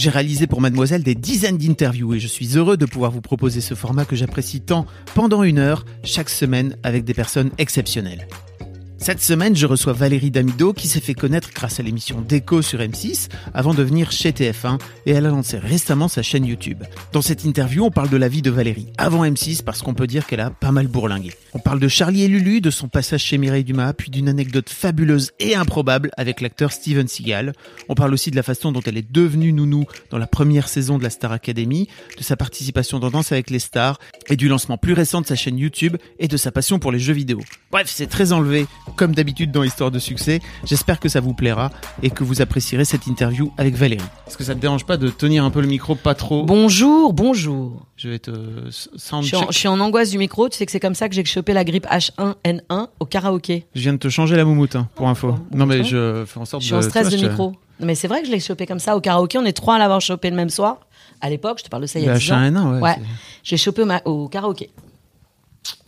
J'ai 0.00 0.08
réalisé 0.08 0.46
pour 0.46 0.62
Mademoiselle 0.62 1.02
des 1.02 1.14
dizaines 1.14 1.58
d'interviews 1.58 2.14
et 2.14 2.20
je 2.20 2.26
suis 2.26 2.56
heureux 2.56 2.78
de 2.78 2.86
pouvoir 2.86 3.10
vous 3.10 3.20
proposer 3.20 3.60
ce 3.60 3.74
format 3.74 4.06
que 4.06 4.16
j'apprécie 4.16 4.62
tant 4.62 4.86
pendant 5.14 5.42
une 5.42 5.58
heure 5.58 5.84
chaque 6.04 6.30
semaine 6.30 6.74
avec 6.82 7.04
des 7.04 7.12
personnes 7.12 7.50
exceptionnelles. 7.58 8.26
Cette 9.02 9.22
semaine, 9.22 9.56
je 9.56 9.64
reçois 9.64 9.94
Valérie 9.94 10.30
Damido 10.30 10.74
qui 10.74 10.86
s'est 10.86 11.00
fait 11.00 11.14
connaître 11.14 11.48
grâce 11.54 11.80
à 11.80 11.82
l'émission 11.82 12.20
Déco 12.20 12.60
sur 12.60 12.80
M6 12.80 13.30
avant 13.54 13.72
de 13.72 13.82
venir 13.82 14.12
chez 14.12 14.30
TF1 14.30 14.78
et 15.06 15.12
elle 15.12 15.24
a 15.24 15.30
lancé 15.30 15.56
récemment 15.56 16.06
sa 16.06 16.22
chaîne 16.22 16.44
YouTube. 16.44 16.84
Dans 17.14 17.22
cette 17.22 17.44
interview, 17.44 17.82
on 17.82 17.90
parle 17.90 18.10
de 18.10 18.18
la 18.18 18.28
vie 18.28 18.42
de 18.42 18.50
Valérie 18.50 18.88
avant 18.98 19.24
M6 19.24 19.62
parce 19.62 19.80
qu'on 19.80 19.94
peut 19.94 20.06
dire 20.06 20.26
qu'elle 20.26 20.40
a 20.40 20.50
pas 20.50 20.70
mal 20.70 20.86
bourlingué. 20.86 21.32
On 21.54 21.60
parle 21.60 21.80
de 21.80 21.88
Charlie 21.88 22.24
et 22.24 22.28
Lulu, 22.28 22.60
de 22.60 22.70
son 22.70 22.88
passage 22.88 23.22
chez 23.22 23.38
Mireille 23.38 23.64
Dumas, 23.64 23.94
puis 23.94 24.10
d'une 24.10 24.28
anecdote 24.28 24.68
fabuleuse 24.68 25.30
et 25.38 25.54
improbable 25.54 26.10
avec 26.18 26.42
l'acteur 26.42 26.70
Steven 26.70 27.08
Seagal. 27.08 27.54
On 27.88 27.94
parle 27.94 28.12
aussi 28.12 28.30
de 28.30 28.36
la 28.36 28.42
façon 28.42 28.70
dont 28.70 28.82
elle 28.84 28.98
est 28.98 29.10
devenue 29.10 29.54
nounou 29.54 29.86
dans 30.10 30.18
la 30.18 30.26
première 30.26 30.68
saison 30.68 30.98
de 30.98 31.02
la 31.02 31.10
Star 31.10 31.32
Academy, 31.32 31.88
de 32.18 32.22
sa 32.22 32.36
participation 32.36 32.98
dans 32.98 33.10
Danse 33.10 33.32
avec 33.32 33.48
les 33.48 33.60
stars 33.60 33.98
et 34.28 34.36
du 34.36 34.48
lancement 34.48 34.76
plus 34.76 34.92
récent 34.92 35.22
de 35.22 35.26
sa 35.26 35.36
chaîne 35.36 35.56
YouTube 35.56 35.96
et 36.18 36.28
de 36.28 36.36
sa 36.36 36.52
passion 36.52 36.78
pour 36.78 36.92
les 36.92 36.98
jeux 36.98 37.14
vidéo. 37.14 37.40
Bref, 37.70 37.86
c'est 37.88 38.08
très 38.08 38.32
enlevé 38.32 38.66
comme 38.96 39.14
d'habitude 39.14 39.52
dans 39.52 39.62
Histoire 39.62 39.92
de 39.92 40.00
succès. 40.00 40.40
J'espère 40.64 40.98
que 40.98 41.08
ça 41.08 41.20
vous 41.20 41.34
plaira 41.34 41.70
et 42.02 42.10
que 42.10 42.24
vous 42.24 42.42
apprécierez 42.42 42.84
cette 42.84 43.06
interview 43.06 43.52
avec 43.58 43.76
Valérie. 43.76 44.02
Est-ce 44.26 44.36
que 44.36 44.42
ça 44.42 44.56
te 44.56 44.60
dérange 44.60 44.84
pas 44.84 44.96
de 44.96 45.08
tenir 45.08 45.44
un 45.44 45.50
peu 45.50 45.60
le 45.60 45.68
micro 45.68 45.94
pas 45.94 46.16
trop? 46.16 46.42
Bonjour, 46.42 47.12
bonjour. 47.12 47.86
Je 47.96 48.08
vais 48.08 48.18
te 48.18 48.32
je 48.66 48.70
suis, 48.70 49.14
en, 49.14 49.22
je 49.22 49.56
suis, 49.56 49.68
en, 49.68 49.78
angoisse 49.78 50.10
du 50.10 50.18
micro. 50.18 50.48
Tu 50.48 50.56
sais 50.56 50.66
que 50.66 50.72
c'est 50.72 50.80
comme 50.80 50.96
ça 50.96 51.08
que 51.08 51.14
j'ai 51.14 51.24
chopé 51.24 51.52
la 51.52 51.62
grippe 51.62 51.86
H1N1 51.86 52.88
au 52.98 53.06
karaoké. 53.06 53.66
Je 53.76 53.82
viens 53.82 53.92
de 53.92 53.98
te 53.98 54.08
changer 54.08 54.34
la 54.34 54.44
moumoute, 54.44 54.74
hein, 54.74 54.88
pour 54.96 55.08
info. 55.08 55.36
non, 55.54 55.66
mais 55.66 55.84
je 55.84 56.24
fais 56.26 56.40
en 56.40 56.44
sorte 56.44 56.62
de. 56.62 56.68
Je 56.68 56.74
suis 56.74 56.74
en 56.74 56.82
stress 56.82 57.08
de 57.08 57.28
micro. 57.28 57.52
Mais 57.78 57.94
c'est 57.94 58.08
vrai 58.08 58.20
que 58.20 58.26
je 58.26 58.32
l'ai 58.32 58.40
chopé 58.40 58.66
comme 58.66 58.80
ça 58.80 58.96
au 58.96 59.00
karaoké. 59.00 59.38
On 59.38 59.44
est 59.44 59.52
trois 59.52 59.76
à 59.76 59.78
l'avoir 59.78 60.00
chopé 60.00 60.28
le 60.28 60.36
même 60.36 60.50
soir. 60.50 60.80
À 61.20 61.30
l'époque, 61.30 61.58
je 61.60 61.64
te 61.64 61.68
parle 61.68 61.82
de 61.82 61.86
ça 61.86 62.00
il 62.00 62.06
y 62.06 62.08
a 62.08 62.18
10 62.18 62.32
ans. 62.32 62.36
H1N1, 62.36 62.72
ouais. 62.72 62.80
ouais. 62.80 62.96
J'ai 63.44 63.56
chopé 63.56 63.84
au 64.04 64.28
karaoké. 64.28 64.70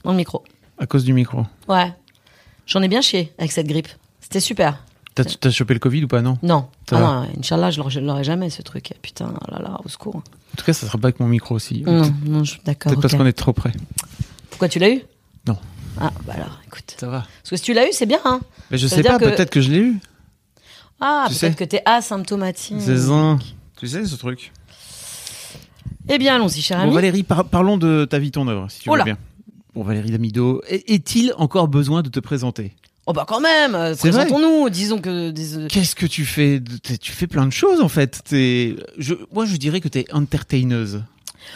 Dans 0.05 0.13
le 0.13 0.17
micro. 0.17 0.45
À 0.83 0.87
cause 0.87 1.05
du 1.05 1.13
micro. 1.13 1.47
Ouais. 1.69 1.95
J'en 2.67 2.83
ai 2.83 2.89
bien 2.89 3.01
chié 3.03 3.33
avec 3.39 3.53
cette 3.53 3.69
grippe. 3.69 3.87
C'était 4.21 4.41
super. 4.41 4.85
T'as 5.15 5.51
chopé 5.51 5.75
le 5.75 5.79
Covid 5.79 6.03
ou 6.03 6.09
pas, 6.09 6.23
non? 6.23 6.39
Non. 6.43 6.67
Ah 6.91 6.99
non, 6.99 7.29
Inch'Allah, 7.39 7.71
je 7.71 8.01
l'aurais 8.01 8.25
jamais, 8.25 8.51
ce 8.51 8.63
truc. 8.63 8.93
Putain, 9.01 9.33
oh 9.33 9.51
là 9.53 9.61
là, 9.63 9.79
au 9.85 9.89
secours. 9.89 10.17
En 10.17 10.57
tout 10.57 10.65
cas, 10.65 10.73
ça 10.73 10.89
sera 10.89 10.99
pas 10.99 11.09
avec 11.09 11.21
mon 11.21 11.29
micro 11.29 11.55
aussi. 11.55 11.85
Non, 11.87 12.13
non, 12.25 12.43
d'accord. 12.65 12.91
Peut-être 12.91 13.01
parce 13.01 13.15
qu'on 13.15 13.27
est 13.27 13.33
trop 13.33 13.53
près. 13.53 13.71
Pourquoi 14.51 14.69
tu 14.69 14.81
l'as 14.81 14.91
eu? 14.91 15.03
Non. 15.47 15.57
Ah, 16.01 16.11
bah 16.27 16.33
alors, 16.35 16.61
écoute. 16.67 16.97
Ça 16.99 17.07
va. 17.07 17.27
Parce 17.43 17.51
que 17.51 17.57
si 17.57 17.63
tu 17.63 17.75
l'as 17.75 17.87
eu, 17.87 17.93
c'est 17.93 18.07
bien, 18.07 18.21
hein 18.25 18.41
Mais 18.73 18.79
je 18.79 18.89
sais 18.89 19.05
pas, 19.05 19.21
peut-être 19.21 19.51
que 19.51 19.61
je 19.61 19.71
l'ai 19.71 19.79
eu. 19.79 20.01
Ah, 21.01 21.29
peut-être 21.29 21.57
que 21.57 21.65
t'es 21.65 21.83
asymptomatique. 21.85 22.81
C'est 22.81 22.99
ça. 22.99 23.39
Tu 23.79 23.87
sais, 23.87 24.05
ce 24.05 24.17
truc. 24.17 24.51
Eh 26.09 26.19
bien, 26.19 26.35
allons-y, 26.35 26.61
cher 26.61 26.81
ami. 26.81 26.89
Bon, 26.89 26.97
Valérie, 26.97 27.23
parlons 27.23 27.77
de 27.77 28.05
ta 28.05 28.19
vie, 28.19 28.33
ton 28.33 28.49
œuvre, 28.49 28.69
si 28.69 28.81
tu 28.81 28.91
oh 28.91 28.97
veux 28.97 29.05
bien. 29.05 29.19
Bon, 29.75 29.83
Valérie 29.83 30.11
Damido, 30.11 30.63
est-il 30.69 31.33
encore 31.39 31.69
besoin 31.69 32.03
de 32.03 32.11
te 32.11 32.21
présenter? 32.21 32.73
Oh 33.07 33.13
bah 33.13 33.25
quand 33.27 33.41
même, 33.41 33.75
euh, 33.75 33.97
présentons-nous, 33.97 34.71
disons 34.71 35.01
que... 35.01 35.31
Des... 35.31 35.67
Qu'est-ce 35.67 35.97
que 35.97 36.07
tu 36.07 36.25
fais 36.25 36.63
Tu 37.01 37.11
fais 37.11 37.27
plein 37.27 37.47
de 37.47 37.53
choses 37.53 37.81
en 37.81 37.89
fait. 37.89 38.23
Es... 38.33 38.77
Je... 38.97 39.15
Moi 39.33 39.45
je 39.45 39.57
dirais 39.57 39.81
que 39.81 39.89
tu 39.89 39.99
es 39.99 40.13
entertaineuse. 40.13 41.03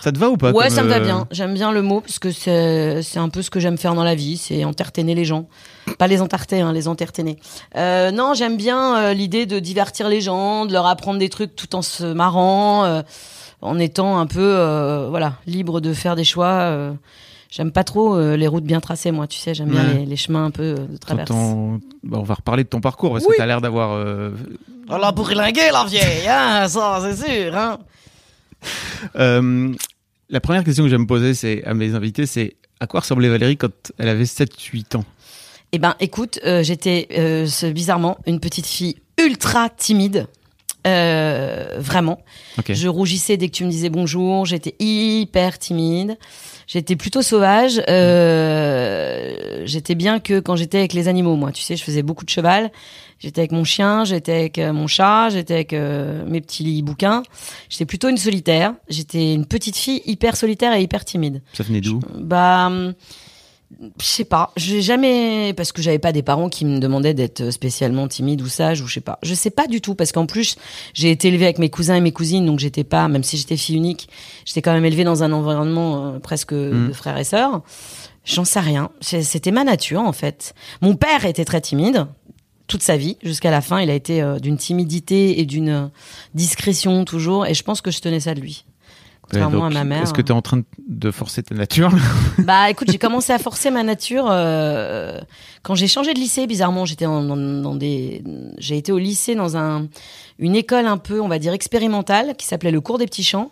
Ça 0.01 0.13
te 0.13 0.19
va 0.19 0.31
ou 0.31 0.37
pas 0.37 0.53
Ouais, 0.53 0.71
ça 0.71 0.83
me 0.83 0.89
va 0.89 0.97
euh, 0.97 1.05
bien. 1.05 1.29
J'aime 1.31 1.55
bien 1.55 1.73
le 1.73 1.83
mot 1.83 2.01
parce 2.01 2.19
que 2.19 2.31
c'est 2.31 3.19
un 3.19 3.29
peu 3.29 3.43
ce 3.43 3.51
que 3.51 3.61
j'aime 3.61 3.79
faire 3.79 3.95
dans 3.95 4.03
la 4.03 4.15
vie, 4.15 4.37
c'est 4.37 4.65
entertainer 4.65 5.15
les 5.15 5.25
gens. 5.25 5.49
Pas 5.99 6.07
les 6.07 6.21
entertainer, 6.21 6.63
hein, 6.63 6.73
les 6.73 6.89
entertainer. 6.89 7.39
Euh, 7.77 8.11
non, 8.11 8.35
j'aime 8.35 8.57
bien 8.57 8.97
euh, 8.97 9.13
l'idée 9.13 9.47
de 9.47 9.59
divertir 9.59 10.09
les 10.09 10.21
gens, 10.21 10.67
de 10.67 10.73
leur 10.73 10.87
apprendre 10.87 11.19
des 11.19 11.29
trucs 11.29 11.55
tout 11.55 11.75
en 11.77 11.83
se 11.83 12.05
marrant, 12.05 12.85
euh, 12.85 13.03
en 13.61 13.79
étant 13.79 14.19
un 14.19 14.27
peu 14.27 15.07
voilà 15.09 15.35
libre 15.47 15.81
de 15.81 15.93
faire 15.93 16.17
des 16.17 16.25
choix 16.25 16.93
J'aime 17.51 17.71
pas 17.71 17.85
trop 17.85 18.17
euh, 18.17 18.37
les 18.37 18.49
routes 18.49 18.65
bien 18.65 18.81
tracées, 18.81 19.13
moi, 19.13 19.27
tu 19.27 19.39
sais, 19.39 19.55
j'aime 19.55 19.71
bien 19.71 19.95
les, 19.95 20.05
les, 20.05 20.17
chemins 20.17 20.47
un 20.47 20.51
peu 20.51 20.63
euh, 20.63 20.87
de 20.87 20.97
traverse. 20.97 21.31
Bah, 21.31 22.19
on 22.19 22.23
va 22.23 22.35
reparler 22.35 22.65
de 22.65 22.69
ton 22.69 22.81
parcours, 22.81 23.13
parce 23.13 23.25
oui. 23.25 23.31
que 23.31 23.37
tu 23.37 23.43
as 23.43 23.47
l'air 23.47 23.61
d'avoir... 23.61 23.93
Euh... 23.93 24.33
On 24.89 24.99
l'a 24.99 25.13
bourlingué, 25.13 25.71
la 25.73 25.85
vieille, 25.85 26.27
hein, 26.29 26.67
ça, 26.69 27.01
c'est 27.03 27.17
sûr. 27.17 27.57
Hein. 27.57 27.79
euh, 29.17 29.73
la 30.29 30.41
première 30.41 30.65
question 30.65 30.85
que 30.85 30.91
j'aime 30.91 31.03
me 31.03 31.07
poser 31.07 31.35
c'est, 31.35 31.65
à 31.65 31.75
mes 31.75 31.95
invités, 31.95 32.27
c'est 32.27 32.57
à 32.81 32.87
quoi 32.87 33.01
ressemblait 33.01 33.29
Valérie 33.29 33.57
quand 33.57 33.93
elle 33.99 34.09
avait 34.09 34.25
7-8 34.25 34.97
ans? 34.97 35.05
Eh 35.73 35.79
ben, 35.79 35.95
écoute, 36.01 36.41
euh, 36.45 36.63
j'étais 36.63 37.09
bizarrement 37.73 38.19
une 38.27 38.41
petite 38.41 38.67
fille 38.67 38.97
ultra 39.19 39.69
timide. 39.71 40.27
vraiment. 40.85 42.21
Okay. 42.59 42.75
Je 42.75 42.89
rougissais 42.89 43.37
dès 43.37 43.49
que 43.49 43.55
tu 43.55 43.65
me 43.65 43.71
disais 43.71 43.89
bonjour, 43.89 44.47
j'étais 44.47 44.75
hyper 44.79 45.59
timide. 45.59 46.17
J'étais 46.67 46.97
plutôt 46.97 47.23
sauvage. 47.23 47.81
Euh, 47.89 49.63
j'étais 49.65 49.95
bien 49.95 50.19
que 50.19 50.41
quand 50.41 50.57
j'étais 50.57 50.79
avec 50.79 50.93
les 50.95 51.07
animaux, 51.07 51.37
moi. 51.37 51.53
Tu 51.53 51.63
sais, 51.63 51.77
je 51.77 51.85
faisais 51.85 52.03
beaucoup 52.03 52.25
de 52.25 52.31
cheval. 52.31 52.73
J'étais 53.19 53.41
avec 53.41 53.53
mon 53.53 53.65
chien, 53.65 54.05
j'étais 54.05 54.33
avec 54.33 54.59
euh, 54.59 54.73
mon 54.73 54.87
chat, 54.87 55.31
j'étais 55.31 55.55
avec 55.55 55.73
euh, 55.73 56.25
mes 56.27 56.41
petits 56.41 56.83
bouquins. 56.83 57.23
J'étais 57.69 57.87
plutôt 57.87 58.09
une 58.09 58.19
solitaire. 58.19 58.75
J'étais 58.89 59.33
une 59.33 59.47
petite 59.47 59.77
fille 59.77 60.03
hyper 60.07 60.37
solitaire 60.37 60.75
et 60.75 60.83
hyper 60.83 61.05
timide. 61.05 61.41
Ça 61.53 61.63
venait 61.63 61.81
d'où? 61.81 62.01
Bah 62.15 62.71
je 64.01 64.07
sais 64.07 64.25
pas, 64.25 64.53
j'ai 64.57 64.83
jamais 64.83 65.53
parce 65.55 65.73
que 65.73 65.83
j'avais 65.83 65.99
pas 65.99 66.13
des 66.13 66.23
parents 66.23 66.49
qui 66.49 66.65
me 66.65 66.79
demandaient 66.79 67.15
d'être 67.15 67.51
spécialement 67.51 68.09
timide 68.09 68.41
ou 68.43 68.49
sage 68.49 68.81
ou 68.81 68.87
je 68.87 68.95
sais 68.95 69.01
pas. 69.01 69.19
Je 69.23 69.35
sais 69.35 69.51
pas 69.51 69.67
du 69.67 69.81
tout 69.81 69.95
parce 69.95 70.13
qu'en 70.13 70.27
plus, 70.27 70.57
j'ai 70.95 71.11
été 71.11 71.29
élevée 71.29 71.45
avec 71.45 71.59
mes 71.59 71.71
cousins 71.71 71.95
et 71.95 72.01
mes 72.01 72.13
cousines 72.13 72.47
donc 72.47 72.59
j'étais 72.59 72.85
pas 72.85 73.09
même 73.09 73.23
si 73.23 73.37
j'étais 73.37 73.57
fille 73.57 73.77
unique, 73.77 74.09
j'étais 74.45 74.63
quand 74.63 74.73
même 74.73 74.85
élevée 74.85 75.05
dans 75.05 75.23
un 75.23 75.33
environnement 75.33 76.15
euh, 76.15 76.19
presque 76.19 76.55
Mm. 76.77 76.89
de 76.89 76.93
frères 76.93 77.19
et 77.19 77.25
sœurs. 77.25 77.63
J'en 78.25 78.45
sais 78.45 78.61
rien, 78.61 78.91
c'était 79.01 79.53
ma 79.53 79.63
nature 79.63 80.01
en 80.01 80.13
fait. 80.13 80.55
Mon 80.81 80.97
père 80.97 81.25
était 81.25 81.45
très 81.45 81.61
timide 81.61 82.07
toute 82.67 82.83
sa 82.83 82.97
vie 82.97 83.17
jusqu'à 83.23 83.53
la 83.53 83.61
fin, 83.61 83.81
il 83.81 83.91
a 83.91 83.95
été 83.95 84.21
euh, 84.21 84.41
d'une 84.41 84.57
timidité 84.57 85.39
et 85.41 85.45
d'une 85.45 85.69
euh, 85.69 85.87
discrétion 86.35 87.05
toujours 87.05 87.47
et 87.47 87.55
je 87.55 87.63
pense 87.63 87.81
que 87.81 87.93
je 87.93 88.01
tenais 88.01 88.19
ça 88.19 88.35
de 88.35 88.41
lui. 88.41 88.65
Contrairement 89.31 89.59
donc, 89.59 89.73
à 89.73 89.75
ma 89.75 89.85
mère. 89.85 90.03
Est-ce 90.03 90.15
que 90.15 90.23
tu 90.23 90.29
es 90.29 90.35
en 90.35 90.43
train 90.43 90.63
de 90.87 91.11
forcer 91.11 91.43
ta 91.43 91.55
nature 91.55 91.93
Bah 92.39 92.71
écoute, 92.71 92.91
j'ai 92.91 92.99
commencé 92.99 93.33
à 93.33 93.39
forcer 93.39 93.71
ma 93.71 93.83
nature 93.83 94.27
euh, 94.31 95.21
quand 95.63 95.75
j'ai 95.75 95.89
changé 95.89 96.15
de 96.15 96.19
lycée. 96.19 96.47
Bizarrement, 96.47 96.85
j'étais 96.85 97.07
dans, 97.07 97.23
dans, 97.23 97.37
dans, 97.37 97.75
des, 97.75 98.23
j'ai 98.59 98.77
été 98.77 98.93
au 98.93 98.99
lycée 98.99 99.35
dans 99.35 99.57
un 99.57 99.89
une 100.39 100.55
école 100.55 100.87
un 100.87 100.99
peu, 100.99 101.21
on 101.21 101.29
va 101.29 101.39
dire 101.39 101.53
expérimentale, 101.53 102.35
qui 102.37 102.47
s'appelait 102.47 102.71
le 102.71 102.81
cours 102.81 102.99
des 102.99 103.07
petits 103.07 103.25
champs. 103.25 103.51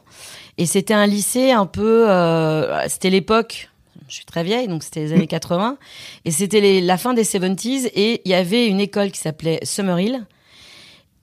Et 0.59 0.67
c'était 0.67 0.95
un 0.95 1.07
lycée 1.07 1.51
un 1.51 1.67
peu, 1.67 2.09
euh, 2.09 2.87
c'était 2.89 3.11
l'époque. 3.11 3.71
Je 4.09 4.17
suis 4.17 4.25
très 4.25 4.45
vieille, 4.45 4.69
donc 4.69 4.83
c'était 4.83 5.01
les 5.01 5.13
années 5.13 5.27
80. 5.29 5.79
Et 6.25 6.31
c'était 6.31 6.81
la 6.81 6.99
fin 6.99 7.15
des 7.15 7.25
70s. 7.25 7.91
Et 7.95 8.21
il 8.25 8.31
y 8.31 8.35
avait 8.35 8.67
une 8.67 8.81
école 8.81 9.11
qui 9.11 9.19
s'appelait 9.19 9.61
Summerhill. 9.63 10.25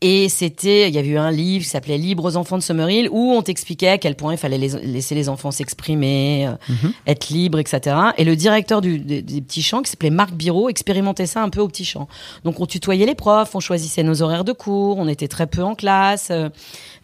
Et 0.04 0.30
c'était, 0.30 0.90
il 0.90 0.96
y 0.96 0.98
avait 0.98 1.10
eu 1.10 1.18
un 1.20 1.30
livre 1.30 1.64
qui 1.64 1.70
s'appelait 1.70 2.00
Libres 2.00 2.26
aux 2.26 2.36
enfants 2.36 2.58
de 2.58 2.64
Summerhill 2.64 3.08
où 3.12 3.34
on 3.34 3.44
t'expliquait 3.44 3.90
à 3.90 3.98
quel 4.00 4.16
point 4.16 4.34
il 4.34 4.38
fallait 4.38 4.58
les, 4.58 4.70
laisser 4.70 5.14
les 5.14 5.30
enfants 5.30 5.52
s'exprimer, 5.52 6.48
euh, 6.48 6.56
Mhm. 6.70 6.94
être 7.06 7.30
libres, 7.30 7.60
etc. 7.60 7.96
Et 8.18 8.24
le 8.24 8.36
directeur 8.36 8.82
du, 8.82 8.98
des, 8.98 9.22
des, 9.22 9.42
petits 9.42 9.62
champs, 9.62 9.84
qui 9.84 9.92
s'appelait 9.92 10.10
Marc 10.10 10.34
Biro, 10.34 10.70
expérimentait 10.70 11.28
ça 11.28 11.44
un 11.44 11.50
peu 11.50 11.62
au 11.62 11.68
petit 11.68 11.86
champ. 11.86 12.08
Donc 12.44 12.60
on 12.60 12.66
tutoyait 12.66 13.06
les 13.06 13.14
profs, 13.14 13.54
on 13.54 13.60
choisissait 13.60 14.02
nos 14.02 14.24
horaires 14.24 14.44
de 14.44 14.54
cours, 14.54 14.98
on 14.98 15.08
était 15.08 15.28
très 15.28 15.46
peu 15.46 15.62
en 15.62 15.76
classe, 15.76 16.30
euh, 16.32 16.50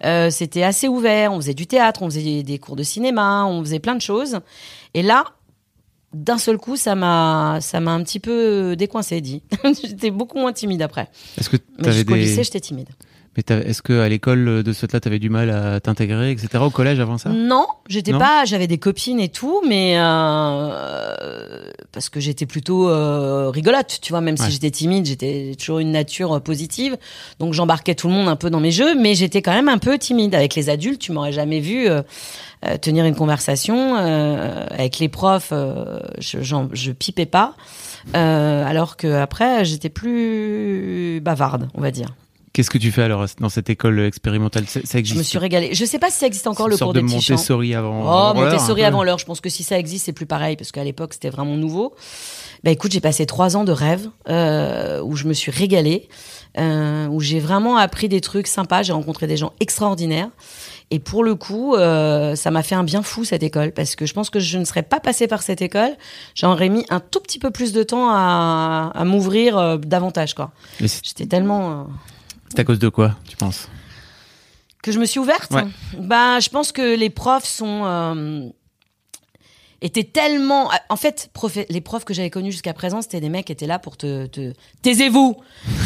euh, 0.04 0.32
c'était 0.32 0.64
assez 0.64 0.88
ouvert, 0.88 1.34
on 1.34 1.38
faisait 1.38 1.54
du 1.54 1.68
théâtre, 1.68 2.02
on 2.02 2.10
faisait 2.10 2.42
des 2.42 2.58
cours 2.58 2.76
de 2.76 2.84
cinéma, 2.84 3.46
on 3.46 3.62
faisait 3.64 3.80
plein 3.80 3.96
de 3.96 4.02
choses. 4.02 4.40
Et 4.96 5.04
là, 5.04 5.24
d'un 6.24 6.38
seul 6.38 6.58
coup, 6.58 6.76
ça 6.76 6.96
m'a, 6.96 7.60
ça 7.62 7.80
m'a 7.80 7.92
un 7.92 8.04
petit 8.04 8.20
peu 8.20 8.76
décoincé, 8.76 9.22
dit. 9.22 9.44
j'étais 9.84 10.12
beaucoup 10.12 10.38
moins 10.38 10.54
timide 10.54 10.82
après. 10.82 11.10
Est-ce 11.38 11.50
que 11.50 11.58
Mais 11.78 11.84
t'avais 11.84 11.96
jusqu'au 11.98 12.14
des... 12.14 12.22
lycée, 12.22 12.44
j'étais 12.44 12.60
timide. 12.60 12.90
Mais 13.38 13.44
est-ce 13.68 13.82
que 13.84 14.00
à 14.02 14.10
l'école 14.10 14.64
de 14.64 14.74
ce 14.74 14.88
là 14.92 15.00
t'avais 15.00 15.20
du 15.20 15.30
mal 15.30 15.52
à 15.52 15.80
t'intégrer, 15.80 16.32
etc. 16.32 16.50
Au 16.64 16.72
collège 16.72 17.00
avant 17.00 17.18
ça? 17.20 17.30
Non, 17.30 17.68
j'étais 17.88 18.12
pas. 18.12 18.46
J'avais 18.46 18.66
des 18.68 18.80
copines 18.80 19.20
et 19.20 19.30
tout, 19.30 19.62
mais 19.68 19.94
euh, 19.98 21.72
parce 21.92 22.10
que 22.10 22.20
j'étais 22.20 22.46
plutôt 22.46 22.90
euh, 22.90 23.50
rigolote, 23.50 24.00
tu 24.02 24.12
vois. 24.12 24.22
Même 24.22 24.36
Ouais. 24.40 24.46
si 24.46 24.52
j'étais 24.52 24.72
timide, 24.72 25.06
j'étais 25.06 25.54
toujours 25.58 25.80
une 25.80 25.92
nature 25.92 26.34
euh, 26.34 26.40
positive. 26.40 26.98
Donc 27.40 27.54
j'embarquais 27.54 27.96
tout 27.96 28.08
le 28.08 28.14
monde 28.14 28.28
un 28.28 28.36
peu 28.36 28.50
dans 28.50 28.60
mes 28.60 28.72
jeux, 28.72 28.96
mais 29.00 29.16
j'étais 29.16 29.42
quand 29.42 29.54
même 29.54 29.70
un 29.70 29.78
peu 29.78 29.98
timide 29.98 30.34
avec 30.36 30.56
les 30.56 30.70
adultes. 30.70 31.00
Tu 31.02 31.12
m'aurais 31.12 31.32
jamais 31.32 31.60
vu 31.60 31.88
euh, 31.88 32.02
euh, 32.66 32.78
tenir 32.78 33.06
une 33.06 33.16
conversation 33.16 33.96
euh, 33.98 34.66
avec 34.72 35.00
les 35.00 35.10
profs. 35.10 35.50
euh, 35.52 36.00
je, 36.20 36.40
je 36.74 36.92
pipais 36.92 37.26
pas. 37.26 37.54
Euh, 38.16 38.66
alors 38.66 38.98
que 38.98 39.08
après, 39.14 39.66
j'étais 39.66 39.90
plus 39.90 41.20
bavarde, 41.22 41.68
on 41.76 41.82
va 41.82 41.92
dire. 41.92 42.08
Qu'est-ce 42.58 42.72
que 42.72 42.80
tu 42.80 42.92
fais 42.92 43.04
alors 43.04 43.24
dans 43.40 43.50
cette 43.50 43.70
école 43.70 44.00
expérimentale? 44.00 44.66
Ça, 44.68 44.80
ça 44.84 44.98
existe 44.98 45.14
Je 45.14 45.20
me 45.20 45.24
suis 45.24 45.38
régalée. 45.38 45.76
Je 45.76 45.86
sais 45.86 46.00
pas 46.00 46.10
si 46.10 46.18
ça 46.18 46.26
existe 46.26 46.48
encore 46.48 46.66
Une 46.66 46.72
le 46.72 46.78
sorte 46.78 46.96
cours 46.96 47.04
de 47.04 47.08
des. 47.08 47.14
Montessori 47.14 47.76
avant. 47.76 48.02
Oh, 48.04 48.08
avant 48.08 48.42
l'heure, 48.42 48.52
Montessori 48.52 48.84
avant 48.84 49.04
l'heure. 49.04 49.20
Je 49.20 49.26
pense 49.26 49.42
que 49.42 49.50
si 49.50 49.62
ça 49.62 49.78
existe, 49.78 50.06
c'est 50.06 50.12
plus 50.12 50.26
pareil 50.26 50.56
parce 50.56 50.72
qu'à 50.72 50.84
l'époque, 50.84 51.14
c'était 51.14 51.30
vraiment 51.30 51.56
nouveau. 51.56 51.94
Bah 52.64 52.72
écoute, 52.72 52.92
j'ai 52.92 53.00
passé 53.00 53.28
trois 53.28 53.58
ans 53.58 53.64
de 53.64 53.72
rêve 53.72 54.10
euh, 54.28 55.04
où 55.04 55.16
je 55.16 55.26
me 55.26 55.34
suis 55.34 55.52
régalée, 55.52 56.10
euh, 56.58 57.06
où 57.10 57.20
j'ai 57.20 57.40
vraiment 57.40 57.78
appris 57.78 58.10
des 58.10 58.22
trucs 58.22 58.48
sympas. 58.48 58.82
J'ai 58.82 58.94
rencontré 58.94 59.28
des 59.28 59.38
gens 59.38 59.54
extraordinaires. 59.60 60.30
Et 60.90 60.98
pour 60.98 61.24
le 61.24 61.36
coup, 61.36 61.76
euh, 61.76 62.36
ça 62.36 62.50
m'a 62.50 62.64
fait 62.64 62.74
un 62.74 62.84
bien 62.84 63.04
fou 63.04 63.24
cette 63.24 63.44
école 63.44 63.72
parce 63.72 63.96
que 63.96 64.08
je 64.08 64.14
pense 64.14 64.32
que 64.32 64.40
je 64.40 64.58
ne 64.58 64.66
serais 64.66 64.82
pas 64.84 65.00
passée 65.00 65.28
par 65.28 65.44
cette 65.44 65.62
école. 65.62 65.92
J'aurais 66.34 66.70
mis 66.70 66.86
un 66.90 67.02
tout 67.02 67.20
petit 67.20 67.38
peu 67.38 67.52
plus 67.52 67.72
de 67.72 67.84
temps 67.84 68.10
à, 68.10 68.92
à 68.96 69.04
m'ouvrir 69.04 69.58
euh, 69.60 69.78
davantage, 69.78 70.34
quoi. 70.34 70.52
J'étais 70.80 71.28
tellement 71.28 71.72
euh, 71.72 71.84
c'est 72.50 72.60
à 72.60 72.64
cause 72.64 72.80
de 72.80 72.90
quoi, 72.90 73.16
tu 73.28 73.38
penses? 73.38 73.70
Que 74.82 74.92
je 74.92 75.00
me 75.00 75.06
suis 75.06 75.20
ouverte? 75.20 75.52
Ouais. 75.52 75.66
Bah, 75.98 76.40
je 76.40 76.50
pense 76.50 76.72
que 76.72 76.96
les 76.96 77.10
profs 77.10 77.46
sont 77.46 77.82
euh, 77.86 78.50
étaient 79.82 80.04
tellement. 80.04 80.70
En 80.90 80.96
fait, 80.96 81.30
les 81.70 81.82
profs 81.82 82.06
que 82.06 82.14
j'avais 82.14 82.30
connus 82.30 82.52
jusqu'à 82.52 82.74
présent, 82.74 83.02
c'était 83.02 83.20
des 83.22 83.30
mecs 83.30 83.46
qui 83.46 83.52
étaient 83.52 83.68
là 83.68 83.80
pour 83.80 83.98
te. 83.98 84.26
te... 84.28 84.54
Taisez-vous 84.82 85.38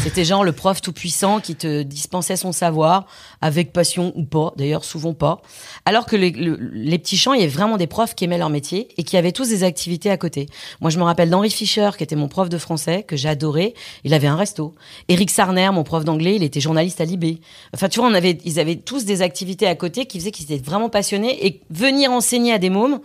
C'était 0.02 0.24
genre 0.24 0.44
le 0.44 0.52
prof 0.52 0.80
tout 0.80 0.92
puissant 0.92 1.40
qui 1.40 1.54
te 1.56 1.82
dispensait 1.82 2.36
son 2.36 2.52
savoir 2.52 3.06
avec 3.40 3.72
passion 3.72 4.12
ou 4.16 4.24
pas, 4.24 4.52
d'ailleurs 4.56 4.84
souvent 4.84 5.14
pas. 5.14 5.42
Alors 5.84 6.06
que 6.06 6.16
les, 6.16 6.30
le- 6.30 6.56
les 6.72 6.98
petits 6.98 7.16
champs, 7.16 7.34
il 7.34 7.40
y 7.40 7.42
avait 7.42 7.52
vraiment 7.52 7.76
des 7.76 7.86
profs 7.86 8.14
qui 8.14 8.24
aimaient 8.24 8.38
leur 8.38 8.50
métier 8.50 8.88
et 8.96 9.02
qui 9.04 9.16
avaient 9.16 9.32
tous 9.32 9.48
des 9.48 9.64
activités 9.64 10.10
à 10.10 10.16
côté. 10.16 10.46
Moi, 10.80 10.90
je 10.90 10.98
me 10.98 11.04
rappelle 11.04 11.30
d'Henri 11.30 11.50
Fischer, 11.50 11.90
qui 11.96 12.04
était 12.04 12.16
mon 12.16 12.28
prof 12.28 12.48
de 12.48 12.58
français, 12.58 13.02
que 13.02 13.16
j'adorais. 13.16 13.74
Il 14.04 14.14
avait 14.14 14.28
un 14.28 14.36
resto. 14.36 14.74
Éric 15.08 15.30
Sarner, 15.30 15.70
mon 15.72 15.84
prof 15.84 16.04
d'anglais, 16.04 16.36
il 16.36 16.42
était 16.42 16.60
journaliste 16.60 17.00
à 17.00 17.04
Libé. 17.04 17.40
Enfin, 17.74 17.88
tu 17.88 18.00
vois, 18.00 18.08
on 18.08 18.14
avait, 18.14 18.38
ils 18.44 18.58
avaient 18.58 18.76
tous 18.76 19.04
des 19.04 19.22
activités 19.22 19.66
à 19.66 19.74
côté 19.74 20.06
qui 20.06 20.18
faisaient 20.18 20.30
qu'ils 20.30 20.50
étaient 20.52 20.62
vraiment 20.64 20.88
passionnés 20.88 21.46
et 21.46 21.60
venir 21.70 22.10
enseigner 22.12 22.52
à 22.52 22.58
des 22.58 22.70
mômes, 22.70 23.00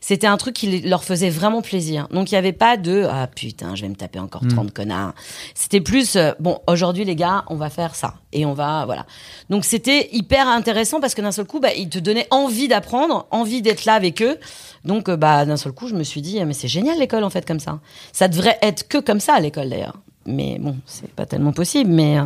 c'était 0.00 0.26
un 0.26 0.36
truc 0.36 0.54
qui 0.54 0.80
leur 0.80 1.04
faisait 1.04 1.30
vraiment 1.30 1.62
plaisir. 1.62 2.08
Donc 2.10 2.32
il 2.32 2.34
y 2.34 2.38
avait 2.38 2.52
pas 2.52 2.76
de 2.76 3.06
ah 3.10 3.26
putain, 3.26 3.74
je 3.74 3.82
vais 3.82 3.88
me 3.88 3.94
taper 3.94 4.18
encore 4.18 4.42
30 4.48 4.72
connards. 4.72 5.14
C'était 5.54 5.80
plus 5.80 6.16
euh, 6.16 6.32
bon, 6.40 6.58
aujourd'hui 6.66 7.04
les 7.04 7.16
gars, 7.16 7.44
on 7.48 7.56
va 7.56 7.70
faire 7.70 7.94
ça 7.94 8.14
et 8.32 8.46
on 8.46 8.54
va 8.54 8.84
voilà. 8.86 9.06
Donc 9.50 9.64
c'était 9.64 10.08
hyper 10.12 10.48
intéressant 10.48 11.00
parce 11.00 11.14
que 11.14 11.22
d'un 11.22 11.32
seul 11.32 11.46
coup, 11.46 11.60
bah 11.60 11.74
ils 11.76 11.88
te 11.88 11.98
donnaient 11.98 12.28
envie 12.30 12.68
d'apprendre, 12.68 13.26
envie 13.30 13.62
d'être 13.62 13.84
là 13.84 13.94
avec 13.94 14.22
eux. 14.22 14.38
Donc 14.84 15.08
euh, 15.08 15.16
bah 15.16 15.44
d'un 15.44 15.56
seul 15.56 15.72
coup, 15.72 15.88
je 15.88 15.94
me 15.94 16.04
suis 16.04 16.22
dit 16.22 16.42
mais 16.44 16.54
c'est 16.54 16.68
génial 16.68 16.98
l'école 16.98 17.24
en 17.24 17.30
fait 17.30 17.46
comme 17.46 17.60
ça. 17.60 17.80
Ça 18.12 18.28
devrait 18.28 18.58
être 18.62 18.88
que 18.88 18.98
comme 18.98 19.20
ça 19.20 19.34
à 19.34 19.40
l'école 19.40 19.68
d'ailleurs. 19.68 19.96
Mais 20.26 20.58
bon, 20.60 20.76
c'est 20.86 21.10
pas 21.10 21.26
tellement 21.26 21.52
possible 21.52 21.90
mais 21.90 22.18
euh, 22.18 22.24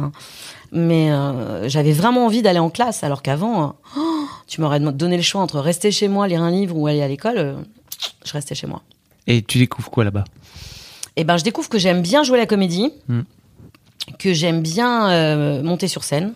mais 0.75 1.12
euh, 1.12 1.69
j'avais 1.69 1.93
vraiment 1.93 2.26
envie 2.26 2.43
d'aller 2.43 2.59
en 2.59 2.69
classe 2.69 3.05
alors 3.05 3.23
qu'avant 3.23 3.76
oh, 3.97 4.26
tu 4.46 4.61
m'aurais 4.61 4.81
donné 4.81 5.17
le 5.17 5.23
choix 5.23 5.41
entre 5.41 5.58
rester 5.61 5.91
chez 5.91 6.08
moi, 6.08 6.29
lire 6.29 6.43
un 6.43 6.50
livre 6.50 6.76
ou 6.76 6.87
aller 6.87 7.02
à 7.02 7.08
l'école, 7.08 7.38
euh, 7.38 7.55
je 8.25 8.32
restais 8.32 8.55
chez 8.55 8.67
moi. 8.67 8.82
Et 9.26 9.43
tu 9.43 9.58
découvres 9.58 9.91
quoi 9.91 10.05
là-bas? 10.05 10.25
Et 11.17 11.25
ben 11.25 11.37
je 11.37 11.44
découvre 11.44 11.69
que 11.69 11.79
j'aime 11.79 12.02
bien 12.02 12.23
jouer 12.25 12.38
la 12.38 12.46
comédie, 12.46 12.93
Mm. 13.08 13.20
que 14.19 14.32
j'aime 14.35 14.61
bien 14.62 15.11
euh, 15.11 15.62
monter 15.62 15.88
sur 15.88 16.05
scène, 16.05 16.35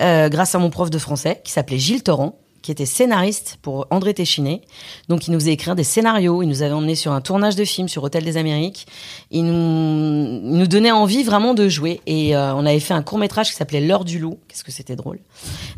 euh, 0.00 0.28
grâce 0.28 0.54
à 0.54 0.58
mon 0.58 0.68
prof 0.70 0.90
de 0.90 0.98
français 0.98 1.40
qui 1.44 1.52
s'appelait 1.52 1.78
Gilles 1.78 2.02
Torrent, 2.02 2.38
qui 2.62 2.72
était 2.72 2.86
scénariste 2.86 3.58
pour 3.62 3.86
André 3.90 4.14
Téchiné. 4.14 4.62
Donc 5.08 5.26
il 5.28 5.32
nous 5.32 5.38
faisait 5.38 5.52
écrire 5.52 5.74
des 5.74 5.84
scénarios, 5.84 6.42
il 6.42 6.48
nous 6.48 6.62
avait 6.62 6.72
emmenés 6.72 6.94
sur 6.94 7.12
un 7.12 7.20
tournage 7.20 7.56
de 7.56 7.64
film 7.64 7.88
sur 7.88 8.02
Hôtel 8.02 8.24
des 8.24 8.36
Amériques. 8.36 8.86
Il 9.30 9.44
nous, 9.44 10.40
il 10.42 10.58
nous 10.58 10.66
donnait 10.66 10.90
envie 10.90 11.22
vraiment 11.22 11.54
de 11.54 11.68
jouer. 11.68 12.00
Et 12.06 12.36
euh, 12.36 12.54
on 12.54 12.66
avait 12.66 12.80
fait 12.80 12.94
un 12.94 13.02
court 13.02 13.18
métrage 13.18 13.50
qui 13.50 13.54
s'appelait 13.54 13.80
L'heure 13.80 14.04
du 14.04 14.18
loup. 14.18 14.38
Qu'est-ce 14.48 14.64
que 14.64 14.72
c'était 14.72 14.96
drôle. 14.96 15.20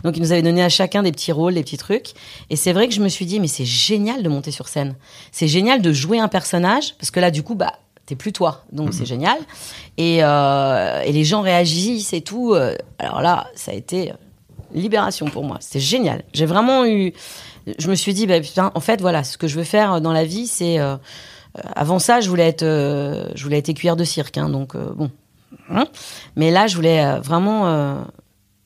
Donc 0.04 0.16
il 0.16 0.22
nous 0.22 0.32
avait 0.32 0.42
donné 0.42 0.62
à 0.62 0.68
chacun 0.68 1.02
des 1.02 1.12
petits 1.12 1.32
rôles, 1.32 1.54
des 1.54 1.62
petits 1.62 1.76
trucs. 1.76 2.12
Et 2.48 2.56
c'est 2.56 2.72
vrai 2.72 2.88
que 2.88 2.94
je 2.94 3.00
me 3.00 3.08
suis 3.08 3.26
dit, 3.26 3.40
mais 3.40 3.48
c'est 3.48 3.64
génial 3.64 4.22
de 4.22 4.28
monter 4.28 4.50
sur 4.50 4.68
scène. 4.68 4.96
C'est 5.32 5.48
génial 5.48 5.82
de 5.82 5.92
jouer 5.92 6.18
un 6.18 6.28
personnage, 6.28 6.94
parce 6.98 7.10
que 7.10 7.20
là, 7.20 7.30
du 7.30 7.42
coup, 7.42 7.54
bah, 7.54 7.74
t'es 8.06 8.16
plus 8.16 8.32
toi. 8.32 8.64
Donc 8.72 8.92
c'est 8.92 9.06
génial. 9.06 9.38
Et, 9.96 10.18
euh, 10.22 11.02
et 11.02 11.12
les 11.12 11.24
gens 11.24 11.42
réagissent 11.42 12.12
et 12.12 12.22
tout. 12.22 12.54
Euh, 12.54 12.74
Alors 12.98 13.20
là, 13.20 13.46
ça 13.54 13.72
a 13.72 13.74
été 13.74 14.12
libération 14.74 15.26
pour 15.26 15.44
moi. 15.44 15.58
C'était 15.60 15.80
génial. 15.80 16.24
J'ai 16.32 16.46
vraiment 16.46 16.84
eu. 16.84 17.12
Je 17.78 17.88
me 17.88 17.94
suis 17.94 18.14
dit, 18.14 18.26
bah, 18.26 18.40
putain, 18.40 18.72
en 18.74 18.80
fait, 18.80 19.00
voilà, 19.00 19.22
ce 19.24 19.36
que 19.36 19.46
je 19.48 19.56
veux 19.56 19.64
faire 19.64 20.00
dans 20.00 20.12
la 20.12 20.24
vie, 20.24 20.46
c'est. 20.46 20.78
euh, 20.78 20.96
euh, 21.58 21.62
avant 21.74 21.98
ça, 21.98 22.20
je 22.20 22.28
voulais 22.28 22.46
être, 22.46 22.62
euh, 22.62 23.28
je 23.34 23.42
voulais 23.42 23.58
être 23.58 23.68
écuyère 23.68 23.96
de 23.96 24.04
cirque, 24.04 24.38
hein, 24.38 24.48
donc 24.48 24.74
euh, 24.74 24.92
bon. 24.94 25.10
Hein. 25.68 25.86
Mais 26.36 26.50
là, 26.50 26.66
je 26.68 26.76
voulais 26.76 27.18
vraiment 27.20 28.04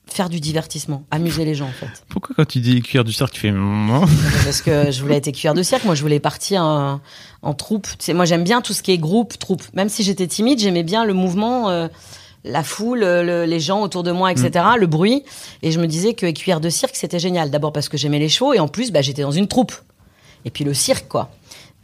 faire 0.07 0.29
du 0.29 0.39
divertissement, 0.39 1.03
amuser 1.09 1.45
les 1.45 1.55
gens, 1.55 1.65
en 1.67 1.71
fait. 1.71 2.05
Pourquoi 2.09 2.35
quand 2.35 2.45
tu 2.45 2.59
dis 2.59 2.79
cuir 2.81 3.03
du 3.03 3.11
cirque, 3.11 3.33
tu 3.33 3.41
fais 3.41 3.51
non? 3.51 4.05
Parce 4.43 4.61
que 4.61 4.91
je 4.91 5.01
voulais 5.01 5.17
être 5.17 5.27
écuyère 5.27 5.55
de 5.55 5.63
cirque. 5.63 5.83
Moi, 5.83 5.95
je 5.95 6.01
voulais 6.03 6.19
partir 6.19 6.63
en, 6.63 7.01
en 7.41 7.53
troupe. 7.55 7.87
Tu 7.87 8.05
sais, 8.05 8.13
moi, 8.13 8.25
j'aime 8.25 8.43
bien 8.43 8.61
tout 8.61 8.73
ce 8.73 8.83
qui 8.83 8.91
est 8.91 8.99
groupe, 8.99 9.37
troupe. 9.39 9.63
Même 9.73 9.89
si 9.89 10.03
j'étais 10.03 10.27
timide, 10.27 10.59
j'aimais 10.59 10.83
bien 10.83 11.05
le 11.05 11.13
mouvement, 11.13 11.69
euh, 11.69 11.87
la 12.45 12.63
foule, 12.63 12.99
le- 13.01 13.45
les 13.45 13.59
gens 13.59 13.81
autour 13.81 14.03
de 14.03 14.11
moi, 14.11 14.31
etc., 14.31 14.65
le 14.77 14.87
bruit. 14.87 15.23
Et 15.61 15.71
je 15.71 15.79
me 15.79 15.87
disais 15.87 16.13
que 16.13 16.25
écuyère 16.25 16.61
de 16.61 16.69
cirque, 16.69 16.95
c'était 16.95 17.19
génial. 17.19 17.49
D'abord 17.51 17.73
parce 17.73 17.89
que 17.89 17.97
j'aimais 17.97 18.19
les 18.19 18.29
chevaux 18.29 18.53
et 18.53 18.59
en 18.59 18.67
plus, 18.67 18.91
bah, 18.91 19.01
j'étais 19.01 19.23
dans 19.23 19.31
une 19.31 19.47
troupe. 19.47 19.73
Et 20.45 20.51
puis 20.51 20.63
le 20.63 20.73
cirque, 20.73 21.07
quoi. 21.07 21.29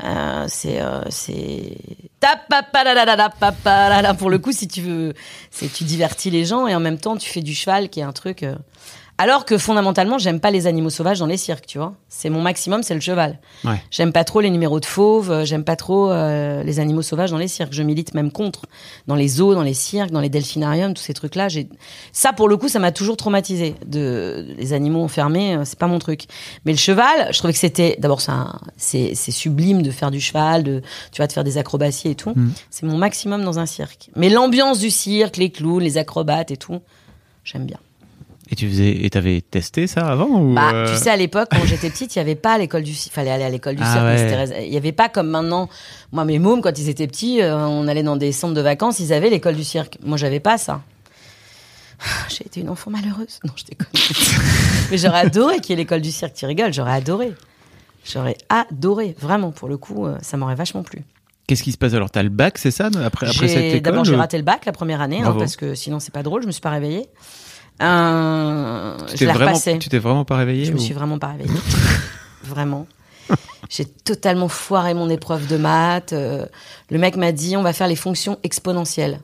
Euh, 0.04 0.46
c'est 0.48 0.82
euh, 0.82 1.02
c'est 1.10 1.78
pour 4.16 4.32
le 4.32 4.40
coup 4.40 4.52
si 4.52 4.68
tu 4.68 4.82
veux 4.82 5.14
c'est 5.52 5.72
tu 5.72 5.84
divertis 5.84 6.32
les 6.32 6.44
gens 6.44 6.66
et 6.66 6.74
en 6.74 6.80
même 6.80 6.98
temps 6.98 7.18
tu 7.18 7.30
fais 7.30 7.42
du 7.42 7.54
cheval 7.54 7.90
qui 7.90 8.00
est 8.00 8.04
un 8.04 8.12
truc 8.12 8.42
euh, 8.42 8.56
alors 9.22 9.46
que 9.46 9.58
fondamentalement 9.58 10.18
j'aime 10.18 10.40
pas 10.40 10.50
les 10.52 10.66
animaux 10.66 10.90
sauvages 10.90 11.20
dans 11.20 11.26
les 11.28 11.38
cirques 11.38 11.66
tu 11.68 11.78
vois. 11.78 11.94
C'est 12.10 12.30
mon 12.30 12.42
maximum 12.42 12.82
c'est 12.84 12.94
le 12.96 13.00
cheval. 13.02 13.40
Ouais. 13.64 13.82
j'aime 13.92 14.12
pas 14.12 14.24
trop 14.24 14.42
les 14.42 14.50
numéros 14.50 14.80
de 14.80 14.86
fauves 14.86 15.30
euh, 15.32 15.46
j'aime 15.46 15.64
pas 15.64 15.76
trop 15.76 16.10
euh, 16.12 16.64
les 16.64 16.80
animaux 16.80 17.02
sauvages 17.04 17.30
dans 17.32 17.38
les 17.38 17.48
cirques. 17.48 17.74
Je 17.74 17.84
milite 17.84 18.14
même 18.14 18.32
contre. 18.32 18.62
Dans 19.08 19.16
les 19.16 19.28
zoos 19.28 19.54
dans 19.54 19.64
les 19.64 19.74
cirques 19.74 20.12
dans 20.12 20.22
les 20.22 20.30
delphinariums 20.30 20.94
tous 20.94 21.04
ces 21.04 21.14
trucs 21.14 21.36
là 21.36 21.50
j'ai 21.50 21.68
ça 22.12 22.34
pour 22.34 22.48
le 22.50 22.58
coup 22.58 22.68
ça 22.68 22.80
m'a 22.80 22.92
toujours 22.92 23.18
traumatisé. 23.18 23.76
De 23.86 24.48
les 24.58 24.74
animaux 24.74 25.04
enfermés 25.04 25.56
euh, 25.56 25.62
c'est 25.66 25.78
pas 25.80 25.88
mon 25.88 26.00
truc. 26.00 26.26
Mais 26.66 26.72
le 26.72 26.78
cheval 26.78 27.28
je 27.32 27.38
trouvais 27.38 27.54
que 27.54 27.60
c'était 27.60 27.98
d'abord 28.00 28.22
c'est 28.22 28.32
un- 28.32 28.60
c'est 28.78 29.14
c'est 29.16 29.32
sublime 29.32 29.82
de 29.84 29.92
faire 29.92 30.10
du 30.12 30.20
cheval 30.22 30.64
de 30.64 30.82
tu 31.12 31.18
vois 31.18 31.28
de 31.28 31.34
faire 31.34 31.44
des 31.44 31.58
acrobaties 31.58 32.10
et 32.10 32.16
tout. 32.16 32.34
C'est 32.70 32.86
mon 32.86 32.98
maximum 32.98 33.44
dans 33.44 33.60
un 33.60 33.66
cirque. 33.66 34.10
Mais 34.16 34.30
l'ambiance 34.30 34.80
du 34.80 34.90
cirque 34.90 35.38
les 35.38 35.52
clowns 35.52 35.84
les 35.84 35.98
acrobates 35.98 36.52
et 36.52 36.58
tout 36.58 36.80
j'aime 37.44 37.66
bien 37.66 37.78
Et 38.52 38.56
tu 38.56 38.68
faisais, 38.68 39.06
et 39.06 39.10
t'avais 39.10 39.40
testé 39.40 39.88
ça 39.88 40.06
avant 40.08 40.28
ou 40.28 40.54
bah, 40.54 40.72
euh, 40.74 40.94
tu 40.94 41.02
sais, 41.02 41.10
à 41.10 41.16
l'époque, 41.16 41.48
quand 41.52 41.66
j'étais 41.66 41.90
petite, 41.90 42.14
il 42.16 42.20
n'y 42.20 42.22
avait 42.24 42.36
pas 42.36 42.58
l'école 42.58 42.84
du 42.84 42.94
cirque. 42.94 43.16
fallait 43.16 43.32
aller 43.32 43.46
à 43.46 43.50
l'école 43.50 43.76
du 43.76 43.82
Ah 43.86 43.94
cirque. 43.94 44.50
ouais. 44.50 44.66
Il 44.66 44.72
n'y 44.72 44.78
avait 44.78 44.92
pas 44.92 45.08
comme 45.08 45.30
maintenant. 45.30 45.70
Moi, 46.12 46.26
mes 46.26 46.38
mômes, 46.38 46.62
quand 46.62 46.78
ils 46.78 46.90
étaient 46.90 47.08
petits, 47.08 47.42
euh, 47.42 47.56
on 47.56 47.88
allait 47.88 48.04
dans 48.04 48.18
des 48.18 48.34
centres 48.34 48.54
de 48.54 48.62
vacances, 48.62 49.00
ils 49.00 49.14
avaient 49.14 49.30
l'école 49.30 49.56
du 49.56 49.64
cirque. 49.64 49.98
Moi, 50.04 50.18
j'avais 50.18 50.42
pas 50.42 50.58
ça. 50.58 50.82
J'ai 52.30 52.46
été 52.46 52.60
une 52.60 52.70
enfant 52.70 52.92
malheureuse. 52.92 53.40
Non, 53.46 53.54
je 53.56 53.64
déconne. 53.64 53.88
Mais 54.92 54.98
j'aurais 54.98 55.20
adoré 55.20 55.60
qu'il 55.60 55.70
y 55.70 55.74
ait 55.74 55.84
l'école 55.84 56.02
du 56.02 56.12
cirque. 56.12 56.34
Tu 56.34 56.46
rigoles, 56.46 56.74
j'aurais 56.74 56.94
adoré. 56.94 57.34
J'aurais 58.04 58.36
adoré. 58.50 59.16
Vraiment, 59.20 59.52
pour 59.52 59.70
le 59.70 59.78
coup, 59.78 60.08
euh, 60.08 60.18
ça 60.22 60.36
m'aurait 60.36 60.56
vachement 60.56 60.84
plu. 60.84 61.04
Qu'est-ce 61.48 61.64
qui 61.64 61.72
se 61.72 61.78
passe 61.78 61.94
alors? 61.94 62.10
T'as 62.10 62.24
le 62.24 62.30
bac, 62.30 62.58
c'est 62.58 62.72
ça 62.72 62.90
après, 63.04 63.32
cette 63.32 63.58
école 63.58 63.82
D'abord, 63.82 64.06
j'ai 64.06 64.16
raté 64.16 64.38
le 64.38 64.44
bac 64.44 64.66
la 64.66 64.72
première 64.72 65.02
année, 65.02 65.22
hein, 65.22 65.36
parce 65.38 65.56
que 65.56 65.76
sinon, 65.76 66.00
c'est 66.00 66.14
pas 66.14 66.24
drôle. 66.24 66.42
Je 66.42 66.48
me 66.48 66.52
suis 66.52 66.62
pas 66.62 66.70
réveillée. 66.70 67.08
Euh, 67.82 68.98
tu 69.08 69.14
je 69.14 69.18
t'es 69.18 69.26
l'ai 69.26 69.32
vraiment, 69.32 69.60
tu 69.80 69.90
t'es 69.90 70.00
vraiment 70.00 70.26
pas 70.26 70.38
réveillé 70.38 70.66
Je 70.66 70.72
me 70.72 70.78
ou- 70.78 70.82
suis 70.82 70.94
vraiment 70.94 71.18
pas 71.20 71.28
réveillée. 71.30 71.50
vraiment. 72.44 72.86
J'ai 73.70 73.86
totalement 73.86 74.50
foiré 74.50 74.94
mon 74.94 75.10
épreuve 75.10 75.48
de 75.48 75.58
maths. 75.58 76.14
euh, 76.14 76.46
le 76.90 76.98
mec 77.00 77.16
m'a 77.16 77.32
dit 77.32 77.56
on 77.58 77.64
va 77.64 77.74
faire 77.74 77.88
les 77.88 77.96
fonctions 77.96 78.38
exponentielles. 78.44 79.20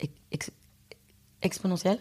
Ex- 0.00 0.12
ex- 0.32 0.50
exponentielles? 1.42 1.98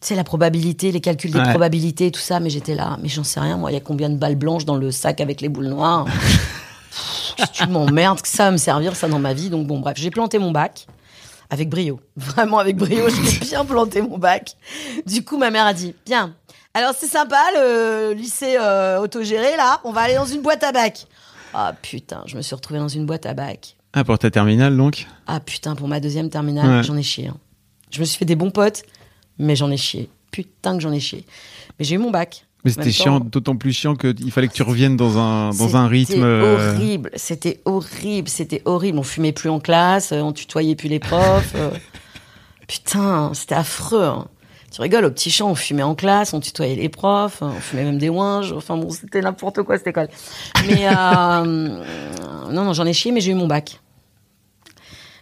C'est 0.00 0.14
la 0.14 0.24
probabilité, 0.24 0.92
les 0.92 1.00
calculs 1.00 1.32
des 1.32 1.38
Ouais. 1.40 1.50
probabilités, 1.50 2.10
tout 2.10 2.20
ça. 2.20 2.38
Mais 2.40 2.50
j'étais 2.50 2.74
là, 2.74 2.98
mais 3.02 3.08
j'en 3.08 3.24
sais 3.24 3.40
rien. 3.40 3.56
Moi, 3.56 3.70
il 3.72 3.74
y 3.74 3.76
a 3.76 3.80
combien 3.80 4.08
de 4.10 4.16
balles 4.16 4.36
blanches 4.36 4.64
dans 4.64 4.76
le 4.76 4.90
sac 4.92 5.20
avec 5.20 5.40
les 5.40 5.48
boules 5.48 5.66
noires? 5.68 6.06
Tu 7.52 7.66
m'emmerdes 7.68 8.20
que 8.20 8.26
ça 8.26 8.46
va 8.46 8.50
me 8.50 8.56
servir 8.56 8.96
ça 8.96 9.06
dans 9.08 9.20
ma 9.20 9.32
vie. 9.32 9.48
Donc 9.48 9.66
bon, 9.68 9.78
bref, 9.78 9.96
j'ai 9.96 10.10
planté 10.10 10.38
mon 10.40 10.50
bac 10.50 10.86
avec 11.50 11.68
brio. 11.68 12.00
Vraiment 12.16 12.58
avec 12.58 12.76
brio, 12.76 13.08
j'ai 13.08 13.38
bien 13.40 13.64
planté 13.64 14.00
mon 14.02 14.18
bac. 14.18 14.56
Du 15.06 15.24
coup, 15.24 15.36
ma 15.38 15.50
mère 15.50 15.66
a 15.66 15.74
dit, 15.74 15.94
bien, 16.06 16.34
alors 16.74 16.92
c'est 16.98 17.06
sympa 17.06 17.40
le 17.54 18.12
lycée 18.12 18.56
euh, 18.60 18.98
autogéré 19.00 19.56
là, 19.56 19.80
on 19.84 19.92
va 19.92 20.02
aller 20.02 20.14
dans 20.14 20.26
une 20.26 20.42
boîte 20.42 20.62
à 20.64 20.72
bac. 20.72 21.06
Ah 21.54 21.74
putain, 21.80 22.22
je 22.26 22.36
me 22.36 22.42
suis 22.42 22.54
retrouvée 22.54 22.78
dans 22.80 22.88
une 22.88 23.06
boîte 23.06 23.24
à 23.26 23.34
bac. 23.34 23.76
Ah, 23.94 24.04
pour 24.04 24.18
ta 24.18 24.30
terminale, 24.30 24.76
donc? 24.76 25.06
Ah 25.26 25.40
putain, 25.40 25.74
pour 25.74 25.88
ma 25.88 25.98
deuxième 25.98 26.28
terminale, 26.28 26.68
Ouais. 26.68 26.82
j'en 26.82 26.96
ai 26.96 27.02
chié. 27.02 27.28
hein. 27.28 27.36
Je 27.90 28.00
me 28.00 28.04
suis 28.04 28.18
fait 28.18 28.26
des 28.26 28.36
bons 28.36 28.50
potes, 28.50 28.82
mais 29.38 29.56
j'en 29.56 29.70
ai 29.70 29.78
chié. 29.78 30.10
Putain 30.30 30.76
que 30.76 30.82
j'en 30.82 30.92
ai 30.92 31.00
chié. 31.00 31.24
Mais 31.78 31.86
j'ai 31.86 31.94
eu 31.94 31.98
mon 31.98 32.10
bac. 32.10 32.44
Mais 32.64 32.72
c'était 32.72 32.90
chiant, 32.90 33.20
d'autant 33.20 33.56
plus 33.56 33.72
chiant 33.72 33.94
qu'il 33.94 34.30
fallait 34.32 34.48
que 34.48 34.52
tu 34.52 34.62
reviennes 34.64 34.96
dans 34.96 35.16
un, 35.18 35.50
dans 35.50 35.76
un 35.76 35.86
rythme. 35.86 36.12
C'était 36.14 36.24
euh, 36.24 36.74
horrible, 36.74 37.10
c'était 37.14 37.60
horrible, 37.64 38.28
c'était 38.28 38.62
horrible. 38.64 38.98
On 38.98 39.02
fumait 39.04 39.32
plus 39.32 39.48
en 39.48 39.60
classe, 39.60 40.12
euh, 40.12 40.20
on 40.20 40.32
tutoyait 40.32 40.74
plus 40.74 40.88
les 40.88 40.98
profs. 40.98 41.52
euh. 41.54 41.70
Putain, 42.66 43.30
c'était 43.34 43.54
affreux. 43.54 44.02
hein. 44.04 44.26
Tu 44.70 44.82
rigoles, 44.82 45.06
au 45.06 45.10
petit 45.10 45.30
champ, 45.30 45.50
on 45.50 45.54
fumait 45.54 45.82
en 45.82 45.94
classe, 45.94 46.34
on 46.34 46.40
tutoyait 46.40 46.74
les 46.76 46.90
profs, 46.90 47.40
on 47.40 47.52
fumait 47.52 47.84
même 47.84 47.96
des 47.98 48.10
ouinges. 48.10 48.52
Enfin 48.52 48.76
bon, 48.76 48.90
c'était 48.90 49.22
n'importe 49.22 49.62
quoi 49.62 49.78
cette 49.78 49.86
école. 49.86 50.08
Mais 50.66 50.86
euh, 50.88 51.44
non, 52.52 52.64
non, 52.64 52.72
j'en 52.74 52.84
ai 52.84 52.92
chié, 52.92 53.10
mais 53.12 53.20
j'ai 53.22 53.30
eu 53.30 53.34
mon 53.34 53.46
bac. 53.46 53.80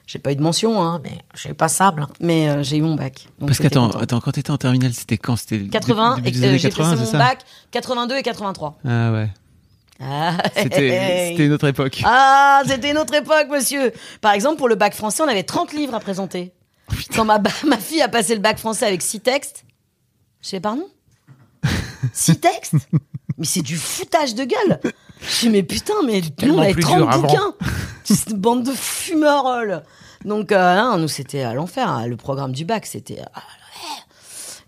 J'ai 0.06 0.20
pas 0.20 0.30
eu 0.32 0.36
de 0.36 0.42
mention, 0.42 0.80
hein, 0.80 1.00
mais 1.02 1.18
j'ai 1.34 1.50
eu 1.50 1.54
passable. 1.54 2.06
Mais 2.20 2.48
euh, 2.48 2.62
j'ai 2.62 2.76
eu 2.76 2.82
mon 2.82 2.94
bac. 2.94 3.26
Donc 3.40 3.48
Parce 3.48 3.58
qu'attends, 3.58 3.90
attends, 3.90 4.20
quand 4.20 4.30
t'étais 4.32 4.52
en 4.52 4.56
terminale, 4.56 4.92
c'était 4.94 5.18
quand? 5.18 5.34
C'était 5.36 5.58
dé- 5.58 5.68
80, 5.68 6.16
début 6.16 6.28
et 6.28 6.30
des 6.32 6.46
euh, 6.46 6.58
j'ai 6.58 6.68
80, 6.68 6.90
passé 6.96 7.12
mon 7.12 7.18
bac 7.18 7.38
82 7.72 8.16
et 8.16 8.22
83. 8.22 8.78
Ah 8.84 9.12
ouais. 9.12 9.28
Ah, 9.98 10.36
C'était 10.54 11.34
une 11.46 11.52
autre 11.52 11.66
époque. 11.66 12.02
Ah, 12.04 12.62
c'était 12.66 12.90
une 12.90 12.98
autre 12.98 13.14
époque, 13.14 13.48
monsieur. 13.50 13.92
Par 14.20 14.32
exemple, 14.32 14.58
pour 14.58 14.68
le 14.68 14.75
bac 14.76 14.94
français, 14.94 15.22
on 15.25 15.28
avait 15.28 15.42
30 15.42 15.72
livres 15.72 15.94
à 15.94 16.00
présenter. 16.00 16.52
Quand 17.14 17.25
ma, 17.25 17.38
ma 17.66 17.78
fille 17.78 18.02
a 18.02 18.08
passé 18.08 18.34
le 18.34 18.40
bac 18.40 18.58
français 18.58 18.86
avec 18.86 19.02
6 19.02 19.20
textes, 19.20 19.64
je 20.42 20.50
fais 20.50 20.60
pardon? 20.60 20.86
6 22.12 22.36
textes? 22.38 22.75
Mais 23.38 23.44
c'est 23.46 23.62
du 23.62 23.76
foutage 23.76 24.34
de 24.34 24.44
gueule. 24.44 24.80
Je 25.20 25.40
dis, 25.40 25.49
mais 25.50 25.62
putain, 25.62 25.94
mais 26.04 26.20
nous, 26.42 26.54
on 26.54 26.61
avait 26.61 26.73
plus 26.73 26.82
30 26.82 26.99
dur 26.99 27.08
avant. 27.11 27.23
bouquins. 27.23 27.54
C'est 28.04 28.30
une 28.30 28.37
bande 28.38 28.64
de 28.64 28.73
fumerolles. 28.73 29.82
Donc, 30.25 30.52
euh, 30.52 30.76
non, 30.76 30.99
nous, 30.99 31.08
c'était 31.08 31.42
à 31.42 31.54
l'enfer. 31.54 31.88
hein. 31.88 32.06
Le 32.06 32.16
programme 32.16 32.52
du 32.52 32.64
bac, 32.64 32.87
c'était... 32.87 33.20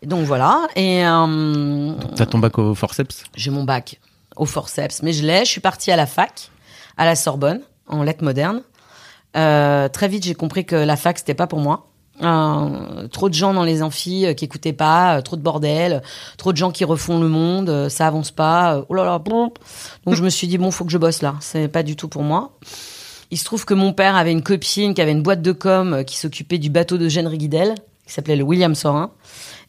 donc, 0.04 0.24
voilà. 0.26 0.66
Et... 0.76 1.04
euh, 1.06 1.92
T'as 2.16 2.26
ton 2.26 2.38
bac 2.38 2.58
au 2.58 2.74
forceps? 2.74 3.24
J'ai 3.36 3.50
mon 3.50 3.64
bac 3.64 4.00
au 4.36 4.46
forceps, 4.46 5.02
mais 5.02 5.12
je 5.12 5.24
l'ai. 5.26 5.40
Je 5.40 5.50
suis 5.50 5.60
partie 5.60 5.90
à 5.90 5.96
la 5.96 6.06
fac, 6.06 6.50
à 6.96 7.04
la 7.04 7.16
Sorbonne, 7.16 7.60
en 7.88 8.02
lettres 8.02 8.24
modernes. 8.24 8.62
Euh, 9.36 9.88
très 9.88 10.08
vite, 10.08 10.24
j'ai 10.24 10.34
compris 10.34 10.64
que 10.64 10.76
la 10.76 10.96
fac, 10.96 11.18
c'était 11.18 11.34
pas 11.34 11.46
pour 11.46 11.58
moi. 11.60 11.87
Euh, 12.22 13.06
trop 13.08 13.28
de 13.28 13.34
gens 13.34 13.54
dans 13.54 13.62
les 13.62 13.82
amphis 13.82 14.26
euh, 14.26 14.34
qui 14.34 14.44
écoutaient 14.44 14.72
pas, 14.72 15.18
euh, 15.18 15.22
trop 15.22 15.36
de 15.36 15.40
bordel, 15.40 16.02
trop 16.36 16.52
de 16.52 16.56
gens 16.56 16.72
qui 16.72 16.84
refont 16.84 17.20
le 17.20 17.28
monde, 17.28 17.70
euh, 17.70 17.88
ça 17.88 18.08
avance 18.08 18.32
pas. 18.32 18.84
oh 18.88 18.94
là 18.94 19.04
là, 19.04 19.18
bon. 19.18 19.52
Donc 20.04 20.14
je 20.14 20.22
me 20.24 20.28
suis 20.28 20.48
dit 20.48 20.58
bon, 20.58 20.70
faut 20.70 20.84
que 20.84 20.90
je 20.90 20.98
bosse 20.98 21.22
là. 21.22 21.36
C'est 21.40 21.68
pas 21.68 21.84
du 21.84 21.94
tout 21.94 22.08
pour 22.08 22.22
moi. 22.22 22.58
Il 23.30 23.38
se 23.38 23.44
trouve 23.44 23.64
que 23.64 23.74
mon 23.74 23.92
père 23.92 24.16
avait 24.16 24.32
une 24.32 24.42
copine 24.42 24.94
qui 24.94 25.00
avait 25.00 25.12
une 25.12 25.22
boîte 25.22 25.42
de 25.42 25.52
com 25.52 26.02
qui 26.04 26.16
s'occupait 26.16 26.58
du 26.58 26.70
bateau 26.70 26.98
de 26.98 27.08
Jeanne 27.08 27.26
Riguidel, 27.26 27.74
qui 28.06 28.12
s'appelait 28.12 28.36
le 28.36 28.42
William 28.42 28.74
Sorin, 28.74 29.10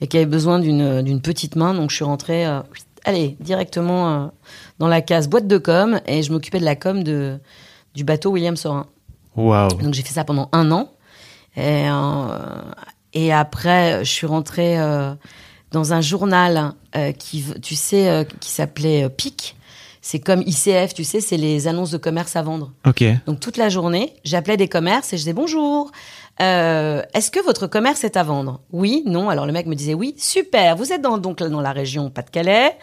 et 0.01 0.07
qui 0.07 0.17
avait 0.17 0.25
besoin 0.25 0.59
d'une 0.59 1.01
d'une 1.01 1.21
petite 1.21 1.55
main. 1.55 1.73
Donc 1.73 1.91
je 1.91 1.97
suis 1.97 2.05
rentrée, 2.05 2.45
allez, 3.03 3.35
directement 3.41 4.31
dans 4.79 4.87
la 4.87 5.01
case 5.01 5.27
boîte 5.27 5.45
de 5.45 5.57
com, 5.57 5.99
et 6.07 6.23
je 6.23 6.31
m'occupais 6.31 6.59
de 6.59 6.65
la 6.65 6.77
com 6.77 7.03
de, 7.03 7.37
du 7.93 8.05
bateau 8.05 8.31
William 8.31 8.55
Sorin. 8.55 8.85
Waouh. 9.35 9.73
Donc 9.73 9.93
j'ai 9.93 10.03
fait 10.03 10.13
ça 10.13 10.23
pendant 10.23 10.47
un 10.53 10.71
an. 10.71 10.89
Et, 11.55 11.89
euh, 11.89 12.61
et 13.13 13.33
après, 13.33 14.03
je 14.05 14.11
suis 14.11 14.27
rentrée 14.27 14.79
euh, 14.79 15.13
dans 15.71 15.93
un 15.93 16.01
journal 16.01 16.73
euh, 16.95 17.11
qui, 17.11 17.43
tu 17.61 17.75
sais, 17.75 18.27
qui 18.39 18.49
s'appelait 18.49 19.09
PIC. 19.09 19.55
C'est 20.01 20.19
comme 20.19 20.41
ICF, 20.45 20.93
tu 20.93 21.03
sais, 21.03 21.19
c'est 21.19 21.35
les 21.37 21.67
annonces 21.67 21.91
de 21.91 21.97
commerce 21.97 22.35
à 22.37 22.41
vendre. 22.41 22.71
Ok. 22.87 23.03
Donc 23.25 23.41
toute 23.41 23.57
la 23.57 23.67
journée, 23.67 24.13
j'appelais 24.23 24.55
des 24.55 24.69
commerces 24.69 25.11
et 25.11 25.17
je 25.17 25.23
disais 25.23 25.33
bonjour. 25.33 25.91
euh, 26.41 27.01
Est-ce 27.13 27.29
que 27.29 27.43
votre 27.43 27.67
commerce 27.67 28.05
est 28.05 28.15
à 28.15 28.23
vendre? 28.23 28.61
Oui, 28.71 29.03
non. 29.05 29.29
Alors 29.29 29.45
le 29.45 29.51
mec 29.51 29.65
me 29.67 29.75
disait 29.75 29.93
oui, 29.93 30.15
super. 30.17 30.77
Vous 30.77 30.93
êtes 30.93 31.01
dans, 31.01 31.17
donc 31.17 31.39
dans 31.43 31.59
la 31.61 31.73
région 31.73 32.09
Pas-de-Calais. 32.09 32.77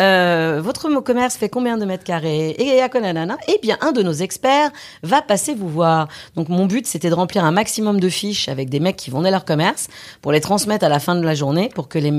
Euh, 0.00 0.60
votre 0.62 0.88
commerce 1.00 1.36
fait 1.36 1.48
combien 1.48 1.78
de 1.78 1.84
mètres 1.84 2.02
carrés 2.02 2.56
Et 2.58 2.80
à 2.80 2.88
quoi 2.88 3.00
nanana 3.00 3.36
Eh 3.48 3.58
bien, 3.62 3.78
un 3.80 3.92
de 3.92 4.02
nos 4.02 4.12
experts 4.12 4.70
va 5.02 5.22
passer 5.22 5.54
vous 5.54 5.68
voir. 5.68 6.08
Donc 6.34 6.48
mon 6.48 6.66
but, 6.66 6.86
c'était 6.86 7.10
de 7.10 7.14
remplir 7.14 7.44
un 7.44 7.52
maximum 7.52 8.00
de 8.00 8.08
fiches 8.08 8.48
avec 8.48 8.68
des 8.68 8.80
mecs 8.80 8.96
qui 8.96 9.10
vendaient 9.10 9.30
leur 9.30 9.44
commerce 9.44 9.88
pour 10.20 10.32
les 10.32 10.40
transmettre 10.40 10.84
à 10.84 10.88
la 10.88 10.98
fin 10.98 11.14
de 11.14 11.22
la 11.22 11.34
journée 11.34 11.70
pour 11.74 11.88
que 11.88 11.98
les, 11.98 12.12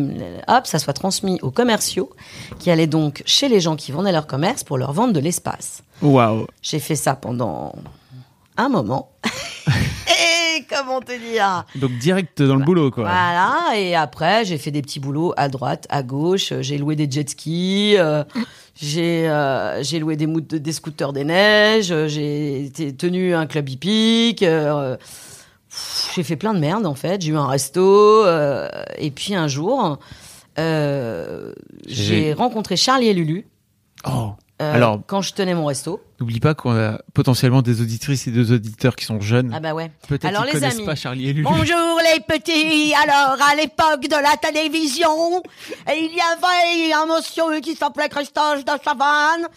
hop, 0.48 0.65
ça 0.65 0.79
soit 0.79 0.94
transmis 0.94 1.39
aux 1.41 1.51
commerciaux 1.51 2.10
qui 2.60 2.72
allaient 2.72 2.88
donc 2.88 3.24
chez 3.25 3.50
les 3.50 3.60
gens 3.60 3.75
qui 3.75 3.91
vendaient 3.91 4.13
leur 4.13 4.27
commerce 4.27 4.63
pour 4.63 4.77
leur 4.77 4.94
vendre 4.94 5.13
de 5.13 5.20
l'espace. 5.20 5.84
Waouh. 6.01 6.48
J'ai 6.62 6.79
fait 6.79 6.96
ça 6.96 7.15
pendant 7.15 7.74
un 8.58 8.70
moment. 8.70 9.10
et 10.07 10.63
comment 10.69 11.00
te 11.01 11.12
dire 11.17 11.65
Donc 11.75 11.91
direct 11.97 12.41
dans 12.41 12.55
le 12.55 12.63
boulot, 12.63 12.91
quoi. 12.91 13.03
Voilà, 13.03 13.55
et 13.75 13.95
après, 13.95 14.45
j'ai 14.45 14.57
fait 14.57 14.71
des 14.71 14.81
petits 14.81 15.00
boulots 15.00 15.33
à 15.38 15.50
droite, 15.50 15.85
à 15.89 16.03
gauche. 16.03 16.53
J'ai 16.62 16.77
loué 16.77 16.95
des 16.95 17.09
jet 17.09 17.29
skis, 17.29 17.95
euh, 17.97 18.24
j'ai 18.75 19.27
euh, 19.29 19.81
j'ai 19.83 20.00
loué 20.00 20.15
des, 20.15 20.71
scooters 20.71 21.13
des 21.13 21.24
neiges, 21.24 21.91
euh, 21.91 22.07
j'ai 22.07 22.65
été- 22.65 22.95
tenu 22.95 23.33
un 23.35 23.45
club 23.47 23.67
hippique. 23.69 24.43
euh, 24.43 24.97
j'ai 26.15 26.24
fait 26.24 26.38
plein 26.38 26.53
de 26.53 26.59
merde, 26.59 26.85
en 26.85 26.95
fait. 26.95 27.21
J'ai 27.21 27.31
eu 27.31 27.38
un 27.38 27.47
resto. 27.47 27.81
euh, 28.25 28.69
et 28.97 29.12
puis 29.12 29.35
un 29.35 29.47
jour, 29.50 30.00
euh, 30.57 31.51
J'ai- 31.88 32.03
j'ai 32.03 32.33
rencontré 32.33 32.77
Charlie 32.77 33.07
et 33.07 33.13
Lulu. 33.13 33.45
Oh. 34.07 34.31
euh, 34.62 34.74
Alors- 34.75 35.01
quand 35.05 35.21
je 35.21 35.33
tenais 35.33 35.53
mon 35.53 35.65
resto. 35.65 36.00
N'oublie 36.19 36.39
pas 36.39 36.53
qu'on 36.53 36.74
a 36.74 37.00
potentiellement 37.13 37.62
des 37.62 37.81
auditrices 37.81 38.25
et 38.27 38.31
des 38.31 38.51
auditeurs 38.53 38.95
qui 38.95 39.03
sont 39.03 39.19
jeunes. 39.19 39.51
Ah 39.53 39.60
bah 39.60 39.74
ouais. 39.74 39.91
Peut-être 40.07 40.24
alors, 40.25 40.43
qu'ils 40.45 40.53
les 40.53 40.60
connaissent 40.62 40.75
amis. 40.77 40.86
pas 40.86 40.95
Charlie 40.95 41.29
et 41.29 41.34
Lulu. 41.34 41.43
Bonjour 41.43 42.00
les 42.13 42.22
petits. 42.22 42.93
Alors 43.03 43.38
à 43.41 43.53
l'époque 43.55 44.03
de 44.07 44.15
la 44.15 44.38
télévision, 44.38 45.43
il 45.89 46.12
y 46.15 46.19
avait 46.22 46.93
un 46.93 47.05
monsieur 47.05 47.60
qui 47.60 47.75
s'appelait 47.75 48.07
Christophe 48.07 48.63
de 48.63 48.72
Chavannes 48.81 49.48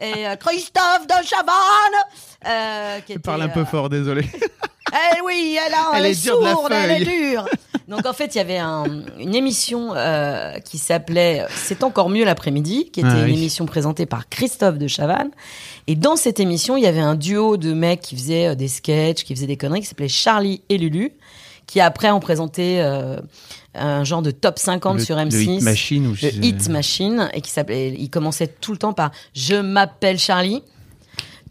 et 0.00 0.26
euh, 0.26 0.34
Christophe 0.36 1.06
de 1.06 1.24
Chavannes. 1.24 2.02
Euh, 2.46 3.00
qui 3.00 3.12
était, 3.12 3.20
parle 3.20 3.42
un 3.42 3.48
peu 3.48 3.60
euh, 3.60 3.64
fort, 3.64 3.88
désolé. 3.88 4.26
Eh 4.90 5.20
oui, 5.22 5.58
elle, 5.66 5.74
a- 5.74 5.90
Elle 5.98 6.06
elle 6.06 6.12
est 6.12 6.22
dure 6.22 6.38
sourde, 6.40 6.72
elle 6.72 7.02
est 7.02 7.04
dure. 7.04 7.46
Donc 7.88 8.06
en 8.06 8.14
fait, 8.14 8.34
il 8.34 8.38
y 8.38 8.40
avait 8.40 8.56
un- 8.56 8.86
une 9.18 9.34
émission 9.34 9.90
euh, 9.94 10.58
qui 10.60 10.78
s'appelait 10.78 11.44
C'est 11.54 11.84
encore 11.84 12.08
mieux 12.08 12.24
l'après-midi, 12.24 12.90
qui 12.90 13.00
était 13.00 13.08
Ah 13.12 13.18
une 13.18 13.24
oui. 13.26 13.34
émission 13.34 13.66
présentée 13.66 14.06
par 14.06 14.30
Christophe 14.30 14.78
de 14.78 14.86
Chavannes. 14.88 15.30
Et 15.90 15.96
dans 15.96 16.16
cette 16.16 16.38
émission, 16.38 16.76
il 16.76 16.82
y 16.82 16.86
avait 16.86 17.00
un 17.00 17.14
duo 17.14 17.56
de 17.56 17.72
mecs 17.72 18.02
qui 18.02 18.14
faisaient 18.14 18.48
euh, 18.48 18.54
des 18.54 18.68
sketchs, 18.68 19.24
qui 19.24 19.34
faisaient 19.34 19.46
des 19.46 19.56
conneries, 19.56 19.80
qui 19.80 19.86
s'appelait 19.86 20.06
Charlie 20.06 20.60
et 20.68 20.76
Lulu, 20.76 21.12
qui 21.66 21.80
après 21.80 22.10
ont 22.10 22.20
présenté 22.20 22.80
euh, 22.82 23.16
un 23.74 24.04
genre 24.04 24.20
de 24.20 24.30
top 24.30 24.58
50 24.58 24.98
Le- 24.98 25.02
sur 25.04 25.16
le 25.16 25.22
M6. 25.22 25.56
Hit 25.56 25.62
Machine 25.62 26.06
ou 26.06 26.10
Le 26.22 26.44
Hit 26.44 26.68
Machine, 26.68 27.30
et 27.32 27.40
qui 27.40 27.50
s'appelait, 27.50 27.94
il 27.98 28.10
commençait 28.10 28.48
tout 28.48 28.72
le 28.72 28.78
temps 28.78 28.92
par 28.92 29.12
Je 29.34 29.54
m'appelle 29.54 30.18
Charlie, 30.18 30.62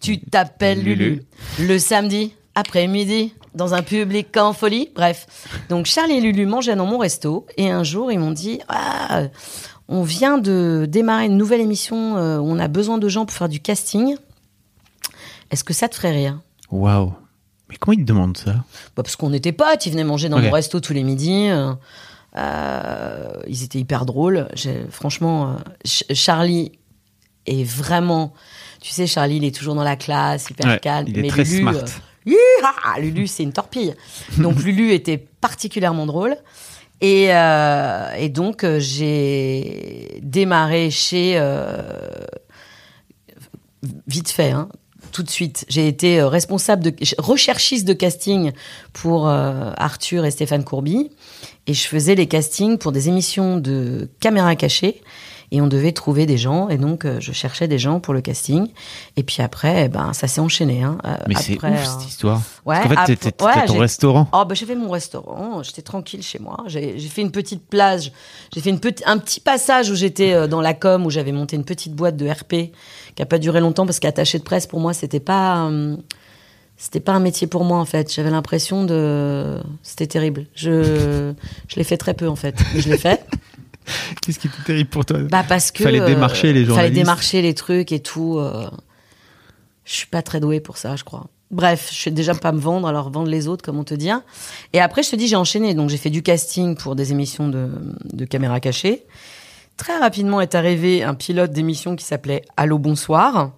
tu 0.04 0.20
t'appelles 0.20 0.84
Lulu. 0.84 1.24
Le 1.60 1.80
samedi, 1.80 2.34
après-midi, 2.54 3.34
dans 3.56 3.74
un 3.74 3.82
public 3.82 4.38
en 4.38 4.54
folie. 4.54 4.90
Bref. 4.96 5.26
Donc 5.70 5.88
Charlie 5.88 6.18
et 6.18 6.22
Lulu 6.22 6.46
mangeaient 6.46 6.76
dans 6.76 6.86
mon 6.86 7.00
resto, 7.00 7.48
et 7.58 7.72
un 7.72 7.84
jour, 7.84 8.12
ils 8.12 8.20
m'ont 8.20 8.32
dit 8.32 8.60
Ah, 8.68 9.24
on 9.88 10.04
vient 10.04 10.38
de 10.38 10.86
démarrer 10.88 11.26
une 11.26 11.38
nouvelle 11.38 11.62
émission, 11.62 12.18
euh, 12.18 12.38
où 12.38 12.46
on 12.52 12.60
a 12.60 12.68
besoin 12.68 13.00
de 13.00 13.08
gens 13.10 13.26
pour 13.26 13.36
faire 13.36 13.50
du 13.50 13.60
casting. 13.60 14.16
Est-ce 15.52 15.64
que 15.64 15.74
ça 15.74 15.88
te 15.90 15.96
ferait 15.96 16.12
rire? 16.12 16.40
Waouh. 16.72 17.14
Mais 17.70 17.76
comment 17.78 17.94
ils 17.94 18.02
te 18.02 18.08
demandent 18.08 18.38
ça? 18.38 18.54
Bah, 18.96 19.04
parce 19.04 19.16
qu'on 19.16 19.34
était 19.34 19.52
potes, 19.52 19.86
ils 19.86 19.92
venaient 19.92 20.04
manger 20.04 20.30
dans 20.30 20.38
Ok. 20.38 20.44
mon 20.44 20.52
resto 20.52 20.80
tous 20.80 20.94
les 20.94 21.04
midis. 21.04 21.50
euh, 21.50 21.74
euh, 22.36 23.30
ils 23.48 23.64
étaient 23.64 23.80
hyper 23.80 24.06
drôles. 24.06 24.48
Franchement, 24.90 25.50
euh, 25.52 25.56
Ch- 25.84 26.04
Charlie 26.14 26.72
est 27.46 27.64
vraiment. 27.64 28.34
Tu 28.82 28.92
sais, 28.92 29.08
Charlie, 29.08 29.38
il 29.38 29.44
est 29.46 29.56
toujours 29.56 29.76
dans 29.76 29.84
la 29.84 29.96
classe, 29.96 30.50
hyper 30.50 30.68
Ouais, 30.68 30.80
calme. 30.80 31.08
il 31.10 31.18
est 31.18 31.22
mais 31.24 31.28
très 31.30 31.44
Lulu, 31.44 31.60
smart. 31.62 31.76
euh, 31.76 31.86
Hi-ha 32.26 33.00
Lulu, 33.00 33.26
c'est 33.28 33.44
une 33.44 33.54
torpille. 33.54 33.96
Donc 34.38 34.60
Lulu 34.62 34.92
était 34.92 35.18
particulièrement 35.18 36.06
drôle. 36.06 36.36
Et, 37.02 37.28
euh, 37.34 38.12
et 38.18 38.30
donc, 38.30 38.64
euh, 38.64 38.80
j'ai 38.80 40.20
démarré 40.22 40.90
chez. 40.92 41.34
euh, 41.38 41.82
vite 44.08 44.30
fait, 44.30 44.52
hein, 44.52 44.70
tout 45.12 45.24
de 45.24 45.30
suite. 45.30 45.66
J'ai 45.70 45.88
été 45.88 46.20
euh, 46.20 46.28
responsable 46.28 46.84
de 46.84 46.94
recherchiste 47.18 47.88
de 47.88 47.94
casting 47.94 48.52
pour 48.94 49.28
euh, 49.28 49.72
Arthur 49.78 50.26
et 50.26 50.32
Stéphane 50.32 50.64
Courby, 50.64 51.10
et 51.68 51.74
je 51.74 51.88
faisais 51.88 52.16
les 52.16 52.28
castings 52.28 52.78
pour 52.78 52.92
des 52.92 53.10
émissions 53.10 53.58
de 53.58 54.10
caméra 54.20 54.56
cachée 54.56 55.02
Et 55.52 55.62
on 55.62 55.68
devait 55.68 55.94
trouver 55.94 56.26
des 56.26 56.38
gens. 56.38 56.68
Et 56.68 56.78
donc, 56.78 57.06
euh, 57.06 57.22
je 57.22 57.32
cherchais 57.32 57.70
des 57.70 57.80
gens 57.80 58.02
pour 58.02 58.14
le 58.14 58.20
casting. 58.20 58.68
Et 59.16 59.24
puis 59.24 59.42
après, 59.42 59.86
eh 59.86 59.88
ben, 59.88 60.12
ça 60.12 60.28
s'est 60.28 60.42
enchaîné. 60.42 60.84
Hein. 60.84 60.98
Euh, 61.06 61.16
Mais 61.30 61.36
c'est 61.36 61.56
ouf 61.56 61.64
euh, 61.64 61.70
cette 61.86 62.10
histoire. 62.10 62.42
ouais, 62.66 62.76
Parce 62.82 62.96
qu'en 62.96 63.06
fait, 63.06 63.16
t'étais 63.16 63.46
ouais, 63.46 63.66
ton 63.66 63.78
restaurant. 63.78 64.28
Oh, 64.34 64.44
j'ai 64.52 64.66
fait 64.66 64.76
mon 64.76 64.90
restaurant, 64.90 65.64
j'étais 65.64 65.82
tranquille 65.82 66.22
chez 66.22 66.40
moi. 66.40 66.64
J'ai 66.68 67.00
fait 67.00 67.22
une 67.22 67.32
petite 67.32 67.66
plage, 67.66 68.12
j'ai 68.54 68.60
fait 68.60 68.72
une 68.72 68.82
petit, 68.82 69.04
un 69.06 69.18
petit 69.20 69.40
passage 69.40 69.90
où 69.90 69.96
j'étais 69.96 70.34
euh, 70.34 70.48
dans 70.48 70.60
la 70.60 70.74
com, 70.74 71.06
où 71.06 71.10
j'avais 71.10 71.32
monté 71.32 71.56
une 71.56 71.64
petite 71.64 71.94
boîte 71.94 72.18
de 72.18 72.30
RP 72.30 72.74
qui 73.16 73.22
a 73.22 73.26
pas 73.26 73.40
duré 73.40 73.62
longtemps 73.62 73.86
parce 73.86 74.00
qu'attaché 74.00 74.40
de 74.40 74.44
presse, 74.44 74.68
pour 74.68 74.82
moi, 74.82 74.94
c'était 74.94 75.22
pas. 75.22 75.72
c'était 76.76 77.00
pas 77.00 77.14
un 77.14 77.20
métier 77.22 77.48
pour 77.48 77.64
moi 77.64 77.80
en 77.80 77.86
fait. 77.86 78.14
J'avais 78.14 78.32
l'impression 78.32 78.84
de. 78.84 79.62
C'était 79.82 80.08
terrible. 80.08 80.46
Je, 80.56 81.32
je 81.70 81.76
l'ai 81.78 81.84
fait 81.86 81.98
très 81.98 82.14
peu 82.14 82.28
en 82.28 82.36
fait. 82.36 82.56
Mais 82.74 82.82
je 82.82 82.90
l'ai 82.90 82.98
fait. 82.98 83.26
Qu'est-ce 84.22 84.40
qui 84.40 84.48
était 84.48 84.64
terrible 84.66 84.90
pour 84.90 85.06
toi? 85.06 85.20
Bah 85.20 85.44
parce 85.48 85.72
que. 85.72 85.84
Fallait 85.84 86.02
démarcher 86.02 86.48
les 86.48 86.54
Fallait 86.62 86.66
journalistes. 86.66 86.94
démarcher 86.96 87.42
les 87.42 87.54
trucs 87.54 87.92
et 87.92 88.00
tout. 88.02 88.38
euh, 88.38 88.70
Je 89.86 89.94
suis 89.94 90.08
pas 90.08 90.22
très 90.22 90.40
douée 90.40 90.60
pour 90.60 90.78
ça, 90.78 90.96
je 90.96 91.04
crois. 91.04 91.28
Bref, 91.50 91.90
je 91.94 92.02
sais 92.02 92.12
déjà 92.12 92.36
pas 92.36 92.52
me 92.52 92.60
vendre, 92.60 92.88
alors 92.90 93.10
vendre 93.10 93.30
les 93.30 93.48
autres, 93.48 93.64
comment 93.64 93.86
te 93.86 93.94
dire. 93.94 94.22
Et 94.74 94.82
après, 94.82 95.02
je 95.04 95.12
te 95.12 95.16
dis, 95.16 95.28
j'ai 95.28 95.38
enchaîné. 95.38 95.74
Donc, 95.76 95.90
j'ai 95.90 95.96
fait 95.98 96.10
du 96.10 96.22
casting 96.22 96.76
pour 96.76 96.96
des 96.98 97.14
émissions 97.14 97.48
de, 97.48 97.70
de 98.12 98.26
caméra 98.26 98.60
cachée. 98.60 99.06
Très 99.78 99.98
rapidement 99.98 100.42
est 100.42 100.56
arrivé 100.56 101.04
un 101.04 101.14
pilote 101.14 101.52
d'émission 101.52 101.96
qui 101.96 102.04
s'appelait 102.04 102.42
Allô 102.58 102.80
Bonsoir, 102.80 103.52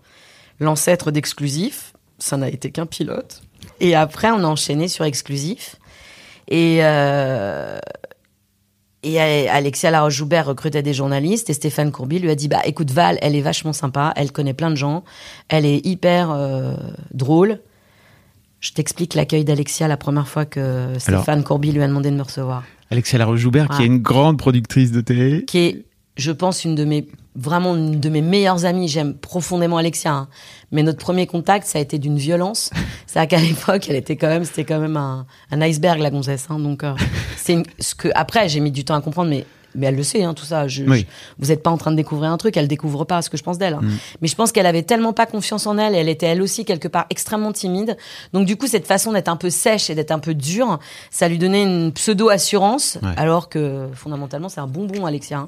l'ancêtre 0.60 1.10
d'Exclusif. 1.10 1.94
Ça 2.20 2.38
n'a 2.38 2.50
été 2.50 2.70
qu'un 2.70 2.86
pilote. 2.86 3.42
Et 3.80 3.96
après, 3.96 4.30
on 4.30 4.44
a 4.44 4.48
enchaîné 4.48 4.88
sur 4.88 5.06
Exclusif. 5.06 5.78
Et, 6.48 6.80
euh, 6.82 7.80
et 9.04 9.48
Alexia 9.50 9.92
Laroche-Joubert 9.92 10.46
recrutait 10.46 10.84
des 10.84 10.94
journalistes 10.94 11.50
et 11.50 11.54
Stéphane 11.54 11.92
Courby 11.92 12.20
lui 12.20 12.30
a 12.30 12.36
dit 12.36 12.48
bah 12.48 12.62
écoute 12.66 12.92
Val, 12.92 13.18
elle 13.22 13.36
est 13.36 13.42
vachement 13.42 13.74
sympa, 13.74 14.14
elle 14.16 14.32
connaît 14.32 14.54
plein 14.54 14.70
de 14.70 14.76
gens, 14.76 15.04
elle 15.48 15.66
est 15.66 15.86
hyper 15.86 16.32
euh, 16.32 16.76
drôle. 17.14 17.60
Je 18.60 18.72
t'explique 18.74 19.14
l'accueil 19.14 19.46
d'Alexia 19.46 19.88
la 19.88 19.96
première 19.96 20.28
fois 20.28 20.46
que 20.46 20.90
Stéphane 20.98 21.44
Courby 21.44 21.72
lui 21.72 21.82
a 21.82 21.88
demandé 21.88 22.12
de 22.12 22.16
me 22.16 22.24
recevoir, 22.24 22.64
Alexia 22.92 23.18
Laroche-Joubert, 23.20 23.70
qui 23.70 23.84
est 23.84 23.86
une 23.86 24.00
grande 24.00 24.38
productrice 24.38 24.92
de 24.92 25.00
télé. 25.00 25.46
qui 25.46 25.60
est 25.60 25.86
je 26.18 26.32
pense 26.32 26.66
une 26.66 26.76
de 26.76 26.86
mes 26.86 27.08
vraiment 27.36 27.76
une 27.76 28.00
de 28.00 28.10
mes 28.10 28.22
meilleures 28.22 28.66
amies. 28.66 28.88
J'aime 28.90 29.14
profondément 29.14 29.78
Alexia, 29.78 30.12
hein. 30.14 30.28
mais 30.72 30.84
notre 30.84 31.00
premier 31.00 31.28
contact 31.28 31.66
ça 31.68 31.80
a 31.80 31.82
été 31.82 31.98
d'une 31.98 32.18
violence. 32.18 32.70
C'est-à-dire 33.08 33.38
qu'à 33.38 33.44
l'époque 33.46 33.86
elle 33.90 33.96
était 33.96 34.18
quand 34.18 34.28
même 34.28 34.44
c'était 34.46 34.66
quand 34.66 34.80
même 34.80 34.98
un, 34.98 35.26
un 35.52 35.62
iceberg 35.62 36.00
la 36.00 36.10
gonzesse. 36.12 36.48
hein. 36.50 36.60
donc 36.60 36.84
euh, 36.84 36.94
c'est 37.38 37.64
ce 37.80 37.96
que 37.96 38.10
après 38.16 38.50
j'ai 38.50 38.60
mis 38.60 38.72
du 38.72 38.84
temps 38.84 38.96
à 38.96 39.02
comprendre, 39.02 39.30
mais 39.30 39.46
mais 39.76 39.86
elle 39.86 39.96
le 39.96 40.02
sait, 40.04 40.24
hein, 40.24 40.34
tout 40.34 40.46
ça. 40.46 40.68
Je, 40.68 40.84
Oui. 40.84 41.02
je- 41.02 41.06
vous 41.38 41.48
n'êtes 41.50 41.62
pas 41.62 41.70
en 41.70 41.78
train 41.78 41.92
de 41.92 41.96
découvrir 41.96 42.32
un 42.32 42.38
truc, 42.38 42.58
elle 42.58 42.68
découvre 42.68 43.06
pas 43.06 43.22
ce 43.22 43.30
que 43.30 43.38
je 43.38 43.44
pense 43.44 43.60
d'elle. 43.60 43.76
hein. 43.76 43.82
Mais 44.20 44.28
je 44.28 44.36
pense 44.36 44.52
qu'elle 44.52 44.66
avait 44.66 44.82
tellement 44.82 45.14
pas 45.14 45.28
confiance 45.28 45.68
en 45.68 45.78
elle, 45.78 45.94
elle 45.94 46.10
était 46.10 46.26
elle 46.26 46.42
aussi 46.42 46.66
quelque 46.66 46.88
part 46.88 47.06
extrêmement 47.12 47.52
timide. 47.54 47.96
Donc 48.34 48.48
du 48.48 48.58
coup, 48.58 48.66
cette 48.66 48.88
façon 48.88 49.12
d'être 49.12 49.28
un 49.28 49.36
peu 49.38 49.52
sèche 49.52 49.92
et 49.92 49.96
d'être 49.96 50.10
un 50.10 50.18
peu 50.18 50.34
dure, 50.34 50.80
ça 51.12 51.28
lui 51.28 51.38
donnait 51.38 51.62
une 51.62 51.94
pseudo-assurance, 51.94 52.98
Ouais. 53.04 53.10
alors 53.16 53.48
que 53.48 53.88
fondamentalement, 53.94 54.50
c'est 54.50 54.60
un 54.60 54.68
bonbon, 54.68 55.06
Alexia. 55.06 55.38
hein. 55.42 55.48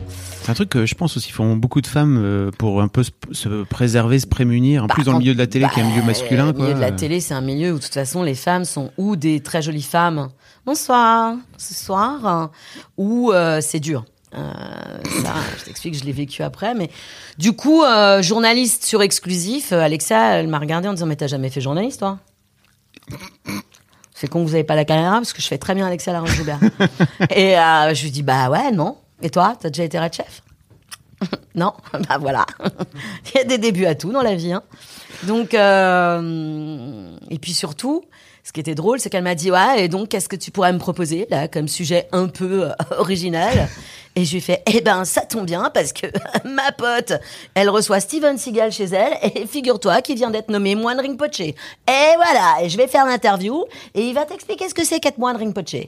C'est 0.51 0.63
un 0.63 0.65
truc 0.65 0.69
que 0.69 0.85
je 0.85 0.95
pense 0.95 1.15
aussi 1.15 1.31
font 1.31 1.55
beaucoup 1.55 1.79
de 1.79 1.87
femmes 1.87 2.19
euh, 2.21 2.51
pour 2.51 2.81
un 2.81 2.89
peu 2.89 3.03
se, 3.03 3.11
se 3.31 3.63
préserver, 3.63 4.19
se 4.19 4.27
prémunir, 4.27 4.83
en 4.83 4.87
Bah, 4.87 4.95
plus 4.95 5.05
dans 5.05 5.13
le 5.13 5.19
milieu 5.19 5.33
de 5.33 5.37
la 5.39 5.47
télé 5.47 5.65
qui 5.73 5.79
est 5.79 5.83
un 5.83 5.87
milieu 5.87 6.01
bah, 6.01 6.07
masculin. 6.07 6.47
Le 6.47 6.51
Quoi. 6.51 6.63
milieu 6.63 6.75
de 6.75 6.81
la 6.81 6.91
télé, 6.91 7.21
c'est 7.21 7.33
un 7.33 7.39
milieu 7.39 7.71
où 7.71 7.77
de 7.77 7.81
toute 7.83 7.93
façon 7.93 8.21
les 8.21 8.35
femmes 8.35 8.65
sont 8.65 8.91
ou 8.97 9.15
des 9.15 9.39
très 9.39 9.61
jolies 9.61 9.81
femmes, 9.81 10.27
bonsoir, 10.65 11.35
ce 11.57 11.73
soir, 11.73 12.25
hein, 12.25 12.51
ou 12.97 13.31
euh, 13.31 13.61
c'est 13.61 13.79
dur. 13.79 14.03
Euh, 14.35 14.51
ça, 15.23 15.33
je 15.57 15.63
t'explique, 15.63 15.93
je 15.97 16.03
l'ai 16.03 16.11
vécu 16.11 16.43
après, 16.43 16.73
mais 16.73 16.89
du 17.37 17.53
coup, 17.53 17.83
euh, 17.83 18.21
journaliste 18.21 18.83
sur 18.83 19.01
exclusif, 19.01 19.71
euh, 19.71 19.79
Alexa, 19.79 20.33
elle 20.35 20.47
m'a 20.49 20.59
regardé 20.59 20.89
en 20.89 20.93
disant 20.93 21.05
mais 21.05 21.15
t'as 21.15 21.27
jamais 21.27 21.49
fait 21.49 21.61
journaliste 21.61 21.99
toi? 21.99 22.19
C'est 24.13 24.27
con 24.27 24.43
que 24.43 24.49
vous 24.49 24.53
avez 24.53 24.63
pas 24.63 24.75
la 24.75 24.85
caméra 24.85 25.13
parce 25.13 25.31
que 25.33 25.41
je 25.41 25.47
fais 25.47 25.57
très 25.57 25.73
bien 25.75 25.87
Alexa 25.87 26.11
Laurent 26.11 26.27
Joubert. 26.27 26.59
Et 27.35 27.57
euh, 27.57 27.93
je 27.93 28.03
lui 28.03 28.11
dis 28.11 28.21
bah 28.21 28.49
ouais 28.49 28.71
non. 28.71 28.97
Et 29.21 29.29
toi, 29.29 29.55
t'as 29.59 29.69
déjà 29.69 29.83
été 29.83 29.99
red 29.99 30.13
chef? 30.13 30.41
Non, 31.53 31.73
bah 32.07 32.17
voilà. 32.19 32.45
Il 33.33 33.37
y 33.37 33.41
a 33.41 33.43
des 33.43 33.57
débuts 33.59 33.85
à 33.85 33.93
tout 33.93 34.11
dans 34.11 34.21
la 34.23 34.33
vie. 34.35 34.53
Hein. 34.53 34.63
Donc, 35.23 35.53
euh, 35.53 37.15
et 37.29 37.37
puis 37.37 37.53
surtout, 37.53 38.03
ce 38.43 38.51
qui 38.51 38.59
était 38.59 38.73
drôle, 38.73 38.99
c'est 38.99 39.09
qu'elle 39.11 39.23
m'a 39.23 39.35
dit 39.35 39.51
ouais, 39.51 39.83
et 39.83 39.87
donc 39.87 40.09
qu'est-ce 40.09 40.27
que 40.29 40.35
tu 40.35 40.49
pourrais 40.49 40.73
me 40.73 40.79
proposer 40.79 41.27
là 41.29 41.47
comme 41.47 41.67
sujet 41.67 42.07
un 42.11 42.27
peu 42.27 42.63
euh, 42.69 42.73
original? 42.97 43.67
Et 44.15 44.25
je 44.25 44.31
lui 44.31 44.37
ai 44.39 44.41
fait 44.41 44.63
eh 44.65 44.81
ben 44.81 45.05
ça 45.05 45.21
tombe 45.21 45.45
bien 45.45 45.69
parce 45.73 45.93
que 45.93 46.07
ma 46.47 46.71
pote, 46.71 47.13
elle 47.53 47.69
reçoit 47.69 47.99
Steven 47.99 48.37
Seagal 48.37 48.71
chez 48.71 48.85
elle 48.85 49.13
et 49.21 49.45
figure-toi 49.45 50.01
qu'il 50.01 50.15
vient 50.15 50.31
d'être 50.31 50.49
nommé 50.49 50.73
moine 50.75 50.99
Rinpoche. 50.99 51.41
Et 51.41 51.53
voilà, 51.85 52.63
et 52.63 52.69
je 52.69 52.77
vais 52.77 52.87
faire 52.87 53.05
l'interview 53.05 53.63
et 53.93 54.07
il 54.07 54.15
va 54.15 54.25
t'expliquer 54.25 54.67
ce 54.69 54.73
que 54.73 54.83
c'est 54.83 54.99
qu'être 54.99 55.19
moine 55.19 55.37
Rinpoche. 55.37 55.85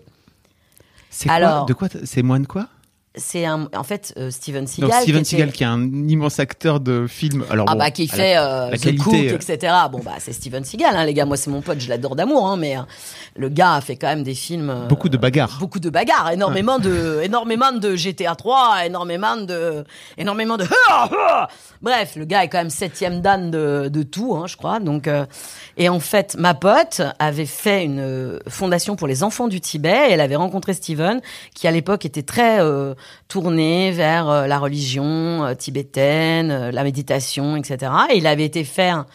C'est 1.09 1.25
quoi? 1.27 1.33
Alors- 1.35 1.65
De 1.65 1.73
quoi 1.73 1.87
C'est 2.03 2.21
moins 2.21 2.39
de 2.39 2.47
quoi? 2.47 2.67
C'est 3.15 3.45
un, 3.45 3.69
en 3.75 3.83
fait 3.83 4.11
euh, 4.17 4.31
Steven 4.31 4.65
Seagal. 4.65 4.89
Donc 4.89 5.01
Steven 5.01 5.21
qui 5.23 5.35
était- 5.35 5.43
Seagal 5.43 5.51
qui 5.51 5.63
est 5.63 5.67
un 5.67 5.83
immense 6.07 6.39
acteur 6.39 6.79
de 6.79 7.05
film. 7.05 7.45
Alors 7.51 7.67
Ah 7.69 7.73
bon, 7.73 7.77
bah 7.79 7.91
qui 7.91 8.09
à 8.11 8.17
la- 8.17 8.23
fait 8.23 8.37
euh, 8.37 8.69
la 8.71 8.77
The 8.77 8.81
qualité, 8.81 9.03
Cook, 9.03 9.13
euh, 9.15 9.53
etc. 9.53 9.73
Bon 9.91 9.99
bah 10.03 10.13
c'est 10.17 10.33
Steven 10.33 10.63
Seagal, 10.63 10.95
hein, 10.95 11.05
les 11.05 11.13
gars. 11.13 11.25
Moi 11.25 11.37
c'est 11.37 11.51
mon 11.51 11.61
pote, 11.61 11.79
je 11.79 11.89
l'adore 11.89 12.15
d'amour, 12.15 12.47
hein, 12.49 12.57
mais 12.57 12.75
euh, 12.75 12.81
le 13.35 13.49
gars 13.49 13.75
a 13.75 13.81
fait 13.81 13.97
quand 13.97 14.07
même 14.07 14.23
des 14.23 14.33
films. 14.33 14.71
euh, 14.71 14.87
Beaucoup 14.87 15.09
de 15.09 15.17
bagarres. 15.17 15.57
Beaucoup 15.59 15.79
de 15.79 15.91
bagarres, 15.91 16.31
énormément 16.31 16.79
de, 16.79 17.19
énormément 17.23 17.71
de 17.71 17.95
GTA 17.95 18.33
3, 18.35 18.85
énormément 18.87 19.37
de, 19.37 19.83
énormément 20.17 20.57
de. 20.57 20.65
Bref, 21.81 22.15
le 22.15 22.25
gars 22.25 22.43
est 22.43 22.47
quand 22.49 22.57
même 22.59 22.69
septième 22.69 23.21
dan 23.21 23.51
de, 23.51 23.89
de 23.89 24.03
tout, 24.03 24.35
hein, 24.35 24.45
je 24.47 24.55
crois. 24.57 24.79
Donc, 24.79 25.07
euh, 25.07 25.25
et 25.77 25.89
en 25.89 25.99
fait, 25.99 26.35
ma 26.39 26.53
pote 26.53 27.01
avait 27.19 27.45
fait 27.45 27.83
une 27.83 28.39
fondation 28.47 28.95
pour 28.95 29.07
les 29.07 29.21
enfants 29.23 29.47
du 29.47 29.59
Tibet. 29.59 30.07
Et 30.09 30.13
elle 30.13 30.21
avait 30.21 30.35
rencontré 30.37 30.73
Steven, 30.73 31.21
qui 31.53 31.67
à 31.67 31.71
l'époque 31.71 32.05
était 32.05 32.23
très 32.23 32.59
euh, 32.61 32.93
tourné 33.27 33.91
vers 33.91 34.29
euh, 34.29 34.47
la 34.47 34.59
religion 34.59 35.45
euh, 35.45 35.53
tibétaine, 35.55 36.51
euh, 36.51 36.71
la 36.71 36.83
méditation, 36.83 37.55
etc. 37.55 37.91
Et 38.11 38.17
il 38.17 38.27
avait 38.27 38.45
été 38.45 38.63
faire 38.63 39.05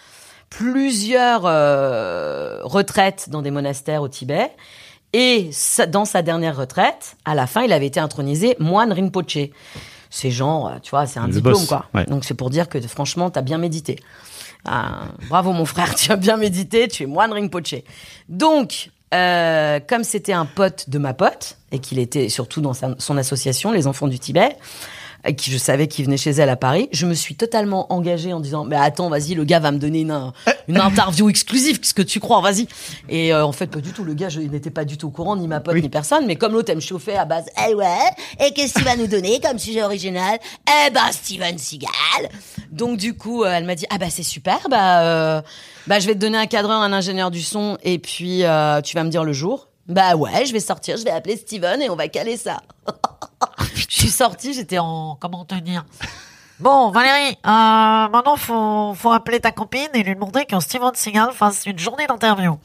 plusieurs 0.51 1.43
euh, 1.45 2.61
retraites 2.63 3.29
dans 3.31 3.43
des 3.43 3.51
monastères 3.51 4.03
au 4.03 4.09
Tibet. 4.09 4.51
Et 5.13 5.51
dans 5.89 6.05
sa 6.05 6.23
dernière 6.23 6.57
retraite, 6.57 7.17
à 7.25 7.35
la 7.35 7.47
fin, 7.47 7.63
il 7.63 7.73
avait 7.73 7.87
été 7.87 8.01
intronisé 8.01 8.57
moine 8.59 8.93
Rinpoche. 8.93 9.39
C'est 10.11 10.31
genre, 10.31 10.73
tu 10.83 10.91
vois, 10.91 11.07
c'est 11.07 11.19
un 11.19 11.27
Le 11.27 11.33
diplôme, 11.33 11.55
boss, 11.55 11.67
quoi. 11.67 11.87
ouais. 11.95 12.05
Donc 12.07 12.25
c'est 12.25 12.35
pour 12.35 12.51
dire 12.51 12.69
que 12.69 12.81
franchement, 12.81 13.31
t'as 13.31 13.43
bien 13.43 13.59
médité. 13.59 13.97
Ah, 14.65 15.05
bravo 15.29 15.53
mon 15.53 15.65
frère, 15.65 15.95
tu 15.97 16.13
as 16.13 16.17
bien 16.17 16.37
médité, 16.37 16.89
tu 16.89 17.05
es 17.05 17.07
moine 17.07 17.33
Rinpoche. 17.33 17.77
Donc, 18.29 18.91
euh, 19.15 19.81
comme 19.87 20.05
c'était 20.05 20.33
un 20.33 20.47
pote 20.47 20.91
de 20.91 20.99
ma 20.99 21.15
pote, 21.15 21.57
et 21.73 21.79
qu'il 21.79 21.99
était 21.99 22.29
surtout 22.29 22.61
dans 22.61 22.75
son 22.75 23.17
association, 23.17 23.73
les 23.73 23.87
enfants 23.87 24.09
du 24.09 24.19
Tibet, 24.19 24.51
et 24.51 24.57
qui 25.37 25.51
je 25.51 25.59
savais 25.59 25.89
qu'il 25.89 26.05
venait 26.05 26.17
chez 26.17 26.31
elle 26.31 26.49
à 26.49 26.57
Paris, 26.57 26.89
je 26.93 27.05
me 27.05 27.13
suis 27.15 27.35
totalement 27.35 27.93
engagée 27.93 28.33
en 28.33 28.41
disant 28.41 28.65
mais 28.65 28.77
attends 28.77 29.09
vas-y 29.09 29.35
le 29.35 29.45
gars 29.45 29.59
va 29.59 29.73
me 29.73 29.79
donner 29.79 30.01
une, 30.01 30.33
une 30.69 30.79
interview 30.81 31.29
exclusive 31.29 31.81
qu'est-ce 31.81 31.93
que 31.95 32.03
tu 32.03 32.21
crois 32.21 32.41
vas-y. 32.41 32.67
Et 33.09 33.33
euh, 33.35 33.45
en 33.45 33.53
fait 33.53 33.67
pas 33.67 33.81
du 33.81 33.93
tout 33.93 34.05
le 34.05 34.15
gars 34.15 34.29
je 34.29 34.41
il 34.41 34.51
n'était 34.51 34.71
pas 34.71 34.85
du 34.85 34.97
tout 34.97 35.09
au 35.09 35.11
courant 35.11 35.37
ni 35.37 35.49
ma 35.49 35.61
pote 35.61 35.75
Oui. 35.75 35.83
ni 35.83 35.89
personne 35.89 36.25
mais 36.27 36.37
comme 36.37 36.53
l'autre 36.53 36.71
elle 36.71 36.77
me 36.77 36.81
chauffait 36.81 37.17
à 37.17 37.25
base 37.25 37.47
eh 37.69 37.75
ouais 37.75 37.85
et 38.41 38.53
qu'est-ce 38.53 38.75
qu'il 38.75 38.85
va 38.85 38.97
nous 38.97 39.07
donner 39.09 39.41
comme 39.41 39.59
sujet 39.59 39.83
original? 39.83 40.39
Eh 40.67 40.91
ben 40.91 41.11
Steven 41.13 41.59
Seagal. 41.59 41.91
Donc 42.71 42.97
du 42.97 43.15
coup 43.15 43.43
euh, 43.45 43.51
elle 43.53 43.65
m'a 43.65 43.75
dit 43.75 43.87
ah 43.91 43.99
bah 43.99 44.07
c'est 44.11 44.23
super 44.23 44.61
bah 44.71 45.03
euh, 45.03 45.43
bah 45.87 45.99
je 45.99 46.07
vais 46.07 46.15
te 46.15 46.21
donner 46.21 46.39
un 46.39 46.47
cadreur 46.47 46.81
un 46.81 46.93
ingénieur 46.93 47.31
du 47.31 47.43
son 47.43 47.77
et 47.83 47.99
puis 47.99 48.45
euh, 48.45 48.81
tu 48.81 48.95
vas 48.95 49.05
me 49.05 49.11
dire 49.11 49.25
le 49.25 49.33
jour 49.33 49.68
bah 49.89 50.15
ouais 50.17 50.47
je 50.47 50.53
vais 50.53 50.61
sortir 50.61 50.97
je 50.97 51.05
vais 51.05 51.11
appeler 51.11 51.37
Steven 51.37 51.83
et 51.83 51.91
on 51.91 51.97
va 51.97 52.09
caler 52.09 52.37
ça 52.37 52.61
je 53.75 53.87
suis 53.89 54.11
sortie 54.11 54.55
j'étais 54.55 54.79
en 54.79 55.17
comment 55.21 55.45
te 55.45 55.55
dire 55.55 55.85
Bon, 56.61 56.91
Valérie, 56.91 57.37
euh, 57.47 58.09
maintenant, 58.09 58.35
faut, 58.35 58.93
faut 58.93 59.13
appeler 59.13 59.39
ta 59.39 59.53
copine 59.53 59.91
et 59.95 60.03
lui 60.03 60.17
demander 60.17 60.45
que 60.45 60.59
Steven 60.59 60.91
Seagal 60.93 61.31
fasse 61.31 61.67
une 61.67 61.79
journée 61.79 62.09
d'interview. 62.09 62.59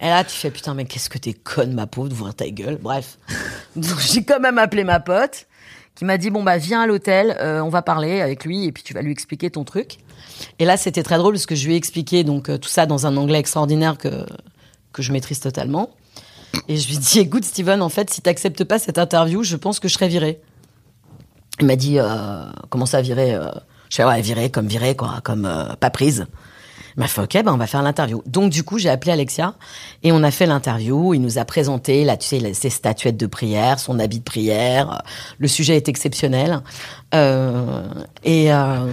Et 0.00 0.06
là, 0.06 0.24
tu 0.24 0.34
fais 0.34 0.50
putain, 0.50 0.74
mais 0.74 0.84
qu'est-ce 0.84 1.08
que 1.08 1.18
t'es 1.18 1.32
conne, 1.32 1.74
ma 1.74 1.86
pauvre, 1.86 2.08
d'ouvrir 2.08 2.34
ta 2.34 2.48
gueule. 2.48 2.76
Bref. 2.82 3.18
Donc, 3.76 4.00
j'ai 4.00 4.24
quand 4.24 4.40
même 4.40 4.58
appelé 4.58 4.82
ma 4.82 4.98
pote, 4.98 5.46
qui 5.94 6.04
m'a 6.04 6.18
dit 6.18 6.30
bon 6.30 6.42
bah 6.42 6.58
viens 6.58 6.82
à 6.82 6.86
l'hôtel, 6.86 7.36
euh, 7.40 7.60
on 7.60 7.68
va 7.68 7.82
parler 7.82 8.20
avec 8.20 8.44
lui 8.44 8.64
et 8.64 8.72
puis 8.72 8.82
tu 8.82 8.94
vas 8.94 9.02
lui 9.02 9.12
expliquer 9.12 9.50
ton 9.50 9.64
truc. 9.64 9.98
Et 10.58 10.64
là 10.64 10.76
c'était 10.76 11.02
très 11.02 11.18
drôle 11.18 11.34
parce 11.34 11.46
que 11.46 11.54
je 11.54 11.66
lui 11.66 11.74
ai 11.74 11.76
expliqué 11.76 12.24
donc 12.24 12.48
euh, 12.48 12.58
tout 12.58 12.68
ça 12.68 12.86
dans 12.86 13.06
un 13.06 13.16
anglais 13.16 13.38
extraordinaire 13.38 13.96
que 13.96 14.26
que 14.92 15.02
je 15.02 15.12
maîtrise 15.12 15.40
totalement. 15.40 15.90
Et 16.68 16.76
je 16.76 16.88
lui 16.88 16.98
dit 16.98 17.18
écoute 17.20 17.44
Steven, 17.44 17.82
en 17.82 17.88
fait 17.88 18.10
si 18.10 18.20
t'acceptes 18.20 18.64
pas 18.64 18.78
cette 18.78 18.98
interview, 18.98 19.42
je 19.42 19.56
pense 19.56 19.80
que 19.80 19.88
je 19.88 19.94
serai 19.94 20.08
viré. 20.08 20.40
Il 21.60 21.66
m'a 21.66 21.76
dit 21.76 21.98
euh, 21.98 22.44
comment 22.70 22.86
ça 22.86 23.00
virer 23.02 23.34
euh? 23.34 23.50
Je 23.90 23.96
fais 23.96 24.04
ouais 24.04 24.20
virer 24.20 24.50
comme 24.50 24.66
virer 24.66 24.96
quoi, 24.96 25.20
comme 25.22 25.46
euh, 25.46 25.74
pas 25.78 25.90
prise. 25.90 26.26
Il 26.96 27.00
m'a 27.00 27.08
fait 27.08 27.22
ok 27.22 27.42
ben 27.44 27.52
on 27.52 27.56
va 27.56 27.66
faire 27.66 27.82
l'interview. 27.82 28.22
Donc 28.26 28.50
du 28.50 28.62
coup 28.62 28.78
j'ai 28.78 28.88
appelé 28.88 29.12
Alexia 29.12 29.54
et 30.02 30.12
on 30.12 30.22
a 30.22 30.30
fait 30.30 30.46
l'interview. 30.46 31.14
Il 31.14 31.20
nous 31.20 31.38
a 31.38 31.44
présenté 31.44 32.04
là 32.04 32.16
tu 32.16 32.26
sais 32.26 32.54
ses 32.54 32.70
statuettes 32.70 33.16
de 33.16 33.26
prière, 33.26 33.78
son 33.80 33.98
habit 33.98 34.18
de 34.18 34.24
prière. 34.24 35.02
Le 35.38 35.48
sujet 35.48 35.76
est 35.76 35.88
exceptionnel 35.88 36.62
Euh, 37.14 37.86
et 38.24 38.52
euh, 38.52 38.88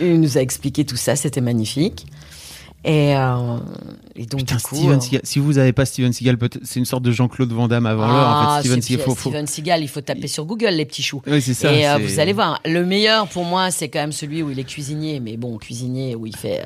il 0.00 0.20
nous 0.20 0.38
a 0.38 0.40
expliqué 0.40 0.84
tout 0.84 0.96
ça. 0.96 1.14
C'était 1.16 1.40
magnifique. 1.40 2.06
Et, 2.88 3.16
euh, 3.16 3.58
et 4.14 4.26
donc 4.26 4.40
Putain, 4.40 4.56
du 4.56 4.62
coup 4.62 4.76
Steven 4.76 4.98
euh, 4.98 5.00
Seagal. 5.00 5.20
Si 5.24 5.40
vous 5.40 5.54
n'avez 5.54 5.72
pas 5.72 5.84
Steven 5.84 6.12
Seagal, 6.12 6.38
c'est 6.62 6.78
une 6.78 6.84
sorte 6.84 7.02
de 7.02 7.10
Jean-Claude 7.10 7.52
Van 7.52 7.66
Damme 7.66 7.84
avant 7.84 8.06
l'heure. 8.06 8.28
En 8.28 8.42
ah, 8.42 8.54
fait, 8.62 8.68
Steven 8.68 8.80
c'est 8.80 8.86
Seagal, 8.86 9.04
Pi- 9.04 9.10
faut, 9.10 9.14
faut- 9.16 9.30
Steven 9.30 9.46
Seagal, 9.48 9.82
il 9.82 9.88
faut 9.88 10.00
taper 10.00 10.28
sur 10.28 10.44
Google 10.44 10.68
les 10.68 10.84
petits 10.86 11.02
choux. 11.02 11.20
Oui, 11.26 11.42
c'est 11.42 11.54
ça. 11.54 11.72
et 11.72 11.88
euh, 11.88 11.98
vous 11.98 12.20
allez 12.20 12.32
voir, 12.32 12.60
le 12.64 12.86
meilleur 12.86 13.26
pour 13.26 13.44
moi, 13.44 13.72
c'est 13.72 13.88
quand 13.88 13.98
même 13.98 14.12
celui 14.12 14.40
où 14.44 14.50
il 14.52 14.58
est 14.60 14.64
cuisinier, 14.64 15.18
mais 15.18 15.36
bon, 15.36 15.58
cuisinier 15.58 16.14
où 16.14 16.26
il 16.26 16.36
fait. 16.36 16.62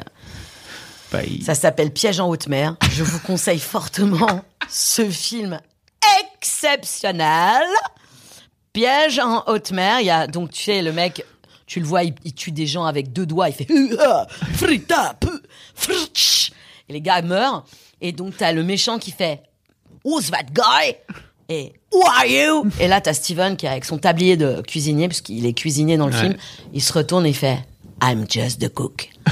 Bah, 1.11 1.21
il- 1.27 1.43
Ça 1.43 1.55
s'appelle 1.55 1.91
Piège 1.91 2.21
en 2.21 2.29
haute 2.29 2.49
mer. 2.49 2.77
Je 2.93 3.03
vous 3.03 3.19
conseille 3.21 3.59
fortement 3.59 4.43
ce 4.69 5.09
film 5.09 5.59
exceptionnel. 6.35 7.63
Piège 8.75 9.19
en 9.19 9.43
haute 9.47 9.73
mer. 9.73 10.01
Il 10.01 10.07
y 10.07 10.11
a 10.11 10.27
donc 10.27 10.51
tu 10.51 10.63
sais 10.65 10.83
le 10.83 10.93
mec, 10.93 11.25
tu 11.67 11.81
le 11.81 11.87
vois, 11.87 12.05
il, 12.05 12.15
il 12.25 12.35
tue 12.35 12.53
des 12.53 12.67
gens 12.67 12.85
avec 12.85 13.13
deux 13.13 13.27
doigts. 13.27 13.49
Il 13.49 13.55
fait 13.55 13.67
frita. 14.55 15.17
Et 16.89 16.93
les 16.93 17.01
gars 17.01 17.23
meurent. 17.23 17.65
Et 18.01 18.13
donc 18.13 18.37
t'as 18.37 18.53
le 18.53 18.63
méchant 18.63 18.99
qui 18.99 19.11
fait 19.11 19.43
Who's 20.05 20.31
that 20.31 20.45
guy? 20.53 20.95
Et 21.49 21.73
Who 21.93 22.03
are 22.07 22.25
you? 22.27 22.67
Et 22.79 22.87
là, 22.87 23.01
t'as 23.01 23.13
Steven 23.13 23.57
qui 23.57 23.67
est 23.67 23.69
avec 23.69 23.85
son 23.85 23.99
tablier 23.99 24.37
de 24.37 24.63
cuisinier, 24.63 25.09
puisqu'il 25.09 25.45
est 25.47 25.53
cuisinier 25.53 25.97
dans 25.97 26.07
le 26.07 26.13
Ouais. 26.15 26.21
film. 26.21 26.37
Il 26.73 26.81
se 26.81 26.93
retourne 26.93 27.27
et 27.27 27.31
il 27.31 27.35
fait 27.35 27.59
I'm 28.03 28.25
just 28.31 28.61
the 28.61 28.69
cook. 28.73 29.11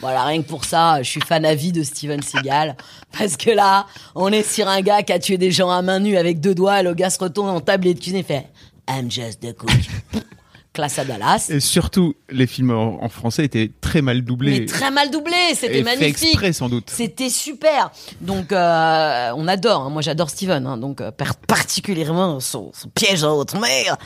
Voilà, 0.00 0.24
rien 0.24 0.40
que 0.40 0.48
pour 0.48 0.64
ça, 0.64 1.02
je 1.02 1.10
suis 1.10 1.20
fan 1.20 1.44
à 1.44 1.54
vie 1.54 1.72
de 1.72 1.82
Steven 1.82 2.22
Seagal. 2.22 2.74
Parce 3.18 3.36
que 3.36 3.50
là, 3.50 3.86
on 4.14 4.32
est 4.32 4.42
sur 4.42 4.66
un 4.66 4.80
gars 4.80 5.02
qui 5.02 5.12
a 5.12 5.18
tué 5.18 5.36
des 5.36 5.50
gens 5.52 5.68
à 5.70 5.82
main 5.82 5.98
nue 6.00 6.16
avec 6.16 6.40
deux 6.40 6.54
doigts. 6.54 6.82
Le 6.82 6.94
gars 6.94 7.10
se 7.10 7.18
retourne 7.18 7.50
en 7.50 7.60
tablier 7.60 7.92
de 7.92 8.00
cuisine 8.00 8.16
et 8.20 8.22
fait 8.22 8.46
I'm 8.88 9.10
just 9.10 9.40
the 9.40 9.52
cook. 9.54 9.70
Classe 10.80 10.98
à 10.98 11.04
Dallas. 11.04 11.46
Et 11.50 11.60
surtout, 11.60 12.14
les 12.30 12.46
films 12.46 12.70
en, 12.70 13.08
français 13.10 13.44
étaient 13.44 13.70
très 13.82 14.00
mal 14.00 14.22
doublés. 14.22 14.60
Mais 14.60 14.64
très 14.66 14.90
mal 14.90 15.10
doublé, 15.10 15.34
c'était 15.54 15.74
Et 15.80 15.84
fait 15.84 15.96
magnifique. 15.96 16.22
exprès, 16.24 16.52
sans 16.54 16.70
doute. 16.70 16.88
C'était 16.90 17.28
super. 17.28 17.90
Donc, 18.22 18.50
euh, 18.52 19.30
on 19.36 19.46
adore. 19.46 19.82
hein. 19.82 19.90
Moi, 19.90 20.00
j'adore 20.00 20.30
Steven. 20.30 20.66
hein. 20.66 20.78
Donc, 20.78 21.00
euh, 21.02 21.10
par- 21.10 21.36
particulièrement 21.36 22.40
son, 22.40 22.72
son 22.74 22.88
piège 22.88 23.24
en 23.24 23.36
haute 23.36 23.52
mer. 23.60 23.96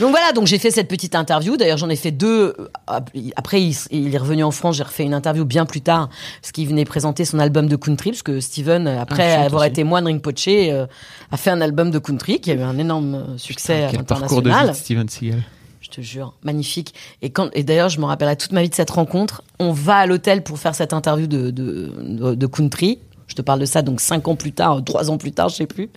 Donc 0.00 0.10
voilà, 0.10 0.32
donc 0.32 0.46
j'ai 0.46 0.58
fait 0.58 0.70
cette 0.70 0.88
petite 0.88 1.14
interview. 1.14 1.56
D'ailleurs, 1.56 1.76
j'en 1.78 1.88
ai 1.90 1.96
fait 1.96 2.10
deux. 2.10 2.54
Euh, 2.58 3.00
Après, 3.36 3.62
il, 3.62 4.14
est 4.14 4.18
revenu 4.18 4.42
en 4.44 4.50
France. 4.50 4.76
J'ai 4.76 4.82
refait 4.82 5.04
une 5.04 5.14
interview 5.14 5.44
bien 5.44 5.66
plus 5.66 5.80
tard, 5.82 6.08
parce 6.40 6.52
qu'il 6.52 6.66
venait 6.68 6.84
présenter 6.84 7.24
son 7.24 7.38
album 7.38 7.68
de 7.68 7.76
country. 7.76 8.10
Parce 8.10 8.22
que 8.22 8.40
Steven, 8.40 8.86
euh, 8.86 9.00
après 9.00 9.32
Ah, 9.32 9.36
chante 9.36 9.46
avoir 9.46 9.62
aussi. 9.62 9.70
été 9.70 9.84
moine 9.84 10.06
Rinpoche, 10.06 10.48
euh, 10.48 10.86
a 11.30 11.36
fait 11.36 11.50
un 11.50 11.60
album 11.60 11.90
de 11.90 11.98
country 11.98 12.40
qui 12.40 12.50
a 12.50 12.54
eu 12.54 12.60
un 12.62 12.78
énorme 12.78 13.38
succès 13.38 13.88
Quel 13.90 14.04
parcours 14.04 14.42
de 14.42 14.50
vie 14.50 14.68
de 14.68 14.72
Steven 14.72 15.08
Seagal. 15.08 15.42
Je 15.86 15.90
te 15.92 16.00
jure, 16.00 16.34
magnifique. 16.42 16.94
Et 17.22 17.30
quand 17.30 17.48
d'ailleurs, 17.56 17.90
je 17.90 18.00
me 18.00 18.06
rappellerai 18.06 18.36
toute 18.36 18.50
ma 18.50 18.60
vie 18.60 18.68
de 18.68 18.74
cette 18.74 18.90
rencontre. 18.90 19.44
On 19.60 19.70
va 19.70 19.98
à 19.98 20.06
l'hôtel 20.06 20.42
pour 20.42 20.58
faire 20.58 20.74
cette 20.74 20.92
interview 20.92 21.28
de, 21.28 21.52
de, 21.52 22.46
country. 22.48 22.98
Je 23.28 23.36
te 23.36 23.42
parle 23.42 23.60
de 23.60 23.66
ça 23.66 23.82
donc 23.82 24.00
cinq 24.00 24.26
ans 24.26 24.34
plus 24.34 24.50
tard, 24.50 24.82
trois 24.82 25.12
ans 25.12 25.16
plus 25.16 25.30
tard, 25.30 25.48
je 25.48 25.54
sais 25.54 25.66
plus. 25.66 25.88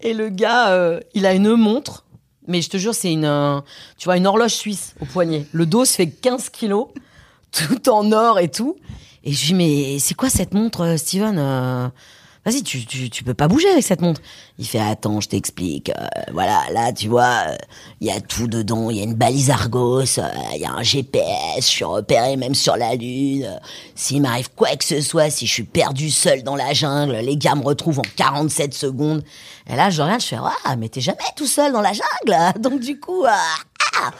Et 0.00 0.14
le 0.14 0.28
gars, 0.28 0.70
euh, 0.70 1.00
il 1.14 1.26
a 1.26 1.34
une 1.34 1.56
montre, 1.56 2.04
mais 2.46 2.62
je 2.62 2.70
te 2.70 2.76
jure, 2.76 2.94
c'est 2.94 3.12
une, 3.12 3.24
euh, 3.24 3.60
tu 3.98 4.04
vois, 4.04 4.18
une 4.18 4.26
horloge 4.28 4.52
suisse 4.52 4.94
au 5.00 5.04
poignet. 5.04 5.46
Le 5.50 5.66
dos 5.66 5.84
fait 5.84 6.06
15 6.06 6.50
kilos, 6.50 6.86
tout 7.50 7.88
en 7.88 8.12
or 8.12 8.38
et 8.38 8.52
tout. 8.52 8.76
Et 9.24 9.32
je 9.32 9.40
lui 9.40 9.46
dis, 9.48 9.54
mais 9.54 9.98
c'est 9.98 10.14
quoi 10.14 10.30
cette 10.30 10.54
montre, 10.54 10.82
euh, 10.82 10.96
Steven 10.96 11.90
Vas-y, 12.44 12.62
tu, 12.62 12.84
tu, 12.84 13.08
tu 13.08 13.24
peux 13.24 13.32
pas 13.32 13.48
bouger 13.48 13.70
avec 13.70 13.82
cette 13.82 14.02
montre. 14.02 14.20
Il 14.58 14.66
fait, 14.66 14.78
attends, 14.78 15.18
je 15.20 15.28
t'explique. 15.28 15.88
Euh, 15.88 16.06
voilà, 16.32 16.60
là, 16.72 16.92
tu 16.92 17.08
vois, 17.08 17.44
euh, 17.48 17.56
il 18.02 18.08
y 18.08 18.10
a 18.10 18.20
tout 18.20 18.48
dedans. 18.48 18.90
Il 18.90 18.98
y 18.98 19.00
a 19.00 19.04
une 19.04 19.14
balise 19.14 19.50
Argos, 19.50 20.18
euh, 20.18 20.28
il 20.52 20.60
y 20.60 20.66
a 20.66 20.72
un 20.72 20.82
GPS, 20.82 21.24
je 21.60 21.62
suis 21.62 21.84
repéré 21.84 22.36
même 22.36 22.54
sur 22.54 22.76
la 22.76 22.96
Lune. 22.96 23.48
S'il 23.94 24.20
m'arrive 24.20 24.50
quoi 24.54 24.76
que 24.76 24.84
ce 24.84 25.00
soit, 25.00 25.30
si 25.30 25.46
je 25.46 25.52
suis 25.52 25.64
perdu 25.64 26.10
seul 26.10 26.42
dans 26.42 26.54
la 26.54 26.74
jungle, 26.74 27.16
les 27.16 27.38
gars 27.38 27.54
me 27.54 27.64
retrouvent 27.64 28.00
en 28.00 28.14
47 28.16 28.74
secondes. 28.74 29.24
Et 29.66 29.74
là, 29.74 29.88
je 29.88 30.02
regarde, 30.02 30.20
je 30.20 30.26
fais, 30.26 30.36
ah, 30.64 30.76
mais 30.76 30.90
t'es 30.90 31.00
jamais 31.00 31.18
tout 31.36 31.46
seul 31.46 31.72
dans 31.72 31.80
la 31.80 31.92
jungle. 31.92 32.60
Donc, 32.60 32.80
du 32.80 33.00
coup, 33.00 33.24
ah, 33.26 34.10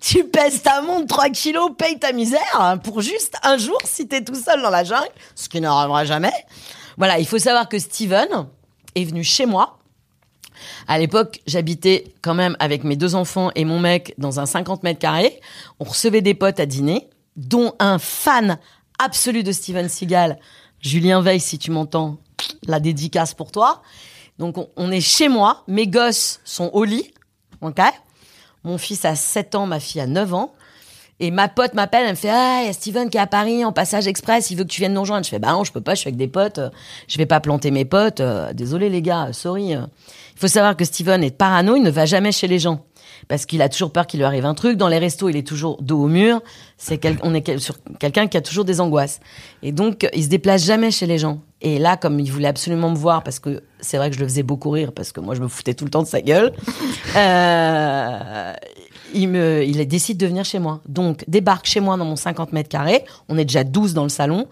tu 0.00 0.24
pèses 0.24 0.62
ta 0.62 0.82
montre 0.82 1.06
3 1.06 1.30
kilos, 1.30 1.70
paye 1.78 1.96
ta 1.98 2.12
misère 2.12 2.40
hein, 2.58 2.78
pour 2.78 3.02
juste 3.02 3.36
un 3.44 3.56
jour 3.56 3.78
si 3.84 4.08
t'es 4.08 4.22
tout 4.22 4.34
seul 4.34 4.62
dans 4.62 4.70
la 4.70 4.82
jungle, 4.82 5.08
ce 5.36 5.48
qui 5.48 5.60
n'arrivera 5.60 6.04
jamais. 6.04 6.32
Voilà, 6.98 7.20
il 7.20 7.26
faut 7.26 7.38
savoir 7.38 7.68
que 7.68 7.78
Steven 7.78 8.28
est 8.96 9.04
venu 9.04 9.22
chez 9.22 9.46
moi. 9.46 9.78
À 10.88 10.98
l'époque, 10.98 11.40
j'habitais 11.46 12.12
quand 12.22 12.34
même 12.34 12.56
avec 12.58 12.82
mes 12.82 12.96
deux 12.96 13.14
enfants 13.14 13.52
et 13.54 13.64
mon 13.64 13.78
mec 13.78 14.14
dans 14.18 14.40
un 14.40 14.46
50 14.46 14.82
mètres 14.82 14.98
carrés. 14.98 15.40
On 15.78 15.84
recevait 15.84 16.20
des 16.20 16.34
potes 16.34 16.58
à 16.58 16.66
dîner, 16.66 17.08
dont 17.36 17.74
un 17.78 18.00
fan 18.00 18.58
absolu 18.98 19.44
de 19.44 19.52
Steven 19.52 19.88
Seagal, 19.88 20.40
Julien 20.80 21.22
Veil, 21.22 21.38
si 21.38 21.58
tu 21.58 21.70
m'entends, 21.70 22.18
la 22.66 22.80
dédicace 22.80 23.32
pour 23.32 23.52
toi. 23.52 23.82
Donc, 24.40 24.56
on, 24.76 24.90
est 24.90 25.00
chez 25.00 25.28
moi, 25.28 25.62
mes 25.68 25.86
gosses 25.86 26.40
sont 26.44 26.70
au 26.72 26.84
lit, 26.84 27.12
ok? 27.60 27.80
Mon 28.64 28.76
fils 28.76 29.04
a 29.04 29.14
7 29.14 29.54
ans, 29.54 29.66
ma 29.66 29.78
fille 29.78 30.00
a 30.00 30.06
9 30.06 30.34
ans. 30.34 30.52
Et 31.20 31.30
ma 31.32 31.48
pote 31.48 31.74
m'appelle, 31.74 32.04
elle 32.04 32.10
me 32.12 32.16
fait 32.16 32.30
Ah, 32.30 32.60
il 32.62 32.66
y 32.66 32.70
a 32.70 32.72
Steven 32.72 33.10
qui 33.10 33.16
est 33.16 33.20
à 33.20 33.26
Paris 33.26 33.64
en 33.64 33.72
passage 33.72 34.06
express, 34.06 34.50
il 34.50 34.56
veut 34.56 34.64
que 34.64 34.68
tu 34.68 34.80
viennes 34.80 34.94
nous 34.94 35.00
rejoindre. 35.00 35.24
Je 35.24 35.30
fais 35.30 35.38
Bah 35.40 35.52
non, 35.52 35.64
je 35.64 35.72
peux 35.72 35.80
pas, 35.80 35.94
je 35.94 36.00
suis 36.00 36.08
avec 36.08 36.16
des 36.16 36.28
potes, 36.28 36.58
euh, 36.58 36.70
je 37.08 37.18
vais 37.18 37.26
pas 37.26 37.40
planter 37.40 37.70
mes 37.72 37.84
potes. 37.84 38.20
euh, 38.20 38.52
Désolé 38.52 38.88
les 38.88 39.02
gars, 39.02 39.26
euh, 39.28 39.32
sorry. 39.32 39.70
Il 39.70 39.86
faut 40.36 40.46
savoir 40.48 40.76
que 40.76 40.84
Steven 40.84 41.24
est 41.24 41.36
parano, 41.36 41.74
il 41.74 41.82
ne 41.82 41.90
va 41.90 42.06
jamais 42.06 42.30
chez 42.32 42.46
les 42.46 42.58
gens. 42.60 42.84
Parce 43.26 43.46
qu'il 43.46 43.60
a 43.62 43.68
toujours 43.68 43.90
peur 43.90 44.06
qu'il 44.06 44.20
lui 44.20 44.24
arrive 44.24 44.46
un 44.46 44.54
truc. 44.54 44.76
Dans 44.76 44.86
les 44.86 44.98
restos, 44.98 45.28
il 45.28 45.36
est 45.36 45.46
toujours 45.46 45.82
dos 45.82 46.04
au 46.04 46.06
mur. 46.06 46.40
C'est 46.76 47.00
on 47.24 47.34
est 47.34 47.58
sur 47.58 47.74
quelqu'un 47.98 48.28
qui 48.28 48.36
a 48.36 48.40
toujours 48.40 48.64
des 48.64 48.80
angoisses. 48.80 49.18
Et 49.62 49.72
donc, 49.72 50.08
il 50.14 50.22
se 50.22 50.28
déplace 50.28 50.64
jamais 50.64 50.92
chez 50.92 51.06
les 51.06 51.18
gens. 51.18 51.40
Et 51.60 51.80
là, 51.80 51.96
comme 51.96 52.20
il 52.20 52.30
voulait 52.30 52.46
absolument 52.48 52.90
me 52.90 52.96
voir, 52.96 53.24
parce 53.24 53.40
que 53.40 53.62
c'est 53.80 53.96
vrai 53.96 54.08
que 54.10 54.14
je 54.16 54.20
le 54.20 54.26
faisais 54.28 54.44
beaucoup 54.44 54.70
rire, 54.70 54.92
parce 54.92 55.10
que 55.10 55.18
moi, 55.20 55.34
je 55.34 55.40
me 55.40 55.48
foutais 55.48 55.74
tout 55.74 55.84
le 55.84 55.90
temps 55.90 56.02
de 56.04 56.06
sa 56.06 56.20
gueule, 56.20 56.52
euh, 57.16 58.52
il, 59.14 59.88
décide 59.88 60.18
de 60.18 60.26
venir 60.26 60.44
chez 60.44 60.58
moi. 60.58 60.80
Donc, 60.88 61.24
débarque 61.28 61.66
chez 61.66 61.80
moi 61.80 61.96
dans 61.96 62.04
mon 62.04 62.16
50 62.16 62.52
mètres 62.52 62.68
carrés. 62.68 63.04
On 63.28 63.38
est 63.38 63.44
déjà 63.44 63.64
12 63.64 63.94
dans 63.94 64.02
le 64.02 64.08
salon. 64.08 64.46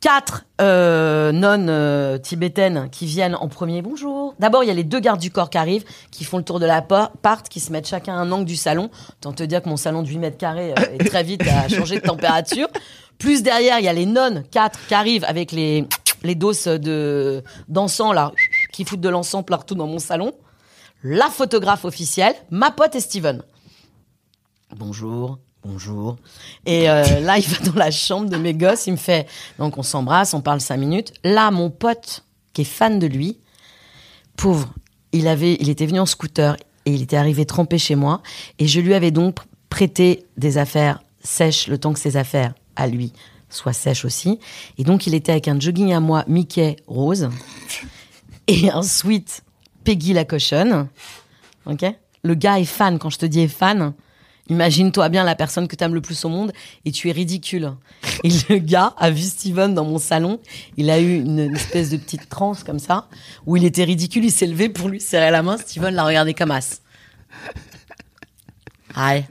Quatre 0.00 0.44
euh, 0.60 1.32
nonnes 1.32 1.68
euh, 1.68 2.18
tibétaines 2.18 2.88
qui 2.90 3.06
viennent 3.06 3.34
en 3.34 3.48
premier. 3.48 3.82
Bonjour. 3.82 4.34
D'abord, 4.38 4.62
il 4.62 4.68
y 4.68 4.70
a 4.70 4.74
les 4.74 4.84
deux 4.84 5.00
gardes 5.00 5.20
du 5.20 5.32
corps 5.32 5.50
qui 5.50 5.58
arrivent, 5.58 5.84
qui 6.12 6.22
font 6.22 6.38
le 6.38 6.44
tour 6.44 6.60
de 6.60 6.66
la 6.66 6.82
part, 6.82 7.42
qui 7.50 7.58
se 7.58 7.72
mettent 7.72 7.88
chacun 7.88 8.14
à 8.14 8.18
un 8.18 8.30
angle 8.30 8.44
du 8.44 8.54
salon. 8.54 8.90
Tant 9.20 9.32
te 9.32 9.42
dire 9.42 9.60
que 9.60 9.68
mon 9.68 9.76
salon 9.76 10.02
de 10.02 10.08
8 10.08 10.18
mètres 10.18 10.38
carrés 10.38 10.72
euh, 10.78 10.96
est 10.98 11.04
très 11.04 11.24
vite 11.24 11.42
à 11.48 11.68
changer 11.68 11.96
de 11.96 12.06
température. 12.06 12.68
Plus 13.18 13.42
derrière, 13.42 13.80
il 13.80 13.86
y 13.86 13.88
a 13.88 13.92
les 13.92 14.06
nonnes, 14.06 14.44
quatre, 14.52 14.78
qui 14.86 14.94
arrivent 14.94 15.24
avec 15.24 15.50
les, 15.50 15.84
les 16.22 16.36
doses 16.36 16.66
de, 16.66 17.42
d'encens, 17.66 18.14
là, 18.14 18.30
qui 18.72 18.84
foutent 18.84 19.00
de 19.00 19.08
l'encens 19.08 19.44
partout 19.44 19.74
dans 19.74 19.88
mon 19.88 19.98
salon. 19.98 20.32
La 21.04 21.30
photographe 21.30 21.84
officielle, 21.84 22.34
ma 22.50 22.72
pote 22.72 22.96
et 22.96 23.00
Steven. 23.00 23.42
Bonjour, 24.74 25.38
bonjour. 25.62 26.16
Et 26.66 26.90
euh, 26.90 27.20
là, 27.20 27.38
il 27.38 27.46
va 27.46 27.70
dans 27.70 27.78
la 27.78 27.92
chambre 27.92 28.28
de 28.28 28.36
mes 28.36 28.52
gosses, 28.52 28.88
il 28.88 28.92
me 28.92 28.96
fait. 28.96 29.28
Donc, 29.58 29.78
on 29.78 29.84
s'embrasse, 29.84 30.34
on 30.34 30.40
parle 30.40 30.60
cinq 30.60 30.78
minutes. 30.78 31.12
Là, 31.22 31.52
mon 31.52 31.70
pote, 31.70 32.24
qui 32.52 32.62
est 32.62 32.64
fan 32.64 32.98
de 32.98 33.06
lui, 33.06 33.38
pauvre, 34.36 34.74
il, 35.12 35.28
avait, 35.28 35.56
il 35.60 35.68
était 35.68 35.86
venu 35.86 36.00
en 36.00 36.06
scooter 36.06 36.56
et 36.84 36.92
il 36.92 37.02
était 37.02 37.16
arrivé 37.16 37.46
trempé 37.46 37.78
chez 37.78 37.94
moi. 37.94 38.20
Et 38.58 38.66
je 38.66 38.80
lui 38.80 38.92
avais 38.94 39.12
donc 39.12 39.38
prêté 39.70 40.26
des 40.36 40.58
affaires 40.58 41.00
sèches 41.22 41.68
le 41.68 41.78
temps 41.78 41.92
que 41.92 42.00
ses 42.00 42.16
affaires 42.16 42.54
à 42.74 42.88
lui 42.88 43.12
soient 43.50 43.72
sèches 43.72 44.04
aussi. 44.04 44.40
Et 44.78 44.82
donc, 44.82 45.06
il 45.06 45.14
était 45.14 45.30
avec 45.30 45.46
un 45.46 45.60
jogging 45.60 45.92
à 45.92 46.00
moi, 46.00 46.24
Mickey 46.26 46.74
rose, 46.88 47.28
et 48.48 48.68
un 48.70 48.82
sweat 48.82 49.44
Peggy 49.84 50.12
la 50.12 50.24
cochonne. 50.24 50.88
Ok? 51.66 51.84
Le 52.22 52.34
gars 52.34 52.58
est 52.58 52.64
fan. 52.64 52.98
Quand 52.98 53.10
je 53.10 53.18
te 53.18 53.26
dis 53.26 53.40
est 53.40 53.48
fan, 53.48 53.92
imagine-toi 54.48 55.08
bien 55.08 55.24
la 55.24 55.34
personne 55.34 55.68
que 55.68 55.76
t'aimes 55.76 55.94
le 55.94 56.00
plus 56.00 56.24
au 56.24 56.28
monde 56.28 56.52
et 56.84 56.92
tu 56.92 57.08
es 57.08 57.12
ridicule. 57.12 57.72
Et 58.24 58.30
le 58.48 58.58
gars 58.58 58.94
a 58.98 59.10
vu 59.10 59.22
Steven 59.22 59.74
dans 59.74 59.84
mon 59.84 59.98
salon. 59.98 60.40
Il 60.76 60.90
a 60.90 61.00
eu 61.00 61.20
une, 61.20 61.54
espèce 61.54 61.90
de 61.90 61.96
petite 61.96 62.28
transe 62.28 62.64
comme 62.64 62.78
ça 62.78 63.08
où 63.46 63.56
il 63.56 63.64
était 63.64 63.84
ridicule. 63.84 64.24
Il 64.24 64.32
s'est 64.32 64.46
levé 64.46 64.68
pour 64.68 64.88
lui 64.88 65.00
serrer 65.00 65.30
la 65.30 65.42
main. 65.42 65.56
Steven 65.56 65.94
l'a 65.94 66.04
regardé 66.04 66.34
comme 66.34 66.50
as. 66.50 66.80
Hi. 68.96 69.24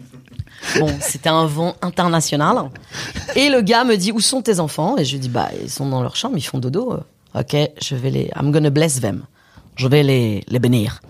Bon, 0.79 0.93
c'était 1.01 1.29
un 1.29 1.45
vent 1.45 1.75
international. 1.81 2.69
Et 3.36 3.49
le 3.49 3.62
gars 3.62 3.83
me 3.83 3.95
dit 3.95 4.12
où 4.12 4.19
sont 4.19 4.41
tes 4.41 4.60
enfants? 4.60 4.97
Et 4.97 5.05
je 5.05 5.13
lui 5.13 5.19
dis 5.19 5.29
bah 5.29 5.49
ils 5.62 5.69
sont 5.69 5.88
dans 5.88 6.01
leur 6.01 6.15
chambre, 6.15 6.38
ils 6.38 6.41
font 6.41 6.60
dodo. 6.60 6.99
Ok, 7.36 7.55
je 7.81 7.95
vais 7.95 8.10
les. 8.10 8.31
I'm 8.36 8.51
gonna 8.51 8.69
bless 8.69 8.99
them. 8.99 9.23
Je 9.77 9.87
vais 9.87 10.03
les 10.03 10.43
les 10.47 10.59
bénir. 10.59 11.01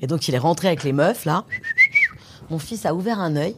Et 0.00 0.06
donc 0.06 0.28
il 0.28 0.34
est 0.34 0.38
rentré 0.38 0.68
avec 0.68 0.84
les 0.84 0.92
meufs 0.92 1.24
là. 1.24 1.44
Mon 2.50 2.58
fils 2.58 2.86
a 2.86 2.94
ouvert 2.94 3.18
un 3.18 3.36
œil. 3.36 3.56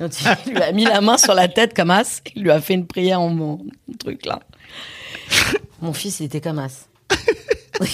Il 0.00 0.52
lui 0.52 0.62
a 0.62 0.72
mis 0.72 0.84
la 0.84 1.00
main 1.00 1.16
sur 1.16 1.34
la 1.34 1.48
tête 1.48 1.74
comme 1.74 1.90
as. 1.90 2.22
Il 2.34 2.42
lui 2.42 2.50
a 2.50 2.60
fait 2.60 2.74
une 2.74 2.86
prière 2.86 3.20
en 3.20 3.28
mon 3.28 3.64
truc 3.98 4.26
là. 4.26 4.40
Mon 5.80 5.92
fils 5.92 6.20
il 6.20 6.26
était 6.26 6.40
comme 6.40 6.58
as. 6.58 6.88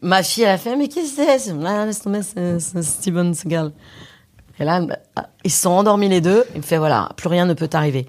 Ma 0.00 0.22
fille 0.22 0.44
elle 0.44 0.50
a 0.50 0.58
fait 0.58 0.76
mais 0.76 0.88
qu'est-ce 0.88 1.16
que 1.16 1.38
c'est 1.38 1.52
Ah, 1.66 1.86
laisse 1.86 2.02
tomber, 2.02 2.20
c'est 2.22 2.82
Steven 2.82 3.34
Seagal. 3.34 3.72
Et 4.60 4.64
là, 4.64 4.80
bah, 4.80 4.98
ils 5.44 5.50
se 5.50 5.62
sont 5.62 5.70
endormis 5.70 6.08
les 6.08 6.20
deux. 6.20 6.44
Il 6.54 6.58
me 6.58 6.62
fait 6.62 6.78
voilà, 6.78 7.10
plus 7.16 7.28
rien 7.28 7.46
ne 7.46 7.54
peut 7.54 7.68
t'arriver. 7.68 8.06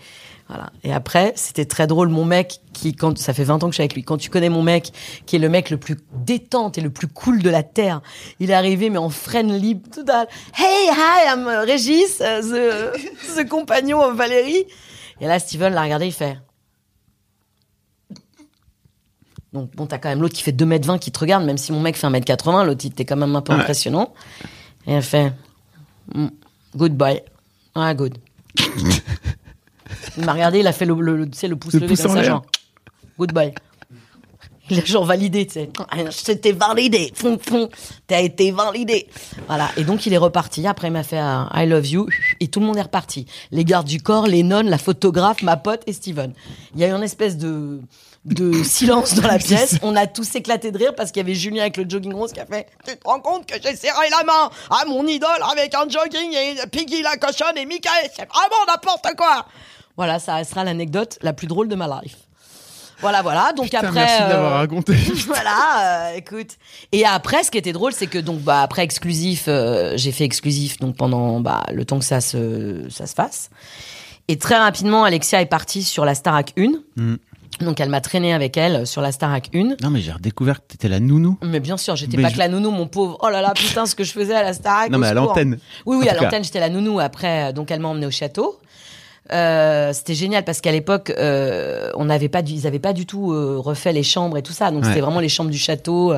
Voilà. 0.49 0.71
Et 0.83 0.91
après, 0.91 1.31
c'était 1.35 1.65
très 1.65 1.85
drôle. 1.85 2.09
Mon 2.09 2.25
mec, 2.25 2.59
qui 2.73 2.95
quand 2.95 3.15
ça 3.19 3.33
fait 3.35 3.43
20 3.43 3.63
ans 3.63 3.67
que 3.67 3.71
je 3.71 3.75
suis 3.75 3.81
avec 3.83 3.93
lui, 3.93 4.03
quand 4.03 4.17
tu 4.17 4.31
connais 4.31 4.49
mon 4.49 4.63
mec, 4.63 4.91
qui 5.27 5.35
est 5.35 5.39
le 5.39 5.47
mec 5.47 5.69
le 5.69 5.77
plus 5.77 5.95
détente 6.11 6.77
et 6.79 6.81
le 6.81 6.89
plus 6.89 7.07
cool 7.07 7.43
de 7.43 7.49
la 7.51 7.61
terre, 7.61 8.01
il 8.39 8.49
est 8.49 8.55
arrivé 8.55 8.89
mais 8.89 8.97
en 8.97 9.09
friendly, 9.09 9.79
tout 9.79 10.05
à 10.11 10.23
Hey, 10.57 10.89
hi, 10.89 11.27
I'm 11.31 11.45
uh, 11.47 11.65
Régis, 11.65 12.19
uh, 12.19 12.41
the, 12.41 12.97
the 13.37 13.47
compagnon 13.47 13.99
of 14.01 14.15
Valérie. 14.17 14.65
Et 15.21 15.27
là, 15.27 15.37
Steven 15.37 15.71
l'a 15.73 15.83
regardé, 15.83 16.07
il 16.07 16.13
fait. 16.13 16.39
Donc 19.53 19.71
bon, 19.75 19.85
t'as 19.87 19.97
quand 19.97 20.09
même 20.09 20.21
l'autre 20.21 20.35
qui 20.35 20.43
fait 20.43 20.51
2m20 20.51 20.99
qui 20.99 21.11
te 21.11 21.19
regarde, 21.19 21.43
même 21.43 21.57
si 21.57 21.71
mon 21.71 21.79
mec 21.79 21.95
fait 21.95 22.07
1m80, 22.07 22.65
l'autre 22.65 22.81
il 22.85 22.91
était 22.91 23.05
quand 23.05 23.15
même 23.17 23.35
un 23.35 23.41
peu 23.41 23.53
Ouais. 23.53 23.59
impressionnant. 23.59 24.13
Et 24.87 24.93
elle 24.93 25.03
fait 25.03 25.31
Mm, 26.15 26.27
Good 26.75 26.93
boy. 26.97 27.21
Ah, 27.75 27.93
good. 27.93 28.17
il 30.17 30.25
m'a 30.25 30.33
regardé, 30.33 30.59
il 30.59 30.67
a 30.67 30.73
fait 30.73 30.85
le, 30.85 30.95
le, 30.99 31.17
le- 31.17 31.29
tu 31.29 31.37
sais, 31.37 31.47
le 31.47 31.55
pouce 31.55 31.73
Le 31.73 31.79
levé 31.79 31.93
pouce 31.93 32.01
comme 32.01 32.11
en 32.11 32.15
ça, 32.15 32.21
l'air. 32.21 32.31
genre 32.31 32.45
Good 33.17 33.33
boy. 33.33 33.53
Il 34.71 34.79
a 34.79 34.85
genre 34.85 35.03
validé, 35.03 35.47
tu 35.47 35.53
sais. 35.53 35.69
C'était 36.11 36.51
validé. 36.51 37.11
Fon, 37.15 37.39
fon. 37.41 37.69
T'as 38.05 38.21
été 38.21 38.51
validé. 38.51 39.07
Voilà. 39.47 39.71
Et 39.77 39.83
donc, 39.83 40.05
il 40.05 40.13
est 40.13 40.17
reparti. 40.17 40.67
Après, 40.67 40.89
il 40.89 40.91
m'a 40.91 41.01
fait 41.01 41.17
un 41.17 41.49
I 41.55 41.65
love 41.65 41.87
you. 41.87 42.07
Et 42.39 42.49
tout 42.49 42.59
le 42.59 42.67
monde 42.67 42.77
est 42.77 42.83
reparti. 42.83 43.25
Les 43.49 43.65
gardes 43.65 43.87
du 43.87 43.99
corps, 43.99 44.27
les 44.27 44.43
nonnes, 44.43 44.69
la 44.69 44.77
photographe, 44.77 45.41
ma 45.41 45.57
pote 45.57 45.81
et 45.87 45.93
Steven. 45.93 46.33
Il 46.75 46.81
y 46.81 46.83
a 46.83 46.89
eu 46.89 46.91
une 46.91 47.01
espèce 47.01 47.35
de, 47.37 47.81
de 48.25 48.61
silence 48.63 49.15
dans 49.15 49.27
la 49.27 49.39
pièce. 49.39 49.79
On 49.81 49.95
a 49.95 50.05
tous 50.05 50.35
éclaté 50.35 50.71
de 50.71 50.77
rire 50.77 50.93
parce 50.95 51.11
qu'il 51.11 51.21
y 51.21 51.25
avait 51.25 51.33
Julien 51.33 51.61
avec 51.63 51.77
le 51.77 51.89
jogging 51.89 52.13
rose 52.13 52.31
qui 52.31 52.39
a 52.39 52.45
fait 52.45 52.67
Tu 52.85 52.95
te 52.95 53.07
rends 53.07 53.21
compte 53.21 53.47
que 53.47 53.55
j'ai 53.59 53.75
serré 53.75 54.07
la 54.11 54.23
main 54.23 54.51
à 54.69 54.85
mon 54.85 55.07
idole 55.07 55.29
avec 55.51 55.73
un 55.73 55.89
jogging 55.89 56.31
et 56.33 56.55
Piggy 56.71 57.01
la 57.01 57.17
cochonne 57.17 57.57
et 57.57 57.65
Michael 57.65 58.11
C'est 58.15 58.29
vraiment 58.29 58.65
n'importe 58.67 59.07
quoi. 59.17 59.47
Voilà, 59.99 60.17
ça 60.17 60.35
restera 60.35 60.63
l'anecdote 60.63 61.19
la 61.21 61.33
plus 61.33 61.45
drôle 61.47 61.67
de 61.67 61.75
ma 61.75 62.01
life. 62.01 62.15
Voilà, 63.01 63.21
voilà. 63.21 63.51
Donc 63.51 63.65
Putain, 63.65 63.79
après. 63.79 63.91
merci 63.91 64.23
euh, 64.31 64.49
raconté. 64.49 64.93
voilà, 65.27 66.11
euh, 66.11 66.15
écoute. 66.15 66.51
Et 66.93 67.05
après, 67.05 67.43
ce 67.43 67.51
qui 67.51 67.57
était 67.57 67.73
drôle, 67.73 67.91
c'est 67.91 68.07
que 68.07 68.17
donc 68.17 68.39
bah 68.39 68.61
après 68.61 68.83
exclusif, 68.83 69.47
euh, 69.49 69.97
j'ai 69.97 70.13
fait 70.13 70.23
exclusif 70.23 70.79
donc 70.79 70.95
pendant 70.95 71.41
bah 71.41 71.65
le 71.73 71.83
temps 71.83 71.99
que 71.99 72.05
ça 72.05 72.21
se 72.21 72.85
ça 72.89 73.07
se 73.07 73.13
fasse. 73.13 73.49
Et 74.29 74.37
très 74.37 74.55
rapidement, 74.57 75.03
Alexia 75.03 75.41
est 75.41 75.47
partie 75.47 75.83
sur 75.83 76.05
la 76.05 76.15
Starac 76.15 76.53
1. 76.57 76.71
Mm. 76.95 77.15
Donc 77.59 77.81
elle 77.81 77.89
m'a 77.89 77.99
traîné 77.99 78.33
avec 78.33 78.55
elle 78.55 78.87
sur 78.87 79.01
la 79.01 79.11
Starac 79.11 79.49
1. 79.53 79.75
Non, 79.83 79.89
mais 79.89 79.99
j'ai 79.99 80.13
redécouvert 80.13 80.61
que 80.61 80.67
t'étais 80.69 80.87
la 80.87 81.01
nounou. 81.01 81.37
Mais 81.43 81.59
bien 81.59 81.75
sûr, 81.75 81.97
j'étais 81.97 82.15
Mais 82.15 82.23
pas 82.23 82.29
je- 82.29 82.35
que 82.35 82.39
la 82.39 82.47
nounou, 82.47 82.71
mon 82.71 82.87
pauvre. 82.87 83.17
Oh 83.21 83.29
là 83.29 83.41
là, 83.41 83.51
putain, 83.53 83.85
ce 83.85 83.95
que 83.95 84.05
je 84.05 84.13
faisais 84.13 84.33
à 84.35 84.43
la 84.43 84.53
Starac. 84.53 84.91
Non, 84.91 84.97
mais 84.97 85.07
à 85.07 85.13
l'antenne. 85.13 85.59
Oui, 85.85 85.97
oui, 85.99 86.07
En 86.09 86.13
à 86.13 86.15
l'antenne, 86.21 86.45
j'étais 86.45 86.61
la 86.61 86.69
nounou. 86.69 87.01
Après, 87.01 87.49
euh, 87.49 87.51
donc 87.51 87.69
elle 87.69 87.81
m'a 87.81 87.89
emmenée 87.89 88.05
au 88.07 88.11
château. 88.11 88.57
Euh, 89.31 89.93
c'était 89.93 90.15
génial 90.15 90.43
parce 90.43 90.59
qu'à 90.61 90.71
l'époque, 90.71 91.13
euh, 91.17 91.91
on 91.95 92.05
n'avait 92.05 92.29
pas, 92.29 92.41
du, 92.41 92.53
ils 92.53 92.65
avaient 92.67 92.79
pas 92.79 92.93
du 92.93 93.05
tout 93.05 93.31
euh, 93.31 93.57
refait 93.59 93.93
les 93.93 94.03
chambres 94.03 94.37
et 94.37 94.41
tout 94.41 94.53
ça. 94.53 94.71
Donc 94.71 94.81
Ouais. 94.83 94.89
c'était 94.89 95.01
vraiment 95.01 95.19
les 95.19 95.29
chambres 95.29 95.51
du 95.51 95.57
château. 95.57 96.13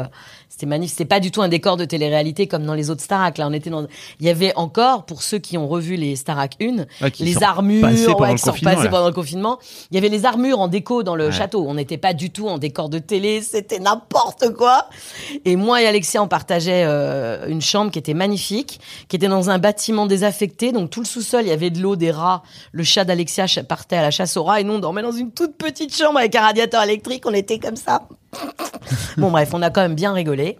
C'était 0.51 0.65
magnifique. 0.65 0.91
C'était 0.97 1.05
pas 1.07 1.21
du 1.21 1.31
tout 1.31 1.41
un 1.41 1.47
décor 1.47 1.77
de 1.77 1.85
télé-réalité 1.85 2.45
comme 2.45 2.65
dans 2.65 2.73
les 2.73 2.89
autres 2.89 3.01
Starac. 3.01 3.37
Là, 3.37 3.47
on 3.47 3.53
était 3.53 3.69
dans. 3.69 3.87
Il 4.19 4.25
y 4.25 4.29
avait 4.29 4.53
encore, 4.57 5.05
pour 5.05 5.23
ceux 5.23 5.39
qui 5.39 5.57
ont 5.57 5.65
revu 5.65 5.95
les 5.95 6.17
Starac 6.17 6.57
1, 6.61 6.85
Ouais, 7.01 7.09
qui 7.09 7.23
les 7.23 7.35
sont 7.35 7.43
armures, 7.43 7.81
passés 7.81 8.05
pendant 8.07 8.19
ouais, 8.19 8.31
le 8.33 8.37
sont 8.37 8.51
confinement, 8.51 8.75
passées 8.75 8.89
pendant 8.89 9.07
le 9.07 9.13
confinement. 9.13 9.59
Il 9.91 9.95
y 9.95 9.97
avait 9.97 10.09
les 10.09 10.25
armures 10.25 10.59
en 10.59 10.67
déco 10.67 11.03
dans 11.03 11.15
le 11.15 11.27
Ouais. 11.27 11.31
château. 11.31 11.63
On 11.65 11.75
n'était 11.75 11.97
pas 11.97 12.13
du 12.13 12.31
tout 12.31 12.49
en 12.49 12.57
décor 12.57 12.89
de 12.89 12.99
télé. 12.99 13.41
C'était 13.41 13.79
n'importe 13.79 14.53
quoi. 14.53 14.89
Et 15.45 15.55
moi 15.55 15.81
et 15.81 15.87
Alexia, 15.87 16.21
on 16.21 16.27
partageait 16.27 16.83
euh, 16.85 17.47
une 17.47 17.61
chambre 17.61 17.89
qui 17.89 17.99
était 17.99 18.13
magnifique, 18.13 18.81
qui 19.07 19.15
était 19.15 19.29
dans 19.29 19.49
un 19.51 19.57
bâtiment 19.57 20.05
désaffecté. 20.05 20.73
Donc 20.73 20.89
tout 20.89 20.99
le 20.99 21.05
sous-sol, 21.05 21.43
il 21.45 21.47
y 21.47 21.51
avait 21.51 21.69
de 21.69 21.79
l'eau, 21.79 21.95
des 21.95 22.11
rats. 22.11 22.43
Le 22.73 22.83
chat 22.83 23.05
d'Alexia 23.05 23.45
partait 23.69 23.95
à 23.95 24.01
la 24.01 24.11
chasse 24.11 24.35
aux 24.35 24.43
rats 24.43 24.59
et 24.59 24.65
nous, 24.65 24.73
on 24.73 24.79
dormait 24.79 25.01
dans 25.01 25.13
une 25.13 25.31
toute 25.31 25.55
petite 25.55 25.95
chambre 25.95 26.19
avec 26.19 26.35
un 26.35 26.41
radiateur 26.41 26.83
électrique. 26.83 27.23
On 27.25 27.33
était 27.33 27.57
comme 27.57 27.77
ça. 27.77 28.01
bon 29.17 29.31
bref, 29.31 29.49
on 29.53 29.61
a 29.61 29.69
quand 29.69 29.81
même 29.81 29.95
bien 29.95 30.13
rigolé. 30.13 30.57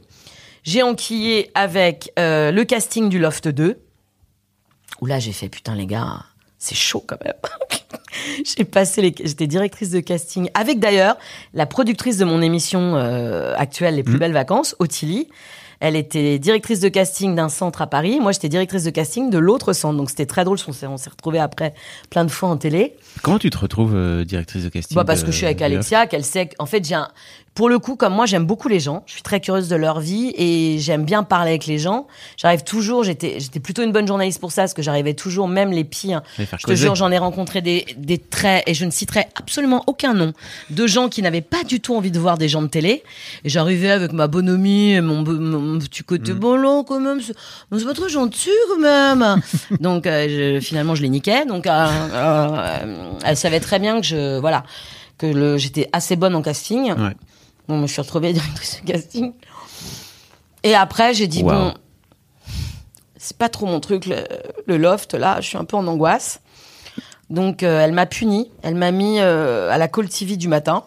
J'ai 0.64 0.84
enquillé 0.84 1.50
avec 1.56 2.12
euh, 2.20 2.52
le 2.52 2.64
casting 2.64 3.10
du 3.10 3.20
Loft 3.20 3.48
2. 3.48 3.80
Où 5.02 5.06
là, 5.06 5.20
j'ai 5.20 5.32
fait 5.32 5.50
putain 5.50 5.74
les 5.76 5.88
gars, 5.88 6.20
c'est 6.60 6.76
chaud 6.76 7.04
quand 7.08 7.18
même. 7.24 7.34
j'ai 8.58 8.66
passé 8.66 9.02
les, 9.02 9.16
j'étais 9.24 9.48
directrice 9.48 9.90
de 9.90 10.00
casting 10.00 10.50
avec 10.54 10.80
d'ailleurs 10.80 11.18
la 11.54 11.66
productrice 11.66 12.18
de 12.18 12.26
mon 12.26 12.42
émission 12.42 12.96
euh, 12.96 13.56
actuelle 13.58 13.96
Les 13.96 14.04
plus 14.04 14.18
belles 14.20 14.34
vacances, 14.34 14.76
Ottilie. 14.80 15.28
Elle 15.84 15.96
était 15.96 16.38
directrice 16.38 16.80
de 16.80 16.90
casting 16.90 17.34
d'un 17.34 17.50
centre 17.50 17.82
à 17.82 17.88
Paris. 17.88 18.20
Moi, 18.20 18.34
j'étais 18.34 18.50
directrice 18.50 18.84
de 18.84 18.92
casting 18.92 19.32
de 19.32 19.40
l'autre 19.40 19.74
centre. 19.74 19.98
Donc, 19.98 20.12
c'était 20.12 20.28
très 20.28 20.44
drôle. 20.46 20.60
On 20.68 20.74
s'est, 20.74 20.86
on 20.86 20.98
s'est 20.98 21.10
retrouvés 21.10 21.40
après 21.40 21.74
plein 22.12 22.24
de 22.24 22.30
fois 22.30 22.50
en 22.50 22.58
télé. 22.58 22.96
Comment 23.24 23.40
tu 23.40 23.50
te 23.50 23.58
retrouves 23.58 23.96
euh, 23.96 24.24
directrice 24.24 24.64
de 24.64 24.70
casting 24.70 24.96
Bah 24.96 25.06
parce 25.06 25.22
de- 25.22 25.26
que 25.26 25.32
je 25.32 25.38
suis 25.38 25.48
avec 25.48 25.60
Alexia, 25.64 26.06
qu'elle 26.06 26.24
sait. 26.24 26.50
que- 26.50 26.56
En 26.60 26.68
fait, 26.68 26.86
j'ai 26.88 26.94
un... 26.94 27.08
pour 27.54 27.68
le 27.68 27.80
coup, 27.80 27.98
comme 27.98 28.14
moi, 28.14 28.26
j'aime 28.26 28.46
beaucoup 28.46 28.70
les 28.70 28.80
gens. 28.80 29.04
Je 29.06 29.12
suis 29.14 29.22
très 29.24 29.42
curieuse 29.42 29.68
de 29.68 29.76
leur 29.76 30.00
vie 30.00 30.34
et 30.38 30.78
j'aime 30.80 31.04
bien 31.04 31.22
parler 31.24 31.50
avec 31.52 31.66
les 31.66 31.78
gens. 31.80 32.08
J'arrive 32.38 32.64
toujours. 32.64 33.04
J'étais, 33.04 33.42
j'étais 33.42 33.60
plutôt 33.60 33.84
une 33.84 33.92
bonne 33.92 34.08
journaliste 34.08 34.40
pour 34.40 34.54
ça, 34.54 34.62
parce 34.62 34.74
que 34.74 34.82
j'arrivais 34.82 35.14
toujours, 35.16 35.50
même 35.50 35.72
les 35.72 35.84
pires. 35.84 36.22
Je 36.38 36.44
te 36.66 36.74
jure, 36.76 36.96
j'en 36.96 37.12
ai 37.12 37.18
rencontré 37.18 37.62
des, 37.62 37.86
des 37.98 38.18
traits 38.18 38.64
et 38.68 38.74
je 38.74 38.86
ne 38.86 38.90
citerai 38.92 39.26
absolument 39.36 39.84
aucun 39.88 40.14
nom 40.14 40.32
de 40.70 40.88
gens 40.88 41.10
qui 41.10 41.22
n'avaient 41.22 41.42
pas 41.42 41.64
du 41.66 41.82
tout 41.82 41.94
envie 41.94 42.10
de 42.12 42.20
voir 42.20 42.38
des 42.38 42.48
gens 42.48 42.62
de 42.62 42.68
télé. 42.68 43.04
Et 43.44 43.50
j'arrivais 43.50 43.92
avec 43.92 44.14
ma 44.14 44.28
bonhomie, 44.28 44.94
et 44.94 45.02
mon, 45.02 45.22
mon, 45.24 45.78
petit 45.80 46.04
côté 46.04 46.32
Mm. 46.34 46.40
bolant 46.40 46.84
quand 46.86 47.02
même. 47.02 47.20
C'est 47.22 47.34
mais 47.70 47.80
c'est 47.80 47.86
pas 47.86 47.94
trop 47.94 48.08
gentil 48.08 48.50
quand 48.70 48.80
même. 48.80 49.42
donc 49.82 50.08
euh, 50.08 50.56
je- 50.58 50.66
finalement, 50.66 50.96
je 50.96 51.02
les 51.02 51.10
niquais. 51.10 51.46
Donc 51.46 51.68
euh, 51.68 51.88
euh, 52.14 53.12
elle 53.26 53.36
savait 53.38 53.60
très 53.60 53.80
bien 53.80 54.00
que 54.00 54.06
je 54.08 54.40
voilà 54.40 54.64
que 55.18 55.26
le, 55.28 55.58
j'étais 55.58 55.90
assez 55.94 56.16
bonne 56.16 56.34
en 56.36 56.42
casting. 56.42 56.94
Ouais. 56.94 57.14
Bon, 57.72 57.78
je 57.78 57.82
me 57.84 57.88
suis 57.88 58.02
retrouvée 58.02 58.34
directrice 58.34 58.82
de 58.84 58.92
casting. 58.92 59.32
Et 60.64 60.76
après, 60.76 61.14
j'ai 61.14 61.28
dit, 61.28 61.42
Wow. 61.42 61.50
bon, 61.52 61.74
c'est 63.18 63.38
pas 63.38 63.48
trop 63.48 63.66
mon 63.66 63.80
truc, 63.80 64.08
le, 64.08 64.18
le 64.68 64.78
loft, 64.78 65.14
là, 65.14 65.40
je 65.40 65.48
suis 65.48 65.58
un 65.58 65.64
peu 65.64 65.78
en 65.78 65.88
angoisse. 65.88 66.42
Donc, 67.30 67.64
euh, 67.64 67.80
elle 67.80 67.94
m'a 67.94 68.06
puni. 68.06 68.52
Elle 68.62 68.76
m'a 68.76 68.92
mis 68.92 69.20
euh, 69.20 69.72
à 69.72 69.78
la 69.78 69.88
Call 69.88 70.10
TV 70.10 70.36
du 70.36 70.50
matin. 70.50 70.84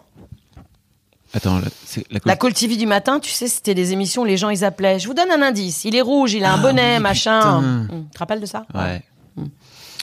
Attends, 1.33 1.59
c'est 1.85 2.05
la, 2.11 2.19
La 2.23 2.35
Call 2.35 2.53
TV 2.53 2.77
du 2.77 2.85
matin, 2.85 3.19
tu 3.19 3.31
sais, 3.31 3.47
c'était 3.47 3.73
des 3.73 3.91
émissions, 3.93 4.23
les 4.23 4.37
gens, 4.37 4.49
ils 4.49 4.63
appelaient. 4.63 4.99
Je 4.99 5.07
vous 5.07 5.15
donne 5.15 5.31
un 5.31 5.41
indice. 5.41 5.83
Il 5.85 5.95
est 5.95 6.01
rouge, 6.01 6.33
il 6.33 6.43
a 6.45 6.53
un 6.53 6.59
Ah 6.59 6.61
bonnet, 6.61 6.99
machin. 6.99 7.57
Hum, 7.57 7.87
Tu 8.11 8.13
te 8.13 8.19
rappelles 8.19 8.41
de 8.41 8.45
ça? 8.45 8.65
Ouais. 8.75 9.01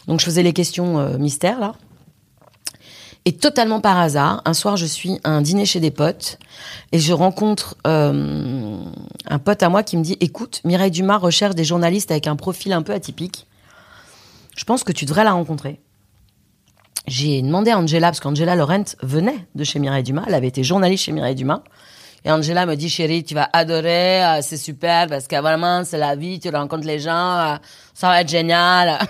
Donc 0.08 0.18
je 0.18 0.24
faisais 0.24 0.42
les 0.42 0.52
questions 0.52 0.98
euh, 0.98 1.16
mystères 1.16 1.60
là. 1.60 1.74
Et 3.24 3.32
totalement 3.32 3.80
par 3.80 3.98
hasard, 3.98 4.42
un 4.44 4.54
soir 4.54 4.76
je 4.76 4.86
suis 4.86 5.20
à 5.22 5.30
un 5.30 5.42
dîner 5.42 5.64
chez 5.64 5.78
des 5.78 5.92
potes 5.92 6.38
et 6.90 6.98
je 6.98 7.12
rencontre 7.12 7.76
euh, 7.86 8.76
un 9.28 9.38
pote 9.38 9.62
à 9.62 9.68
moi 9.68 9.84
qui 9.84 9.96
me 9.96 10.02
dit 10.02 10.16
"Écoute, 10.20 10.60
Mireille 10.64 10.90
Dumas 10.90 11.18
recherche 11.18 11.54
des 11.54 11.64
journalistes 11.64 12.10
avec 12.10 12.26
un 12.26 12.34
profil 12.34 12.72
un 12.72 12.82
peu 12.82 12.92
atypique. 12.92 13.46
Je 14.56 14.64
pense 14.64 14.82
que 14.82 14.92
tu 14.92 15.04
devrais 15.04 15.24
la 15.24 15.32
rencontrer." 15.32 15.80
J'ai 17.08 17.42
demandé 17.42 17.72
à 17.72 17.78
Angela 17.78 18.08
parce 18.08 18.20
qu'Angela 18.20 18.54
Laurent 18.54 18.84
venait 19.02 19.46
de 19.56 19.64
chez 19.64 19.80
Mireille 19.80 20.04
Dumas, 20.04 20.24
elle 20.28 20.34
avait 20.34 20.46
été 20.46 20.62
journaliste 20.62 21.04
chez 21.04 21.12
Mireille 21.12 21.34
Dumas. 21.34 21.62
Et 22.24 22.30
Angela 22.30 22.66
me 22.66 22.76
dit, 22.76 22.88
chérie, 22.88 23.24
tu 23.24 23.34
vas 23.34 23.48
adorer, 23.52 24.24
euh, 24.24 24.38
c'est 24.42 24.56
super, 24.56 25.08
parce 25.08 25.26
que 25.26 25.34
vraiment, 25.40 25.82
c'est 25.84 25.98
la 25.98 26.14
vie, 26.14 26.38
tu 26.38 26.48
rencontres 26.50 26.86
les 26.86 27.00
gens, 27.00 27.38
euh, 27.38 27.56
ça 27.94 28.08
va 28.08 28.20
être 28.20 28.28
génial. 28.28 29.00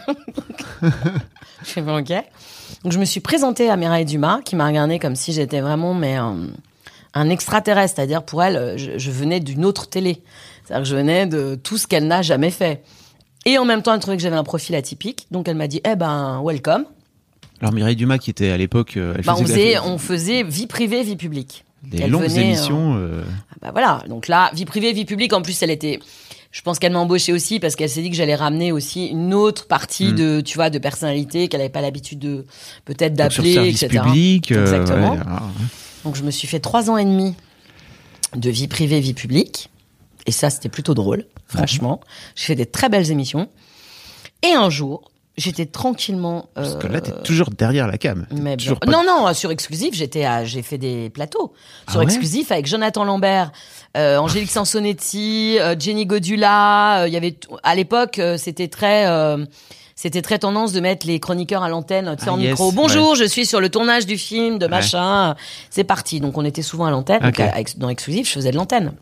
je 0.83 1.69
fais, 1.71 1.83
ok. 1.83 2.25
Donc, 2.85 2.93
je 2.93 2.99
me 2.99 3.05
suis 3.05 3.21
présentée 3.21 3.71
à 3.71 3.77
Mireille 3.77 4.05
Dumas, 4.05 4.41
qui 4.45 4.57
m'a 4.57 4.67
regardée 4.67 4.99
comme 4.99 5.17
si 5.17 5.33
j'étais 5.33 5.61
vraiment, 5.61 5.95
mais, 5.95 6.19
euh, 6.19 6.33
un 7.15 7.29
extraterrestre. 7.31 7.97
C'est-à-dire, 7.97 8.23
pour 8.23 8.43
elle, 8.43 8.57
euh, 8.57 8.77
je, 8.77 8.99
je 8.99 9.11
venais 9.11 9.41
d'une 9.41 9.65
autre 9.65 9.89
télé. 9.89 10.23
C'est-à-dire 10.65 10.83
que 10.85 10.89
je 10.89 10.97
venais 10.97 11.27
de 11.27 11.55
tout 11.55 11.77
ce 11.79 11.87
qu'elle 11.87 12.07
n'a 12.07 12.23
jamais 12.23 12.51
fait. 12.51 12.83
Et 13.45 13.59
en 13.59 13.65
même 13.65 13.83
temps, 13.83 13.93
elle 13.95 14.01
trouvait 14.01 14.17
que 14.17 14.23
j'avais 14.23 14.37
un 14.37 14.45
profil 14.45 14.75
atypique. 14.75 15.27
Donc, 15.31 15.49
elle 15.49 15.57
m'a 15.57 15.67
dit, 15.69 15.81
eh 15.85 15.97
ben, 15.97 16.41
welcome. 16.45 16.85
Alors 17.61 17.73
Mireille 17.73 17.95
Dumas 17.95 18.19
qui 18.19 18.31
était 18.31 18.51
à 18.51 18.57
l'époque, 18.57 18.97
euh, 18.97 19.15
Bah, 19.25 19.35
on 19.39 19.45
faisait, 19.45 19.79
on 19.79 19.97
vie 20.49 20.67
privée, 20.67 21.05
vie 21.05 21.15
publique. 21.17 21.65
Des 21.85 22.03
Elle 22.03 22.11
longues 22.11 22.23
venait, 22.25 22.47
émissions. 22.47 22.95
euh, 22.97 23.23
Ah 23.53 23.57
Bah 23.63 23.71
voilà. 23.73 24.03
Donc 24.09 24.27
là, 24.27 24.51
vie 24.53 24.65
privée, 24.65 24.93
vie 24.93 25.05
publique. 25.05 25.33
En 25.33 25.43
plus, 25.43 25.63
elle 25.63 25.71
était. 25.71 26.01
Je 26.53 26.61
pense 26.63 26.79
qu'elle 26.79 26.93
m'a 26.93 26.99
embauchée 26.99 27.33
aussi 27.33 27.59
parce 27.61 27.77
qu'elle 27.77 27.89
s'est 27.89 28.03
dit 28.03 28.11
que 28.11 28.17
j'allais 28.17 28.35
ramener 28.35 28.73
aussi 28.73 29.07
une 29.07 29.33
autre 29.35 29.67
partie 29.67 30.09
Mm. 30.13 30.17
de, 30.17 30.41
tu 30.43 30.57
vois, 30.57 30.69
de 30.71 30.79
personnalité 30.79 31.49
qu'elle 31.49 31.61
n'avait 31.61 31.71
pas 31.73 31.81
l'habitude 31.81 32.19
de 32.19 32.45
peut-être 32.85 33.15
d'appeler, 33.15 33.55
etc. 33.71 33.89
public. 34.05 34.53
euh, 34.53 34.61
Exactement. 34.63 35.13
ouais, 35.15 35.19
ah. 35.27 35.43
Donc 36.05 36.15
je 36.17 36.23
me 36.23 36.31
suis 36.31 36.47
fait 36.47 36.61
trois 36.61 36.91
ans 36.91 36.99
et 36.99 37.05
demi 37.05 37.35
de 38.37 38.51
vie 38.51 38.69
privée, 38.69 39.01
vie 39.01 39.15
publique. 39.15 39.71
Et 40.27 40.31
ça, 40.33 40.51
c'était 40.51 40.69
plutôt 40.69 40.95
drôle, 40.95 41.25
franchement. 41.49 42.01
J'ai 42.37 42.45
fait 42.47 42.55
des 42.55 42.67
très 42.67 42.89
belles 42.89 43.11
émissions. 43.11 43.49
Et 44.43 44.53
un 44.53 44.69
jour, 44.71 45.11
j'étais 45.37 45.67
tranquillement. 45.67 46.49
Parce 46.55 46.77
que 46.77 46.87
euh, 46.87 46.91
là, 46.91 47.01
t'es 47.01 47.13
toujours 47.25 47.51
derrière 47.51 47.87
la 47.87 47.99
cam. 47.99 48.27
Mais 48.33 48.57
toujours 48.57 48.79
bien- 48.81 48.93
pas- 48.93 49.05
Non, 49.05 49.25
non, 49.27 49.35
sur 49.35 49.51
exclusif, 49.51 49.95
j'étais 49.95 50.25
à, 50.25 50.45
j'ai 50.45 50.63
fait 50.63 50.79
des 50.79 51.11
plateaux 51.11 51.53
sur 51.89 51.97
Ah 51.97 51.99
ouais 51.99 52.05
exclusif 52.05 52.53
avec 52.53 52.67
Jonathan 52.67 53.05
Lambert, 53.05 53.51
euh, 53.97 54.19
Angélique 54.19 54.51
Sansonetti, 54.51 55.59
euh, 55.61 55.75
Jenny 55.79 56.07
Godula. 56.07 57.03
euh, 57.03 57.09
Il 57.09 57.15
y 57.15 57.17
avait 57.17 57.37
à 57.63 57.75
l'époque, 57.75 58.19
euh, 58.19 58.37
c'était 58.37 58.69
très. 58.69 59.07
euh, 59.07 59.45
c'était 59.95 60.23
très 60.23 60.39
tendance 60.41 60.73
de 60.73 60.81
mettre 60.81 61.07
les 61.07 61.21
chroniqueurs 61.21 61.63
à 61.63 61.69
l'antenne, 61.69 62.15
tu 62.19 62.25
sais, 62.25 62.31
Ah, 62.31 62.35
en 62.35 62.39
yes, 62.41 62.51
micro. 62.51 62.73
Bonjour, 62.73 63.15
je 63.15 63.23
suis 63.25 63.47
sur 63.47 63.61
le 63.61 63.69
tournage 63.69 64.05
du 64.05 64.19
film, 64.19 64.59
de 64.59 64.67
machin. 64.67 65.37
C'est 65.71 65.85
parti. 65.85 66.19
Donc, 66.19 66.37
on 66.37 66.45
était 66.45 66.63
souvent 66.63 66.87
à 66.87 66.91
l'antenne. 66.91 67.21
Donc, 67.23 67.39
Ok. 67.39 67.41
avec- 67.41 67.79
dans 67.79 67.89
Exclusif, 67.89 68.27
je 68.27 68.33
faisais 68.33 68.51
de 68.51 68.57
l'antenne. 68.57 68.95